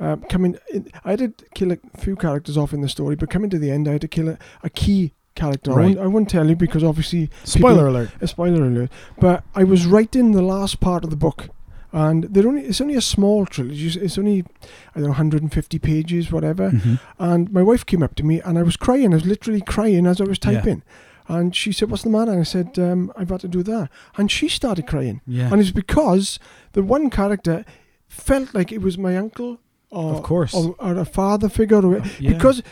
Um, 0.00 0.22
coming, 0.22 0.58
in, 0.72 0.90
I 1.04 1.10
had 1.10 1.18
to 1.20 1.32
kill 1.54 1.70
a 1.70 1.78
few 1.96 2.16
characters 2.16 2.58
off 2.58 2.72
in 2.72 2.80
the 2.80 2.88
story, 2.88 3.14
but 3.14 3.30
coming 3.30 3.48
to 3.50 3.60
the 3.60 3.70
end, 3.70 3.86
I 3.86 3.92
had 3.92 4.00
to 4.00 4.08
kill 4.08 4.28
a, 4.28 4.38
a 4.64 4.68
key 4.68 5.12
character. 5.34 5.72
I, 5.72 5.74
Right. 5.74 5.86
won't, 5.96 5.98
I 5.98 6.06
won't 6.06 6.28
tell 6.30 6.48
you 6.48 6.56
because 6.56 6.82
obviously 6.84 7.30
Spoiler 7.44 7.86
alert. 7.88 8.10
a 8.20 8.26
spoiler 8.26 8.64
alert. 8.66 8.90
But 9.20 9.44
I 9.54 9.64
was 9.64 9.86
writing 9.86 10.32
the 10.32 10.42
last 10.42 10.80
part 10.80 11.04
of 11.04 11.10
the 11.10 11.16
book, 11.16 11.48
and 11.92 12.24
they're 12.24 12.46
only 12.48 12.62
it's 12.62 12.80
only 12.80 12.94
a 12.96 13.00
small 13.00 13.46
trilogy. 13.46 13.86
It's- 13.86 14.18
only 14.18 14.44
I 14.94 15.00
don't 15.00 15.04
know 15.04 15.08
150 15.10 15.78
pages, 15.78 16.30
whatever. 16.32 16.70
Mhm. 16.70 17.00
And 17.18 17.52
my 17.52 17.62
wife 17.62 17.84
came 17.86 18.02
up 18.02 18.14
to 18.16 18.24
me, 18.24 18.40
and 18.40 18.58
I 18.58 18.62
was 18.62 18.76
crying. 18.76 19.12
I 19.12 19.16
was 19.16 19.26
literally 19.26 19.60
crying 19.60 20.06
as 20.06 20.20
I 20.20 20.24
was 20.24 20.38
Yeah. 20.44 20.52
typing. 20.52 20.82
And 21.26 21.56
she 21.56 21.72
said, 21.72 21.90
"What's 21.90 22.02
the 22.02 22.10
matter?" 22.10 22.32
And 22.32 22.40
I 22.40 22.44
said, 22.44 22.78
um, 22.78 23.10
"I've 23.16 23.30
had 23.30 23.40
to 23.40 23.48
do 23.48 23.62
that." 23.62 23.88
And 24.18 24.30
she 24.30 24.46
started 24.48 24.86
crying, 24.86 25.20
Yeah. 25.26 25.48
and 25.50 25.60
it's 25.60 25.70
because 25.70 26.38
the 26.74 26.82
one 26.82 27.08
character 27.10 27.64
felt 28.08 28.54
like 28.54 28.70
it 28.72 28.82
was 28.82 28.98
my 28.98 29.16
uncle, 29.16 29.58
or 29.90 30.12
Of 30.14 30.22
course. 30.22 30.52
or, 30.54 30.74
or 30.78 30.98
a 30.98 31.04
father 31.06 31.48
figure, 31.48 31.80
or, 31.80 32.02
yeah. 32.20 32.32
because 32.34 32.62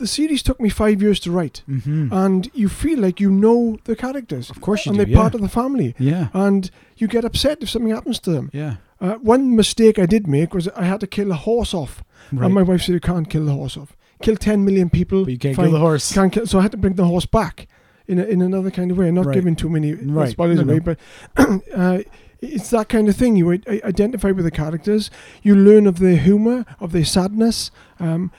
the 0.00 0.06
series 0.08 0.42
took 0.42 0.58
me 0.60 0.68
five 0.68 1.00
years 1.00 1.20
to 1.20 1.30
write, 1.30 1.62
Mhm. 1.68 2.10
and 2.12 2.50
you 2.52 2.68
feel 2.68 2.98
like 2.98 3.20
you 3.20 3.30
know 3.30 3.78
the 3.84 3.94
characters, 3.94 4.50
of 4.50 4.60
course 4.60 4.84
you 4.86 4.90
and 4.90 4.98
do. 4.98 5.04
they're 5.04 5.12
Yeah. 5.14 5.20
part 5.22 5.34
of 5.36 5.40
the 5.40 5.48
family, 5.48 5.94
yeah. 5.98 6.28
and 6.34 6.70
you 6.96 7.06
get 7.06 7.24
upset 7.24 7.62
if 7.62 7.70
something 7.70 7.92
happens 7.94 8.18
to 8.20 8.30
them. 8.32 8.50
Yeah. 8.52 8.74
Uh, 9.00 9.14
one 9.34 9.54
mistake 9.56 9.98
I 9.98 10.06
did 10.06 10.26
make 10.26 10.52
was 10.54 10.68
I 10.76 10.84
had 10.84 11.00
to 11.00 11.06
kill 11.06 11.30
a 11.30 11.40
horse 11.48 11.72
off, 11.72 12.02
Right. 12.32 12.44
and 12.46 12.54
my 12.54 12.62
wife 12.62 12.82
said 12.82 12.94
you 12.94 13.00
can't 13.00 13.28
kill 13.30 13.44
the 13.46 13.52
horse 13.60 13.76
off. 13.76 13.96
Kill 14.22 14.36
ten 14.36 14.64
million 14.64 14.90
people, 14.90 15.24
but 15.24 15.32
you 15.32 15.38
can't 15.38 15.56
fine. 15.56 15.66
kill 15.66 15.72
the 15.72 15.78
horse. 15.88 16.12
Can't 16.12 16.32
kill, 16.32 16.46
so 16.46 16.58
I 16.58 16.62
had 16.62 16.72
to 16.72 16.76
bring 16.84 16.94
the 16.94 17.06
horse 17.06 17.26
back 17.26 17.66
in 18.06 18.18
a, 18.18 18.24
in 18.24 18.42
another 18.42 18.70
kind 18.70 18.90
of 18.90 18.98
way. 18.98 19.10
Not 19.10 19.26
Right. 19.26 19.34
giving 19.34 19.56
too 19.56 19.70
many 19.70 19.94
Right. 19.94 20.30
spoilers 20.30 20.58
No, 20.58 20.64
no. 20.64 20.70
away, 20.72 20.80
but 20.80 20.98
uh, 21.74 21.98
it's 22.42 22.70
that 22.70 22.88
kind 22.88 23.08
of 23.08 23.16
thing. 23.16 23.36
You 23.36 23.52
identify 23.94 24.30
with 24.32 24.44
the 24.44 24.50
characters. 24.50 25.10
You 25.42 25.54
learn 25.54 25.86
of 25.86 25.98
their 25.98 26.16
humour, 26.16 26.64
of 26.80 26.92
their 26.92 27.04
sadness, 27.04 27.70
um, 27.98 28.30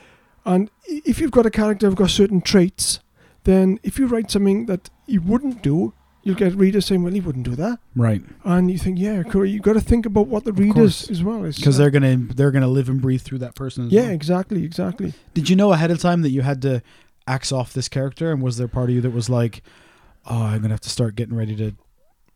and 0.46 0.70
if 0.88 1.20
you've 1.20 1.32
got 1.32 1.46
a 1.46 1.52
character 1.52 1.88
who've 1.88 1.96
got 1.96 2.10
certain 2.10 2.42
traits, 2.42 3.00
then 3.44 3.80
if 3.84 3.98
you 4.00 4.08
write 4.08 4.30
something 4.32 4.66
that 4.68 4.90
you 5.08 5.22
wouldn't 5.22 5.62
do, 5.62 5.94
you'll 6.24 6.36
get 6.36 6.54
readers 6.56 6.86
saying, 6.86 7.04
"Well, 7.04 7.14
he 7.14 7.20
wouldn't 7.22 7.46
do 7.46 7.56
that," 7.56 7.80
Right. 7.96 8.22
and 8.44 8.70
you 8.72 8.78
think, 8.78 9.00
"Yeah, 9.00 9.24
cool. 9.24 9.46
You've 9.46 9.64
got 9.64 9.74
to 9.74 9.82
think 9.82 10.06
about 10.06 10.28
what 10.28 10.44
the 10.46 10.54
readers 10.54 11.10
as 11.10 11.24
well." 11.24 11.46
It's, 11.46 11.58
Because 11.58 11.78
they're 11.78 11.90
gonna 11.92 12.16
they're 12.36 12.52
gonna 12.52 12.68
live 12.68 12.90
and 12.90 13.02
breathe 13.02 13.22
through 13.22 13.40
that 13.40 13.56
person. 13.56 13.90
Yeah, 13.90 14.04
well. 14.04 14.12
exactly, 14.12 14.64
exactly. 14.64 15.14
Did 15.34 15.50
you 15.50 15.56
know 15.56 15.74
ahead 15.74 15.90
of 15.92 16.00
time 16.00 16.22
that 16.22 16.30
you 16.30 16.42
had 16.42 16.62
to 16.64 16.82
axe 17.28 17.52
off 17.52 17.74
this 17.74 17.88
character, 17.90 18.32
and 18.32 18.42
was 18.42 18.58
there 18.58 18.68
part 18.68 18.90
of 18.90 18.96
you 18.96 19.02
that 19.02 19.12
was 19.14 19.30
like, 19.30 19.64
"Oh, 20.26 20.44
I'm 20.44 20.62
gonna 20.62 20.74
have 20.74 20.82
to 20.82 20.90
start 20.90 21.16
getting 21.16 21.36
ready 21.36 21.56
to, 21.56 21.74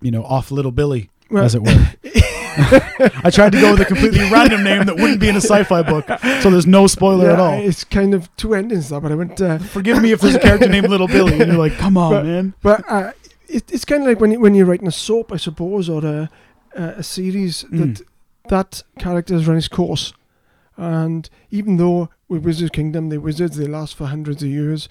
you 0.02 0.12
know, 0.12 0.24
off 0.24 0.50
little 0.52 0.72
Billy, 0.72 1.10
Well, 1.30 1.44
as 1.44 1.54
it 1.56 1.62
were." 1.64 1.94
I 2.58 3.30
tried 3.32 3.52
to 3.54 3.62
go 3.62 3.72
with 3.72 3.82
a 3.82 3.86
completely 3.86 4.20
random 4.32 4.64
name 4.64 4.86
that 4.86 4.96
wouldn't 4.96 5.20
be 5.20 5.30
in 5.30 5.36
a 5.36 5.42
sci-fi 5.42 5.82
book, 5.82 6.06
so 6.42 6.50
there's 6.50 6.68
no 6.68 6.88
spoiler 6.88 7.30
at 7.32 7.40
all. 7.40 7.54
It's 7.60 7.84
kind 7.84 8.14
of 8.14 8.34
two 8.38 8.54
endings, 8.56 8.90
though. 8.90 9.00
But 9.00 9.12
I 9.12 9.16
went. 9.16 9.42
Uh, 9.42 9.58
Forgive 9.60 10.02
me 10.02 10.12
if 10.12 10.22
there's 10.22 10.36
a 10.36 10.40
character 10.40 10.68
named 10.70 10.90
Little 10.90 11.08
Billy, 11.08 11.34
and 11.40 11.52
you're 11.52 11.58
like, 11.60 11.78
"Come 11.78 11.98
on, 11.98 12.12
But- 12.12 12.26
man." 12.26 12.54
But 12.62 12.84
uh, 12.92 13.12
it, 13.48 13.72
it's 13.72 13.86
kind 13.86 14.02
of 14.04 14.08
like 14.08 14.20
when 14.20 14.32
you, 14.32 14.40
when 14.40 14.56
you're 14.56 14.66
writing 14.66 14.88
a 14.88 14.92
soap, 14.92 15.32
I 15.32 15.38
suppose, 15.38 15.90
or 15.90 16.06
a 16.06 16.30
a, 16.76 16.84
a 16.98 17.04
series 17.04 17.62
that 17.72 17.72
Mm. 18.00 18.02
that 18.50 18.84
character 19.00 19.34
has 19.34 19.48
run 19.48 19.58
its 19.58 19.68
course, 19.68 20.14
and 20.78 21.30
even 21.52 21.78
though 21.78 22.10
with 22.28 22.44
Wizard 22.44 22.74
Kingdom, 22.74 23.10
the 23.10 23.20
wizards 23.20 23.58
they 23.58 23.68
last 23.68 23.96
for 23.96 24.08
hundreds 24.08 24.42
of 24.44 24.50
years, 24.50 24.90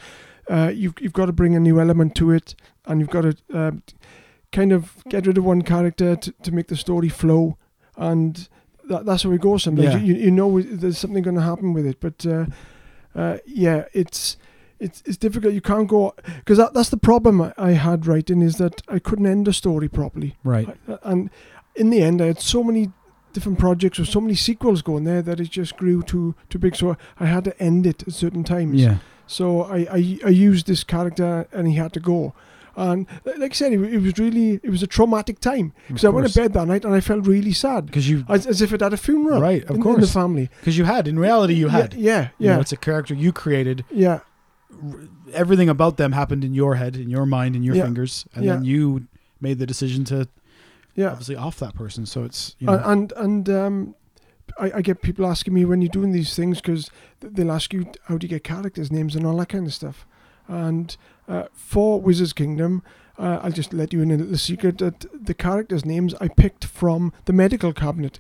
uh, 0.48 0.70
you've 0.74 0.94
you've 1.00 1.12
got 1.12 1.26
to 1.26 1.32
bring 1.32 1.54
a 1.54 1.60
new 1.60 1.80
element 1.80 2.14
to 2.16 2.30
it, 2.30 2.54
and 2.86 3.00
you've 3.00 3.10
got 3.10 3.22
to 3.22 3.36
uh, 3.52 3.70
kind 4.54 4.72
of 4.72 5.02
get 5.08 5.26
rid 5.26 5.38
of 5.38 5.44
one 5.44 5.62
character 5.62 6.16
to, 6.16 6.32
to 6.42 6.52
make 6.52 6.68
the 6.68 6.76
story 6.76 7.08
flow, 7.10 7.56
and 7.96 8.48
that, 8.88 9.04
that's 9.06 9.22
how 9.24 9.32
it 9.32 9.40
goes. 9.40 9.62
Sometimes 9.64 9.94
Yeah. 9.94 10.00
you, 10.08 10.14
you 10.14 10.30
know 10.30 10.60
there's 10.60 10.98
something 10.98 11.22
going 11.24 11.36
to 11.36 11.42
happen 11.52 11.72
with 11.74 11.86
it, 11.86 11.98
but 12.00 12.24
uh, 12.26 12.46
uh, 13.14 13.38
yeah, 13.46 13.84
it's 13.92 14.36
it's 14.80 15.02
it's 15.06 15.16
difficult. 15.18 15.54
You 15.54 15.60
can't 15.60 15.88
go 15.88 16.14
because 16.38 16.58
that, 16.58 16.74
that's 16.74 16.90
the 16.90 16.96
problem 17.10 17.40
I, 17.40 17.52
I 17.56 17.70
had 17.72 18.06
writing 18.06 18.42
is 18.42 18.56
that 18.56 18.82
I 18.88 18.98
couldn't 18.98 19.26
end 19.26 19.48
a 19.48 19.52
story 19.52 19.88
properly, 19.88 20.36
Right. 20.44 20.68
I- 20.88 20.98
and 21.10 21.30
in 21.76 21.90
the 21.90 22.02
end, 22.02 22.20
I 22.22 22.26
had 22.26 22.40
so 22.40 22.62
many 22.62 22.90
different 23.32 23.58
projects 23.58 23.98
with 23.98 24.08
so 24.08 24.20
many 24.20 24.34
sequels 24.36 24.80
going 24.82 25.04
there 25.04 25.20
that 25.22 25.40
it 25.40 25.50
just 25.50 25.76
grew 25.76 26.02
too 26.02 26.34
too 26.50 26.58
big. 26.58 26.76
So 26.76 26.96
I 27.18 27.26
had 27.26 27.44
to 27.44 27.52
end 27.62 27.86
it 27.86 28.06
at 28.06 28.14
certain 28.14 28.44
times. 28.44 28.80
Yeah. 28.80 28.96
So 29.26 29.62
I, 29.62 29.78
I, 29.90 30.18
I 30.26 30.28
used 30.48 30.66
this 30.66 30.84
character 30.84 31.46
and 31.52 31.66
he 31.66 31.74
had 31.74 31.92
to 31.94 32.00
go. 32.00 32.32
And 32.76 33.06
like 33.24 33.52
I 33.52 33.54
said, 33.54 33.72
it, 33.72 33.80
it 33.82 33.98
was 34.02 34.18
really, 34.18 34.60
it 34.62 34.70
was 34.70 34.82
a 34.82 34.86
traumatic 34.86 35.38
time. 35.40 35.72
Because 35.88 36.04
I 36.04 36.08
went 36.08 36.26
to 36.28 36.34
bed 36.40 36.52
that 36.54 36.66
night 36.66 36.84
and 36.84 36.94
I 36.94 37.00
felt 37.00 37.26
really 37.26 37.52
sad. 37.52 37.86
because 37.86 38.08
you 38.08 38.24
As, 38.28 38.46
as 38.46 38.60
if 38.62 38.72
it 38.72 38.80
had 38.80 38.92
a 38.92 38.96
funeral. 38.96 39.40
Right, 39.40 39.62
of 39.64 39.76
in, 39.76 39.86
in 39.86 40.00
the 40.00 40.06
family. 40.06 40.50
because 40.60 40.76
you 40.76 40.84
had 40.84 41.06
in 41.08 41.18
reality 41.18 41.54
you 41.54 41.68
had. 41.68 41.94
Yeah, 41.94 42.28
You 42.38 42.48
know, 42.48 42.54
yeah, 42.54 42.60
it's 42.60 42.72
a 42.72 42.76
character 42.76 43.14
you 43.14 43.32
created. 43.32 43.84
yeah. 43.90 44.20
Everything 45.32 45.68
about 45.68 45.96
them 45.96 46.12
happened 46.12 46.44
in 46.44 46.54
your 46.54 46.74
head, 46.76 46.96
in 46.96 47.08
your 47.10 47.26
mind, 47.26 47.56
in 47.56 47.62
your 47.62 47.74
Yeah. 47.76 47.84
fingers, 47.84 48.26
and 48.34 48.44
Yeah. 48.44 48.54
then 48.54 48.64
you 48.64 49.06
made 49.40 49.58
the 49.58 49.66
decision 49.66 50.04
to 50.06 50.28
Yeah. 50.96 51.10
obviously 51.10 51.36
off 51.36 51.58
that 51.60 51.74
person. 51.74 52.06
So 52.06 52.24
it's 52.24 52.54
you 52.58 52.66
know, 52.66 52.80
and 52.84 53.12
and 53.16 53.48
um, 53.48 53.94
I, 54.58 54.72
I 54.76 54.82
get 54.82 55.00
people 55.02 55.26
asking 55.26 55.54
me 55.54 55.64
when 55.64 55.80
you're 55.80 55.88
doing 55.88 56.12
these 56.12 56.34
things 56.34 56.60
because 56.60 56.90
they'll 57.20 57.50
ask 57.52 57.72
you 57.72 57.86
how 58.06 58.18
do 58.18 58.24
you 58.26 58.28
get 58.28 58.44
characters 58.44 58.90
names 58.92 59.14
and 59.16 59.26
all 59.26 59.36
that 59.38 59.48
kind 59.48 59.66
of 59.66 59.72
stuff. 59.74 60.06
And 60.48 60.96
uh, 61.28 61.44
for 61.52 62.00
Wizards 62.00 62.32
Kingdom, 62.32 62.82
uh, 63.18 63.40
I'll 63.42 63.52
just 63.52 63.72
let 63.72 63.92
you 63.92 64.02
in 64.02 64.10
a 64.10 64.16
little 64.16 64.36
secret 64.36 64.78
that 64.78 65.06
the 65.14 65.34
characters' 65.34 65.84
names 65.84 66.14
I 66.20 66.28
picked 66.28 66.64
from 66.64 67.12
the 67.26 67.32
medical 67.32 67.72
cabinet. 67.72 68.18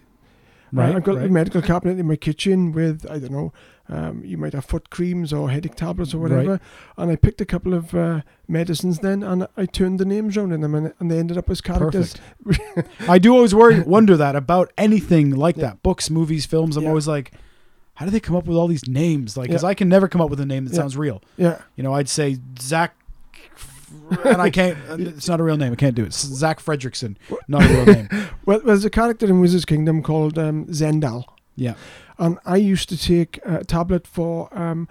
Uh, 0.72 0.78
right. 0.80 0.96
I've 0.96 1.04
got 1.04 1.16
right. 1.16 1.26
a 1.26 1.28
medical 1.28 1.62
cabinet 1.62 1.98
in 1.98 2.06
my 2.06 2.16
kitchen 2.16 2.72
with 2.72 3.04
I 3.10 3.18
don't 3.18 3.30
know. 3.32 3.52
Um, 3.86 4.22
you 4.24 4.38
might 4.38 4.54
have 4.54 4.64
foot 4.64 4.88
creams 4.88 5.30
or 5.30 5.50
headache 5.50 5.74
tablets 5.74 6.14
or 6.14 6.18
whatever, 6.18 6.52
Right. 6.52 6.60
and 6.96 7.10
I 7.12 7.16
picked 7.16 7.42
a 7.42 7.44
couple 7.44 7.74
of 7.74 7.94
uh, 7.94 8.22
medicines 8.48 9.00
then, 9.00 9.22
and 9.22 9.46
I 9.58 9.66
turned 9.66 10.00
the 10.00 10.06
names 10.06 10.38
around 10.38 10.52
in 10.52 10.62
them, 10.62 10.74
and, 10.74 10.94
and 10.98 11.10
they 11.10 11.18
ended 11.18 11.36
up 11.36 11.50
as 11.50 11.60
characters. 11.60 12.14
I 13.08 13.18
do 13.18 13.34
always 13.34 13.54
worry, 13.54 13.80
wonder 13.80 14.16
that 14.16 14.36
about 14.36 14.72
anything 14.78 15.32
like 15.36 15.58
Yeah. 15.58 15.64
that, 15.64 15.82
books, 15.82 16.08
movies, 16.08 16.46
films. 16.46 16.78
I'm 16.78 16.84
Yeah. 16.84 16.88
always 16.88 17.06
like, 17.06 17.32
how 17.94 18.04
do 18.06 18.10
they 18.10 18.20
come 18.20 18.36
up 18.36 18.46
with 18.46 18.56
all 18.56 18.66
these 18.68 18.86
names? 18.88 19.36
Like, 19.36 19.48
because 19.48 19.62
Yeah. 19.62 19.68
I 19.70 19.74
can 19.74 19.88
never 19.88 20.08
come 20.08 20.20
up 20.20 20.30
with 20.30 20.40
a 20.40 20.46
name 20.46 20.64
that 20.64 20.72
Yeah. 20.72 20.80
sounds 20.80 20.96
real. 20.96 21.22
Yeah, 21.36 21.58
You 21.76 21.82
know, 21.84 21.92
I'd 21.94 22.08
say 22.08 22.38
Zach, 22.60 22.94
and 24.24 24.40
I 24.42 24.50
can't. 24.58 24.76
It's 24.98 25.28
not 25.28 25.40
a 25.40 25.42
real 25.42 25.56
name. 25.56 25.72
I 25.72 25.76
can't 25.76 25.94
do 25.94 26.02
it. 26.02 26.06
It's 26.06 26.24
Zach 26.26 26.60
Fredrickson, 26.60 27.16
not 27.48 27.62
a 27.64 27.68
real 27.68 27.86
name. 27.86 28.08
Well, 28.46 28.60
there's 28.64 28.84
a 28.84 28.90
character 28.90 29.24
in 29.26 29.40
Wizard's 29.40 29.64
Kingdom 29.64 30.02
called 30.02 30.38
um, 30.38 30.66
Zendal, 30.66 31.24
Yeah. 31.56 31.74
and 32.18 32.38
I 32.44 32.56
used 32.56 32.88
to 32.90 32.98
take 32.98 33.40
a 33.44 33.64
tablet 33.64 34.06
for. 34.06 34.48
Um, 34.56 34.86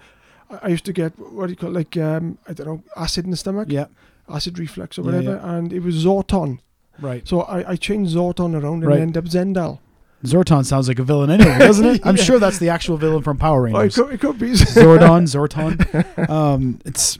I 0.62 0.68
used 0.68 0.84
to 0.86 0.92
get 0.92 1.12
what 1.18 1.46
do 1.46 1.50
you 1.52 1.56
call 1.56 1.70
it, 1.70 1.74
like 1.74 1.96
um, 1.96 2.38
I 2.48 2.52
don't 2.52 2.66
know 2.66 2.82
acid 2.96 3.24
in 3.26 3.30
the 3.30 3.36
stomach, 3.36 3.68
Yeah. 3.70 3.86
acid 4.28 4.58
reflux 4.58 4.98
or 4.98 5.02
whatever, 5.02 5.36
and 5.42 5.72
it 5.72 5.80
was 5.80 6.04
Zoton. 6.04 6.58
Right. 7.00 7.26
So 7.28 7.42
I, 7.42 7.72
I 7.72 7.76
changed 7.76 8.14
Zoton 8.14 8.54
around 8.54 8.82
and 8.82 8.86
Right. 8.86 9.00
ended 9.00 9.16
up 9.16 9.24
Zendal. 9.24 9.78
Zoton 10.24 10.64
sounds 10.64 10.88
like 10.88 10.98
a 10.98 11.02
villain 11.04 11.30
anyway, 11.30 11.58
doesn't 11.58 11.84
it? 11.86 12.00
I'm 12.04 12.16
sure 12.28 12.38
that's 12.38 12.58
the 12.58 12.70
actual 12.70 12.96
villain 12.96 13.22
from 13.22 13.36
Power 13.36 13.62
Oh, 13.68 13.70
it, 13.70 13.72
Rangers. 13.78 13.94
could, 13.96 14.14
it 14.14 14.20
could 14.20 14.38
be. 14.38 14.50
Zordon, 14.52 15.26
Zoton. 15.28 16.28
Um, 16.30 16.80
it's 16.84 17.18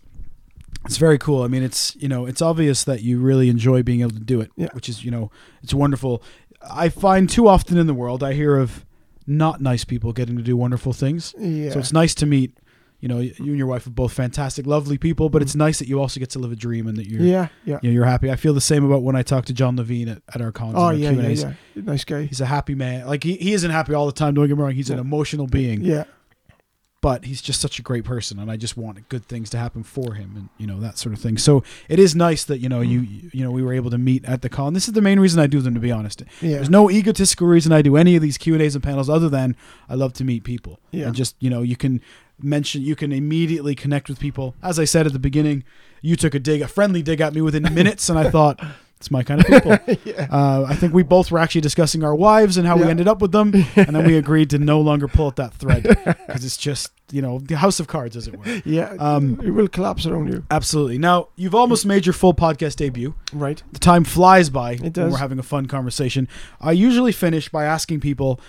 it's 0.86 0.96
very 0.98 1.18
cool. 1.18 1.42
I 1.42 1.48
mean, 1.48 1.62
it's 1.62 1.94
you 1.96 2.08
know, 2.08 2.26
it's 2.26 2.40
obvious 2.42 2.84
that 2.84 3.02
you 3.02 3.18
really 3.18 3.48
enjoy 3.48 3.82
being 3.82 4.00
able 4.00 4.12
to 4.12 4.20
do 4.20 4.40
it, 4.40 4.50
Yeah. 4.56 4.68
which 4.72 4.88
is 4.88 5.04
you 5.04 5.10
know, 5.10 5.30
it's 5.62 5.74
wonderful. 5.74 6.22
I 6.68 6.88
find 6.88 7.28
too 7.28 7.46
often 7.48 7.76
in 7.78 7.86
the 7.86 7.94
world 7.94 8.22
I 8.22 8.32
hear 8.32 8.56
of 8.56 8.84
not 9.26 9.60
nice 9.60 9.84
people 9.84 10.12
getting 10.12 10.36
to 10.36 10.42
do 10.42 10.56
wonderful 10.56 10.92
things. 10.92 11.34
yeah. 11.38 11.70
So 11.70 11.78
it's 11.78 11.92
nice 11.92 12.14
to 12.16 12.26
meet. 12.26 12.56
You 13.04 13.08
know, 13.08 13.18
you 13.20 13.34
and 13.38 13.58
your 13.58 13.66
wife 13.66 13.86
are 13.86 13.90
both 13.90 14.14
fantastic, 14.14 14.66
lovely 14.66 14.96
people, 14.96 15.28
but 15.28 15.42
it's 15.42 15.54
nice 15.54 15.78
that 15.78 15.88
you 15.88 16.00
also 16.00 16.18
get 16.20 16.30
to 16.30 16.38
live 16.38 16.52
a 16.52 16.56
dream 16.56 16.86
and 16.86 16.96
that 16.96 17.06
you're 17.06 17.20
Mm. 17.20 17.28
yeah, 17.30 17.48
yeah. 17.66 17.78
you 17.82 17.90
know, 17.90 17.94
you're 17.96 18.06
happy. 18.06 18.30
I 18.30 18.36
feel 18.36 18.54
the 18.54 18.62
same 18.62 18.82
about 18.82 19.02
when 19.02 19.14
I 19.14 19.22
talk 19.22 19.44
to 19.44 19.52
John 19.52 19.76
Levene 19.76 20.08
at, 20.10 20.22
at 20.34 20.40
our 20.40 20.52
cons. 20.52 20.72
Oh 20.74 20.88
yeah, 20.88 21.10
yeah, 21.10 21.20
Q&As. 21.20 21.42
yeah. 21.42 21.52
Nice 21.92 22.04
guy. 22.04 22.22
He's 22.22 22.40
a 22.40 22.46
happy 22.46 22.74
man. 22.74 23.06
Like 23.06 23.22
he, 23.22 23.34
he 23.36 23.52
isn't 23.52 23.70
happy 23.70 23.92
all 23.92 24.06
the 24.06 24.12
time. 24.12 24.32
Don't 24.32 24.48
get 24.48 24.56
me 24.56 24.62
wrong. 24.62 24.72
He's 24.72 24.88
an 24.88 24.98
emotional 24.98 25.46
being 25.46 25.82
Yeah, 25.82 26.04
but 27.02 27.26
he's 27.26 27.42
just 27.42 27.60
such 27.60 27.78
a 27.78 27.82
great 27.82 28.02
person 28.02 28.38
and 28.38 28.50
i 28.50 28.56
just 28.56 28.78
want 28.78 29.06
good 29.10 29.26
things 29.26 29.50
to 29.50 29.58
happen 29.58 29.82
for 29.82 30.14
him 30.14 30.32
and 30.36 30.48
you 30.56 30.66
know 30.66 30.80
that 30.80 30.96
sort 30.96 31.12
of 31.14 31.20
thing 31.20 31.36
so 31.36 31.62
it 31.86 31.98
is 31.98 32.16
nice 32.16 32.44
that 32.44 32.60
you 32.60 32.68
know 32.70 32.80
you 32.80 33.00
you 33.30 33.44
know 33.44 33.50
we 33.50 33.62
were 33.62 33.74
able 33.74 33.90
to 33.90 33.98
meet 33.98 34.24
at 34.24 34.40
the 34.40 34.48
con 34.48 34.72
this 34.72 34.88
is 34.88 34.94
the 34.94 35.02
main 35.02 35.20
reason 35.20 35.38
i 35.38 35.46
do 35.46 35.60
them 35.60 35.74
to 35.74 35.80
be 35.80 35.92
honest 35.92 36.22
yeah. 36.40 36.52
there's 36.56 36.70
no 36.70 36.90
egotistical 36.90 37.46
reason 37.46 37.72
i 37.72 37.82
do 37.82 37.94
any 37.98 38.16
of 38.16 38.22
these 38.22 38.38
q 38.38 38.54
and 38.54 38.62
a's 38.62 38.74
and 38.74 38.82
panels 38.82 39.10
other 39.10 39.28
than 39.28 39.54
i 39.90 39.94
love 39.94 40.14
to 40.14 40.24
meet 40.24 40.44
people 40.44 40.80
Yeah. 40.92 41.08
and 41.08 41.14
just 41.14 41.36
you 41.40 41.50
know 41.50 41.60
you 41.60 41.76
can 41.76 42.00
mention 42.40 42.82
you 42.82 42.96
can 42.96 43.12
immediately 43.12 43.74
connect 43.74 44.08
with 44.08 44.18
people 44.18 44.54
as 44.62 44.78
i 44.78 44.84
said 44.84 45.06
at 45.06 45.12
the 45.12 45.18
beginning 45.18 45.62
you 46.02 46.16
took 46.16 46.34
a 46.34 46.38
dig 46.38 46.60
a 46.60 46.68
friendly 46.68 47.02
dig 47.02 47.20
at 47.20 47.34
me 47.34 47.40
within 47.40 47.62
minutes 47.74 48.08
and 48.08 48.18
i 48.18 48.28
thought 48.28 48.60
it's 49.04 49.10
my 49.10 49.22
kind 49.22 49.40
of 49.40 49.46
people 49.46 49.72
yeah. 50.04 50.28
uh, 50.30 50.64
I 50.66 50.74
think 50.76 50.94
we 50.94 51.02
both 51.02 51.30
were 51.30 51.38
actually 51.38 51.60
discussing 51.60 52.02
our 52.02 52.14
wives 52.14 52.56
and 52.56 52.66
how 52.66 52.78
we 52.78 52.84
ended 52.84 53.06
up 53.06 53.20
with 53.20 53.32
them, 53.32 53.52
and 53.76 53.94
then 53.94 54.06
we 54.06 54.16
agreed 54.16 54.48
to 54.50 54.58
no 54.58 54.80
longer 54.80 55.08
pull 55.08 55.28
at 55.28 55.36
that 55.36 55.52
thread 55.52 55.82
because 55.82 56.42
it's 56.42 56.56
just 56.56 56.90
you 57.12 57.20
know 57.20 57.38
the 57.38 57.58
house 57.58 57.80
of 57.80 57.86
cards, 57.86 58.16
as 58.16 58.28
it 58.28 58.38
were. 58.38 58.62
Yeah, 58.64 58.94
Um, 58.98 59.38
it 59.44 59.50
will 59.50 59.68
collapse 59.68 60.06
around 60.06 60.32
you. 60.32 60.46
Absolutely. 60.50 60.96
Now 60.96 61.28
you've 61.36 61.54
almost 61.54 61.84
made 61.84 62.06
your 62.06 62.14
full 62.14 62.32
podcast 62.32 62.76
debut. 62.76 63.14
Right. 63.30 63.62
The 63.72 63.78
time 63.78 64.04
flies 64.04 64.48
by 64.48 64.76
when 64.76 64.92
does. 64.92 65.12
we're 65.12 65.18
having 65.18 65.38
a 65.38 65.42
fun 65.42 65.66
conversation. 65.66 66.26
I 66.58 66.72
usually 66.72 67.12
finish 67.12 67.50
by 67.50 67.64
asking 67.66 68.00
people 68.00 68.40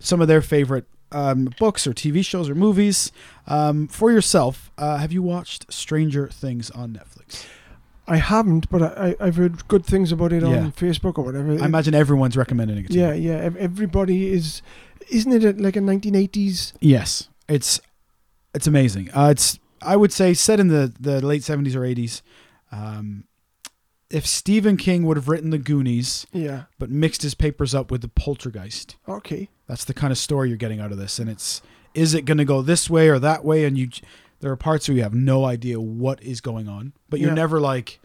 some 0.00 0.20
of 0.20 0.26
their 0.26 0.42
favorite 0.42 0.86
um, 1.12 1.50
books 1.58 1.86
or 1.86 1.92
TV 1.92 2.24
shows 2.24 2.48
or 2.48 2.54
movies. 2.54 3.12
Um, 3.46 3.88
for 3.88 4.10
yourself, 4.10 4.70
uh, 4.78 4.98
have 4.98 5.12
you 5.12 5.22
watched 5.22 5.72
Stranger 5.72 6.28
Things 6.28 6.70
on 6.70 6.92
Netflix? 6.92 7.46
I 8.06 8.16
haven't, 8.16 8.68
but 8.70 8.82
I, 8.82 9.10
I, 9.20 9.26
I've 9.26 9.36
heard 9.36 9.68
good 9.68 9.84
things 9.86 10.10
about 10.10 10.32
it 10.32 10.42
Yeah. 10.42 10.48
on 10.64 10.72
Facebook 10.72 11.16
or 11.18 11.24
whatever. 11.24 11.52
I 11.62 11.64
imagine 11.64 11.94
everyone's 11.94 12.36
recommending 12.36 12.78
it. 12.78 12.88
To 12.90 12.98
yeah, 12.98 13.12
you. 13.12 13.30
yeah. 13.30 13.50
Everybody 13.58 14.32
is, 14.32 14.62
isn't 15.10 15.32
it 15.44 15.60
like 15.60 15.76
a 15.76 15.80
1980s? 15.80 16.72
Yes, 16.80 17.28
it's 17.48 17.80
it's 18.54 18.66
amazing. 18.66 19.10
Uh, 19.14 19.28
it's 19.30 19.58
I 19.80 19.94
would 19.96 20.12
say 20.12 20.34
set 20.34 20.58
in 20.58 20.68
the 20.68 20.92
the 20.98 21.24
late 21.24 21.44
seventies 21.44 21.76
or 21.76 21.84
eighties. 21.84 22.22
Um, 22.72 23.24
if 24.10 24.26
Stephen 24.26 24.76
King 24.76 25.04
would 25.06 25.16
have 25.16 25.28
written 25.28 25.50
The 25.50 25.58
Goonies 25.58 26.26
Yeah. 26.32 26.64
but 26.80 26.90
mixed 26.90 27.22
his 27.22 27.34
papers 27.34 27.76
up 27.76 27.92
with 27.92 28.00
the 28.00 28.08
Poltergeist, 28.08 28.96
Okay. 29.08 29.48
That's 29.70 29.84
the 29.84 29.94
kind 29.94 30.10
of 30.10 30.18
story 30.18 30.48
you're 30.48 30.58
getting 30.58 30.80
out 30.80 30.90
of 30.90 30.98
this. 30.98 31.20
And 31.20 31.30
it's 31.30 31.62
is 31.94 32.12
it 32.12 32.22
going 32.24 32.38
to 32.38 32.44
go 32.44 32.60
this 32.60 32.90
way 32.90 33.08
or 33.08 33.18
that 33.20 33.44
way? 33.44 33.64
And 33.64 33.78
you, 33.78 33.88
there 34.40 34.50
are 34.50 34.56
parts 34.56 34.88
where 34.88 34.96
you 34.96 35.02
have 35.04 35.14
no 35.14 35.44
idea 35.44 35.80
what 35.80 36.20
is 36.22 36.40
going 36.40 36.68
on, 36.68 36.92
but 37.08 37.20
you're 37.20 37.30
Yeah. 37.30 37.34
never 37.36 37.60
like, 37.60 38.00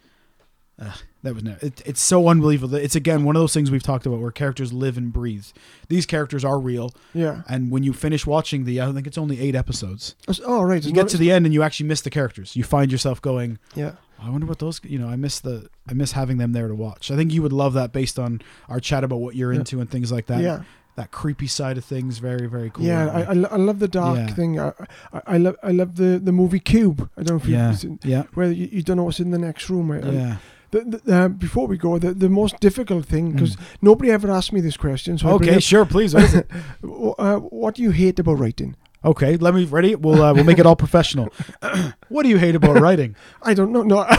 "Ugh, 0.79 0.97
that 1.23 1.33
was 1.33 1.43
no. 1.43 1.55
It, 1.61 1.81
it's 1.85 2.01
so 2.01 2.27
unbelievable. 2.27 2.75
It's 2.75 2.95
again 2.95 3.23
one 3.23 3.35
of 3.35 3.41
those 3.41 3.53
things 3.53 3.71
we've 3.71 3.81
talked 3.83 4.05
about 4.05 4.19
where 4.19 4.29
characters 4.31 4.71
live 4.73 4.95
and 4.97 5.11
breathe. 5.11 5.45
These 5.87 6.05
characters 6.05 6.43
are 6.45 6.59
real, 6.59 6.91
Yeah. 7.13 7.41
and 7.47 7.71
when 7.71 7.81
you 7.83 7.93
finish 7.93 8.25
watching 8.27 8.65
the, 8.65 8.79
I 8.81 8.91
think 8.91 9.07
it's 9.07 9.17
only 9.17 9.39
eight 9.39 9.55
episodes. 9.55 10.15
Oh, 10.27 10.31
it's- 10.31 10.45
Oh, 10.47 10.61
right. 10.61 10.83
You 10.83 10.89
it's 10.89 10.95
get 10.95 11.07
to 11.09 11.17
the 11.17 11.31
end 11.31 11.45
and 11.45 11.53
you 11.53 11.63
actually 11.63 11.87
miss 11.87 12.01
the 12.01 12.09
characters. 12.11 12.55
You 12.55 12.63
find 12.63 12.91
yourself 12.91 13.21
going, 13.21 13.57
Yeah. 13.75 13.93
Oh, 14.19 14.27
I 14.27 14.29
wonder 14.29 14.45
what 14.47 14.59
those. 14.59 14.79
You 14.83 14.97
know, 14.99 15.07
I 15.09 15.15
miss 15.15 15.39
the. 15.41 15.67
I 15.89 15.93
miss 15.93 16.11
having 16.13 16.37
them 16.37 16.53
there 16.53 16.67
to 16.69 16.75
watch. 16.75 17.11
I 17.11 17.15
think 17.15 17.33
you 17.33 17.41
would 17.41 17.51
love 17.53 17.73
that 17.73 17.91
based 17.91 18.17
on 18.19 18.41
our 18.69 18.79
chat 18.79 19.03
about 19.03 19.17
what 19.19 19.35
you're 19.35 19.51
Yeah. 19.51 19.59
into 19.59 19.81
and 19.81 19.89
things 19.89 20.11
like 20.11 20.27
that. 20.27 20.41
Yeah. 20.41 20.63
That 20.95 21.11
creepy 21.11 21.47
side 21.47 21.77
of 21.77 21.83
things, 21.83 22.19
very 22.19 22.47
very 22.47 22.69
cool. 22.69 22.85
Yeah, 22.85 23.07
I, 23.11 23.21
I, 23.23 23.31
I 23.31 23.57
love 23.57 23.79
the 23.79 23.87
dark 23.89 24.17
Yeah. 24.17 24.27
thing. 24.33 24.59
I, 24.59 24.71
I, 25.13 25.21
I 25.27 25.37
love 25.37 25.55
I 25.61 25.71
love 25.71 25.97
the, 25.97 26.19
the 26.23 26.31
movie 26.31 26.59
Cube. 26.61 27.09
I 27.17 27.23
don't 27.23 27.35
know 27.37 27.43
if 27.43 27.49
yeah, 27.49 27.69
you've 27.71 27.79
seen 27.79 27.99
yeah, 28.03 28.23
where 28.33 28.49
you, 28.51 28.69
you 28.71 28.81
don't 28.81 28.95
know 28.97 29.03
what's 29.03 29.19
in 29.19 29.31
the 29.31 29.37
next 29.37 29.69
room. 29.69 29.91
right? 29.91 30.03
Yeah. 30.05 30.37
The, 30.71 30.99
the, 31.05 31.15
uh, 31.15 31.27
before 31.29 31.67
we 31.67 31.77
go, 31.77 31.97
the, 31.99 32.13
the 32.13 32.27
most 32.29 32.59
difficult 32.59 33.05
thing 33.05 33.31
because 33.33 33.55
nobody 33.81 34.09
ever 34.11 34.29
asked 34.31 34.51
me 34.53 34.61
this 34.61 34.77
question. 34.77 35.17
So 35.17 35.27
Mm. 35.27 35.31
Okay, 35.33 35.59
sure, 35.59 35.85
please. 35.85 36.13
What 36.15 36.23
is 36.23 36.33
it? 36.33 36.49
Uh, 37.17 37.37
what 37.37 37.75
do 37.75 37.81
you 37.83 37.91
hate 37.91 38.17
about 38.19 38.39
writing? 38.39 38.75
Okay, 39.03 39.37
let 39.37 39.53
me 39.53 39.65
ready. 39.65 39.95
We'll 39.95 40.21
uh, 40.23 40.33
we'll 40.33 40.43
make 40.45 40.59
it 40.59 40.65
all 40.65 40.75
professional. 40.75 41.27
what 42.09 42.23
do 42.23 42.29
you 42.29 42.37
hate 42.37 42.55
about 42.55 42.79
writing? 42.81 43.15
I 43.43 43.53
don't 43.53 43.71
know. 43.71 43.83
No, 43.83 43.99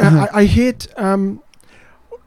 I, 0.00 0.28
I 0.32 0.44
hate. 0.44 0.86
Um, 0.96 1.42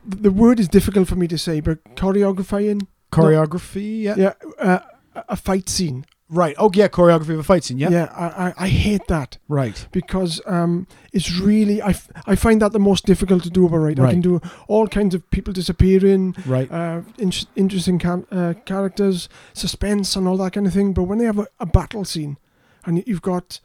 the 0.07 0.31
word 0.31 0.59
is 0.59 0.67
difficult 0.67 1.07
for 1.07 1.15
me 1.15 1.27
to 1.27 1.37
say, 1.37 1.59
but 1.59 1.83
choreographing. 1.95 2.87
Choreography. 3.11 4.03
Yeah. 4.03 4.15
Yeah, 4.17 4.33
uh, 4.59 4.79
a- 5.15 5.23
a 5.29 5.35
fight 5.35 5.67
scene. 5.69 6.05
Right. 6.29 6.55
Oh 6.59 6.69
yeah, 6.73 6.89
choreography 6.89 7.29
of 7.33 7.39
a 7.39 7.43
fight 7.43 7.63
scene. 7.63 7.77
Yeah. 7.79 7.89
Yeah, 7.89 8.11
I, 8.13 8.47
I, 8.49 8.53
I 8.65 8.67
hate 8.67 9.07
that. 9.07 9.37
Right. 9.47 9.87
because 9.93 10.41
um, 10.45 10.85
it's 11.13 11.31
really 11.39 11.81
I, 11.81 11.89
f- 11.91 12.09
I 12.25 12.35
find 12.35 12.61
that 12.61 12.73
the 12.73 12.79
most 12.79 13.05
difficult 13.05 13.43
to 13.43 13.49
do 13.49 13.65
about 13.65 13.77
right. 13.77 13.97
I 13.99 14.11
can 14.11 14.19
do 14.21 14.41
all 14.67 14.87
kinds 14.87 15.15
of 15.15 15.27
people 15.31 15.53
disappearing, 15.53 16.35
Right. 16.45 16.69
uh, 16.71 17.01
in- 17.17 17.31
interesting 17.55 17.97
cam- 17.97 18.27
uh, 18.29 18.55
characters, 18.65 19.29
suspense, 19.53 20.15
and 20.17 20.27
all 20.27 20.35
that 20.37 20.51
kind 20.51 20.67
of 20.67 20.73
thing. 20.73 20.91
But 20.93 21.03
when 21.03 21.17
they 21.17 21.25
have 21.25 21.39
a, 21.39 21.47
a 21.61 21.65
battle 21.65 22.03
scene, 22.03 22.37
and 22.85 23.01
you've 23.07 23.21
got 23.21 23.59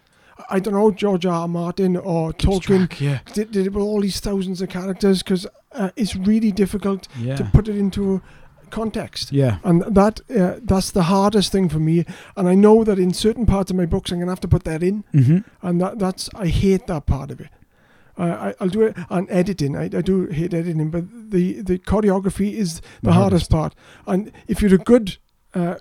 I 0.49 0.61
don't 0.61 0.75
know 0.75 0.91
George 0.93 1.27
R. 1.27 1.33
R. 1.43 1.49
Martin 1.49 1.97
or 1.97 2.33
Keeps 2.33 2.61
Tolkien 2.67 2.89
track, 2.89 3.01
Yeah. 3.01 3.19
did, 3.35 3.51
did 3.51 3.67
it 3.67 3.73
with 3.73 3.83
all 3.83 4.01
these 4.01 4.21
thousands 4.21 4.63
of 4.63 4.69
characters 4.71 5.23
because 5.23 5.47
uh, 5.75 5.91
it's 5.97 6.15
really 6.17 6.53
difficult 6.53 7.09
to 7.37 7.45
put 7.53 7.69
it 7.69 7.77
into 7.77 8.21
context. 8.71 9.33
Yeah. 9.33 9.59
And 9.65 9.83
that 9.95 10.21
uh, 10.31 10.59
that's 10.63 10.91
the 10.93 11.03
hardest 11.05 11.53
thing 11.53 11.69
for 11.69 11.79
me. 11.79 12.05
And 12.37 12.49
I 12.49 12.55
know 12.55 12.85
that 12.85 12.99
in 12.99 13.13
certain 13.13 13.47
parts 13.47 13.71
of 13.71 13.77
my 13.77 13.87
books, 13.87 14.11
I'm 14.13 14.19
gonna 14.19 14.31
have 14.31 14.41
to 14.41 14.49
put 14.49 14.65
that 14.65 14.83
in 14.83 15.05
Mm-hmm. 15.13 15.39
and 15.67 15.81
that 15.81 15.99
that's 15.99 16.31
I 16.35 16.47
hate 16.49 16.87
that 16.87 17.07
part 17.07 17.31
of 17.31 17.41
it. 17.41 17.49
Uh, 18.19 18.23
I, 18.25 18.55
I'll 18.61 18.69
do 18.69 18.83
it 18.83 18.97
on 19.11 19.27
editing. 19.31 19.75
I, 19.77 19.85
I 19.85 20.03
do 20.03 20.27
hate 20.27 20.53
editing, 20.55 20.91
but 20.91 21.05
the, 21.31 21.63
the 21.63 21.79
choreography 21.79 22.53
is 22.53 22.81
the, 22.81 23.09
The 23.09 23.13
hardest. 23.13 23.51
part. 23.51 23.75
And 24.07 24.31
if 24.47 24.61
you're 24.61 24.75
a 24.75 24.79
good 24.79 25.17
uh, 25.55 25.77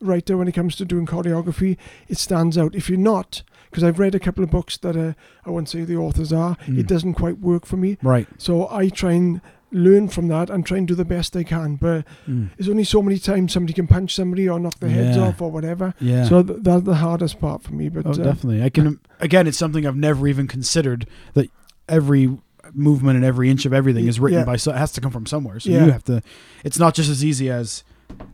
writer 0.00 0.38
when 0.38 0.48
it 0.48 0.52
comes 0.52 0.76
to 0.76 0.84
doing 0.86 1.04
choreography, 1.06 1.76
it 2.08 2.16
stands 2.18 2.56
out. 2.56 2.74
If 2.74 2.88
you're 2.88 2.98
not, 2.98 3.42
because 3.70 3.84
I've 3.84 3.98
read 3.98 4.14
a 4.14 4.20
couple 4.20 4.42
of 4.44 4.50
books 4.50 4.76
that 4.78 4.96
uh, 4.96 5.12
I 5.46 5.50
won't 5.50 5.68
say 5.68 5.82
the 5.84 5.96
authors 5.96 6.32
are, 6.32 6.56
Mm. 6.66 6.78
it 6.78 6.86
doesn't 6.88 7.14
quite 7.14 7.38
work 7.38 7.64
for 7.66 7.76
me. 7.76 7.96
Right. 8.02 8.26
So 8.38 8.68
I 8.70 8.88
try 8.88 9.12
and 9.12 9.40
learn 9.72 10.08
from 10.08 10.26
that 10.26 10.50
and 10.50 10.66
try 10.66 10.78
and 10.78 10.88
do 10.88 10.96
the 10.96 11.04
best 11.04 11.36
I 11.36 11.44
can. 11.44 11.76
But 11.76 12.04
Mm. 12.28 12.48
there's 12.56 12.68
only 12.68 12.82
so 12.84 13.00
many 13.02 13.18
times 13.18 13.52
somebody 13.52 13.72
can 13.72 13.86
punch 13.86 14.14
somebody 14.14 14.48
or 14.48 14.58
knock 14.58 14.80
their 14.80 14.90
heads 14.90 15.16
off 15.16 15.40
or 15.40 15.50
whatever. 15.52 15.94
Yeah. 16.00 16.24
So 16.24 16.42
th- 16.42 16.58
that's 16.62 16.82
the 16.82 16.96
hardest 16.96 17.38
part 17.38 17.62
for 17.62 17.72
me. 17.74 17.88
But 17.88 18.04
Oh, 18.06 18.10
uh, 18.10 18.14
definitely. 18.14 18.62
I 18.64 18.68
can. 18.70 18.98
Again, 19.20 19.46
it's 19.46 19.56
something 19.58 19.86
I've 19.86 19.96
never 19.96 20.26
even 20.26 20.48
considered 20.48 21.06
that 21.34 21.48
every 21.88 22.36
movement 22.74 23.16
and 23.16 23.24
every 23.24 23.48
inch 23.50 23.64
of 23.66 23.72
everything 23.72 24.06
is 24.08 24.18
written 24.20 24.40
Yeah. 24.40 24.44
by. 24.44 24.56
So 24.56 24.72
it 24.72 24.76
has 24.76 24.92
to 24.92 25.00
come 25.00 25.10
from 25.12 25.26
somewhere. 25.26 25.60
So 25.60 25.70
Yeah. 25.70 25.84
you 25.86 25.90
have 25.92 26.04
to. 26.04 26.22
It's 26.64 26.78
not 26.78 26.94
just 26.94 27.08
as 27.08 27.24
easy 27.24 27.48
as 27.50 27.84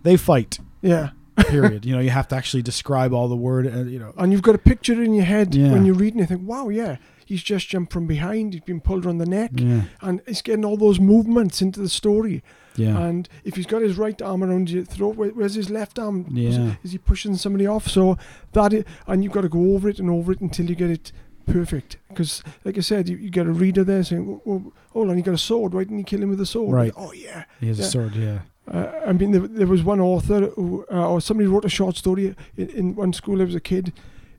they 0.02 0.16
fight. 0.16 0.58
yeah. 0.82 1.10
Period. 1.36 1.84
you 1.84 1.94
know, 1.94 2.00
you 2.00 2.10
have 2.10 2.28
to 2.28 2.36
actually 2.36 2.62
describe 2.62 3.12
all 3.12 3.28
the 3.28 3.36
word. 3.36 3.66
Uh, 3.66 3.80
you 3.84 3.98
know. 3.98 4.12
and 4.16 4.32
you've 4.32 4.42
got 4.42 4.54
a 4.54 4.58
picture 4.58 5.02
in 5.02 5.14
your 5.14 5.24
head 5.24 5.54
Yeah. 5.54 5.72
when 5.72 5.84
you're 5.84 5.94
reading 5.94 6.18
it. 6.20 6.22
You 6.22 6.36
think, 6.36 6.48
wow, 6.48 6.68
yeah, 6.68 6.96
he's 7.24 7.42
just 7.42 7.68
jumped 7.68 7.92
from 7.92 8.06
behind, 8.06 8.52
he's 8.54 8.62
been 8.62 8.80
pulled 8.80 9.04
around 9.06 9.18
the 9.18 9.26
neck, 9.26 9.50
Yeah. 9.54 9.82
and 10.00 10.20
he's 10.26 10.42
getting 10.42 10.64
all 10.64 10.76
those 10.76 10.98
movements 11.00 11.60
into 11.62 11.80
the 11.80 11.88
story. 11.88 12.42
Yeah. 12.76 12.98
And 12.98 13.28
if 13.44 13.56
he's 13.56 13.66
got 13.66 13.82
his 13.82 13.96
right 13.96 14.20
arm 14.20 14.42
around 14.44 14.70
your 14.70 14.84
throat, 14.84 15.16
where, 15.16 15.30
where's 15.30 15.54
his 15.54 15.70
left 15.70 15.98
arm? 15.98 16.26
Is- 16.36 16.56
Yeah. 16.58 16.74
Is 16.82 16.92
he 16.92 16.98
pushing 16.98 17.34
somebody 17.36 17.66
off? 17.66 17.88
So 17.88 18.16
that, 18.52 18.84
and 19.06 19.24
you've 19.24 19.32
got 19.32 19.42
to 19.42 19.48
go 19.48 19.74
over 19.74 19.88
it 19.88 19.98
and 19.98 20.10
over 20.10 20.32
it 20.32 20.40
until 20.40 20.66
you 20.68 20.74
get 20.74 20.90
it 20.90 21.12
perfect. 21.46 21.96
Because, 22.08 22.42
like 22.64 22.76
I 22.76 22.80
said, 22.80 23.08
you, 23.08 23.16
you 23.16 23.30
get 23.30 23.46
a 23.46 23.52
reader 23.52 23.84
there 23.84 24.02
saying, 24.02 24.40
oh, 24.46 24.50
oh, 24.50 24.72
hold 24.92 25.10
on, 25.10 25.16
he 25.16 25.22
got 25.22 25.34
a 25.34 25.38
sword. 25.38 25.72
Why 25.74 25.84
didn't 25.84 25.98
he 25.98 26.04
kill 26.04 26.22
him 26.22 26.30
with 26.30 26.40
a 26.40 26.46
sword? 26.46 26.74
Right. 26.74 26.92
Oh, 26.96 27.12
yeah. 27.12 27.44
he 27.60 27.68
has 27.68 27.78
a 27.78 27.84
sword. 27.84 28.14
Yeah. 28.14 28.40
Uh, 28.72 28.90
I 29.06 29.12
mean, 29.12 29.30
there, 29.30 29.46
there 29.46 29.66
was 29.66 29.82
one 29.84 30.00
author 30.00 30.46
who, 30.56 30.84
uh, 30.92 31.08
or 31.08 31.20
somebody 31.20 31.46
wrote 31.46 31.64
a 31.64 31.68
short 31.68 31.96
story 31.96 32.34
in, 32.56 32.68
in 32.70 32.94
one 32.96 33.12
school. 33.12 33.40
I 33.40 33.44
was 33.44 33.54
a 33.54 33.60
kid. 33.60 33.92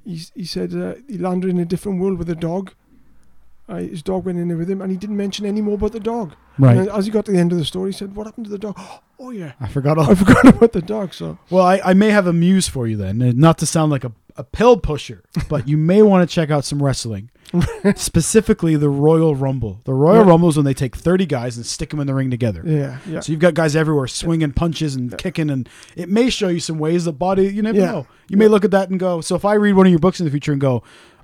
He, 0.04 0.22
he 0.36 0.44
said 0.46 0.74
uh, 0.74 0.96
he 1.08 1.18
landed 1.18 1.50
in 1.50 1.60
a 1.60 1.66
different 1.66 2.00
world 2.02 2.18
with 2.18 2.30
a 2.30 2.36
dog. 2.36 2.72
Uh, 3.70 3.78
his 3.78 4.02
dog 4.02 4.26
went 4.26 4.38
in 4.40 4.48
there 4.48 4.58
with 4.58 4.70
him, 4.70 4.82
and 4.82 4.90
he 4.92 4.98
didn't 4.98 5.18
mention 5.18 5.46
any 5.46 5.62
more 5.62 5.76
about 5.76 5.92
the 5.92 6.00
dog. 6.00 6.34
Right. 6.58 6.78
And 6.78 6.90
as 6.90 7.06
he 7.06 7.12
got 7.12 7.26
to 7.26 7.32
the 7.34 7.38
end 7.38 7.52
of 7.52 7.58
the 7.58 7.66
story, 7.66 7.92
he 7.92 7.98
said, 7.98 8.16
"What 8.16 8.26
happened 8.26 8.46
to 8.46 8.52
the 8.52 8.58
dog?" 8.60 8.80
Oh 9.20 9.32
yeah, 9.32 9.54
I 9.60 9.68
forgot 9.68 9.98
all. 9.98 10.12
I 10.12 10.16
forgot 10.16 10.46
about 10.48 10.74
the 10.74 10.82
dog. 10.82 11.12
So 11.12 11.40
Well, 11.50 11.66
I, 11.66 11.82
I 11.84 11.94
may 11.96 12.12
have 12.12 12.28
a 12.28 12.34
muse 12.34 12.68
for 12.68 12.86
you 12.86 12.96
then. 12.96 13.20
uh, 13.20 13.32
Not 13.36 13.58
to 13.58 13.66
sound 13.66 13.92
like 13.92 14.04
a, 14.04 14.12
a 14.38 14.44
pill 14.44 14.78
pusher, 14.78 15.24
but 15.50 15.68
you 15.68 15.78
may 15.78 16.02
want 16.02 16.28
to 16.28 16.34
check 16.34 16.50
out 16.52 16.64
some 16.66 16.82
wrestling. 16.84 17.30
Specifically, 17.96 18.76
the 18.76 18.90
Royal 18.90 19.36
Rumble. 19.36 19.80
The 19.86 19.94
Royal 19.94 20.24
Yeah. 20.26 20.30
Rumble 20.32 20.50
is 20.50 20.58
when 20.58 20.66
they 20.66 20.74
take 20.74 20.96
30 20.96 21.26
guys 21.26 21.58
and 21.58 21.66
stick 21.66 21.90
them 21.90 22.00
in 22.00 22.08
the 22.08 22.14
ring 22.14 22.30
together. 22.30 22.62
yeah, 22.66 23.00
yeah, 23.08 23.20
So 23.22 23.32
you've 23.32 23.42
got 23.42 23.54
guys 23.54 23.76
everywhere 23.76 24.08
swinging 24.08 24.52
punches 24.52 24.96
and 24.96 25.18
kicking, 25.18 25.50
and 25.50 25.68
it 25.96 26.10
may 26.10 26.30
show 26.30 26.50
you 26.50 26.60
some 26.60 26.78
ways 26.80 27.06
the 27.06 27.14
body. 27.14 27.48
You 27.48 27.62
never 27.62 27.78
Yeah. 27.80 27.86
know. 27.92 28.08
You 28.30 28.38
may 28.38 28.48
look 28.48 28.66
at 28.66 28.72
that 28.72 28.90
and 28.90 29.00
go. 29.00 29.22
So 29.22 29.36
if 29.36 29.46
I 29.46 29.54
read 29.56 29.74
one 29.74 29.86
of 29.86 29.92
your 29.92 30.00
books 30.00 30.20
in 30.20 30.26
the 30.26 30.32
future 30.32 30.52
and 30.52 30.60
go, 30.62 30.84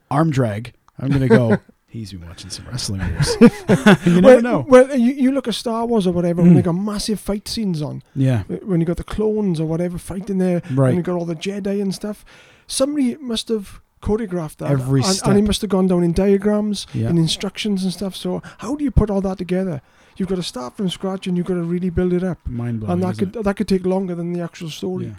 arm 0.10 0.32
drag, 0.32 0.74
I'm 1.00 1.10
gonna 1.10 1.28
go. 1.28 1.58
He's 1.88 2.12
been 2.12 2.26
watching 2.28 2.50
some 2.50 2.66
wrestling 2.72 3.02
moves. 3.04 3.38
you 4.08 4.20
never 4.20 4.22
well, 4.22 4.42
know. 4.42 4.66
Well, 4.68 4.98
you, 4.98 5.14
you 5.14 5.32
look 5.32 5.48
at 5.48 5.54
Star 5.54 5.86
Wars 5.86 6.08
or 6.08 6.12
whatever 6.12 6.42
when 6.42 6.54
Mm. 6.54 6.56
they 6.56 6.62
got 6.64 6.72
massive 6.74 7.20
fight 7.20 7.48
scenes 7.48 7.84
on. 7.84 8.02
Yeah. 8.16 8.44
When 8.64 8.80
you 8.80 8.86
got 8.88 8.98
the 8.98 9.04
clones 9.04 9.60
or 9.60 9.68
whatever 9.68 10.00
fighting 10.00 10.40
there, 10.40 10.64
Right. 10.72 10.88
and 10.90 10.98
you 10.98 11.04
got 11.04 11.14
all 11.16 11.26
the 11.26 11.36
Jedi 11.36 11.80
and 11.80 11.94
stuff. 11.94 12.26
Somebody 12.68 13.16
must 13.18 13.48
have 13.50 13.82
choreographed 14.02 14.58
that 14.58 14.72
Every 14.72 15.02
and, 15.02 15.10
step. 15.16 15.30
and 15.30 15.40
it 15.40 15.44
must 15.44 15.62
have 15.62 15.70
gone 15.70 15.88
down 15.88 16.04
in 16.04 16.12
diagrams 16.12 16.86
Yeah. 16.94 17.08
and 17.08 17.18
instructions 17.18 17.84
and 17.84 17.94
stuff. 17.94 18.16
So 18.16 18.42
how 18.60 18.76
do 18.76 18.84
you 18.84 18.92
put 18.92 19.10
all 19.10 19.22
that 19.22 19.38
together? 19.38 19.82
You've 20.18 20.28
got 20.30 20.36
to 20.36 20.44
start 20.44 20.76
from 20.78 20.90
scratch 20.90 21.26
and 21.26 21.38
you've 21.38 21.48
got 21.48 21.56
to 21.56 21.64
really 21.64 21.90
build 21.90 22.14
it 22.14 22.24
up, 22.24 22.38
Mind 22.46 22.82
blowing. 22.82 22.94
and 22.94 23.04
that 23.04 23.18
could 23.18 23.34
that 23.34 23.56
could 23.56 23.68
take 23.68 23.86
longer 23.86 24.14
than 24.14 24.34
the 24.34 24.42
actual 24.42 24.70
story. 24.70 25.06
Yeah. 25.06 25.16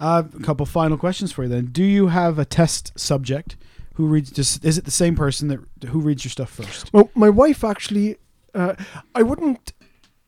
Uh, 0.00 0.22
a 0.34 0.42
couple 0.42 0.64
final 0.66 0.96
questions 0.96 1.32
for 1.32 1.42
you 1.44 1.48
then. 1.48 1.66
Do 1.66 1.84
you 1.84 2.08
have 2.08 2.38
a 2.38 2.44
test 2.44 2.98
subject 2.98 3.56
who 3.94 4.06
reads? 4.06 4.30
Just 4.30 4.64
is 4.64 4.78
it 4.78 4.84
the 4.84 4.90
same 4.90 5.14
person 5.14 5.48
that 5.48 5.60
who 5.90 6.00
reads 6.00 6.24
your 6.24 6.30
stuff 6.30 6.50
first? 6.50 6.92
Well, 6.92 7.10
my 7.14 7.28
wife 7.28 7.62
actually, 7.62 8.16
uh, 8.54 8.74
I 9.14 9.22
wouldn't 9.22 9.72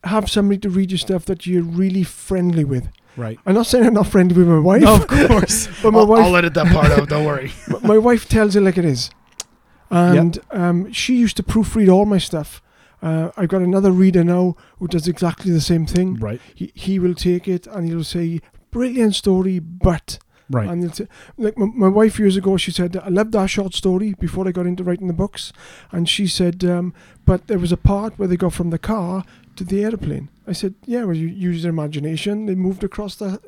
have 0.03 0.29
somebody 0.29 0.59
to 0.59 0.69
read 0.69 0.91
your 0.91 0.97
stuff 0.97 1.25
that 1.25 1.45
you're 1.45 1.63
really 1.63 2.03
friendly 2.03 2.63
with. 2.63 2.89
Right. 3.21 3.37
I'm 3.45 3.53
not 3.53 3.67
saying 3.67 3.85
I'm 3.85 3.93
not 3.93 4.07
friendly 4.07 4.35
with 4.35 4.47
my 4.47 4.57
wife. 4.57 4.81
No, 4.81 4.95
of 4.95 5.07
course. 5.07 5.67
But 5.83 5.91
my 5.91 5.99
I'll, 5.99 6.07
wife- 6.07 6.25
I'll 6.25 6.35
edit 6.35 6.55
that 6.55 6.67
part 6.73 6.91
out. 6.91 7.07
Don't 7.07 7.25
worry. 7.25 7.51
My 7.83 7.99
wife 7.99 8.27
tells 8.27 8.55
it 8.55 8.61
like 8.61 8.79
it 8.79 8.85
is. 8.85 9.11
And 9.91 10.39
um, 10.49 10.91
she 10.91 11.17
used 11.17 11.37
to 11.37 11.43
proofread 11.43 11.87
all 11.93 12.05
my 12.05 12.17
stuff. 12.17 12.61
Uh, 13.01 13.29
I've 13.37 13.49
got 13.49 13.61
another 13.61 13.91
reader 13.91 14.23
now 14.23 14.55
who 14.79 14.87
does 14.87 15.07
exactly 15.07 15.51
the 15.51 15.61
same 15.61 15.85
thing. 15.85 16.15
Right. 16.15 16.39
He, 16.55 16.71
he 16.73 16.97
will 16.97 17.13
take 17.13 17.47
it 17.47 17.67
and 17.67 17.87
he'll 17.87 18.03
say, 18.03 18.41
brilliant 18.71 19.15
story, 19.15 19.59
but. 19.59 20.17
Right. 20.49 20.67
And 20.69 21.07
like 21.37 21.57
my, 21.57 21.65
my 21.65 21.87
wife 21.87 22.19
years 22.19 22.37
ago, 22.37 22.57
she 22.57 22.71
said, 22.71 22.97
I 22.97 23.09
loved 23.09 23.33
that 23.33 23.47
short 23.47 23.73
story 23.73 24.15
before 24.19 24.47
I 24.47 24.51
got 24.51 24.65
into 24.65 24.83
writing 24.83 25.07
the 25.07 25.13
books. 25.13 25.53
And 25.91 26.09
she 26.09 26.27
said, 26.27 26.63
um, 26.63 26.93
but 27.25 27.47
there 27.47 27.59
was 27.59 27.71
a 27.71 27.77
part 27.77 28.17
where 28.17 28.27
they 28.27 28.37
got 28.37 28.53
from 28.53 28.69
the 28.69 28.79
car 28.79 29.23
to 29.55 29.63
the 29.63 29.83
airplane. 29.83 30.29
I 30.47 30.53
said, 30.53 30.73
yeah, 30.85 31.03
well, 31.03 31.15
you 31.15 31.27
use 31.27 31.63
your 31.63 31.69
imagination. 31.69 32.45
They 32.45 32.55
moved 32.55 32.83
across 32.83 33.15
the, 33.15 33.39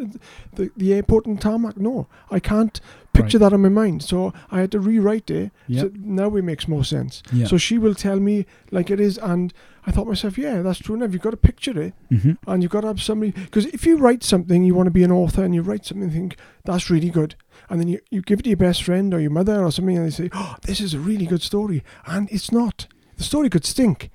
the, 0.53 0.71
the 0.77 0.93
airport 0.93 1.25
and 1.25 1.41
tarmac. 1.41 1.75
No, 1.77 2.07
I 2.29 2.39
can't 2.39 2.79
picture 3.13 3.37
that 3.39 3.51
in 3.51 3.61
my 3.61 3.69
mind. 3.69 4.03
So 4.03 4.33
I 4.51 4.59
had 4.61 4.71
to 4.71 4.79
rewrite 4.79 5.29
it. 5.29 5.51
Yep. 5.67 5.81
So 5.81 5.91
now 5.99 6.35
it 6.35 6.43
makes 6.43 6.67
more 6.67 6.83
sense. 6.83 7.23
Yeah. 7.31 7.47
So 7.47 7.57
she 7.57 7.77
will 7.77 7.95
tell 7.95 8.19
me 8.19 8.45
like 8.71 8.89
it 8.89 8.99
is, 8.99 9.17
and 9.17 9.53
I 9.85 9.91
thought 9.91 10.07
myself, 10.07 10.37
yeah, 10.37 10.61
that's 10.61 10.79
true 10.79 10.95
enough. 10.95 11.11
You've 11.13 11.21
got 11.21 11.31
to 11.31 11.37
picture 11.37 11.79
it, 11.81 11.93
hmm 12.09 12.33
and 12.47 12.61
you've 12.61 12.71
got 12.71 12.81
to 12.81 12.87
have 12.87 13.01
somebody. 13.01 13.31
Because 13.31 13.65
if 13.67 13.85
you 13.85 13.97
write 13.97 14.23
something, 14.23 14.63
you 14.63 14.75
want 14.75 14.87
to 14.87 14.91
be 14.91 15.03
an 15.03 15.11
author, 15.11 15.43
and 15.43 15.53
you 15.53 15.61
write 15.61 15.85
something, 15.85 16.03
and 16.03 16.13
think 16.13 16.37
that's 16.63 16.89
really 16.89 17.09
good, 17.09 17.35
and 17.69 17.79
then 17.79 17.87
you, 17.87 17.99
you 18.11 18.21
give 18.21 18.39
it 18.39 18.43
to 18.43 18.49
your 18.49 18.57
best 18.57 18.83
friend 18.83 19.13
or 19.13 19.19
your 19.19 19.31
mother 19.31 19.63
or 19.63 19.71
something, 19.71 19.97
and 19.97 20.05
they 20.05 20.11
say, 20.11 20.29
oh, 20.31 20.55
this 20.61 20.79
is 20.79 20.93
a 20.93 20.99
really 20.99 21.25
good 21.25 21.41
story, 21.41 21.83
and 22.05 22.29
it's 22.31 22.51
not. 22.51 22.87
The 23.17 23.23
story 23.23 23.49
could 23.49 23.65
stink, 23.65 24.09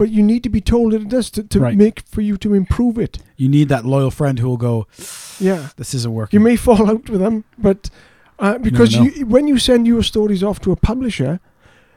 but 0.00 0.08
you 0.08 0.22
need 0.22 0.42
to 0.42 0.48
be 0.48 0.62
told 0.62 0.92
that 0.92 1.02
it 1.02 1.10
does 1.16 1.30
to, 1.30 1.42
to 1.54 1.60
Right. 1.60 1.76
make 1.76 1.96
for 2.14 2.22
you 2.22 2.36
to 2.38 2.54
improve 2.54 2.96
it. 3.06 3.18
You 3.36 3.48
need 3.50 3.68
that 3.68 3.84
loyal 3.84 4.10
friend 4.10 4.38
who 4.40 4.48
will 4.48 4.62
go, 4.70 4.86
Yeah. 5.38 5.68
"This 5.76 5.92
isn't 5.94 6.14
working." 6.20 6.36
You 6.40 6.44
may 6.50 6.56
fall 6.56 6.88
out 6.92 7.04
with 7.10 7.20
them, 7.20 7.44
but 7.58 7.90
uh, 8.38 8.56
because 8.68 8.90
you, 8.96 9.26
when 9.34 9.46
you 9.46 9.58
send 9.58 9.86
your 9.86 10.02
stories 10.02 10.42
off 10.42 10.58
to 10.60 10.72
a 10.72 10.76
publisher, 10.90 11.38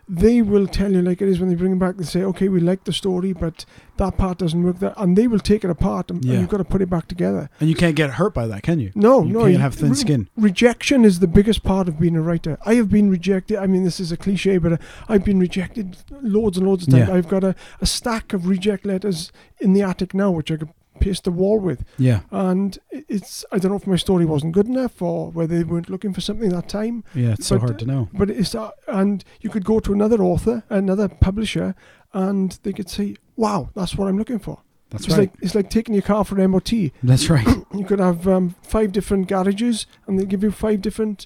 they 0.08 0.42
will 0.42 0.68
tell 0.68 0.92
you 0.92 1.02
like 1.02 1.22
it 1.22 1.30
is 1.30 1.40
when 1.40 1.50
they 1.50 1.56
bring 1.56 1.72
them 1.72 1.80
back. 1.80 1.96
They 1.98 2.04
say, 2.04 2.24
"Okay, 2.24 2.50
we 2.50 2.60
like 2.60 2.84
the 2.84 2.92
story, 2.94 3.32
but 3.34 3.66
that 3.98 4.18
part 4.18 4.38
doesn't 4.40 4.62
work." 4.62 4.80
That, 4.80 4.94
and 4.98 5.18
they 5.18 5.28
will 5.28 5.40
take 5.40 5.64
it 5.64 5.70
apart, 5.70 6.12
and, 6.12 6.24
and 6.26 6.34
you've 6.42 6.50
got 6.50 6.58
to 6.58 6.66
put 6.66 6.82
it 6.82 6.90
back 6.90 7.08
together. 7.08 7.50
and 7.60 7.70
you 7.70 7.76
can't 7.76 7.96
get 7.96 8.12
hurt 8.12 8.34
by 8.34 8.46
that, 8.48 8.64
can 8.64 8.80
you? 8.80 8.92
No, 8.96 9.24
you 9.24 9.34
no, 9.34 9.40
can't 9.42 9.52
you- 9.54 9.58
have 9.60 9.76
thin 9.76 9.90
re- 9.92 9.96
skin. 9.96 10.30
Rejection 10.36 11.06
is 11.06 11.20
the 11.20 11.28
biggest 11.28 11.64
part 11.64 11.88
of 11.88 12.00
being 12.00 12.16
a 12.18 12.22
writer. 12.22 12.58
I 12.66 12.76
have 12.76 12.90
been 12.90 13.10
rejected. 13.10 13.58
I 13.58 13.66
mean, 13.68 13.84
this 13.84 14.00
is 14.00 14.12
a 14.12 14.18
cliche, 14.18 14.58
but 14.58 14.74
uh, 14.74 14.78
I've 15.08 15.24
been 15.24 15.40
rejected 15.40 15.98
loads 16.22 16.58
and 16.58 16.68
loads 16.68 16.86
of 16.86 16.94
times. 16.94 17.08
Yeah. 17.08 17.16
I've 17.16 17.30
got 17.30 17.44
a, 17.44 17.56
a 17.82 17.86
stack 17.86 18.34
of 18.34 18.48
reject 18.48 18.86
letters 18.86 19.32
in 19.62 19.74
the 19.74 19.84
attic 19.84 20.14
now, 20.14 20.32
which 20.32 20.52
I 20.52 20.58
could 20.58 20.70
paste 21.04 21.24
the 21.24 21.32
wall 21.32 21.60
with. 21.60 21.84
Yeah, 21.98 22.22
And 22.32 22.78
it's 22.92 23.44
I 23.52 23.58
don't 23.60 23.72
know 23.72 23.78
if 23.78 23.88
my 23.88 23.96
story 23.98 24.26
wasn't 24.26 24.54
good 24.54 24.68
enough 24.68 25.02
or 25.02 25.32
whether 25.32 25.58
they 25.58 25.64
weren't 25.64 25.90
looking 25.90 26.14
for 26.14 26.22
something 26.22 26.50
that 26.50 26.70
time. 26.70 27.04
yeah. 27.14 27.34
It's 27.34 27.48
so 27.48 27.60
hard 27.60 27.80
to 27.80 27.86
know. 27.86 28.10
But 28.14 28.30
it's 28.30 28.56
uh, 28.56 28.72
and 28.88 29.24
you 29.42 29.50
could 29.50 29.66
go 29.66 29.80
to 29.82 29.94
another 29.94 30.22
author, 30.24 30.64
another 30.70 31.08
publisher, 31.10 31.76
and 32.14 32.58
they 32.64 32.74
could 32.74 32.90
say, 32.90 33.16
"Wow, 33.36 33.70
that's 33.76 33.96
what 33.98 34.08
I'm 34.08 34.18
looking 34.18 34.40
for." 34.40 34.62
That's 34.90 35.06
it's 35.06 35.14
right. 35.18 35.20
like 35.22 35.32
it's 35.42 35.56
like 35.56 35.70
taking 35.70 35.96
your 35.96 36.04
car 36.04 36.24
for 36.24 36.40
an 36.40 36.52
MOT. 36.52 36.72
That's 37.02 37.30
right. 37.30 37.48
You 37.74 37.86
could 37.86 38.00
have 38.00 38.28
um, 38.28 38.56
five 38.62 38.92
different 38.92 39.28
garages, 39.28 39.88
and 40.06 40.20
they 40.20 40.26
give 40.26 40.44
you 40.44 40.52
five 40.52 40.80
different 40.82 41.26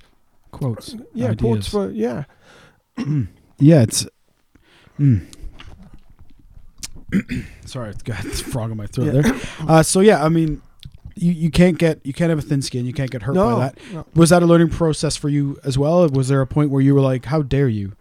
Quotes. 0.51 0.95
yeah 1.13 1.31
ideas. 1.31 1.41
quotes 1.41 1.67
for 1.67 1.91
yeah. 1.91 2.23
Yeah, 3.59 3.81
it's. 3.83 4.07
Mm. 4.99 5.25
Sorry, 7.65 7.89
I've 7.89 8.03
got 8.03 8.23
this 8.23 8.41
frog 8.41 8.71
in 8.71 8.77
my 8.77 8.87
throat 8.87 9.13
Yeah. 9.13 9.21
there. 9.21 9.35
Uh, 9.67 9.83
so 9.83 9.99
yeah, 10.01 10.23
I 10.23 10.29
mean, 10.29 10.61
you, 11.15 11.31
you 11.31 11.51
can't 11.51 11.77
get 11.77 11.99
you 12.05 12.13
can't 12.13 12.29
have 12.29 12.39
a 12.39 12.41
thin 12.43 12.61
skin. 12.61 12.85
You 12.85 12.93
can't 12.93 13.09
get 13.09 13.23
hurt 13.23 13.35
no, 13.35 13.55
by 13.55 13.59
that. 13.59 13.77
no. 13.93 14.05
Was 14.15 14.29
that 14.29 14.43
a 14.43 14.45
learning 14.45 14.69
process 14.69 15.15
for 15.15 15.29
you 15.29 15.59
as 15.63 15.77
well? 15.77 16.07
Was 16.09 16.27
there 16.27 16.41
a 16.41 16.47
point 16.47 16.69
where 16.69 16.81
you 16.81 16.93
were 16.93 17.01
like, 17.01 17.25
"How 17.25 17.41
dare 17.41 17.67
you?" 17.69 17.93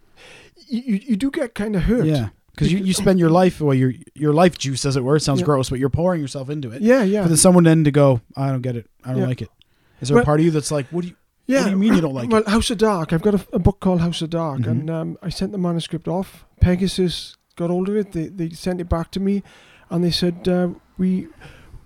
You, 0.69 1.01
you 1.07 1.17
do 1.17 1.31
get 1.31 1.55
kind 1.55 1.77
of 1.77 1.83
hurt. 1.83 2.07
Yeah, 2.07 2.31
because 2.51 2.73
you, 2.73 2.79
you 2.79 2.93
spend 2.93 3.19
your 3.21 3.31
life, 3.31 3.61
well, 3.61 3.75
your 3.75 3.93
your 4.15 4.33
life 4.33 4.59
juice, 4.59 4.85
as 4.85 4.97
it 4.97 5.05
were. 5.05 5.17
It 5.17 5.21
sounds 5.21 5.41
Yeah. 5.41 5.47
gross, 5.47 5.71
but 5.71 5.79
you're 5.79 5.89
pouring 5.91 6.21
yourself 6.21 6.51
into 6.51 6.71
it. 6.73 6.83
yeah, 6.83 7.03
yeah. 7.05 7.23
For 7.23 7.29
then 7.29 7.37
someone 7.39 7.65
then 7.65 7.85
to 7.85 7.91
go, 7.93 8.21
"I 8.37 8.49
don't 8.51 8.63
get 8.63 8.77
it. 8.77 8.87
I 9.05 9.11
don't 9.13 9.21
Yeah. 9.23 9.27
like 9.29 9.43
it 9.43 9.51
is 10.03 10.09
there 10.11 10.19
a 10.19 10.25
part 10.25 10.41
of 10.41 10.45
you 10.45 10.51
that's 10.51 10.71
like, 10.71 10.87
"What 10.89 11.03
do 11.03 11.09
you?" 11.09 11.17
Yeah. 11.47 11.59
What 11.61 11.65
do 11.67 11.71
you 11.71 11.77
mean 11.77 11.95
you 11.95 12.01
don't 12.01 12.13
like 12.15 12.25
it? 12.25 12.33
well, 12.33 12.43
House 12.49 12.71
of 12.71 12.79
Dark. 12.79 13.13
I've 13.13 13.23
got 13.23 13.35
a, 13.37 13.47
a 13.55 13.59
book 13.61 13.79
called 13.81 14.01
House 14.01 14.21
of 14.21 14.31
Dark, 14.31 14.63
Mhm. 14.63 14.67
and 14.71 14.91
um, 14.91 15.19
I 15.23 15.29
sent 15.29 15.53
the 15.53 15.59
manuscript 15.59 16.09
off. 16.09 16.45
Pegasus 16.61 17.37
got 17.57 17.71
hold 17.71 17.89
of 17.89 17.97
it. 17.97 18.13
They 18.13 18.29
they 18.29 18.51
sent 18.51 18.81
it 18.81 18.89
back 18.89 19.11
to 19.13 19.21
me, 19.21 19.43
and 19.91 20.05
they 20.05 20.11
said 20.11 20.47
uh, 20.49 20.69
we 20.99 21.29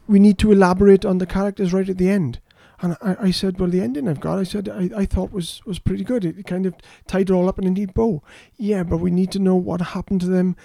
we 0.06 0.18
need 0.18 0.38
to 0.38 0.52
elaborate 0.52 1.04
on 1.04 1.18
the 1.18 1.26
characters 1.26 1.72
right 1.72 1.88
at 1.88 1.98
the 1.98 2.10
end. 2.10 2.40
And 2.82 2.96
I, 3.02 3.16
I 3.26 3.30
said, 3.30 3.60
well, 3.60 3.68
the 3.68 3.82
ending 3.82 4.08
I've 4.08 4.20
got, 4.20 4.38
I 4.38 4.42
said 4.44 4.68
I, 4.68 4.90
I 4.96 5.04
thought 5.04 5.32
was 5.32 5.60
was 5.66 5.78
pretty 5.78 6.02
good. 6.04 6.24
It 6.24 6.46
kind 6.46 6.64
of 6.66 6.74
tied 7.06 7.28
it 7.30 7.32
all 7.32 7.48
up 7.48 7.58
in 7.58 7.66
a 7.66 7.70
neat 7.70 7.92
bow. 7.94 8.22
Yeah, 8.56 8.82
but 8.84 8.98
we 8.98 9.10
need 9.10 9.30
to 9.32 9.38
know 9.38 9.54
what 9.56 9.80
happened 9.80 10.22
to 10.22 10.26
them 10.28 10.56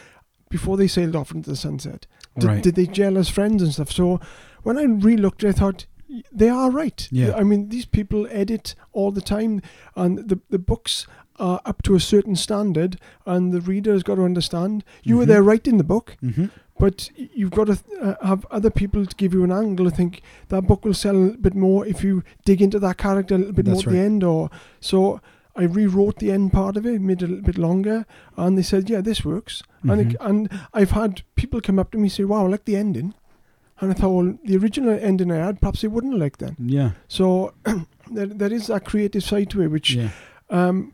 before 0.50 0.78
they 0.78 0.88
sailed 0.88 1.16
off 1.16 1.32
into 1.34 1.50
the 1.50 1.56
sunset. 1.58 2.08
Did, 2.40 2.48
Right. 2.48 2.64
did 2.64 2.76
they 2.76 2.86
gel 2.88 3.18
as 3.18 3.30
friends 3.30 3.62
and 3.62 3.74
stuff? 3.74 3.92
So 3.92 4.20
when 4.64 4.78
I 4.78 4.84
re-looked, 4.84 5.44
I 5.44 5.52
thought 5.52 5.86
"Y- 5.95 5.95
they 6.32 6.50
are 6.50 6.70
right. 6.72 7.08
Yeah. 7.12 7.34
I 7.36 7.44
mean, 7.44 7.70
these 7.70 7.86
people 7.86 8.28
edit 8.30 8.76
all 8.94 9.12
the 9.12 9.22
time, 9.22 9.62
and 9.96 10.30
the 10.30 10.40
the 10.50 10.60
books 10.60 11.08
are 11.38 11.60
up 11.66 11.82
to 11.84 11.96
a 11.96 12.00
certain 12.00 12.36
standard, 12.36 12.98
and 13.26 13.52
the 13.52 13.60
reader's 13.62 14.04
got 14.04 14.16
to 14.16 14.24
understand. 14.24 14.84
You 15.04 15.18
were 15.18 15.26
Mhm. 15.26 15.28
there 15.28 15.44
writing 15.44 15.78
the 15.78 15.84
book, 15.84 16.16
Mm-hmm. 16.24 16.46
but 16.80 17.10
you've 17.16 17.52
got 17.52 17.68
to 17.68 17.78
uh, 18.02 18.16
have 18.26 18.46
other 18.52 18.70
people 18.70 19.06
to 19.06 19.16
give 19.18 19.34
you 19.34 19.44
an 19.44 19.52
angle. 19.52 19.88
I 19.88 19.92
think 19.92 20.22
that 20.48 20.66
book 20.68 20.86
will 20.86 20.94
sell 20.94 21.16
a 21.16 21.18
little 21.18 21.42
bit 21.42 21.56
more 21.56 21.86
if 21.86 22.04
you 22.06 22.24
dig 22.46 22.62
into 22.62 22.80
that 22.80 22.98
character 22.98 23.36
a 23.36 23.38
little 23.40 23.54
bit 23.54 23.66
That's 23.66 23.86
more 23.86 23.94
at 23.94 23.98
the 23.98 24.06
end. 24.06 24.24
Or 24.24 24.50
so 24.80 25.20
I 25.58 25.64
rewrote 25.64 26.20
the 26.20 26.32
end 26.32 26.54
part 26.54 26.78
of 26.78 26.86
it, 26.86 27.02
made 27.02 27.22
it 27.22 27.26
a 27.26 27.28
little 27.28 27.44
bit 27.46 27.58
longer, 27.58 28.06
and 28.38 28.58
they 28.58 28.62
said, 28.64 28.90
"Yeah, 28.90 29.02
this 29.02 29.26
works." 29.26 29.62
And 29.84 30.00
it, 30.02 30.08
Mhm. 30.10 30.16
and 30.30 30.50
I've 30.74 30.92
had 30.92 31.22
people 31.36 31.60
come 31.60 31.80
up 31.80 31.92
to 31.92 31.98
me 31.98 32.04
and 32.04 32.12
say, 32.14 32.24
"Wow, 32.24 32.46
I 32.46 32.50
like 32.50 32.64
the 32.66 32.78
ending," 32.78 33.14
and 33.82 33.92
I 33.92 33.94
thought, 33.94 34.10
well, 34.12 34.38
the 34.44 34.58
original 34.58 34.98
ending 35.02 35.32
I 35.32 35.38
had, 35.38 35.60
perhaps 35.62 35.82
they 35.82 35.88
wouldn't 35.88 36.18
like 36.18 36.38
that. 36.38 36.54
Yeah. 36.60 36.92
So 37.08 37.54
there, 38.12 38.26
there 38.28 38.54
is 38.54 38.68
that 38.68 38.86
creative 38.86 39.24
side 39.24 39.50
to 39.52 39.62
it, 39.62 39.68
which 39.68 39.94
Yeah. 39.94 40.10
um, 40.50 40.94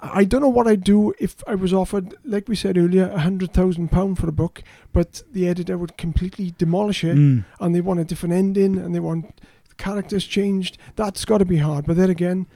I 0.00 0.24
don't 0.24 0.40
know 0.40 0.48
what 0.48 0.66
I'd 0.66 0.84
do 0.84 1.12
if 1.18 1.36
I 1.46 1.54
was 1.54 1.74
offered, 1.74 2.14
like 2.24 2.48
we 2.48 2.56
said 2.56 2.78
earlier, 2.78 3.10
a 3.10 3.20
hundred 3.20 3.52
thousand 3.52 3.90
pound 3.90 4.18
for 4.18 4.26
a 4.28 4.32
book, 4.32 4.62
but 4.92 5.22
the 5.32 5.46
editor 5.48 5.76
would 5.76 5.98
completely 5.98 6.54
demolish 6.56 7.04
it, 7.04 7.16
Mm. 7.16 7.44
and 7.60 7.74
they 7.74 7.82
want 7.82 8.00
a 8.00 8.04
different 8.04 8.34
ending, 8.34 8.78
and 8.78 8.94
they 8.94 9.00
want 9.00 9.38
the 9.68 9.74
characters 9.74 10.24
changed. 10.24 10.78
That's 10.96 11.26
got 11.26 11.38
to 11.38 11.44
be 11.44 11.58
hard. 11.58 11.84
But 11.86 11.96
then 11.98 12.08
again, 12.08 12.46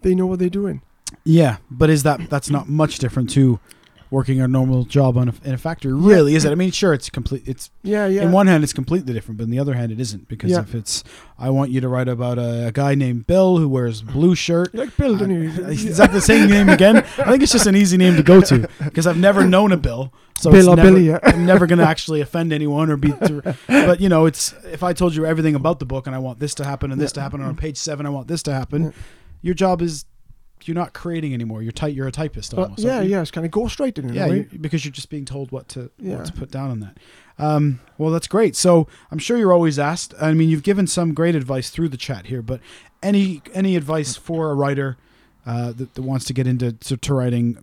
they 0.00 0.14
know 0.14 0.24
what 0.26 0.38
they're 0.38 0.48
doing. 0.48 0.80
Yeah, 1.24 1.58
but 1.70 1.90
is 1.90 2.02
that 2.04 2.30
that's 2.30 2.48
not 2.48 2.66
much 2.66 2.98
different 2.98 3.28
to 3.30 3.60
working 4.14 4.40
a 4.40 4.48
normal 4.48 4.84
job 4.84 5.18
on 5.18 5.28
a, 5.28 5.34
in 5.44 5.52
a 5.54 5.58
factory? 5.58 5.92
Really, 5.92 6.34
is 6.36 6.44
it? 6.44 6.52
I 6.52 6.54
mean, 6.54 6.70
sure, 6.70 6.94
it's 6.94 7.10
complete. 7.10 7.42
It's 7.46 7.70
Yeah, 7.82 8.06
yeah. 8.06 8.22
in 8.22 8.32
one 8.32 8.46
hand, 8.46 8.62
it's 8.64 8.72
completely 8.72 9.12
different, 9.12 9.36
but 9.38 9.44
in 9.44 9.50
the 9.50 9.58
other 9.58 9.74
hand, 9.74 9.92
it 9.92 10.00
isn't 10.00 10.28
because 10.28 10.50
Yeah. 10.52 10.60
if 10.60 10.74
it's, 10.74 11.04
I 11.38 11.50
want 11.50 11.70
you 11.72 11.80
to 11.80 11.88
write 11.88 12.08
about 12.08 12.38
a, 12.38 12.68
a 12.68 12.72
guy 12.72 12.94
named 12.94 13.26
Bill 13.26 13.58
who 13.58 13.68
wears 13.68 14.00
blue 14.02 14.34
shirt. 14.34 14.74
like 14.74 14.96
Bill, 14.96 15.16
don't 15.16 15.30
you? 15.30 15.50
It's 15.68 15.84
exactly 15.84 16.18
the 16.20 16.24
same 16.24 16.48
name 16.48 16.68
again. 16.68 16.96
I 16.98 17.02
think 17.30 17.42
it's 17.42 17.52
just 17.52 17.66
an 17.66 17.76
easy 17.76 17.96
name 17.96 18.16
to 18.16 18.22
go 18.22 18.40
to 18.40 18.68
because 18.84 19.06
I've 19.06 19.18
never 19.18 19.46
known 19.46 19.72
a 19.72 19.76
Bill. 19.76 20.12
So 20.38 20.50
Bill 20.50 20.60
it's 20.60 20.68
or 20.68 20.76
never, 20.76 20.88
Billy, 20.90 21.06
yeah. 21.08 21.18
I'm 21.22 21.44
never 21.46 21.66
going 21.66 21.78
to 21.78 21.86
actually 21.86 22.20
offend 22.20 22.52
anyone 22.52 22.90
or 22.90 22.96
be. 22.96 23.12
but 23.68 24.00
you 24.00 24.08
know, 24.08 24.26
it's 24.26 24.52
if 24.64 24.82
I 24.82 24.92
told 24.92 25.14
you 25.14 25.26
everything 25.26 25.54
about 25.54 25.78
the 25.78 25.84
book 25.86 26.06
and 26.06 26.14
I 26.14 26.18
want 26.18 26.38
this 26.40 26.54
to 26.56 26.64
happen 26.64 26.90
and 26.92 27.00
this 27.00 27.12
to 27.12 27.20
happen 27.20 27.40
and 27.40 27.48
on 27.50 27.56
page 27.56 27.76
seven 27.76 28.06
I 28.06 28.10
want 28.10 28.28
this 28.28 28.42
to 28.44 28.52
happen, 28.52 28.84
Yeah. 28.84 28.90
your 29.42 29.54
job 29.54 29.80
is 29.82 30.04
you're 30.64 30.74
not 30.74 30.92
creating 30.94 31.34
anymore. 31.34 31.62
You're 31.62 31.72
type. 31.72 31.94
You're 31.94 32.06
a 32.06 32.12
typist 32.12 32.54
almost. 32.54 32.80
yeah, 32.80 33.00
yeah. 33.02 33.20
It's 33.20 33.30
kind 33.30 33.44
of 33.44 33.50
ghostwriting 33.52 34.04
in 34.04 34.14
Yeah, 34.14 34.26
you 34.26 34.48
because 34.60 34.84
you're 34.84 34.92
just 34.92 35.10
being 35.10 35.24
told 35.24 35.52
what 35.52 35.68
to 35.70 35.90
Yeah. 35.98 36.16
what 36.16 36.24
to 36.26 36.32
put 36.32 36.50
down 36.50 36.70
on 36.70 36.80
that. 36.80 36.98
Um, 37.38 37.80
well, 37.98 38.10
that's 38.10 38.28
great. 38.28 38.54
So 38.56 38.86
I'm 39.10 39.18
sure 39.18 39.36
you're 39.36 39.52
always 39.52 39.78
asked. 39.78 40.14
I 40.20 40.32
mean, 40.32 40.48
you've 40.48 40.62
given 40.62 40.86
some 40.86 41.12
great 41.14 41.34
advice 41.34 41.68
through 41.70 41.88
the 41.90 41.96
chat 41.96 42.26
here, 42.26 42.40
but 42.42 42.60
any 43.02 43.42
any 43.52 43.76
advice 43.76 44.16
for 44.16 44.50
a 44.50 44.54
writer 44.54 44.96
uh, 45.44 45.72
that, 45.72 45.94
that 45.94 46.02
wants 46.02 46.24
to 46.26 46.32
get 46.32 46.46
into 46.46 46.72
to, 46.72 46.96
to 46.96 47.12
writing, 47.14 47.58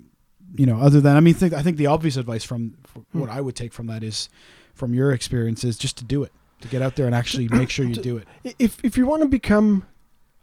you 0.55 0.65
know, 0.67 0.79
other 0.79 1.01
than 1.01 1.15
I 1.17 1.21
mean, 1.21 1.33
think, 1.33 1.53
I 1.53 1.63
think 1.63 1.77
the 1.77 1.87
obvious 1.87 2.17
advice 2.17 2.43
from, 2.43 2.75
from 2.85 3.05
Hmm. 3.13 3.21
what 3.21 3.29
I 3.31 3.41
would 3.41 3.55
take 3.55 3.73
from 3.73 3.87
that 3.87 4.03
is 4.03 4.29
from 4.75 4.93
your 4.93 5.11
experience 5.11 5.63
is 5.63 5.77
just 5.77 5.97
to 5.97 6.03
do 6.03 6.21
it, 6.23 6.31
to 6.61 6.67
get 6.67 6.81
out 6.83 6.95
there 6.97 7.05
and 7.07 7.15
actually 7.15 7.47
make 7.47 7.69
sure 7.71 7.85
you 7.85 7.95
do 8.11 8.17
it. 8.17 8.27
If 8.59 8.77
if 8.83 8.97
you 8.97 9.07
want 9.07 9.23
to 9.23 9.27
become 9.29 9.85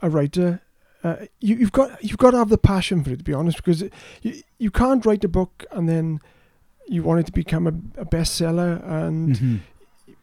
a 0.03 0.09
writer, 0.11 0.63
uh, 1.09 1.27
you, 1.41 1.57
you've 1.57 1.73
got 1.73 2.03
you've 2.03 2.19
got 2.19 2.31
to 2.33 2.39
have 2.39 2.49
the 2.49 2.59
passion 2.59 3.03
for 3.05 3.11
it. 3.11 3.19
To 3.19 3.25
be 3.25 3.35
honest, 3.35 3.57
because 3.59 3.83
it, 3.83 3.93
you 4.23 4.43
you 4.59 4.71
can't 4.71 5.05
write 5.07 5.25
a 5.25 5.29
book 5.29 5.65
and 5.71 5.89
then 5.89 6.21
you 6.87 7.03
want 7.03 7.21
it 7.21 7.27
to 7.27 7.33
become 7.33 7.67
a, 7.67 7.75
a 8.01 8.05
bestseller, 8.07 8.73
and 8.89 9.37
Mhm. 9.37 9.59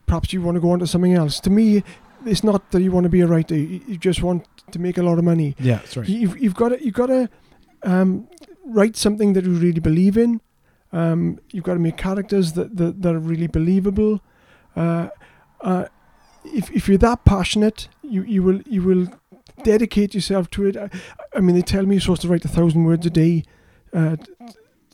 perhaps 0.07 0.33
you 0.33 0.41
want 0.41 0.55
to 0.55 0.61
go 0.61 0.71
on 0.71 0.79
to 0.79 0.87
something 0.87 1.13
else. 1.13 1.39
To 1.41 1.49
me, 1.49 1.83
it's 2.25 2.43
not 2.43 2.71
that 2.71 2.81
you 2.81 2.91
want 2.91 3.03
to 3.05 3.09
be 3.09 3.21
a 3.21 3.27
writer. 3.27 3.55
You, 3.55 3.81
you 3.87 3.97
just 3.97 4.21
want 4.23 4.45
to 4.71 4.79
make 4.79 4.97
a 4.97 5.03
lot 5.03 5.17
of 5.19 5.23
money. 5.23 5.55
Yeah, 5.59 5.75
that's 5.77 5.95
right. 5.97 6.09
You've 6.09 6.37
you've 6.43 6.55
got 6.55 6.69
to 6.69 6.77
you've 6.83 6.95
got 6.95 7.07
to 7.07 7.29
um, 7.83 8.27
write 8.65 8.95
something 8.97 9.33
that 9.33 9.43
you 9.45 9.51
really 9.51 9.79
believe 9.81 10.17
in. 10.17 10.41
Um, 10.91 11.39
you've 11.51 11.63
got 11.65 11.73
to 11.73 11.79
make 11.79 11.97
characters 11.97 12.53
that 12.53 12.75
that, 12.77 13.01
that 13.01 13.13
are 13.15 13.19
really 13.19 13.47
believable. 13.47 14.21
Uh, 14.75 15.09
uh, 15.61 15.85
if 16.43 16.69
if 16.71 16.87
you're 16.87 16.97
that 17.09 17.25
passionate, 17.25 17.89
you, 18.01 18.23
you 18.23 18.43
will 18.43 18.61
you 18.75 18.81
will 18.83 19.07
dedicate 19.65 20.13
yourself 20.15 20.49
to 20.51 20.65
it. 20.67 20.77
I, 20.77 20.89
I 21.35 21.39
mean, 21.41 21.55
they 21.55 21.61
tell 21.61 21.85
me 21.85 21.95
you're 21.95 22.01
supposed 22.01 22.21
to 22.21 22.29
write 22.29 22.45
a 22.45 22.53
thousand 22.57 22.85
words 22.85 23.05
a 23.05 23.09
day, 23.09 23.43
uh, 23.93 24.15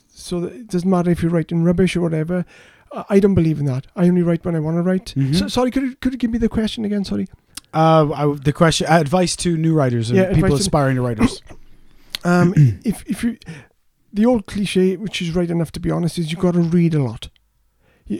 so 0.07 0.39
that 0.41 0.53
it 0.53 0.67
doesn't 0.67 0.89
matter 0.89 1.11
if 1.11 1.21
you're 1.21 1.31
writing 1.31 1.63
rubbish 1.63 1.95
or 1.95 2.01
whatever. 2.01 2.45
I 2.91 3.03
I 3.09 3.19
don't 3.19 3.35
believe 3.35 3.59
in 3.59 3.65
that. 3.67 3.87
I 3.95 4.07
only 4.07 4.21
write 4.21 4.43
when 4.45 4.55
I 4.55 4.59
want 4.59 4.77
to 4.77 4.81
write. 4.81 5.13
Mhm. 5.15 5.35
So, 5.35 5.47
sorry, 5.47 5.71
could 5.71 5.83
you, 5.83 5.95
could 6.01 6.11
you 6.13 6.17
give 6.19 6.31
me 6.31 6.37
the 6.39 6.49
question 6.49 6.83
again? 6.85 7.05
Sorry. 7.05 7.27
Uh, 7.73 8.11
I, 8.21 8.35
the 8.35 8.51
question, 8.51 8.87
advice 8.87 9.35
to 9.37 9.55
new 9.55 9.73
writers 9.73 10.09
and 10.09 10.17
Yeah, 10.19 10.33
people 10.33 10.55
aspiring 10.55 10.95
to 10.97 11.01
writers. 11.01 11.41
Um, 12.23 12.53
if 12.85 13.03
if 13.09 13.23
you, 13.23 13.37
the 14.13 14.25
old 14.27 14.45
cliche, 14.45 14.95
which 14.95 15.23
is 15.23 15.31
right 15.33 15.49
enough 15.49 15.71
to 15.71 15.79
be 15.79 15.89
honest, 15.89 16.19
is 16.19 16.31
you've 16.31 16.39
got 16.47 16.53
to 16.53 16.59
read 16.59 16.93
a 16.93 17.01
lot. 17.01 17.29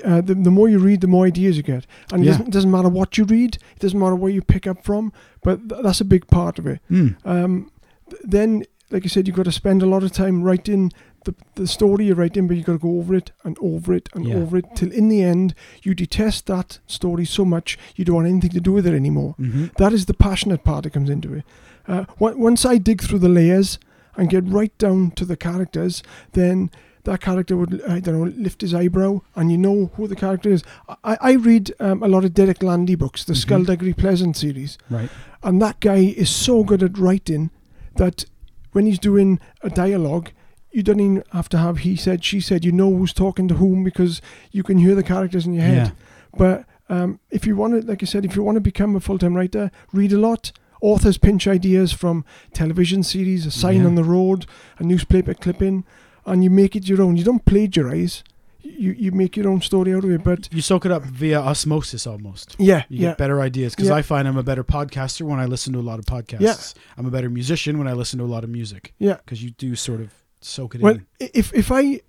Uh, 0.04 0.22
the, 0.22 0.34
the 0.34 0.50
more 0.50 0.68
you 0.70 0.80
read, 0.80 1.02
the 1.02 1.08
more 1.08 1.26
ideas 1.28 1.56
you 1.58 1.64
get, 1.64 1.86
and 2.12 2.24
it 2.24 2.28
doesn't, 2.28 2.48
it 2.48 2.52
doesn't 2.52 2.72
matter 2.72 2.90
what 2.90 3.18
you 3.18 3.26
read, 3.26 3.56
it 3.76 3.80
doesn't 3.80 4.00
matter 4.00 4.16
where 4.16 4.32
you 4.32 4.42
pick 4.42 4.66
up 4.66 4.84
from, 4.84 5.12
but 5.44 5.70
th- 5.70 5.82
that's 5.84 6.02
a 6.02 6.06
big 6.06 6.28
part 6.28 6.60
of 6.60 6.68
it. 6.68 6.80
Mm. 6.90 7.16
Um, 7.26 7.72
th- 8.10 8.22
then, 8.24 8.64
like 8.90 9.06
I 9.06 9.08
said, 9.08 9.28
you've 9.28 9.38
got 9.38 9.46
to 9.46 9.52
spend 9.52 9.82
a 9.82 9.86
lot 9.88 10.04
of 10.04 10.12
time 10.12 10.44
writing 10.44 10.92
the, 11.26 11.36
the 11.56 11.68
story 11.68 12.06
you're 12.06 12.16
writing, 12.16 12.48
but 12.48 12.58
you've 12.58 12.66
got 12.66 12.74
to 12.74 12.80
go 12.80 12.98
over 12.98 13.14
it 13.14 13.32
and 13.44 13.56
over 13.62 13.94
it 13.94 14.10
and 14.14 14.26
Yeah. 14.28 14.36
over 14.36 14.58
it 14.58 14.66
till 14.76 14.92
in 14.92 15.08
the 15.08 15.22
end 15.24 15.54
you 15.84 15.94
detest 15.94 16.48
that 16.48 16.80
story 16.88 17.26
so 17.26 17.46
much 17.46 17.78
you 17.96 18.04
don't 18.04 18.16
want 18.16 18.28
anything 18.28 18.50
to 18.52 18.60
do 18.60 18.72
with 18.74 18.88
it 18.88 18.94
anymore. 18.96 19.36
hmm 19.38 19.66
That 19.78 19.94
is 19.94 20.06
the 20.08 20.14
passionate 20.16 20.64
part 20.64 20.84
that 20.84 20.94
comes 20.94 21.10
into 21.10 21.34
it. 21.36 21.44
Uh, 21.88 22.06
on- 22.20 22.40
once 22.40 22.66
I 22.66 22.78
dig 22.80 23.02
through 23.04 23.20
the 23.20 23.30
layers 23.30 23.78
and 24.18 24.30
get 24.30 24.44
right 24.48 24.76
down 24.78 25.12
to 25.12 25.24
the 25.26 25.38
characters, 25.38 26.02
then 26.34 26.70
that 27.04 27.22
character 27.22 27.58
would, 27.58 27.82
I 27.88 28.00
don't 28.00 28.20
know, 28.20 28.32
lift 28.38 28.62
his 28.62 28.74
eyebrow 28.74 29.22
and 29.36 29.52
you 29.52 29.58
know 29.58 29.92
who 29.96 30.08
the 30.08 30.16
character 30.16 30.50
is. 30.52 30.64
I, 31.04 31.18
I 31.22 31.32
read 31.34 31.74
um, 31.80 32.04
a 32.04 32.08
lot 32.08 32.24
of 32.26 32.34
Derek 32.34 32.62
Landy 32.62 32.96
books, 32.96 33.24
the 33.24 33.34
Mhm. 33.34 33.38
Skullduggery 33.38 33.94
Pleasant 33.94 34.38
series, 34.38 34.78
Right. 34.90 35.10
and 35.44 35.62
that 35.62 35.80
guy 35.80 35.98
is 36.16 36.30
so 36.30 36.64
good 36.64 36.84
at 36.84 36.98
writing 36.98 37.50
that 37.96 38.26
when 38.72 38.86
he's 38.86 39.00
doing 39.00 39.40
a 39.62 39.70
dialogue, 39.70 40.30
you 40.72 40.84
don't 40.84 41.00
even 41.00 41.24
have 41.34 41.50
to 41.50 41.58
have 41.58 41.80
he 41.80 41.96
said, 41.96 42.24
she 42.24 42.40
said. 42.40 42.64
You 42.64 42.72
know 42.72 42.96
who's 42.96 43.12
talking 43.14 43.48
to 43.50 43.56
whom 43.56 43.84
because 43.84 44.22
you 44.52 44.64
can 44.64 44.78
hear 44.78 44.96
the 44.96 45.04
characters 45.04 45.46
in 45.46 45.54
your 45.54 45.64
head. 45.66 45.88
Yeah. 45.88 45.92
But 46.38 46.66
um, 46.88 47.20
if 47.30 47.46
you 47.46 47.56
want 47.58 47.74
to, 47.82 47.86
like 47.88 48.02
I 48.02 48.06
said, 48.06 48.24
if 48.24 48.36
you 48.36 48.44
want 48.44 48.56
to 48.56 48.62
become 48.62 48.96
a 48.96 49.00
full 49.02 49.18
time 49.18 49.34
writer, 49.36 49.72
read 49.92 50.14
a 50.14 50.18
lot. 50.18 50.52
Authors 50.82 51.18
pinch 51.18 51.48
ideas 51.48 51.92
from 51.92 52.24
television 52.54 53.04
series, 53.04 53.46
a 53.46 53.52
sign 53.52 53.82
Yeah. 53.82 53.88
on 53.88 53.96
the 53.96 54.04
road, 54.04 54.46
a 54.80 54.84
newspaper 54.84 55.34
clipping, 55.34 55.84
and 56.26 56.44
you 56.44 56.50
make 56.50 56.76
it 56.76 56.88
your 56.88 57.02
own. 57.02 57.16
You 57.18 57.24
don't 57.24 57.44
plagiarize. 57.46 58.24
You 58.64 58.92
you 58.98 59.12
make 59.12 59.36
your 59.38 59.48
own 59.50 59.62
story 59.62 59.94
out 59.94 60.04
of 60.04 60.12
it. 60.12 60.24
But 60.24 60.48
You 60.52 60.62
soak 60.62 60.86
it 60.86 60.92
up 60.92 61.04
via 61.04 61.40
osmosis 61.42 62.06
almost. 62.08 62.56
yeah, 62.60 62.84
You 62.90 63.00
yeah, 63.00 63.10
get 63.10 63.18
better 63.18 63.42
ideas 63.42 63.76
because 63.76 63.90
Yeah. 63.90 63.96
I 63.96 64.02
find 64.04 64.28
I'm 64.28 64.38
a 64.38 64.44
better 64.44 64.64
podcaster 64.64 65.22
when 65.24 65.40
I 65.40 65.46
listen 65.46 65.74
to 65.74 65.80
a 65.80 65.88
lot 65.92 66.00
of 66.00 66.06
podcasts. 66.06 66.42
Yeah. 66.76 66.82
I'm 66.98 67.06
a 67.06 67.12
better 67.12 67.30
musician 67.30 67.78
when 67.78 67.88
I 67.88 67.94
listen 67.94 68.20
to 68.20 68.26
a 68.26 68.32
lot 68.36 68.44
of 68.44 68.50
music 68.50 68.94
yeah. 69.00 69.16
because 69.26 69.44
you 69.44 69.52
do 69.52 69.76
sort 69.76 70.00
of 70.02 70.10
soak 70.42 70.76
it 70.76 70.82
Well, 70.82 70.96
in. 70.96 71.06
i- 71.22 71.32
if 71.34 71.54
if 71.54 71.72
I 71.72 72.02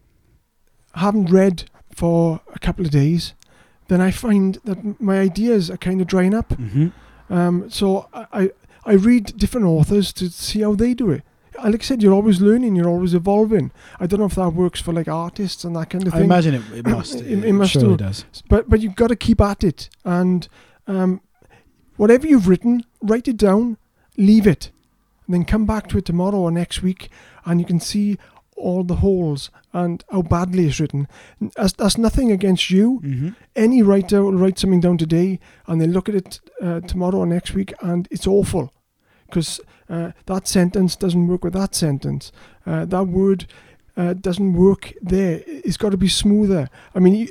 haven't 0.95 1.31
read 1.31 1.65
for 1.95 2.41
a 2.55 2.59
couple 2.59 2.85
of 2.85 2.91
days, 2.91 3.35
then 3.89 4.01
I 4.01 4.11
find 4.11 4.59
that 4.65 5.01
my 5.01 5.19
ideas 5.21 5.71
are 5.71 5.77
kind 5.79 6.01
of 6.01 6.07
drying 6.07 6.35
up. 6.35 6.51
Mm-hmm. 6.51 6.89
Um, 7.33 7.71
so 7.71 8.09
I 8.13 8.51
I 8.85 8.93
read 8.95 9.37
different 9.39 9.67
authors 9.67 10.13
to 10.15 10.29
see 10.29 10.61
how 10.63 10.75
they 10.75 10.95
do 10.95 11.11
it. 11.11 11.23
Like 11.63 11.83
I 11.83 11.85
said, 11.85 12.03
you're 12.03 12.15
always 12.15 12.41
learning, 12.41 12.77
you're 12.77 12.89
always 12.89 13.15
evolving. 13.15 13.71
I 14.01 14.07
don't 14.07 14.21
know 14.21 14.27
if 14.27 14.35
that 14.37 14.51
works 14.51 14.81
for 14.81 14.93
like 14.93 15.09
artists 15.09 15.65
and 15.65 15.75
that 15.77 15.91
kind 15.91 16.07
of 16.07 16.13
thing. 16.13 16.23
I 16.23 16.25
imagine 16.25 16.55
it, 16.55 16.63
it 16.75 16.87
must. 16.97 17.15
It- 17.17 17.27
It, 17.27 17.45
it 17.45 17.53
must 17.53 17.73
surely 17.73 17.89
do. 17.89 17.97
does. 17.97 18.25
but 18.49 18.69
but 18.71 18.81
you've 18.81 18.95
got 18.97 19.09
to 19.09 19.17
keep 19.17 19.41
at 19.41 19.63
it 19.65 19.89
and 20.05 20.49
um, 20.87 21.21
whatever 21.97 22.27
you've 22.27 22.49
written 22.49 22.85
write 23.03 23.29
it 23.29 23.37
down 23.37 23.77
leave 24.17 24.47
it 24.47 24.71
and 25.27 25.35
then 25.35 25.45
come 25.45 25.65
back 25.67 25.89
to 25.89 25.99
it 25.99 26.05
tomorrow 26.05 26.37
or 26.39 26.51
next 26.51 26.83
week 26.83 27.09
and 27.45 27.61
you 27.61 27.67
can 27.67 27.81
see 27.81 28.19
all 28.57 28.85
the 28.85 28.97
holes 28.97 29.51
and 29.73 30.05
how 30.11 30.23
badly 30.23 30.67
it's 30.67 30.79
written 30.81 31.09
that's, 31.57 31.73
that's 31.75 31.97
nothing 31.99 32.31
against 32.31 32.71
you 32.71 33.01
Mm-hmm. 33.05 33.29
any 33.57 33.83
writer 33.83 34.23
will 34.23 34.35
write 34.35 34.59
something 34.59 34.81
down 34.81 34.99
today 34.99 35.39
and 35.67 35.81
they 35.81 35.87
look 35.87 36.09
at 36.09 36.15
it 36.15 36.41
uh, 36.61 36.81
tomorrow 36.81 37.19
or 37.19 37.27
next 37.27 37.55
week 37.55 37.73
and 37.81 38.07
it's 38.11 38.27
awful 38.27 38.73
because 39.33 39.61
uh, 39.89 40.13
that 40.27 40.47
sentence 40.47 40.95
doesn't 40.95 41.27
work 41.27 41.43
with 41.43 41.55
that 41.55 41.75
sentence 41.75 42.31
uh, 42.67 42.85
that 42.85 43.05
word 43.05 43.47
uh, 43.97 44.13
doesn't 44.13 44.53
work 44.53 44.93
there 45.01 45.43
it's 45.47 45.79
got 45.79 45.91
to 45.91 45.97
be 45.97 46.09
smoother 46.09 46.69
i 46.95 46.99
mean 46.99 47.15
you, 47.15 47.29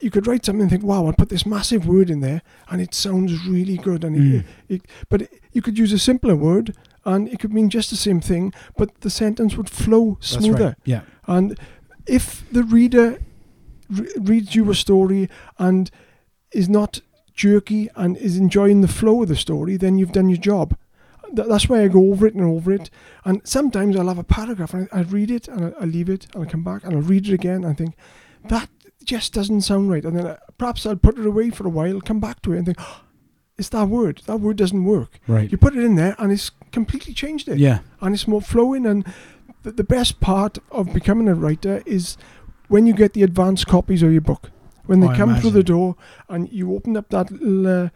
you 0.00 0.10
could 0.10 0.26
write 0.26 0.44
something 0.44 0.62
and 0.62 0.70
think 0.70 0.82
wow 0.82 1.06
i'll 1.06 1.12
put 1.12 1.28
this 1.28 1.46
massive 1.46 1.86
word 1.86 2.10
in 2.10 2.20
there 2.20 2.42
and 2.70 2.80
it 2.82 2.92
sounds 2.94 3.46
really 3.46 3.76
good 3.76 4.02
and 4.04 4.16
Mm. 4.16 4.34
it, 4.34 4.44
it, 4.74 4.82
but 5.08 5.22
it, 5.22 5.30
you 5.52 5.62
could 5.62 5.78
use 5.78 5.92
a 5.92 5.98
simpler 5.98 6.34
word 6.36 6.74
and 7.04 7.28
it 7.28 7.38
could 7.40 7.52
mean 7.52 7.68
just 7.70 7.90
the 7.90 7.96
same 7.96 8.20
thing 8.20 8.52
but 8.76 8.88
the 9.00 9.10
sentence 9.10 9.56
would 9.56 9.70
flow 9.70 10.16
smoother 10.20 10.64
right. 10.64 10.76
Yeah. 10.84 11.02
and 11.26 11.58
if 12.06 12.44
the 12.52 12.64
reader 12.64 13.18
re- 13.90 14.08
reads 14.20 14.54
you 14.56 14.70
a 14.70 14.74
story 14.74 15.28
and 15.58 15.90
is 16.52 16.68
not 16.68 17.00
jerky 17.34 17.88
and 17.96 18.16
is 18.16 18.36
enjoying 18.38 18.80
the 18.80 18.88
flow 18.88 19.22
of 19.22 19.28
the 19.28 19.34
story, 19.36 19.76
then 19.76 19.98
you've 19.98 20.12
done 20.12 20.28
your 20.28 20.38
job. 20.38 20.76
Th- 21.36 21.48
That's 21.48 21.68
why 21.68 21.82
I 21.82 21.88
go 21.88 22.10
over 22.12 22.26
it 22.26 22.34
and 22.34 22.44
over 22.44 22.72
it. 22.72 22.90
And 23.24 23.40
sometimes 23.44 23.96
I'll 23.96 24.08
have 24.08 24.18
a 24.18 24.24
paragraph 24.24 24.74
and 24.74 24.88
I, 24.92 24.98
I 24.98 25.02
read 25.02 25.30
it 25.30 25.48
and 25.48 25.66
I, 25.66 25.82
I 25.82 25.84
leave 25.84 26.08
it 26.08 26.26
and 26.34 26.42
I 26.44 26.46
come 26.50 26.62
back 26.64 26.84
and 26.84 26.94
I'll 26.94 27.00
read 27.02 27.28
it 27.28 27.32
again 27.34 27.56
and 27.64 27.66
I 27.66 27.72
think, 27.74 27.94
that 28.48 28.68
just 29.04 29.32
doesn't 29.32 29.62
sound 29.62 29.90
right. 29.90 30.04
And 30.04 30.16
then 30.18 30.26
uh, 30.26 30.36
perhaps 30.58 30.84
I'll 30.84 30.96
put 30.96 31.18
it 31.18 31.24
away 31.26 31.50
for 31.50 31.66
a 31.66 31.70
while, 31.70 32.00
come 32.00 32.20
back 32.20 32.42
to 32.42 32.52
it 32.52 32.58
and 32.58 32.66
think, 32.66 32.78
"Oh, 32.80 33.00
it's 33.56 33.70
that 33.70 33.88
word. 33.88 34.20
That 34.26 34.38
word 34.40 34.56
doesn't 34.58 34.84
work. 34.84 35.18
Right. 35.26 35.50
You 35.50 35.56
put 35.56 35.76
it 35.76 35.82
in 35.84 35.94
there 35.94 36.14
and 36.18 36.30
it's 36.32 36.50
completely 36.72 37.14
changed 37.14 37.48
it 37.48 37.58
Yeah. 37.58 37.78
and 38.00 38.14
it's 38.14 38.28
more 38.28 38.42
flowing. 38.42 38.84
And 38.84 39.06
the, 39.62 39.72
the 39.72 39.84
best 39.84 40.20
part 40.20 40.58
of 40.70 40.92
becoming 40.92 41.28
a 41.28 41.34
writer 41.34 41.82
is 41.86 42.16
when 42.68 42.86
you 42.86 42.92
get 42.94 43.12
the 43.14 43.22
advanced 43.22 43.66
copies 43.66 44.02
of 44.02 44.12
your 44.12 44.20
book. 44.20 44.50
When 44.86 45.00
they 45.00 45.06
Oh, 45.06 45.10
I 45.10 45.16
come 45.16 45.36
through 45.40 45.52
the 45.52 45.62
door 45.62 45.96
and 46.28 46.50
you 46.52 46.74
open 46.74 46.96
up 46.98 47.08
that 47.10 47.30
little 47.30 47.66
uh, 47.86 47.88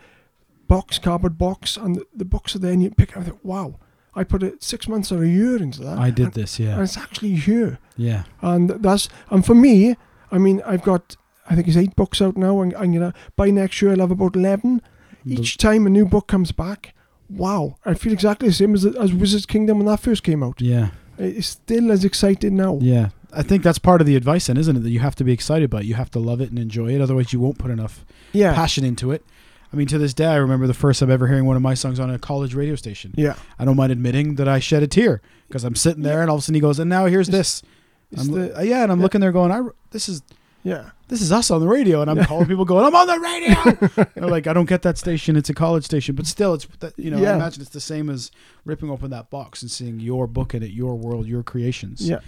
box, 0.69 0.99
cardboard 0.99 1.37
box, 1.39 1.77
and 1.77 1.97
the, 1.97 2.07
the 2.15 2.25
books 2.25 2.55
are 2.55 2.59
there, 2.61 2.73
and 2.73 2.83
you 2.83 2.91
pick 2.91 3.11
it. 3.11 3.17
and 3.17 3.25
think, 3.25 3.39
Wow, 3.43 3.77
I 4.15 4.25
put 4.25 4.43
it 4.43 4.63
six 4.63 4.87
months 4.89 5.11
or 5.11 5.23
a 5.25 5.29
year 5.29 5.57
into 5.57 5.81
that. 5.83 5.99
I 5.99 6.11
did 6.11 6.27
and, 6.27 6.35
this. 6.35 6.59
Yeah, 6.61 6.75
and 6.75 6.83
it's 6.83 6.97
actually 6.97 7.35
here. 7.35 7.79
Yeah. 7.97 8.25
And 8.43 8.71
that's 8.71 9.09
and 9.31 9.45
for 9.45 9.55
me, 9.55 9.97
I 10.31 10.39
mean, 10.39 10.63
I've 10.65 10.83
got 10.83 11.17
I 11.51 11.55
think 11.55 11.67
it's 11.69 11.77
eight 11.77 11.97
books 11.97 12.21
out 12.23 12.37
now, 12.37 12.61
and 12.61 12.75
I'm 12.77 12.93
gonna 12.93 13.15
by 13.37 13.51
next 13.51 13.81
year 13.83 13.91
I'll 13.93 14.01
have 14.01 14.11
about 14.11 14.37
eleven. 14.37 14.83
Each 15.27 15.59
time 15.59 15.87
a 15.87 15.91
new 15.91 16.07
book 16.07 16.27
comes 16.27 16.53
back, 16.53 16.95
wow, 17.29 17.77
I 17.85 17.95
feel 17.95 18.13
exactly 18.13 18.49
the 18.49 18.55
same 18.55 18.75
as 18.75 18.87
as 18.87 19.13
Wizard's 19.13 19.47
Kingdom 19.47 19.79
when 19.79 19.87
that 19.87 20.01
first 20.01 20.23
came 20.23 20.43
out. 20.43 20.61
Yeah. 20.61 20.91
It's 21.19 21.49
still 21.49 21.91
as 21.91 22.05
excited 22.05 22.53
now. 22.53 22.79
Yeah. 22.81 23.09
I 23.33 23.43
think 23.43 23.63
that's 23.63 23.79
part 23.79 24.01
of 24.01 24.07
the 24.07 24.17
advice, 24.17 24.47
then, 24.47 24.57
isn't 24.57 24.77
it? 24.77 24.81
That 24.81 24.91
you 24.91 25.01
have 25.01 25.15
to 25.17 25.25
be 25.25 25.33
excited 25.33 25.65
about. 25.67 25.83
it. 25.83 25.87
You 25.87 25.95
have 25.97 26.11
to 26.13 26.19
love 26.19 26.41
it 26.41 26.49
and 26.49 26.59
enjoy 26.59 26.95
it. 26.95 27.01
Otherwise, 27.03 27.33
you 27.33 27.41
won't 27.41 27.59
put 27.59 27.71
enough 27.71 28.07
Yeah, 28.33 28.55
passion 28.55 28.85
into 28.85 29.11
it. 29.11 29.23
I 29.73 29.77
mean, 29.77 29.87
to 29.89 29.99
this 29.99 30.15
day, 30.15 30.27
I 30.27 30.37
remember 30.37 30.67
the 30.67 30.75
first 30.75 31.01
time 31.01 31.11
ever 31.11 31.27
hearing 31.27 31.45
one 31.45 31.57
of 31.57 31.63
my 31.63 31.75
songs 31.75 32.01
on 32.01 32.11
a 32.11 32.19
college 32.19 32.55
radio 32.55 32.75
station. 32.75 33.13
yeah. 33.17 33.35
I 33.59 33.65
don't 33.65 33.77
mind 33.77 33.93
admitting 33.93 34.37
that 34.37 34.49
I 34.49 34.59
shed 34.61 34.83
a 34.83 34.87
tear 34.87 35.21
because 35.47 35.65
I'm 35.65 35.75
sitting 35.75 36.03
there, 36.03 36.23
and 36.23 36.31
all 36.31 36.37
of 36.37 36.41
a 36.41 36.43
sudden 36.43 36.55
he 36.55 36.61
goes, 36.61 36.79
"And 36.79 36.89
now 36.89 37.07
here's 37.07 37.29
this." 37.29 37.63
The- 38.11 38.57
uh, 38.59 38.63
yeah, 38.63 38.83
and 38.83 38.91
I'm 38.93 38.99
yeah. 38.99 39.03
looking 39.03 39.21
there 39.21 39.33
going, 39.33 39.53
I, 39.53 39.61
"This 39.91 40.09
is 40.09 40.23
yeah, 40.65 40.91
this 41.09 41.21
is 41.21 41.31
us 41.31 41.51
on 41.51 41.61
the 41.61 41.69
radio," 41.69 42.01
and 42.01 42.11
I'm 42.11 42.25
calling 42.25 42.47
people, 42.47 42.65
going, 42.65 42.85
"I'm 42.87 42.95
on 42.95 43.07
the 43.07 43.21
radio." 43.21 44.07
You 44.17 44.23
know, 44.23 44.29
like 44.29 44.47
I 44.47 44.53
don't 44.55 44.69
get 44.69 44.83
that 44.83 44.97
station; 44.97 45.37
it's 45.37 45.51
a 45.51 45.55
college 45.55 45.85
station, 45.85 46.15
but 46.15 46.27
still, 46.27 46.55
it's 46.55 46.67
you 46.97 47.11
know. 47.11 47.19
Yeah. 47.19 47.33
I 47.33 47.37
imagine 47.37 47.61
it's 47.61 47.71
the 47.71 47.81
same 47.81 48.09
as 48.09 48.31
ripping 48.65 48.91
open 48.91 49.11
that 49.11 49.29
box 49.31 49.61
and 49.63 49.71
seeing 49.71 50.01
your 50.01 50.27
book 50.27 50.55
in 50.55 50.63
it, 50.63 50.71
your 50.71 50.95
world, 50.97 51.27
your 51.27 51.43
creations. 51.43 52.09
yeah. 52.09 52.21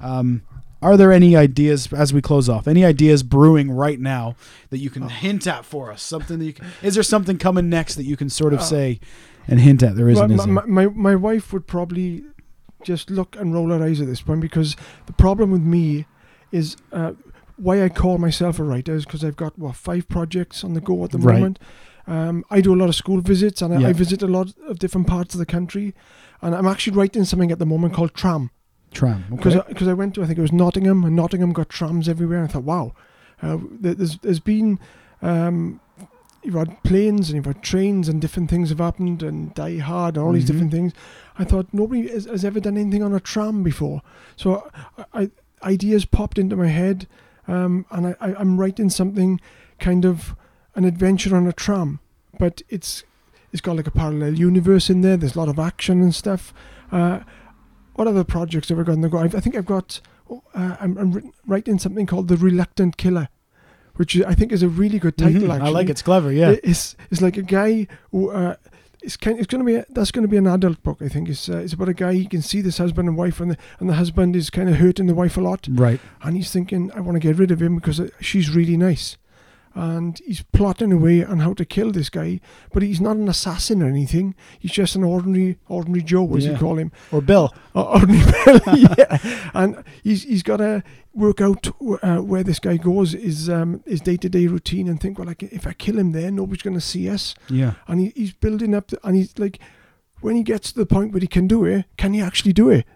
Um, 0.00 0.42
are 0.86 0.96
there 0.96 1.12
any 1.12 1.34
ideas 1.36 1.92
as 1.92 2.12
we 2.14 2.22
close 2.22 2.48
off? 2.48 2.68
Any 2.68 2.84
ideas 2.84 3.22
brewing 3.22 3.70
right 3.70 3.98
now 4.00 4.36
that 4.70 4.78
you 4.78 4.88
can 4.90 5.02
Oh. 5.04 5.08
hint 5.08 5.46
at 5.46 5.64
for 5.64 5.90
us? 5.92 6.00
Something 6.02 6.38
that 6.38 6.44
you 6.44 6.52
can, 6.52 6.66
is 6.82 6.94
there 6.94 7.02
something 7.02 7.38
coming 7.38 7.68
next 7.68 7.96
that 7.96 8.04
you 8.04 8.16
can 8.16 8.30
sort 8.30 8.52
of 8.52 8.60
Uh, 8.60 8.62
say 8.62 9.00
and 9.48 9.60
hint 9.60 9.82
at? 9.82 9.96
There 9.96 10.08
isn't. 10.08 10.28
my, 10.28 10.34
is 10.34 10.44
there? 10.44 10.54
my, 10.54 10.64
my, 10.66 10.86
my 10.86 11.14
wife 11.16 11.52
would 11.52 11.66
probably 11.66 12.24
just 12.84 13.10
look 13.10 13.36
and 13.38 13.52
roll 13.52 13.68
her 13.70 13.82
eyes 13.82 14.00
at 14.00 14.06
this 14.06 14.20
point 14.22 14.40
because 14.40 14.76
the 15.06 15.12
problem 15.12 15.50
with 15.50 15.62
me 15.62 16.06
is 16.52 16.76
uh, 16.92 17.12
why 17.56 17.82
I 17.82 17.88
call 17.88 18.18
myself 18.18 18.58
a 18.60 18.62
writer 18.64 18.94
is 18.94 19.04
because 19.04 19.24
I've 19.24 19.36
got 19.36 19.58
what 19.58 19.74
five 19.76 20.08
projects 20.08 20.62
on 20.62 20.74
the 20.74 20.80
go 20.80 21.02
at 21.04 21.10
the 21.10 21.18
Right. 21.18 21.34
moment. 21.34 21.58
Um, 22.06 22.44
I 22.50 22.60
do 22.60 22.72
a 22.72 22.78
lot 22.78 22.88
of 22.88 22.94
school 22.94 23.20
visits 23.20 23.60
and 23.60 23.74
I, 23.74 23.88
I 23.88 23.92
visit 23.92 24.22
a 24.22 24.28
lot 24.28 24.52
of 24.68 24.78
different 24.78 25.08
parts 25.08 25.34
of 25.34 25.40
the 25.40 25.46
country, 25.46 25.92
and 26.40 26.54
I'm 26.54 26.66
actually 26.68 26.96
writing 26.96 27.24
something 27.24 27.50
at 27.50 27.58
the 27.58 27.66
moment 27.66 27.94
called 27.94 28.14
Tram 28.14 28.50
Tram. 28.92 29.24
because 29.30 29.56
Okay. 29.56 29.68
because 29.68 29.88
I, 29.88 29.92
went 29.92 30.14
to 30.14 30.22
I 30.22 30.26
think 30.26 30.38
it 30.38 30.42
was 30.42 30.52
Nottingham 30.52 31.04
and 31.04 31.14
Nottingham 31.16 31.52
got 31.52 31.68
trams 31.68 32.08
everywhere. 32.08 32.44
I 32.44 32.46
thought, 32.46 32.64
wow, 32.64 32.92
uh, 33.42 33.58
there- 33.80 33.94
there's 33.94 34.18
there's 34.18 34.40
been 34.40 34.78
um, 35.22 35.80
you've 36.42 36.54
had 36.54 36.82
planes 36.84 37.28
and 37.28 37.36
you've 37.36 37.44
had 37.46 37.62
trains 37.62 38.08
and 38.08 38.20
different 38.20 38.48
things 38.48 38.68
have 38.70 38.78
happened 38.78 39.22
and 39.22 39.52
Die 39.54 39.78
Hard 39.78 40.16
and 40.16 40.24
all 40.24 40.32
these 40.32 40.44
Mhm. 40.44 40.46
different 40.46 40.70
things. 40.72 40.92
I 41.38 41.44
thought 41.44 41.66
nobody 41.72 42.08
has, 42.08 42.24
has 42.26 42.44
ever 42.44 42.60
done 42.60 42.76
anything 42.78 43.02
on 43.02 43.12
a 43.14 43.20
tram 43.20 43.62
before, 43.62 44.02
so 44.36 44.68
I, 44.98 45.04
I 45.22 45.30
ideas 45.62 46.04
popped 46.04 46.38
into 46.38 46.54
my 46.56 46.68
head, 46.68 47.06
um, 47.48 47.84
and 47.90 48.08
I, 48.08 48.14
I, 48.20 48.34
I'm 48.36 48.58
writing 48.60 48.88
something 48.90 49.40
kind 49.80 50.04
of 50.04 50.34
an 50.74 50.84
adventure 50.84 51.34
on 51.36 51.46
a 51.46 51.52
tram, 51.52 51.98
but 52.38 52.62
it's 52.68 53.02
it's 53.52 53.60
got 53.60 53.76
like 53.76 53.86
a 53.86 53.90
parallel 53.90 54.34
universe 54.38 54.88
in 54.90 55.00
there. 55.00 55.16
There's 55.16 55.34
a 55.34 55.38
lot 55.38 55.48
of 55.48 55.58
action 55.58 56.02
and 56.02 56.14
stuff. 56.14 56.52
Uh, 56.92 57.20
what 57.96 58.06
other 58.08 58.24
projects 58.24 58.68
have 58.68 58.78
I 58.78 58.82
got 58.82 58.92
on 58.92 59.00
the 59.00 59.08
go? 59.08 59.18
I've, 59.18 59.34
I 59.34 59.40
think 59.40 59.56
I've 59.56 59.66
got. 59.66 60.00
Uh, 60.30 60.76
I'm, 60.80 60.96
I'm 60.98 61.32
writing 61.46 61.78
something 61.78 62.06
called 62.06 62.28
the 62.28 62.36
Reluctant 62.36 62.96
Killer, 62.96 63.28
which 63.96 64.20
I 64.22 64.34
think 64.34 64.52
is 64.52 64.62
a 64.62 64.68
really 64.68 64.98
good 64.98 65.16
title. 65.16 65.42
Mhm. 65.42 65.50
Actually, 65.50 65.68
I 65.68 65.70
like 65.70 65.86
it. 65.88 65.92
It's 65.92 66.02
clever. 66.02 66.32
Yeah. 66.32 66.56
It's 66.62 66.96
it's 67.10 67.22
like 67.22 67.36
a 67.36 67.42
guy 67.42 67.86
who 68.10 68.30
uh, 68.30 68.56
it's 69.02 69.16
kind. 69.16 69.38
It's 69.38 69.46
going 69.46 69.60
to 69.60 69.64
be 69.64 69.76
a, 69.76 69.86
that's 69.90 70.10
going 70.10 70.22
to 70.24 70.28
be 70.28 70.36
an 70.36 70.46
adult 70.48 70.82
book. 70.82 70.98
I 71.00 71.08
think 71.08 71.28
it's 71.28 71.48
uh, 71.48 71.58
it's 71.58 71.74
about 71.74 71.88
a 71.88 71.94
guy. 71.94 72.14
He 72.14 72.26
can 72.26 72.42
see 72.42 72.60
this 72.60 72.78
husband 72.78 73.08
and 73.08 73.16
wife, 73.16 73.40
and 73.40 73.52
the 73.52 73.56
and 73.78 73.88
the 73.88 73.94
husband 73.94 74.34
is 74.34 74.50
kind 74.50 74.68
of 74.68 74.76
hurting 74.76 75.06
the 75.06 75.14
wife 75.14 75.36
a 75.36 75.40
lot, 75.40 75.68
right. 75.70 76.00
and 76.22 76.36
he's 76.36 76.50
thinking, 76.50 76.90
I 76.92 77.00
want 77.00 77.14
to 77.14 77.20
get 77.20 77.38
rid 77.38 77.50
of 77.52 77.62
him 77.62 77.76
because 77.76 78.00
uh, 78.00 78.08
she's 78.20 78.50
really 78.50 78.76
nice, 78.76 79.16
and 79.76 80.18
he's 80.26 80.42
plotting 80.42 80.90
away 80.90 81.22
on 81.22 81.38
how 81.40 81.52
to 81.54 81.64
kill 81.64 81.92
this 81.92 82.08
guy. 82.10 82.40
But 82.72 82.82
he's 82.82 83.00
not 83.00 83.16
an 83.16 83.28
assassin 83.28 83.82
or 83.82 83.86
anything. 83.88 84.34
He's 84.58 84.72
just 84.72 84.96
an 84.96 85.04
ordinary, 85.04 85.58
ordinary 85.68 86.02
Joe, 86.02 86.34
as 86.34 86.44
Yeah. 86.46 86.52
you 86.52 86.56
call 86.58 86.78
him. 86.78 86.90
Or 87.12 87.20
Bill. 87.20 87.54
Or 87.74 87.84
ordinary 87.84 88.24
Bill, 88.44 88.60
yeah. 88.98 89.18
And 89.54 89.84
he's 90.02 90.24
he's 90.24 90.42
got 90.42 90.56
to 90.56 90.82
work 91.14 91.40
out 91.40 91.68
uh, 92.02 92.18
where 92.18 92.42
this 92.42 92.58
guy 92.58 92.78
goes, 92.78 93.12
his 93.12 93.48
um, 93.50 93.82
his 93.86 94.00
day 94.00 94.16
to 94.16 94.28
day 94.28 94.46
routine, 94.46 94.88
and 94.88 94.98
think, 95.00 95.18
well, 95.18 95.26
like 95.28 95.42
if 95.42 95.66
I 95.66 95.74
kill 95.74 95.98
him 95.98 96.12
there, 96.12 96.30
nobody's 96.30 96.62
going 96.62 96.74
to 96.74 96.80
see 96.80 97.08
us. 97.10 97.34
Yeah. 97.50 97.74
And 97.86 98.00
he, 98.00 98.12
he's 98.16 98.32
building 98.32 98.74
up, 98.74 98.88
the, 98.88 98.98
and 99.06 99.14
he's 99.14 99.38
like, 99.38 99.58
when 100.22 100.36
he 100.36 100.42
gets 100.42 100.72
to 100.72 100.78
the 100.78 100.86
point 100.86 101.12
where 101.12 101.20
he 101.20 101.26
can 101.26 101.46
do 101.46 101.64
it, 101.66 101.84
can 101.98 102.14
he 102.14 102.20
actually 102.22 102.54
do 102.54 102.70
it? 102.70 102.86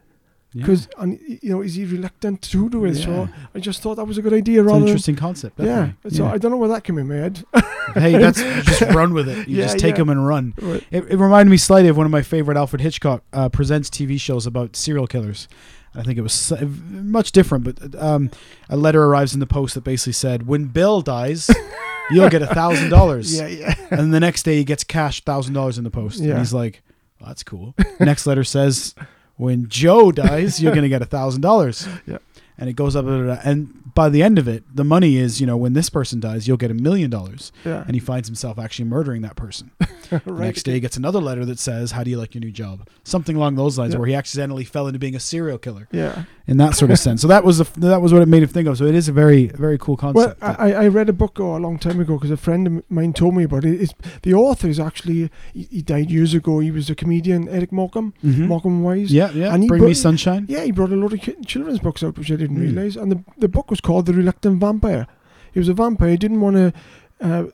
Yeah. 0.52 0.62
Because 0.62 0.88
and 0.98 1.18
you 1.26 1.50
know, 1.50 1.60
is 1.60 1.74
he 1.76 1.84
reluctant 1.84 2.42
to 2.42 2.68
do 2.68 2.84
it? 2.84 2.96
Yeah. 2.96 3.04
So 3.04 3.28
I 3.54 3.60
just 3.60 3.82
thought 3.82 3.94
that 3.96 4.04
was 4.06 4.18
a 4.18 4.22
good 4.22 4.32
idea. 4.32 4.60
It's 4.60 4.66
an 4.68 4.74
rather, 4.74 4.86
interesting 4.86 5.14
concept. 5.16 5.60
yeah. 5.60 5.66
definitely. 5.86 6.10
So 6.16 6.26
I 6.26 6.38
don't 6.38 6.50
know 6.50 6.56
where 6.56 6.68
that 6.70 6.82
came 6.82 6.98
in 6.98 7.06
my 7.08 7.14
head. 7.14 7.44
hey, 7.94 8.18
that's 8.18 8.42
just 8.42 8.80
run 8.94 9.14
with 9.14 9.28
it. 9.28 9.46
You 9.48 9.58
Yeah, 9.58 9.64
just 9.66 9.78
take 9.78 9.92
yeah. 9.92 9.98
them 9.98 10.08
and 10.10 10.26
run. 10.26 10.54
Right. 10.60 10.84
It, 10.90 11.04
it 11.08 11.16
reminded 11.18 11.50
me 11.50 11.56
slightly 11.56 11.88
of 11.88 11.96
one 11.96 12.04
of 12.06 12.10
my 12.12 12.22
favorite 12.22 12.56
Alfred 12.56 12.80
Hitchcock 12.80 13.22
uh, 13.32 13.48
presents 13.48 13.88
TV 13.90 14.20
shows 14.20 14.44
about 14.44 14.74
serial 14.74 15.06
killers. 15.06 15.46
I 15.94 16.02
think 16.02 16.18
it 16.18 16.22
was 16.22 16.52
much 16.88 17.32
different, 17.32 17.64
but 17.64 18.00
um, 18.02 18.30
a 18.68 18.76
letter 18.76 19.04
arrives 19.04 19.34
in 19.34 19.40
the 19.40 19.46
post 19.46 19.74
that 19.74 19.82
basically 19.82 20.12
said, 20.12 20.46
"When 20.46 20.66
Bill 20.66 21.00
dies, 21.00 21.50
you'll 22.12 22.28
get 22.28 22.42
a 22.42 22.46
thousand 22.46 22.90
dollars." 22.90 23.36
Yeah, 23.36 23.48
yeah. 23.48 23.74
And 23.90 24.14
the 24.14 24.20
next 24.20 24.44
day 24.44 24.56
he 24.58 24.64
gets 24.64 24.84
cash 24.84 25.24
thousand 25.24 25.54
dollars 25.54 25.78
in 25.78 25.84
the 25.84 25.90
post, 25.90 26.20
and 26.20 26.28
Yeah. 26.28 26.38
he's 26.38 26.52
like, 26.54 26.82
well, 27.20 27.26
"That's 27.28 27.42
cool." 27.42 27.74
Next 27.98 28.24
letter 28.24 28.44
says, 28.44 28.94
"When 29.40 29.68
Joe 29.68 30.12
dies, 30.12 30.60
you're 30.62 30.74
gonna 30.74 30.88
get 30.88 31.02
a 31.02 31.06
thousand 31.06 31.40
dollars." 31.42 31.86
Yeah. 32.06 32.18
And 32.58 32.68
it 32.68 32.74
goes 32.74 32.94
up, 32.94 33.06
and 33.06 33.94
by 33.94 34.10
the 34.10 34.22
end 34.22 34.38
of 34.38 34.46
it, 34.46 34.64
the 34.76 34.84
money 34.84 35.16
is, 35.16 35.40
you 35.40 35.46
know, 35.46 35.56
when 35.56 35.72
this 35.72 35.88
person 35.88 36.20
dies, 36.20 36.46
you'll 36.46 36.58
get 36.58 36.70
a 36.70 36.74
million 36.74 37.08
dollars. 37.08 37.52
Yeah. 37.64 37.84
And 37.86 37.94
he 37.94 38.00
finds 38.00 38.28
himself 38.28 38.58
actually 38.58 38.84
murdering 38.84 39.22
that 39.22 39.34
person. 39.36 39.70
The 40.10 40.20
next 40.32 40.64
day, 40.64 40.72
he 40.72 40.80
gets 40.80 40.96
another 40.96 41.20
letter 41.20 41.44
that 41.46 41.58
says, 41.60 41.92
"How 41.92 42.02
do 42.04 42.10
you 42.10 42.18
like 42.18 42.34
your 42.34 42.40
new 42.40 42.50
job?" 42.50 42.86
Something 43.04 43.36
along 43.36 43.54
those 43.54 43.78
lines, 43.78 43.92
Yeah. 43.94 44.00
where 44.00 44.08
he 44.08 44.14
accidentally 44.14 44.64
fell 44.64 44.88
into 44.88 44.98
being 44.98 45.14
a 45.14 45.20
serial 45.20 45.56
killer 45.56 45.86
Yeah. 45.92 46.24
In 46.50 46.56
that 46.58 46.74
sort 46.74 46.90
of 46.90 46.98
sense. 47.06 47.22
So 47.22 47.28
that 47.28 47.44
was 47.44 47.58
that 47.58 48.02
was 48.02 48.12
what 48.12 48.20
it 48.22 48.28
made 48.28 48.42
him 48.42 48.48
think 48.48 48.68
of. 48.68 48.76
So 48.76 48.84
it 48.84 48.94
is 48.94 49.08
a 49.08 49.12
very 49.12 49.46
very 49.66 49.78
cool 49.78 49.96
Well, 50.02 50.34
concept. 50.34 50.42
I, 50.42 50.72
I 50.84 50.88
read 50.88 51.08
a 51.08 51.12
book 51.22 51.38
oh, 51.40 51.56
a 51.56 51.62
long 51.66 51.78
time 51.78 51.98
ago 52.00 52.14
because 52.16 52.30
a 52.30 52.36
friend 52.36 52.66
of 52.66 52.72
mine 52.90 53.12
told 53.12 53.34
me 53.34 53.44
about 53.44 53.64
it. 53.64 53.80
It's, 53.80 53.94
the 54.22 54.34
author 54.34 54.68
is 54.68 54.78
actually 54.80 55.30
he, 55.54 55.62
he 55.70 55.82
died 55.82 56.10
years 56.10 56.34
ago. 56.34 56.58
He 56.58 56.70
was 56.70 56.90
a 56.90 56.94
comedian, 56.94 57.48
Eric 57.48 57.70
Mhm. 57.70 58.46
Morecambe 58.48 58.82
Wise. 58.82 59.12
Yeah, 59.12 59.30
yeah. 59.30 59.54
And 59.54 59.62
he 59.62 59.68
Bring 59.68 59.84
me 59.84 59.94
sunshine. 59.94 60.46
Yeah, 60.48 60.64
he 60.64 60.72
brought 60.72 60.90
a 60.92 60.96
lot 60.96 61.12
of 61.12 61.20
ki- 61.20 61.36
children's 61.46 61.78
books 61.78 62.02
out, 62.02 62.18
which 62.18 62.30
I 62.32 62.36
didn't 62.36 62.56
Mm. 62.58 62.66
realize. 62.66 62.96
And 62.96 63.10
the 63.12 63.20
the 63.38 63.48
book 63.48 63.70
was 63.70 63.80
called 63.80 64.06
The 64.06 64.12
Reluctant 64.12 64.60
Vampire. 64.60 65.06
He 65.52 65.58
was 65.60 65.68
a 65.68 65.74
vampire. 65.74 66.10
He 66.10 66.16
didn't 66.16 66.40
want 66.40 66.56
to. 66.56 66.72
Uh, 67.20 67.44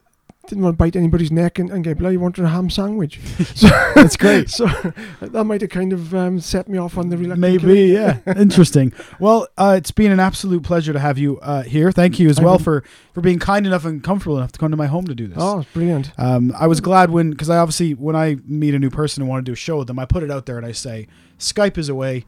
didn't 0.47 0.63
want 0.63 0.73
to 0.73 0.77
bite 0.77 0.95
anybody's 0.95 1.31
neck 1.31 1.59
and, 1.59 1.69
and 1.69 1.83
get 1.83 1.97
blood. 1.97 2.11
He 2.11 2.17
wanted 2.17 2.45
a 2.45 2.49
ham 2.49 2.69
sandwich. 2.69 3.19
So 3.55 3.67
That's 3.95 4.17
great. 4.17 4.49
So 4.57 4.65
that 5.21 5.43
might 5.45 5.61
have 5.61 5.69
kind 5.69 5.93
of 5.93 6.13
um, 6.13 6.39
set 6.39 6.67
me 6.67 6.77
off 6.77 6.97
on 6.97 7.09
the 7.09 7.17
reluctant. 7.17 7.39
Maybe, 7.39 7.93
killing. 7.93 8.21
yeah. 8.25 8.33
Interesting. 8.37 8.93
Well, 9.19 9.47
uh, 9.57 9.75
it's 9.77 9.91
been 9.91 10.11
an 10.11 10.19
absolute 10.19 10.63
pleasure 10.63 10.93
to 10.93 10.99
have 10.99 11.17
you 11.17 11.39
uh, 11.39 11.63
here. 11.63 11.91
Thank 11.91 12.19
you 12.19 12.29
as 12.29 12.39
I 12.39 12.43
well 12.43 12.59
for 12.59 12.83
for 13.13 13.21
being 13.21 13.39
kind 13.39 13.65
enough 13.65 13.83
and 13.85 14.03
comfortable 14.03 14.37
enough 14.37 14.51
to 14.53 14.59
come 14.59 14.71
to 14.71 14.77
my 14.77 14.85
home 14.87 15.05
to 15.05 15.15
do 15.15 15.27
this. 15.27 15.37
Oh, 15.39 15.59
it's 15.59 15.71
brilliant. 15.71 16.11
Um, 16.17 16.53
I 16.57 16.67
was 16.67 16.81
glad 16.81 17.09
when, 17.09 17.31
because 17.31 17.49
I 17.49 17.57
obviously, 17.57 17.93
when 17.93 18.15
I 18.15 18.37
meet 18.45 18.75
a 18.75 18.79
new 18.79 18.89
person 18.91 19.23
and 19.23 19.29
want 19.29 19.43
to 19.45 19.49
do 19.49 19.53
a 19.53 19.55
show 19.55 19.77
with 19.79 19.87
them, 19.87 19.97
I 19.99 20.05
put 20.05 20.21
it 20.23 20.29
out 20.29 20.45
there 20.45 20.57
and 20.57 20.65
I 20.65 20.71
say, 20.71 21.07
Skype 21.39 21.77
is 21.77 21.89
a 21.89 21.95
way, 21.95 22.25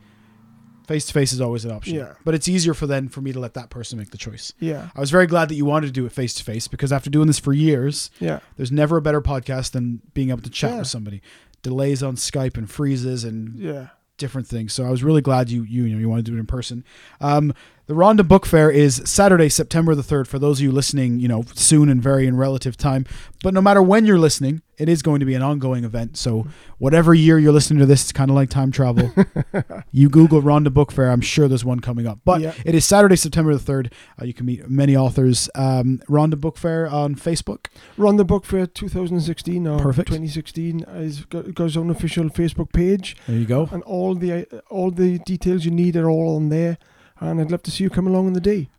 face 0.90 1.06
to 1.06 1.14
face 1.14 1.32
is 1.32 1.40
always 1.40 1.64
an 1.66 1.72
option. 1.72 1.96
Yeah. 1.96 2.14
But 2.26 2.34
it's 2.36 2.48
easier 2.50 2.74
for 2.74 2.88
then 2.88 3.08
for 3.10 3.22
me 3.22 3.32
to 3.32 3.40
let 3.40 3.54
that 3.54 3.70
person 3.70 3.98
make 4.00 4.10
the 4.10 4.18
choice. 4.18 4.52
Yeah. 4.60 4.90
I 4.96 5.00
was 5.00 5.12
very 5.12 5.28
glad 5.28 5.48
that 5.50 5.56
you 5.56 5.64
wanted 5.64 5.88
to 5.88 5.94
do 5.94 6.06
it 6.06 6.12
face 6.12 6.34
to 6.34 6.44
face 6.44 6.68
because 6.68 6.92
after 6.92 7.10
doing 7.10 7.28
this 7.28 7.40
for 7.40 7.54
years, 7.54 8.10
Yeah. 8.20 8.40
there's 8.58 8.72
never 8.72 8.98
a 8.98 9.02
better 9.02 9.22
podcast 9.22 9.72
than 9.72 10.02
being 10.14 10.32
able 10.32 10.42
to 10.42 10.50
chat 10.50 10.72
Yeah. 10.72 10.80
with 10.80 10.88
somebody. 10.88 11.22
Delays 11.62 12.02
on 12.04 12.16
Skype 12.16 12.58
and 12.58 12.70
freezes 12.70 13.24
and 13.24 13.58
Yeah. 13.60 13.88
different 14.18 14.48
things. 14.48 14.74
So 14.74 14.84
I 14.84 14.90
was 14.90 15.04
really 15.04 15.22
glad 15.22 15.50
you 15.50 15.64
you 15.64 15.84
you 15.86 15.94
know 15.94 16.00
you 16.00 16.10
want 16.10 16.26
to 16.26 16.30
do 16.32 16.36
it 16.36 16.40
in 16.40 16.46
person. 16.48 16.84
Um, 17.22 17.54
the 17.88 17.94
Rhondda 17.94 18.28
Book 18.28 18.46
Fair 18.46 18.70
is 18.70 19.02
Saturday, 19.06 19.50
September 19.50 19.96
the 19.96 20.04
third. 20.04 20.28
For 20.28 20.40
those 20.40 20.60
of 20.60 20.64
you 20.64 20.72
listening, 20.72 21.20
you 21.20 21.28
know 21.28 21.44
soon 21.54 21.88
and 21.90 22.02
very 22.02 22.28
in 22.28 22.36
relative 22.36 22.76
time. 22.78 23.06
But 23.44 23.54
no 23.54 23.62
matter 23.62 23.82
when 23.82 24.06
you're 24.06 24.20
listening, 24.20 24.62
it 24.80 24.90
is 24.90 25.02
going 25.02 25.20
to 25.20 25.26
be 25.26 25.36
an 25.36 25.42
ongoing 25.44 25.84
event. 25.84 26.18
So 26.18 26.48
whatever 26.78 27.14
year 27.14 27.38
you're 27.38 27.52
listening 27.52 27.80
to 27.80 27.86
this, 27.86 28.02
it's 28.04 28.12
kind 28.12 28.32
of 28.32 28.36
like 28.36 28.50
time 28.50 28.72
travel. 28.72 29.12
you 29.92 30.10
Google 30.10 30.42
Rhondda 30.42 30.74
Book 30.74 30.92
Fair, 30.92 31.12
I'm 31.12 31.22
sure 31.22 31.48
there's 31.48 31.66
one 31.66 31.80
coming 31.82 32.08
up. 32.08 32.20
But 32.26 32.42
Yeah. 32.42 32.54
it 32.66 32.74
is 32.74 32.86
Saturday, 32.86 33.16
September 33.16 33.54
the 33.54 33.60
third. 33.60 33.94
Uh, 34.20 34.26
you 34.26 34.34
can 34.34 34.46
meet 34.46 34.68
many 34.70 34.96
authors. 34.96 35.50
Um, 35.56 36.02
Rhondda 36.10 36.40
Book 36.40 36.58
Fair 36.58 36.88
on 36.88 37.16
Facebook. 37.16 37.68
The 37.98 38.26
book 38.26 38.46
Fair 38.46 38.66
2016 38.66 39.68
or 39.68 39.80
Perfect. 39.80 40.08
2016 40.10 40.82
is 40.96 41.26
his 41.58 41.78
own 41.78 41.90
official 41.90 42.26
Facebook 42.30 42.74
page, 42.74 43.16
There 43.28 43.38
you 43.38 43.46
go. 43.46 43.70
and 43.72 43.84
all 43.84 44.16
the 44.16 44.32
uh, 44.34 44.60
all 44.70 44.92
the 44.92 45.20
details 45.20 45.64
you 45.66 45.72
need 45.72 45.96
are 45.96 46.10
all 46.10 46.36
on 46.36 46.50
there. 46.50 46.78
And 47.22 47.40
I'd 47.42 47.52
love 47.52 47.64
to 47.64 47.72
see 47.72 47.84
you 47.84 47.90
come 47.90 48.08
along 48.08 48.28
on 48.28 48.34
the 48.34 48.42
day. 48.42 48.70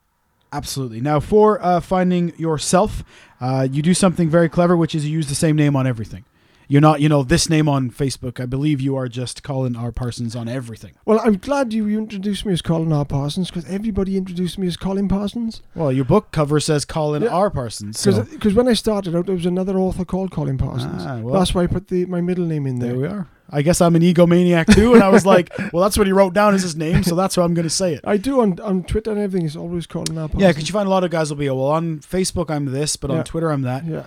Absolutely. 0.52 1.00
Now, 1.00 1.20
for 1.20 1.62
uh, 1.64 1.80
finding 1.80 2.32
yourself, 2.38 3.04
uh, 3.40 3.68
you 3.70 3.82
do 3.82 3.94
something 3.94 4.28
very 4.28 4.48
clever, 4.48 4.76
which 4.76 4.94
is 4.94 5.06
you 5.06 5.12
use 5.12 5.28
the 5.28 5.34
same 5.34 5.56
name 5.56 5.76
on 5.76 5.86
everything. 5.86 6.24
You're 6.66 6.80
not, 6.80 7.00
you 7.00 7.08
know, 7.08 7.24
this 7.24 7.48
name 7.50 7.68
on 7.68 7.90
Facebook. 7.90 8.38
I 8.40 8.46
believe 8.46 8.80
you 8.80 8.94
are 8.94 9.08
just 9.08 9.42
Colin 9.42 9.74
R. 9.74 9.90
Parsons 9.90 10.36
on 10.36 10.48
everything. 10.48 10.92
Well, 11.04 11.20
I'm 11.24 11.36
glad 11.38 11.72
you 11.72 11.88
introduced 11.88 12.46
me 12.46 12.52
as 12.52 12.62
Colin 12.62 12.92
R. 12.92 13.04
Parsons 13.04 13.50
because 13.50 13.68
everybody 13.68 14.16
introduced 14.16 14.56
me 14.56 14.68
as 14.68 14.76
Colin 14.76 15.08
Parsons. 15.08 15.62
Well, 15.74 15.90
your 15.90 16.04
book 16.04 16.30
cover 16.30 16.60
says 16.60 16.84
Colin 16.84 17.22
Yeah. 17.24 17.30
R. 17.30 17.50
Parsons. 17.50 17.98
So. 17.98 18.22
Because 18.22 18.54
when 18.54 18.68
I 18.68 18.74
started 18.74 19.16
out, 19.16 19.26
there 19.26 19.34
was 19.34 19.46
another 19.46 19.78
author 19.78 20.04
called 20.04 20.30
Colin 20.30 20.58
Parsons. 20.58 21.02
Ah, 21.04 21.18
well, 21.18 21.34
That's 21.34 21.52
why 21.54 21.64
I 21.64 21.66
put 21.66 21.88
the 21.88 22.06
my 22.06 22.20
middle 22.20 22.46
name 22.46 22.68
in 22.68 22.78
there. 22.78 22.92
there 22.92 23.00
we 23.00 23.06
are. 23.08 23.26
I 23.52 23.62
guess 23.62 23.80
I'm 23.80 23.96
an 23.96 24.02
egomaniac 24.02 24.74
too, 24.74 24.94
and 24.94 25.02
I 25.02 25.08
was 25.08 25.26
like, 25.26 25.50
well, 25.72 25.82
that's 25.82 25.98
what 25.98 26.06
he 26.06 26.12
wrote 26.12 26.34
down 26.34 26.54
as 26.54 26.62
his 26.62 26.76
name, 26.76 27.02
so 27.02 27.14
that's 27.14 27.36
why 27.36 27.44
I'm 27.44 27.54
going 27.54 27.64
to 27.68 27.70
say 27.70 27.94
it. 27.94 28.00
I 28.04 28.16
do 28.16 28.40
on, 28.40 28.58
on 28.60 28.84
Twitter 28.84 29.10
and 29.10 29.20
everything. 29.20 29.46
It's 29.46 29.56
always 29.56 29.86
Colin 29.86 30.16
R. 30.16 30.28
Parsons. 30.28 30.40
Yeah, 30.42 30.48
because 30.48 30.68
you 30.68 30.72
find 30.72 30.86
a 30.86 30.90
lot 30.90 31.04
of 31.04 31.10
guys 31.10 31.30
will 31.30 31.36
be, 31.38 31.48
well, 31.48 31.60
on 31.64 31.98
Facebook 31.98 32.50
I'm 32.50 32.66
this, 32.66 32.96
but 32.96 33.10
Yeah. 33.10 33.18
on 33.18 33.24
Twitter 33.24 33.50
I'm 33.50 33.62
that. 33.62 33.84
yeah. 33.84 34.04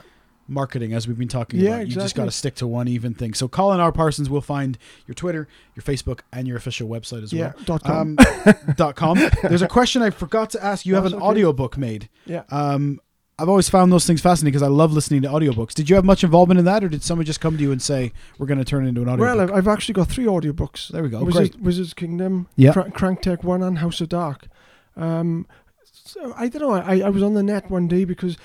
marketing 0.47 0.93
as 0.93 1.07
we've 1.07 1.17
been 1.17 1.27
talking 1.29 1.59
Yeah, 1.59 1.75
about. 1.77 1.87
You 1.87 1.93
just 1.93 2.15
got 2.15 2.25
to 2.25 2.31
stick 2.31 2.55
to 2.55 2.67
one 2.67 2.87
even 2.89 3.13
thing. 3.13 3.33
So 3.33 3.47
Colin 3.47 3.79
R. 3.79 3.91
Parsons 3.93 4.29
will 4.29 4.41
find 4.41 4.77
your 5.07 5.15
Twitter, 5.15 5.47
your 5.75 5.83
Facebook, 5.83 6.19
and 6.33 6.47
your 6.47 6.57
official 6.57 6.87
website 6.89 7.23
as 7.23 7.31
Yeah. 7.31 7.53
well. 7.55 7.63
Dot 7.65 7.83
com. 7.83 8.17
Um, 8.45 8.55
dot 8.75 8.95
com. 8.95 9.17
There's 9.41 9.61
a 9.61 9.67
question 9.69 10.01
I 10.01 10.09
forgot 10.09 10.49
to 10.51 10.63
ask. 10.63 10.85
You 10.85 10.95
have 10.95 11.05
an 11.05 11.13
okay. 11.15 11.23
audiobook 11.23 11.77
made. 11.77 12.09
yeah. 12.25 12.43
Um, 12.49 12.99
I've 13.39 13.49
always 13.49 13.67
found 13.67 13.91
those 13.91 14.05
things 14.05 14.21
fascinating 14.21 14.51
because 14.53 14.61
I 14.63 14.67
love 14.67 14.93
listening 14.93 15.23
to 15.23 15.27
audiobooks. 15.27 15.73
Did 15.73 15.89
you 15.89 15.95
have 15.95 16.05
much 16.05 16.23
involvement 16.23 16.59
in 16.59 16.65
that, 16.65 16.83
or 16.83 16.89
did 16.89 17.03
someone 17.03 17.25
just 17.25 17.41
come 17.41 17.57
to 17.57 17.63
you 17.63 17.71
and 17.71 17.81
say, 17.81 18.11
"We're 18.37 18.45
going 18.45 18.59
to 18.59 18.65
turn 18.65 18.85
it 18.85 18.89
into 18.89 19.01
an 19.01 19.09
audiobook"? 19.09 19.49
Well, 19.49 19.57
I've, 19.57 19.67
actually 19.67 19.93
got 19.93 20.07
three 20.07 20.25
audiobooks. 20.25 20.89
there 20.89 21.01
we 21.01 21.09
go. 21.09 21.23
Wizards, 21.23 21.49
Great. 21.51 21.61
Wizards 21.63 21.93
Kingdom, 21.93 22.47
Yeah. 22.55 22.73
Crank, 22.73 22.93
Crank 22.93 23.21
Tech 23.21 23.43
One, 23.43 23.63
and 23.63 23.79
House 23.79 24.01
of 24.01 24.09
Dark. 24.09 24.47
Um, 24.95 25.47
so 25.83 26.33
I 26.37 26.47
don't 26.47 26.61
know. 26.61 26.73
I, 26.73 26.99
I 26.99 27.09
was 27.09 27.23
on 27.23 27.33
the 27.33 27.43
net 27.43 27.71
one 27.71 27.87
day 27.87 28.05
because 28.05 28.37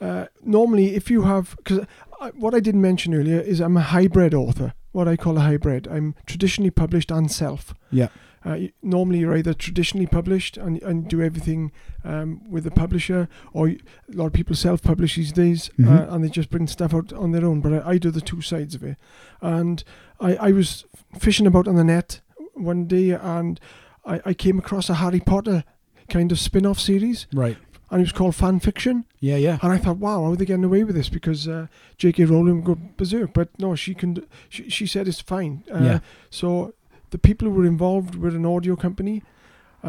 uh, 0.00 0.26
normally, 0.42 0.94
if 0.94 1.10
you 1.10 1.22
have, 1.22 1.56
because 1.56 1.86
what 2.34 2.54
I 2.54 2.60
didn't 2.60 2.82
mention 2.82 3.14
earlier 3.14 3.40
is 3.40 3.60
I'm 3.60 3.76
a 3.76 3.82
hybrid 3.82 4.34
author. 4.34 4.74
What 4.92 5.08
I 5.08 5.16
call 5.16 5.38
a 5.38 5.40
hybrid. 5.40 5.88
I'm 5.88 6.14
traditionally 6.26 6.70
published 6.70 7.10
and 7.10 7.30
self. 7.30 7.74
Yeah. 7.90 8.08
Uh, 8.44 8.58
normally, 8.82 9.20
you're 9.20 9.36
either 9.36 9.54
traditionally 9.54 10.06
published 10.06 10.56
and, 10.58 10.82
and 10.82 11.08
do 11.08 11.22
everything 11.22 11.72
um, 12.04 12.40
with 12.50 12.66
a 12.66 12.70
publisher, 12.70 13.28
or 13.52 13.68
a 13.68 13.78
lot 14.12 14.26
of 14.26 14.32
people 14.34 14.54
self-publish 14.54 15.16
these 15.16 15.32
days, 15.32 15.70
Mhm. 15.78 15.88
uh, 15.88 16.14
and 16.14 16.22
they 16.22 16.28
just 16.28 16.50
bring 16.50 16.66
stuff 16.66 16.92
out 16.94 17.12
on 17.12 17.32
their 17.32 17.44
own. 17.46 17.60
But 17.60 17.72
I, 17.86 17.90
I 17.92 17.98
do 17.98 18.10
the 18.10 18.20
two 18.20 18.42
sides 18.42 18.74
of 18.74 18.82
it, 18.82 18.96
and 19.40 19.82
I, 20.20 20.36
I 20.36 20.52
was 20.52 20.84
fishing 21.18 21.46
about 21.46 21.66
on 21.68 21.76
the 21.76 21.84
net 21.84 22.20
one 22.52 22.84
day, 22.86 23.10
and 23.12 23.58
I, 24.04 24.20
I 24.26 24.34
came 24.34 24.58
across 24.58 24.90
a 24.90 24.94
Harry 24.94 25.20
Potter 25.20 25.64
kind 26.10 26.30
of 26.30 26.38
spin-off 26.38 26.78
series, 26.78 27.26
Right. 27.32 27.56
and 27.90 28.00
it 28.00 28.04
was 28.04 28.12
called 28.12 28.34
fan 28.34 28.60
fiction. 28.60 29.06
Yeah. 29.20 29.36
Yeah. 29.36 29.58
And 29.62 29.72
I 29.72 29.78
thought, 29.78 29.96
wow, 29.96 30.22
how 30.24 30.32
are 30.32 30.36
they 30.36 30.44
getting 30.44 30.64
away 30.64 30.84
with 30.84 30.96
this? 30.96 31.08
Because 31.08 31.48
uh, 31.48 31.68
J.K. 31.96 32.26
Rowling 32.26 32.56
would 32.56 32.64
go 32.66 32.78
berserk, 32.98 33.32
but 33.32 33.48
no, 33.58 33.74
she 33.74 33.94
can. 33.94 34.22
She, 34.50 34.68
she 34.68 34.86
said 34.86 35.08
it's 35.08 35.20
fine. 35.22 35.64
Uh, 35.74 35.78
Yeah. 35.78 35.98
So 36.28 36.74
the 37.14 37.18
people 37.28 37.48
who 37.48 37.54
were 37.58 37.68
involved 37.76 38.14
were 38.22 38.34
an 38.40 38.46
audio 38.56 38.74
company. 38.86 39.16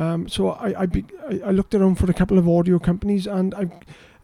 Um, 0.04 0.28
so 0.36 0.42
I 0.68 0.70
I, 0.84 0.86
be, 0.96 1.02
I 1.32 1.34
I 1.50 1.52
looked 1.58 1.74
around 1.76 1.96
for 2.00 2.10
a 2.12 2.14
couple 2.22 2.38
of 2.42 2.48
audio 2.58 2.78
companies, 2.90 3.28
and 3.28 3.54
I 3.62 3.64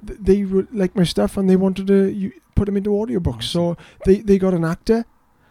th- 0.08 0.20
they 0.30 0.40
were 0.54 0.66
like 0.84 0.94
my 1.02 1.06
stuff, 1.06 1.38
and 1.38 1.50
they 1.50 1.56
wanted 1.66 1.88
to 1.88 2.00
you, 2.22 2.32
put 2.56 2.66
them 2.66 2.78
into 2.78 2.92
audiobooks. 3.02 3.44
So 3.56 3.76
they 4.06 4.18
they 4.28 4.38
got 4.38 4.54
an 4.54 4.66
actor. 4.66 5.00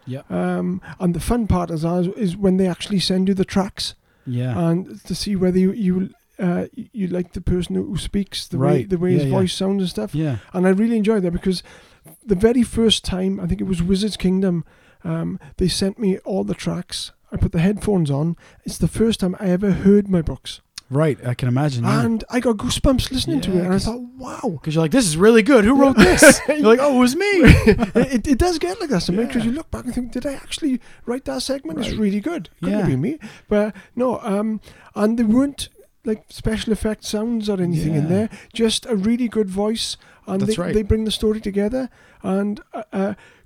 Yeah. 0.07 0.23
Um, 0.29 0.81
and 0.99 1.13
the 1.13 1.19
fun 1.31 1.47
part 1.47 1.69
is 1.71 1.83
is 2.25 2.35
when 2.45 2.57
they 2.57 2.67
actually 2.69 2.99
send 2.99 3.27
you 3.29 3.35
the 3.35 3.45
tracks 3.55 3.95
Yeah. 4.25 4.69
and 4.69 4.99
to 5.05 5.13
see 5.15 5.35
whether 5.35 5.59
you 5.59 5.71
you 5.87 6.09
uh, 6.39 6.65
you 6.93 7.07
like 7.17 7.29
the 7.33 7.41
person 7.41 7.75
who 7.75 7.97
speaks, 7.97 8.47
the 8.47 8.57
way 8.57 8.85
the 8.87 8.97
way 8.97 9.11
Yeah, 9.11 9.17
his 9.19 9.25
yeah. 9.31 9.37
voice 9.39 9.53
sounds 9.57 9.81
and 9.83 9.89
stuff. 9.89 10.15
yeah. 10.15 10.35
And 10.53 10.65
I 10.67 10.71
really 10.81 10.97
enjoyed 10.97 11.21
that 11.23 11.33
because 11.33 11.63
the 12.33 12.39
very 12.47 12.63
first 12.63 13.03
time, 13.05 13.39
I 13.43 13.47
think 13.47 13.61
it 13.61 13.67
was 13.67 13.81
Wizards 13.81 14.17
Kingdom, 14.17 14.63
um, 15.03 15.39
they 15.57 15.67
sent 15.69 15.97
me 15.97 16.17
all 16.25 16.43
the 16.43 16.55
tracks. 16.55 17.11
I 17.31 17.37
put 17.37 17.51
the 17.51 17.59
headphones 17.59 18.11
on. 18.11 18.35
It's 18.65 18.77
the 18.77 18.87
first 18.87 19.19
time 19.21 19.35
I 19.39 19.47
ever 19.47 19.71
heard 19.71 20.07
my 20.09 20.21
books. 20.21 20.61
Right, 20.89 21.17
I 21.25 21.33
can 21.35 21.47
imagine. 21.47 21.85
Yeah. 21.85 22.03
and 22.03 22.21
I 22.29 22.41
got 22.41 22.57
goosebumps 22.57 23.11
listening 23.13 23.39
to 23.41 23.51
Yeah, 23.51 23.59
it, 23.59 23.63
and 23.63 23.67
I 23.67 23.75
'cause- 23.75 23.85
thought, 23.85 24.01
wow. 24.17 24.39
Because 24.59 24.75
you're 24.75 24.83
like, 24.83 24.91
this 24.91 25.05
is 25.07 25.15
really 25.15 25.41
good. 25.41 25.63
Who 25.63 25.75
wrote 25.79 25.95
this? 25.95 26.41
You're 26.49 26.59
like, 26.59 26.79
oh, 26.81 26.97
it 26.97 26.99
was 26.99 27.15
me. 27.15 27.25
it, 27.31 28.27
it, 28.27 28.37
does 28.37 28.59
get 28.59 28.77
like 28.81 28.89
that 28.89 28.99
sometimes 28.99 29.29
because 29.29 29.45
you 29.45 29.53
look 29.53 29.71
back 29.71 29.85
and 29.85 29.95
think, 29.95 30.11
did 30.11 30.25
I 30.25 30.33
actually 30.33 30.81
write 31.05 31.23
that 31.25 31.43
segment? 31.43 31.79
It's 31.79 31.91
Right. 31.91 31.97
really 31.99 32.19
good. 32.19 32.49
Couldn't 32.61 32.79
Yeah. 32.79 32.85
been 32.87 32.99
me. 32.99 33.19
But 33.47 33.73
no, 33.95 34.19
um, 34.21 34.59
and 34.93 35.17
there 35.17 35.25
weren't 35.25 35.69
like 36.03 36.25
special 36.27 36.73
effect 36.73 37.05
sounds 37.05 37.47
or 37.47 37.61
anything 37.61 37.95
in 37.95 38.03
Yeah. 38.03 38.09
there. 38.09 38.29
Just 38.53 38.85
a 38.87 38.95
really 38.97 39.29
good 39.29 39.49
voice, 39.49 39.95
and 40.31 40.41
That's 40.41 40.55
they, 40.55 40.61
right. 40.63 40.73
they 40.73 40.81
bring 40.83 41.03
the 41.05 41.11
story 41.11 41.41
together. 41.41 41.89
And 42.23 42.61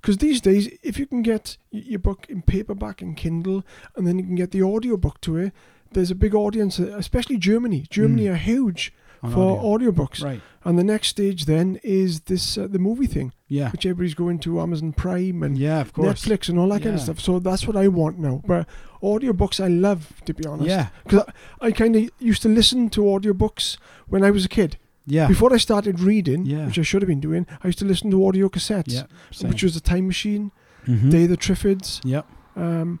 because 0.00 0.18
these 0.18 0.40
days, 0.40 0.68
if 0.82 0.98
you 0.98 1.06
can 1.06 1.22
get 1.22 1.56
your 1.70 1.98
book 1.98 2.26
in 2.28 2.42
paperback 2.42 3.02
and 3.02 3.16
Kindle, 3.16 3.64
and 3.96 4.06
then 4.06 4.18
you 4.18 4.24
can 4.24 4.34
get 4.36 4.50
the 4.52 4.62
audio 4.62 4.96
book 4.96 5.20
to 5.22 5.36
it, 5.36 5.52
there's 5.92 6.10
a 6.10 6.14
big 6.14 6.34
audience, 6.34 6.78
uh, 6.80 6.94
especially 6.96 7.38
Germany. 7.38 7.86
Germany 7.90 8.24
Mm. 8.26 8.32
are 8.32 8.36
huge 8.36 8.92
On 9.22 9.32
for 9.32 9.58
audio. 9.58 9.90
audiobooks. 9.92 10.22
Right. 10.22 10.40
And 10.64 10.78
the 10.78 10.84
next 10.84 11.08
stage 11.08 11.44
then 11.46 11.78
is 11.82 12.20
this 12.22 12.58
uh, 12.58 12.66
the 12.66 12.78
movie 12.78 13.06
thing, 13.06 13.32
Yeah. 13.48 13.70
which 13.70 13.86
everybody's 13.86 14.14
going 14.14 14.38
to 14.40 14.60
Amazon 14.60 14.92
Prime 14.92 15.42
and 15.42 15.56
Yeah, 15.56 15.80
of 15.80 15.92
course. 15.92 16.08
Netflix 16.24 16.48
and 16.48 16.58
all 16.58 16.68
that 16.70 16.82
kind 16.82 16.94
of 16.96 17.00
stuff. 17.00 17.20
So 17.20 17.38
that's 17.38 17.66
what 17.66 17.76
I 17.76 17.88
want 17.88 18.18
now. 18.18 18.42
But 18.46 18.66
audiobooks 19.02 19.62
I 19.62 19.68
love, 19.68 20.12
to 20.26 20.34
be 20.34 20.44
honest. 20.44 20.68
Yeah. 20.68 20.88
Because 21.04 21.24
I, 21.60 21.66
I 21.68 21.70
kind 21.72 21.94
of 21.96 22.10
used 22.18 22.42
to 22.42 22.48
listen 22.48 22.90
to 22.90 23.00
audiobooks 23.02 23.76
when 24.08 24.22
I 24.24 24.30
was 24.30 24.44
a 24.44 24.48
kid. 24.48 24.76
Yeah. 25.06 25.28
Before 25.28 25.52
I 25.54 25.58
started 25.58 26.00
reading, 26.00 26.44
Yeah. 26.46 26.66
which 26.66 26.78
I 26.78 26.82
should 26.82 27.02
have 27.02 27.08
been 27.08 27.20
doing, 27.20 27.46
I 27.62 27.68
used 27.68 27.78
to 27.78 27.84
listen 27.84 28.10
to 28.10 28.26
audio 28.26 28.48
cassettes, 28.48 28.92
Yeah. 28.92 29.48
which 29.48 29.62
was 29.62 29.74
The 29.74 29.80
Time 29.80 30.06
Machine, 30.06 30.50
Mhm. 30.86 31.10
Day 31.10 31.24
of 31.24 31.30
the 31.30 31.36
Triffids, 31.36 32.00
Yep. 32.04 32.26
um, 32.56 33.00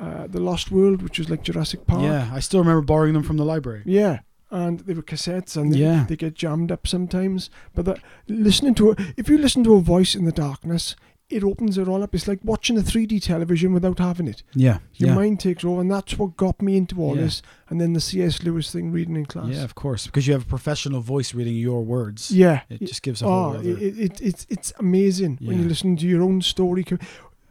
uh, 0.00 0.26
The 0.26 0.40
Lost 0.40 0.70
World, 0.70 1.02
which 1.02 1.18
was 1.18 1.30
like 1.30 1.42
Jurassic 1.42 1.86
Park. 1.86 2.02
Yeah. 2.02 2.28
I 2.32 2.40
still 2.40 2.60
remember 2.60 2.82
borrowing 2.82 3.14
them 3.14 3.22
from 3.22 3.36
the 3.36 3.44
library. 3.44 3.82
Yeah. 3.86 4.20
And 4.50 4.80
they 4.80 4.94
were 4.94 5.02
cassettes 5.02 5.56
and 5.56 5.72
they, 5.72 5.78
Yeah. 5.78 6.04
they 6.08 6.16
get 6.16 6.34
jammed 6.34 6.70
up 6.72 6.86
sometimes. 6.86 7.50
But 7.74 7.84
that, 7.86 7.98
listening 8.28 8.74
to 8.76 8.90
a, 8.92 8.96
if 9.16 9.28
you 9.28 9.38
listen 9.38 9.64
to 9.64 9.74
a 9.74 9.80
voice 9.80 10.14
in 10.14 10.24
the 10.24 10.32
darkness, 10.32 10.94
it 11.34 11.42
opens 11.42 11.76
it 11.76 11.88
all 11.88 12.02
up. 12.02 12.14
It's 12.14 12.28
like 12.28 12.38
watching 12.44 12.78
a 12.78 12.80
3D 12.82 13.20
television 13.22 13.72
without 13.72 13.98
having 13.98 14.28
it. 14.28 14.42
Yeah. 14.54 14.78
Your 14.94 15.08
yeah. 15.10 15.14
mind 15.16 15.40
takes 15.40 15.64
over, 15.64 15.80
and 15.80 15.90
that's 15.90 16.16
what 16.18 16.36
got 16.36 16.62
me 16.62 16.76
into 16.76 17.00
all 17.02 17.16
Yeah. 17.16 17.22
this. 17.22 17.42
And 17.68 17.80
then 17.80 17.92
the 17.92 18.00
C.S. 18.00 18.42
Lewis 18.44 18.70
thing, 18.70 18.92
reading 18.92 19.16
in 19.16 19.26
class. 19.26 19.48
Yeah, 19.48 19.64
of 19.64 19.74
course, 19.74 20.06
because 20.06 20.26
you 20.26 20.32
have 20.32 20.42
a 20.42 20.46
professional 20.46 21.00
voice 21.00 21.34
reading 21.34 21.56
your 21.56 21.84
words. 21.84 22.30
Yeah. 22.30 22.60
It 22.70 22.86
just 22.86 23.02
gives 23.02 23.20
a 23.20 23.24
oh, 23.24 23.28
whole 23.28 23.44
oh, 23.44 23.58
other. 23.58 23.68
it, 23.68 23.98
it, 23.98 24.20
it's 24.20 24.46
it's 24.48 24.72
amazing 24.78 25.38
when 25.42 25.58
you 25.60 25.68
listen 25.68 25.96
to 25.96 26.06
your 26.06 26.22
own 26.22 26.40
story. 26.42 26.84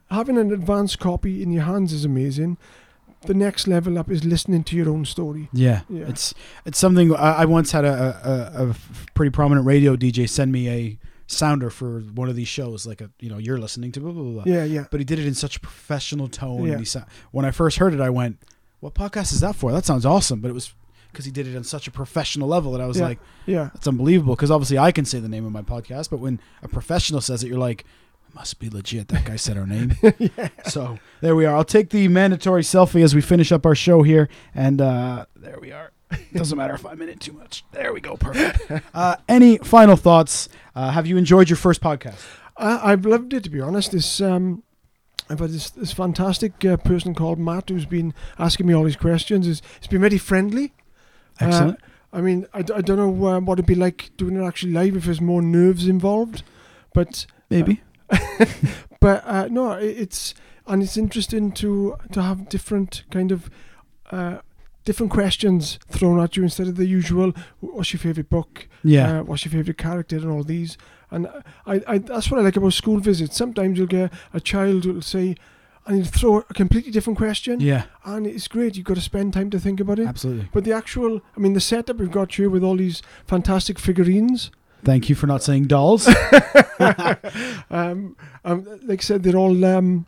Having 0.09 0.37
an 0.37 0.51
advanced 0.53 0.99
copy 0.99 1.43
in 1.43 1.51
your 1.51 1.63
hands 1.63 1.91
is 1.91 2.05
amazing. 2.05 2.57
The 3.25 3.33
next 3.33 3.67
level 3.67 3.97
up 3.97 4.11
is 4.11 4.23
listening 4.25 4.63
to 4.65 4.75
your 4.75 4.89
own 4.89 5.05
story. 5.05 5.49
yeah. 5.53 5.81
Yeah. 5.89 6.05
it's 6.07 6.33
it's 6.65 6.77
something. 6.77 7.15
I, 7.15 7.41
I 7.43 7.45
once 7.45 7.71
had 7.71 7.85
a 7.85 8.51
a 8.55 8.75
pretty 9.13 9.31
prominent 9.31 9.65
radio 9.65 9.95
DJ 9.95 10.29
send 10.29 10.51
me 10.51 10.69
a 10.69 10.97
sounder 11.27 11.69
for 11.69 11.99
one 12.01 12.29
of 12.29 12.35
these 12.35 12.47
shows, 12.47 12.85
like 12.85 13.01
a 13.01 13.09
you 13.19 13.29
know 13.29 13.37
you're 13.37 13.57
listening 13.59 13.91
to 13.93 13.99
blah 13.99 14.11
blah 14.11 14.23
blah. 14.23 14.43
Yeah, 14.45 14.63
yeah. 14.63 14.85
But 14.91 14.99
he 14.99 15.05
did 15.05 15.19
it 15.19 15.25
in 15.25 15.33
such 15.33 15.57
a 15.57 15.59
professional 15.59 16.27
tone. 16.27 16.65
Yeah. 16.65 16.71
And 16.71 16.79
he 16.79 16.85
sa- 16.85 17.05
when 17.31 17.45
I 17.45 17.51
first 17.51 17.77
heard 17.77 17.93
it, 17.93 18.01
I 18.01 18.09
went, 18.09 18.37
"What 18.79 18.93
podcast 18.93 19.33
is 19.33 19.39
that 19.41 19.55
for? 19.55 19.71
That 19.71 19.85
sounds 19.85 20.05
awesome." 20.05 20.39
But 20.41 20.49
it 20.49 20.53
was 20.53 20.73
because 21.11 21.25
he 21.25 21.31
did 21.31 21.47
it 21.47 21.55
on 21.55 21.63
such 21.63 21.87
a 21.87 21.91
professional 21.91 22.47
level 22.47 22.71
that 22.71 22.81
I 22.81 22.87
was 22.87 22.97
Yeah. 22.97 23.03
like, 23.05 23.19
Yeah. 23.45 23.69
"That's 23.73 23.87
unbelievable." 23.87 24.35
Because 24.35 24.51
obviously 24.51 24.77
I 24.79 24.91
can 24.91 25.05
say 25.05 25.19
the 25.19 25.29
name 25.29 25.45
of 25.45 25.51
my 25.51 25.61
podcast, 25.61 26.09
but 26.09 26.19
when 26.19 26.39
a 26.61 26.67
professional 26.67 27.21
says 27.21 27.43
it, 27.43 27.47
you're 27.47 27.57
like. 27.57 27.85
Must 28.35 28.57
be 28.57 28.67
legit. 28.67 29.09
That 29.09 29.25
guy 29.25 29.35
said 29.35 29.57
our 29.59 29.67
name. 29.67 29.93
yeah. 30.17 30.49
So 30.65 30.97
there 31.21 31.35
we 31.35 31.45
are. 31.45 31.55
I'll 31.55 31.63
take 31.63 31.91
the 31.91 32.07
mandatory 32.07 32.63
selfie 32.63 33.03
as 33.03 33.13
we 33.13 33.21
finish 33.21 33.51
up 33.51 33.63
our 33.63 33.75
show 33.75 34.01
here, 34.01 34.27
and 34.55 34.81
uh, 34.81 35.27
there 35.35 35.59
we 35.61 35.71
are. 35.71 35.91
Doesn't 36.33 36.57
matter 36.57 36.73
if 36.73 36.85
I'm 36.85 37.01
in 37.01 37.09
it 37.09 37.19
too 37.19 37.33
much. 37.33 37.63
There 37.71 37.93
we 37.93 38.01
go. 38.01 38.15
Perfect. 38.17 38.83
Uh, 38.93 39.17
any 39.27 39.57
final 39.57 39.95
thoughts? 39.95 40.49
Uh, 40.75 40.91
have 40.91 41.07
you 41.07 41.17
enjoyed 41.17 41.49
your 41.49 41.57
first 41.57 41.81
podcast? 41.81 42.19
I, 42.57 42.91
I've 42.91 43.05
loved 43.05 43.33
it 43.33 43.43
to 43.43 43.49
be 43.49 43.61
honest. 43.61 43.91
This 43.91 44.21
um, 44.21 44.63
I've 45.29 45.39
had 45.39 45.49
this, 45.51 45.69
this 45.69 45.91
fantastic 45.93 46.63
uh, 46.65 46.77
person 46.77 47.15
called 47.15 47.39
Matt 47.39 47.69
who's 47.69 47.85
been 47.85 48.13
asking 48.37 48.67
me 48.67 48.73
all 48.73 48.83
these 48.83 48.95
questions. 48.95 49.47
It's, 49.47 49.61
it's 49.77 49.87
been 49.87 50.01
very 50.01 50.17
friendly. 50.17 50.73
Uh, 51.41 51.45
Excellent. 51.45 51.79
I 52.11 52.21
mean, 52.21 52.45
I, 52.53 52.61
d- 52.61 52.73
I 52.73 52.81
don't 52.81 52.97
know 52.97 53.27
um, 53.27 53.45
what 53.45 53.57
it'd 53.57 53.65
be 53.65 53.73
like 53.75 54.11
doing 54.17 54.35
it 54.35 54.45
actually 54.45 54.73
live 54.73 54.95
if 54.95 55.05
there's 55.05 55.21
more 55.21 55.41
nerves 55.41 55.87
involved, 55.87 56.43
but 56.93 57.25
Maybe. 57.49 57.81
but 58.99 59.23
uh, 59.25 59.47
no, 59.49 59.71
i 59.71 59.79
it's 59.79 60.33
and 60.67 60.81
it's 60.81 60.97
interesting 60.97 61.51
to 61.51 61.97
to 62.11 62.21
have 62.21 62.49
different 62.49 63.03
kind 63.11 63.31
of. 63.31 63.49
Different 64.85 65.11
questions 65.11 65.79
thrown 65.87 66.19
at 66.19 66.35
you 66.35 66.43
instead 66.43 66.67
of 66.67 66.75
the 66.75 66.85
usual. 66.85 67.33
What's 67.61 67.93
your 67.93 67.99
favorite 67.99 68.29
book? 68.29 68.67
Yeah. 68.83 69.19
Uh, 69.19 69.23
what's 69.23 69.45
your 69.45 69.51
favorite 69.51 69.77
character 69.77 70.17
and 70.17 70.29
all 70.29 70.43
these? 70.43 70.77
And 71.09 71.27
I, 71.65 71.81
I, 71.87 71.97
that's 71.99 72.29
what 72.29 72.39
I 72.39 72.43
like 72.43 72.57
about 72.57 72.73
school 72.73 72.99
visits. 72.99 73.37
Sometimes 73.37 73.77
you'll 73.77 73.87
get 73.87 74.11
a 74.33 74.39
child 74.39 74.83
who'll 74.83 75.01
say, 75.01 75.35
and 75.85 75.97
he'll 75.97 76.05
throw 76.05 76.37
a 76.49 76.53
completely 76.53 76.91
different 76.91 77.17
question, 77.17 77.59
yeah. 77.59 77.83
and 78.03 78.25
it's 78.25 78.47
great. 78.47 78.75
You've 78.75 78.85
got 78.85 78.95
to 78.95 79.01
spend 79.01 79.33
time 79.33 79.49
to 79.51 79.59
think 79.59 79.79
about 79.79 79.99
it. 79.99 80.07
Absolutely. 80.07 80.49
But 80.51 80.63
the 80.63 80.73
actual, 80.73 81.21
I 81.37 81.39
mean, 81.39 81.53
the 81.53 81.61
setup 81.61 81.97
we've 81.97 82.11
got 82.11 82.33
here 82.33 82.49
with 82.49 82.63
all 82.63 82.77
these 82.77 83.01
fantastic 83.27 83.77
figurines. 83.77 84.49
Thank 84.83 85.07
you 85.07 85.15
for 85.15 85.27
not 85.27 85.43
saying 85.43 85.65
dolls. 85.65 86.09
Um, 87.69 88.15
um, 88.43 88.79
like 88.83 88.99
I 88.99 89.03
said, 89.03 89.23
they're 89.23 89.35
all 89.35 89.65
um, 89.65 90.05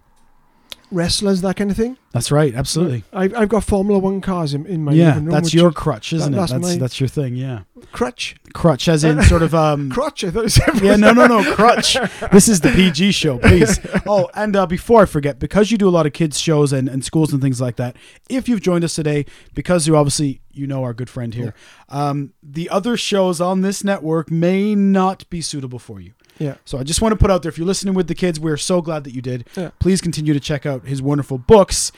wrestlers, 0.95 1.41
that 1.41 1.55
kind 1.57 1.69
of 1.69 1.77
thing. 1.77 1.97
That's 2.11 2.31
right. 2.31 2.55
Absolutely. 2.55 3.03
I've, 3.11 3.35
I've 3.35 3.49
got 3.49 3.63
Formula 3.65 3.99
One 3.99 4.21
cars 4.21 4.53
in, 4.53 4.65
in 4.65 4.83
my 4.83 4.93
yeah, 4.93 5.15
room. 5.15 5.25
that's 5.25 5.53
your 5.53 5.71
crutch, 5.71 6.13
isn't 6.13 6.31
that- 6.31 6.37
it? 6.37 6.39
that's 6.39 6.51
That's 6.53 6.63
my- 6.63 6.77
that's 6.77 6.99
your 6.99 7.09
thing. 7.09 7.35
Yeah, 7.35 7.61
crutch. 7.91 8.35
crutch, 8.53 8.87
as 8.87 9.03
in 9.03 9.21
sort 9.33 9.41
of 9.43 9.53
um. 9.53 9.91
Crutch. 9.91 10.23
I 10.23 10.31
thought 10.31 10.45
it 10.45 10.51
said. 10.51 10.81
Yeah, 10.81 10.95
no, 10.95 11.11
no, 11.11 11.27
no, 11.27 11.53
crutch. 11.55 11.97
This 12.31 12.47
is 12.47 12.61
the 12.61 12.69
PG 12.71 13.11
show, 13.11 13.37
please. 13.37 13.79
Oh, 14.07 14.29
and 14.35 14.55
uh, 14.55 14.65
before 14.67 15.01
I 15.01 15.05
forget, 15.05 15.39
because 15.39 15.71
you 15.71 15.77
do 15.79 15.87
a 15.87 15.89
lot 15.89 16.05
of 16.05 16.13
kids 16.13 16.39
shows 16.39 16.71
and, 16.71 16.87
and 16.87 17.03
schools 17.03 17.33
and 17.33 17.41
things 17.41 17.59
like 17.59 17.75
that, 17.77 17.95
if 18.29 18.47
you've 18.47 18.61
joined 18.61 18.83
us 18.83 18.93
today, 18.93 19.25
because 19.55 19.87
you 19.87 19.97
obviously 19.97 20.41
you 20.53 20.67
know 20.67 20.83
our 20.83 20.93
good 20.93 21.09
friend 21.09 21.33
here, 21.33 21.53
um, 21.89 22.31
the 22.43 22.69
other 22.69 22.95
shows 22.97 23.41
on 23.41 23.61
this 23.61 23.83
network 23.83 24.29
may 24.31 24.73
not 24.75 25.27
be 25.29 25.41
suitable 25.41 25.79
for 25.79 25.99
you. 25.99 26.13
Yeah. 26.39 26.55
So 26.65 26.77
I 26.77 26.83
just 26.83 27.01
want 27.01 27.13
to 27.13 27.17
put 27.17 27.31
out 27.31 27.41
there, 27.43 27.49
if 27.49 27.57
you're 27.57 27.67
listening 27.67 27.93
with 27.93 28.07
the 28.07 28.15
kids, 28.15 28.39
we're 28.39 28.57
so 28.57 28.81
glad 28.81 29.03
that 29.05 29.13
you 29.13 29.21
did. 29.21 29.47
Yeah. 29.55 29.71
Please 29.79 30.01
continue 30.01 30.33
to 30.33 30.39
check 30.39 30.65
out 30.65 30.85
his 30.85 31.01
wonderful 31.01 31.37
books. 31.37 31.91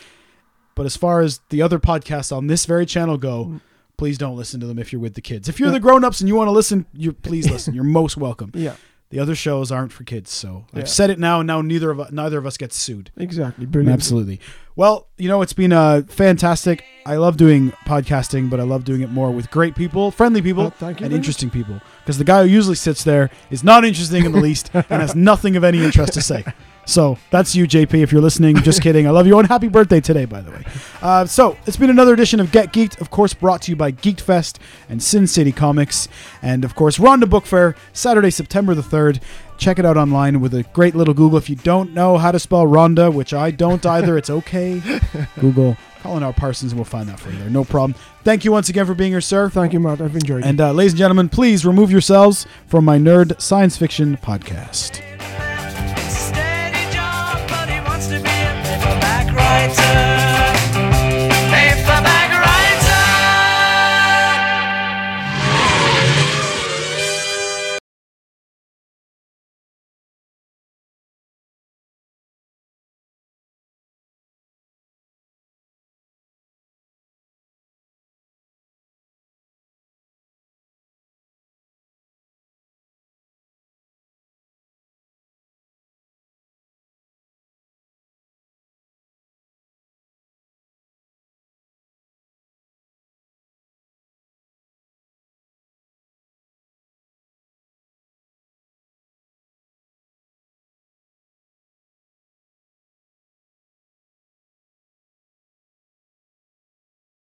But 0.75 0.85
as 0.85 0.95
far 0.95 1.21
as 1.21 1.39
the 1.49 1.61
other 1.61 1.79
podcasts 1.79 2.35
on 2.35 2.47
this 2.47 2.65
very 2.65 2.85
channel 2.85 3.17
go, 3.17 3.45
Mm. 3.45 3.61
please 3.97 4.17
don't 4.17 4.37
listen 4.37 4.59
to 4.59 4.67
them 4.67 4.77
if 4.77 4.93
you're 4.93 5.01
with 5.01 5.15
the 5.15 5.21
kids. 5.21 5.49
If 5.49 5.59
you're 5.59 5.71
the 5.71 5.79
grown-ups 5.79 6.19
and 6.21 6.27
you 6.27 6.35
want 6.35 6.47
to 6.49 6.51
listen, 6.51 6.85
you 6.93 7.13
please 7.13 7.49
listen. 7.49 7.73
You're 7.73 7.83
most 7.83 8.15
welcome. 8.15 8.51
Yeah. 8.53 8.75
The 9.09 9.19
other 9.19 9.33
shows 9.35 9.71
aren't 9.71 9.91
for 9.93 10.03
kids, 10.03 10.29
so 10.31 10.65
Yeah. 10.73 10.81
I've 10.81 10.89
said 10.89 11.09
it 11.09 11.17
now, 11.17 11.39
and 11.39 11.47
now 11.47 11.61
neither 11.61 11.89
of 11.91 12.11
neither 12.11 12.37
of 12.37 12.45
us 12.45 12.57
gets 12.57 12.75
sued. 12.75 13.09
Exactly. 13.17 13.65
Brilliant. 13.65 13.93
Absolutely. 13.93 14.39
Well, 14.77 15.07
you 15.17 15.27
know, 15.27 15.41
it's 15.41 15.53
been 15.53 15.73
uh, 15.73 16.03
fantastic. 16.07 16.85
I 17.03 17.15
love 17.15 17.35
doing 17.35 17.71
podcasting, 17.87 18.47
but 18.47 18.59
I 18.59 18.63
love 18.63 18.83
doing 18.83 19.01
it 19.01 19.09
more 19.09 19.31
with 19.31 19.49
great 19.49 19.75
people, 19.75 20.11
friendly 20.11 20.39
people, 20.39 20.71
Oh, 20.79 20.85
and 20.87 21.11
interesting 21.11 21.49
people. 21.49 21.81
Because 22.03 22.19
the 22.19 22.23
guy 22.23 22.43
who 22.43 22.49
usually 22.49 22.75
sits 22.75 23.03
there 23.03 23.31
is 23.49 23.63
not 23.63 23.83
interesting 23.83 24.23
in 24.23 24.33
the 24.33 24.39
least 24.39 24.69
and 24.75 24.85
has 24.85 25.15
nothing 25.15 25.55
of 25.55 25.63
any 25.63 25.83
interest 25.83 26.13
to 26.13 26.21
say. 26.21 26.45
So 26.85 27.17
that's 27.31 27.55
you, 27.55 27.67
JP. 27.67 28.03
If 28.03 28.11
you're 28.11 28.21
listening, 28.21 28.55
just 28.57 28.83
kidding. 28.83 29.07
I 29.07 29.09
love 29.09 29.25
you. 29.25 29.39
And 29.39 29.47
happy 29.47 29.67
birthday 29.67 29.99
today, 29.99 30.25
by 30.25 30.41
the 30.41 30.51
way. 30.51 30.63
Uh, 31.01 31.25
so 31.25 31.57
it's 31.65 31.75
been 31.75 31.89
another 31.89 32.13
edition 32.13 32.39
of 32.39 32.51
Get 32.51 32.71
Geeked, 32.71 33.01
of 33.01 33.09
course, 33.09 33.33
brought 33.33 33.63
to 33.63 33.71
you 33.71 33.75
by 33.75 33.91
Geeked 33.91 34.21
Fest 34.21 34.59
and 34.87 35.01
Sin 35.01 35.25
City 35.25 35.51
Comics, 35.51 36.07
and 36.41 36.63
of 36.63 36.75
course, 36.75 36.99
Rhondda 36.99 37.29
Book 37.29 37.47
Fair, 37.47 37.75
Saturday, 37.93 38.29
September 38.29 38.75
the 38.75 38.83
third. 38.83 39.19
Check 39.57 39.79
it 39.79 39.85
out 39.85 39.97
online 39.97 40.39
with 40.39 40.53
a 40.53 40.63
great 40.73 40.95
little 40.95 41.13
Google. 41.13 41.37
If 41.37 41.49
you 41.49 41.55
don't 41.55 41.93
know 41.93 42.17
how 42.17 42.31
to 42.31 42.39
spell 42.39 42.65
Rhondda, 42.65 43.13
which 43.13 43.33
I 43.33 43.51
don't 43.51 43.85
either, 43.85 44.17
it's 44.17 44.29
okay. 44.29 44.81
Google 45.39 45.75
Colin 46.01 46.23
R. 46.23 46.33
Parsons, 46.33 46.71
and 46.71 46.79
we'll 46.79 46.85
find 46.85 47.09
that 47.09 47.19
for 47.19 47.31
you 47.31 47.39
there. 47.39 47.49
No 47.49 47.63
problem. 47.63 47.99
Thank 48.23 48.45
you 48.45 48.51
once 48.51 48.69
again 48.69 48.85
for 48.85 48.93
being 48.93 49.11
here, 49.11 49.21
sir. 49.21 49.49
Thank 49.49 49.73
you, 49.73 49.79
Matt. 49.79 49.99
I've 50.01 50.15
enjoyed 50.15 50.43
it. 50.43 50.47
And 50.47 50.61
uh, 50.61 50.71
ladies 50.71 50.93
and 50.93 50.99
gentlemen, 50.99 51.29
please 51.29 51.65
remove 51.65 51.91
yourselves 51.91 52.45
from 52.67 52.85
my 52.85 52.97
nerd 52.97 53.41
science 53.41 53.77
fiction 53.77 54.17
podcast. 54.17 55.06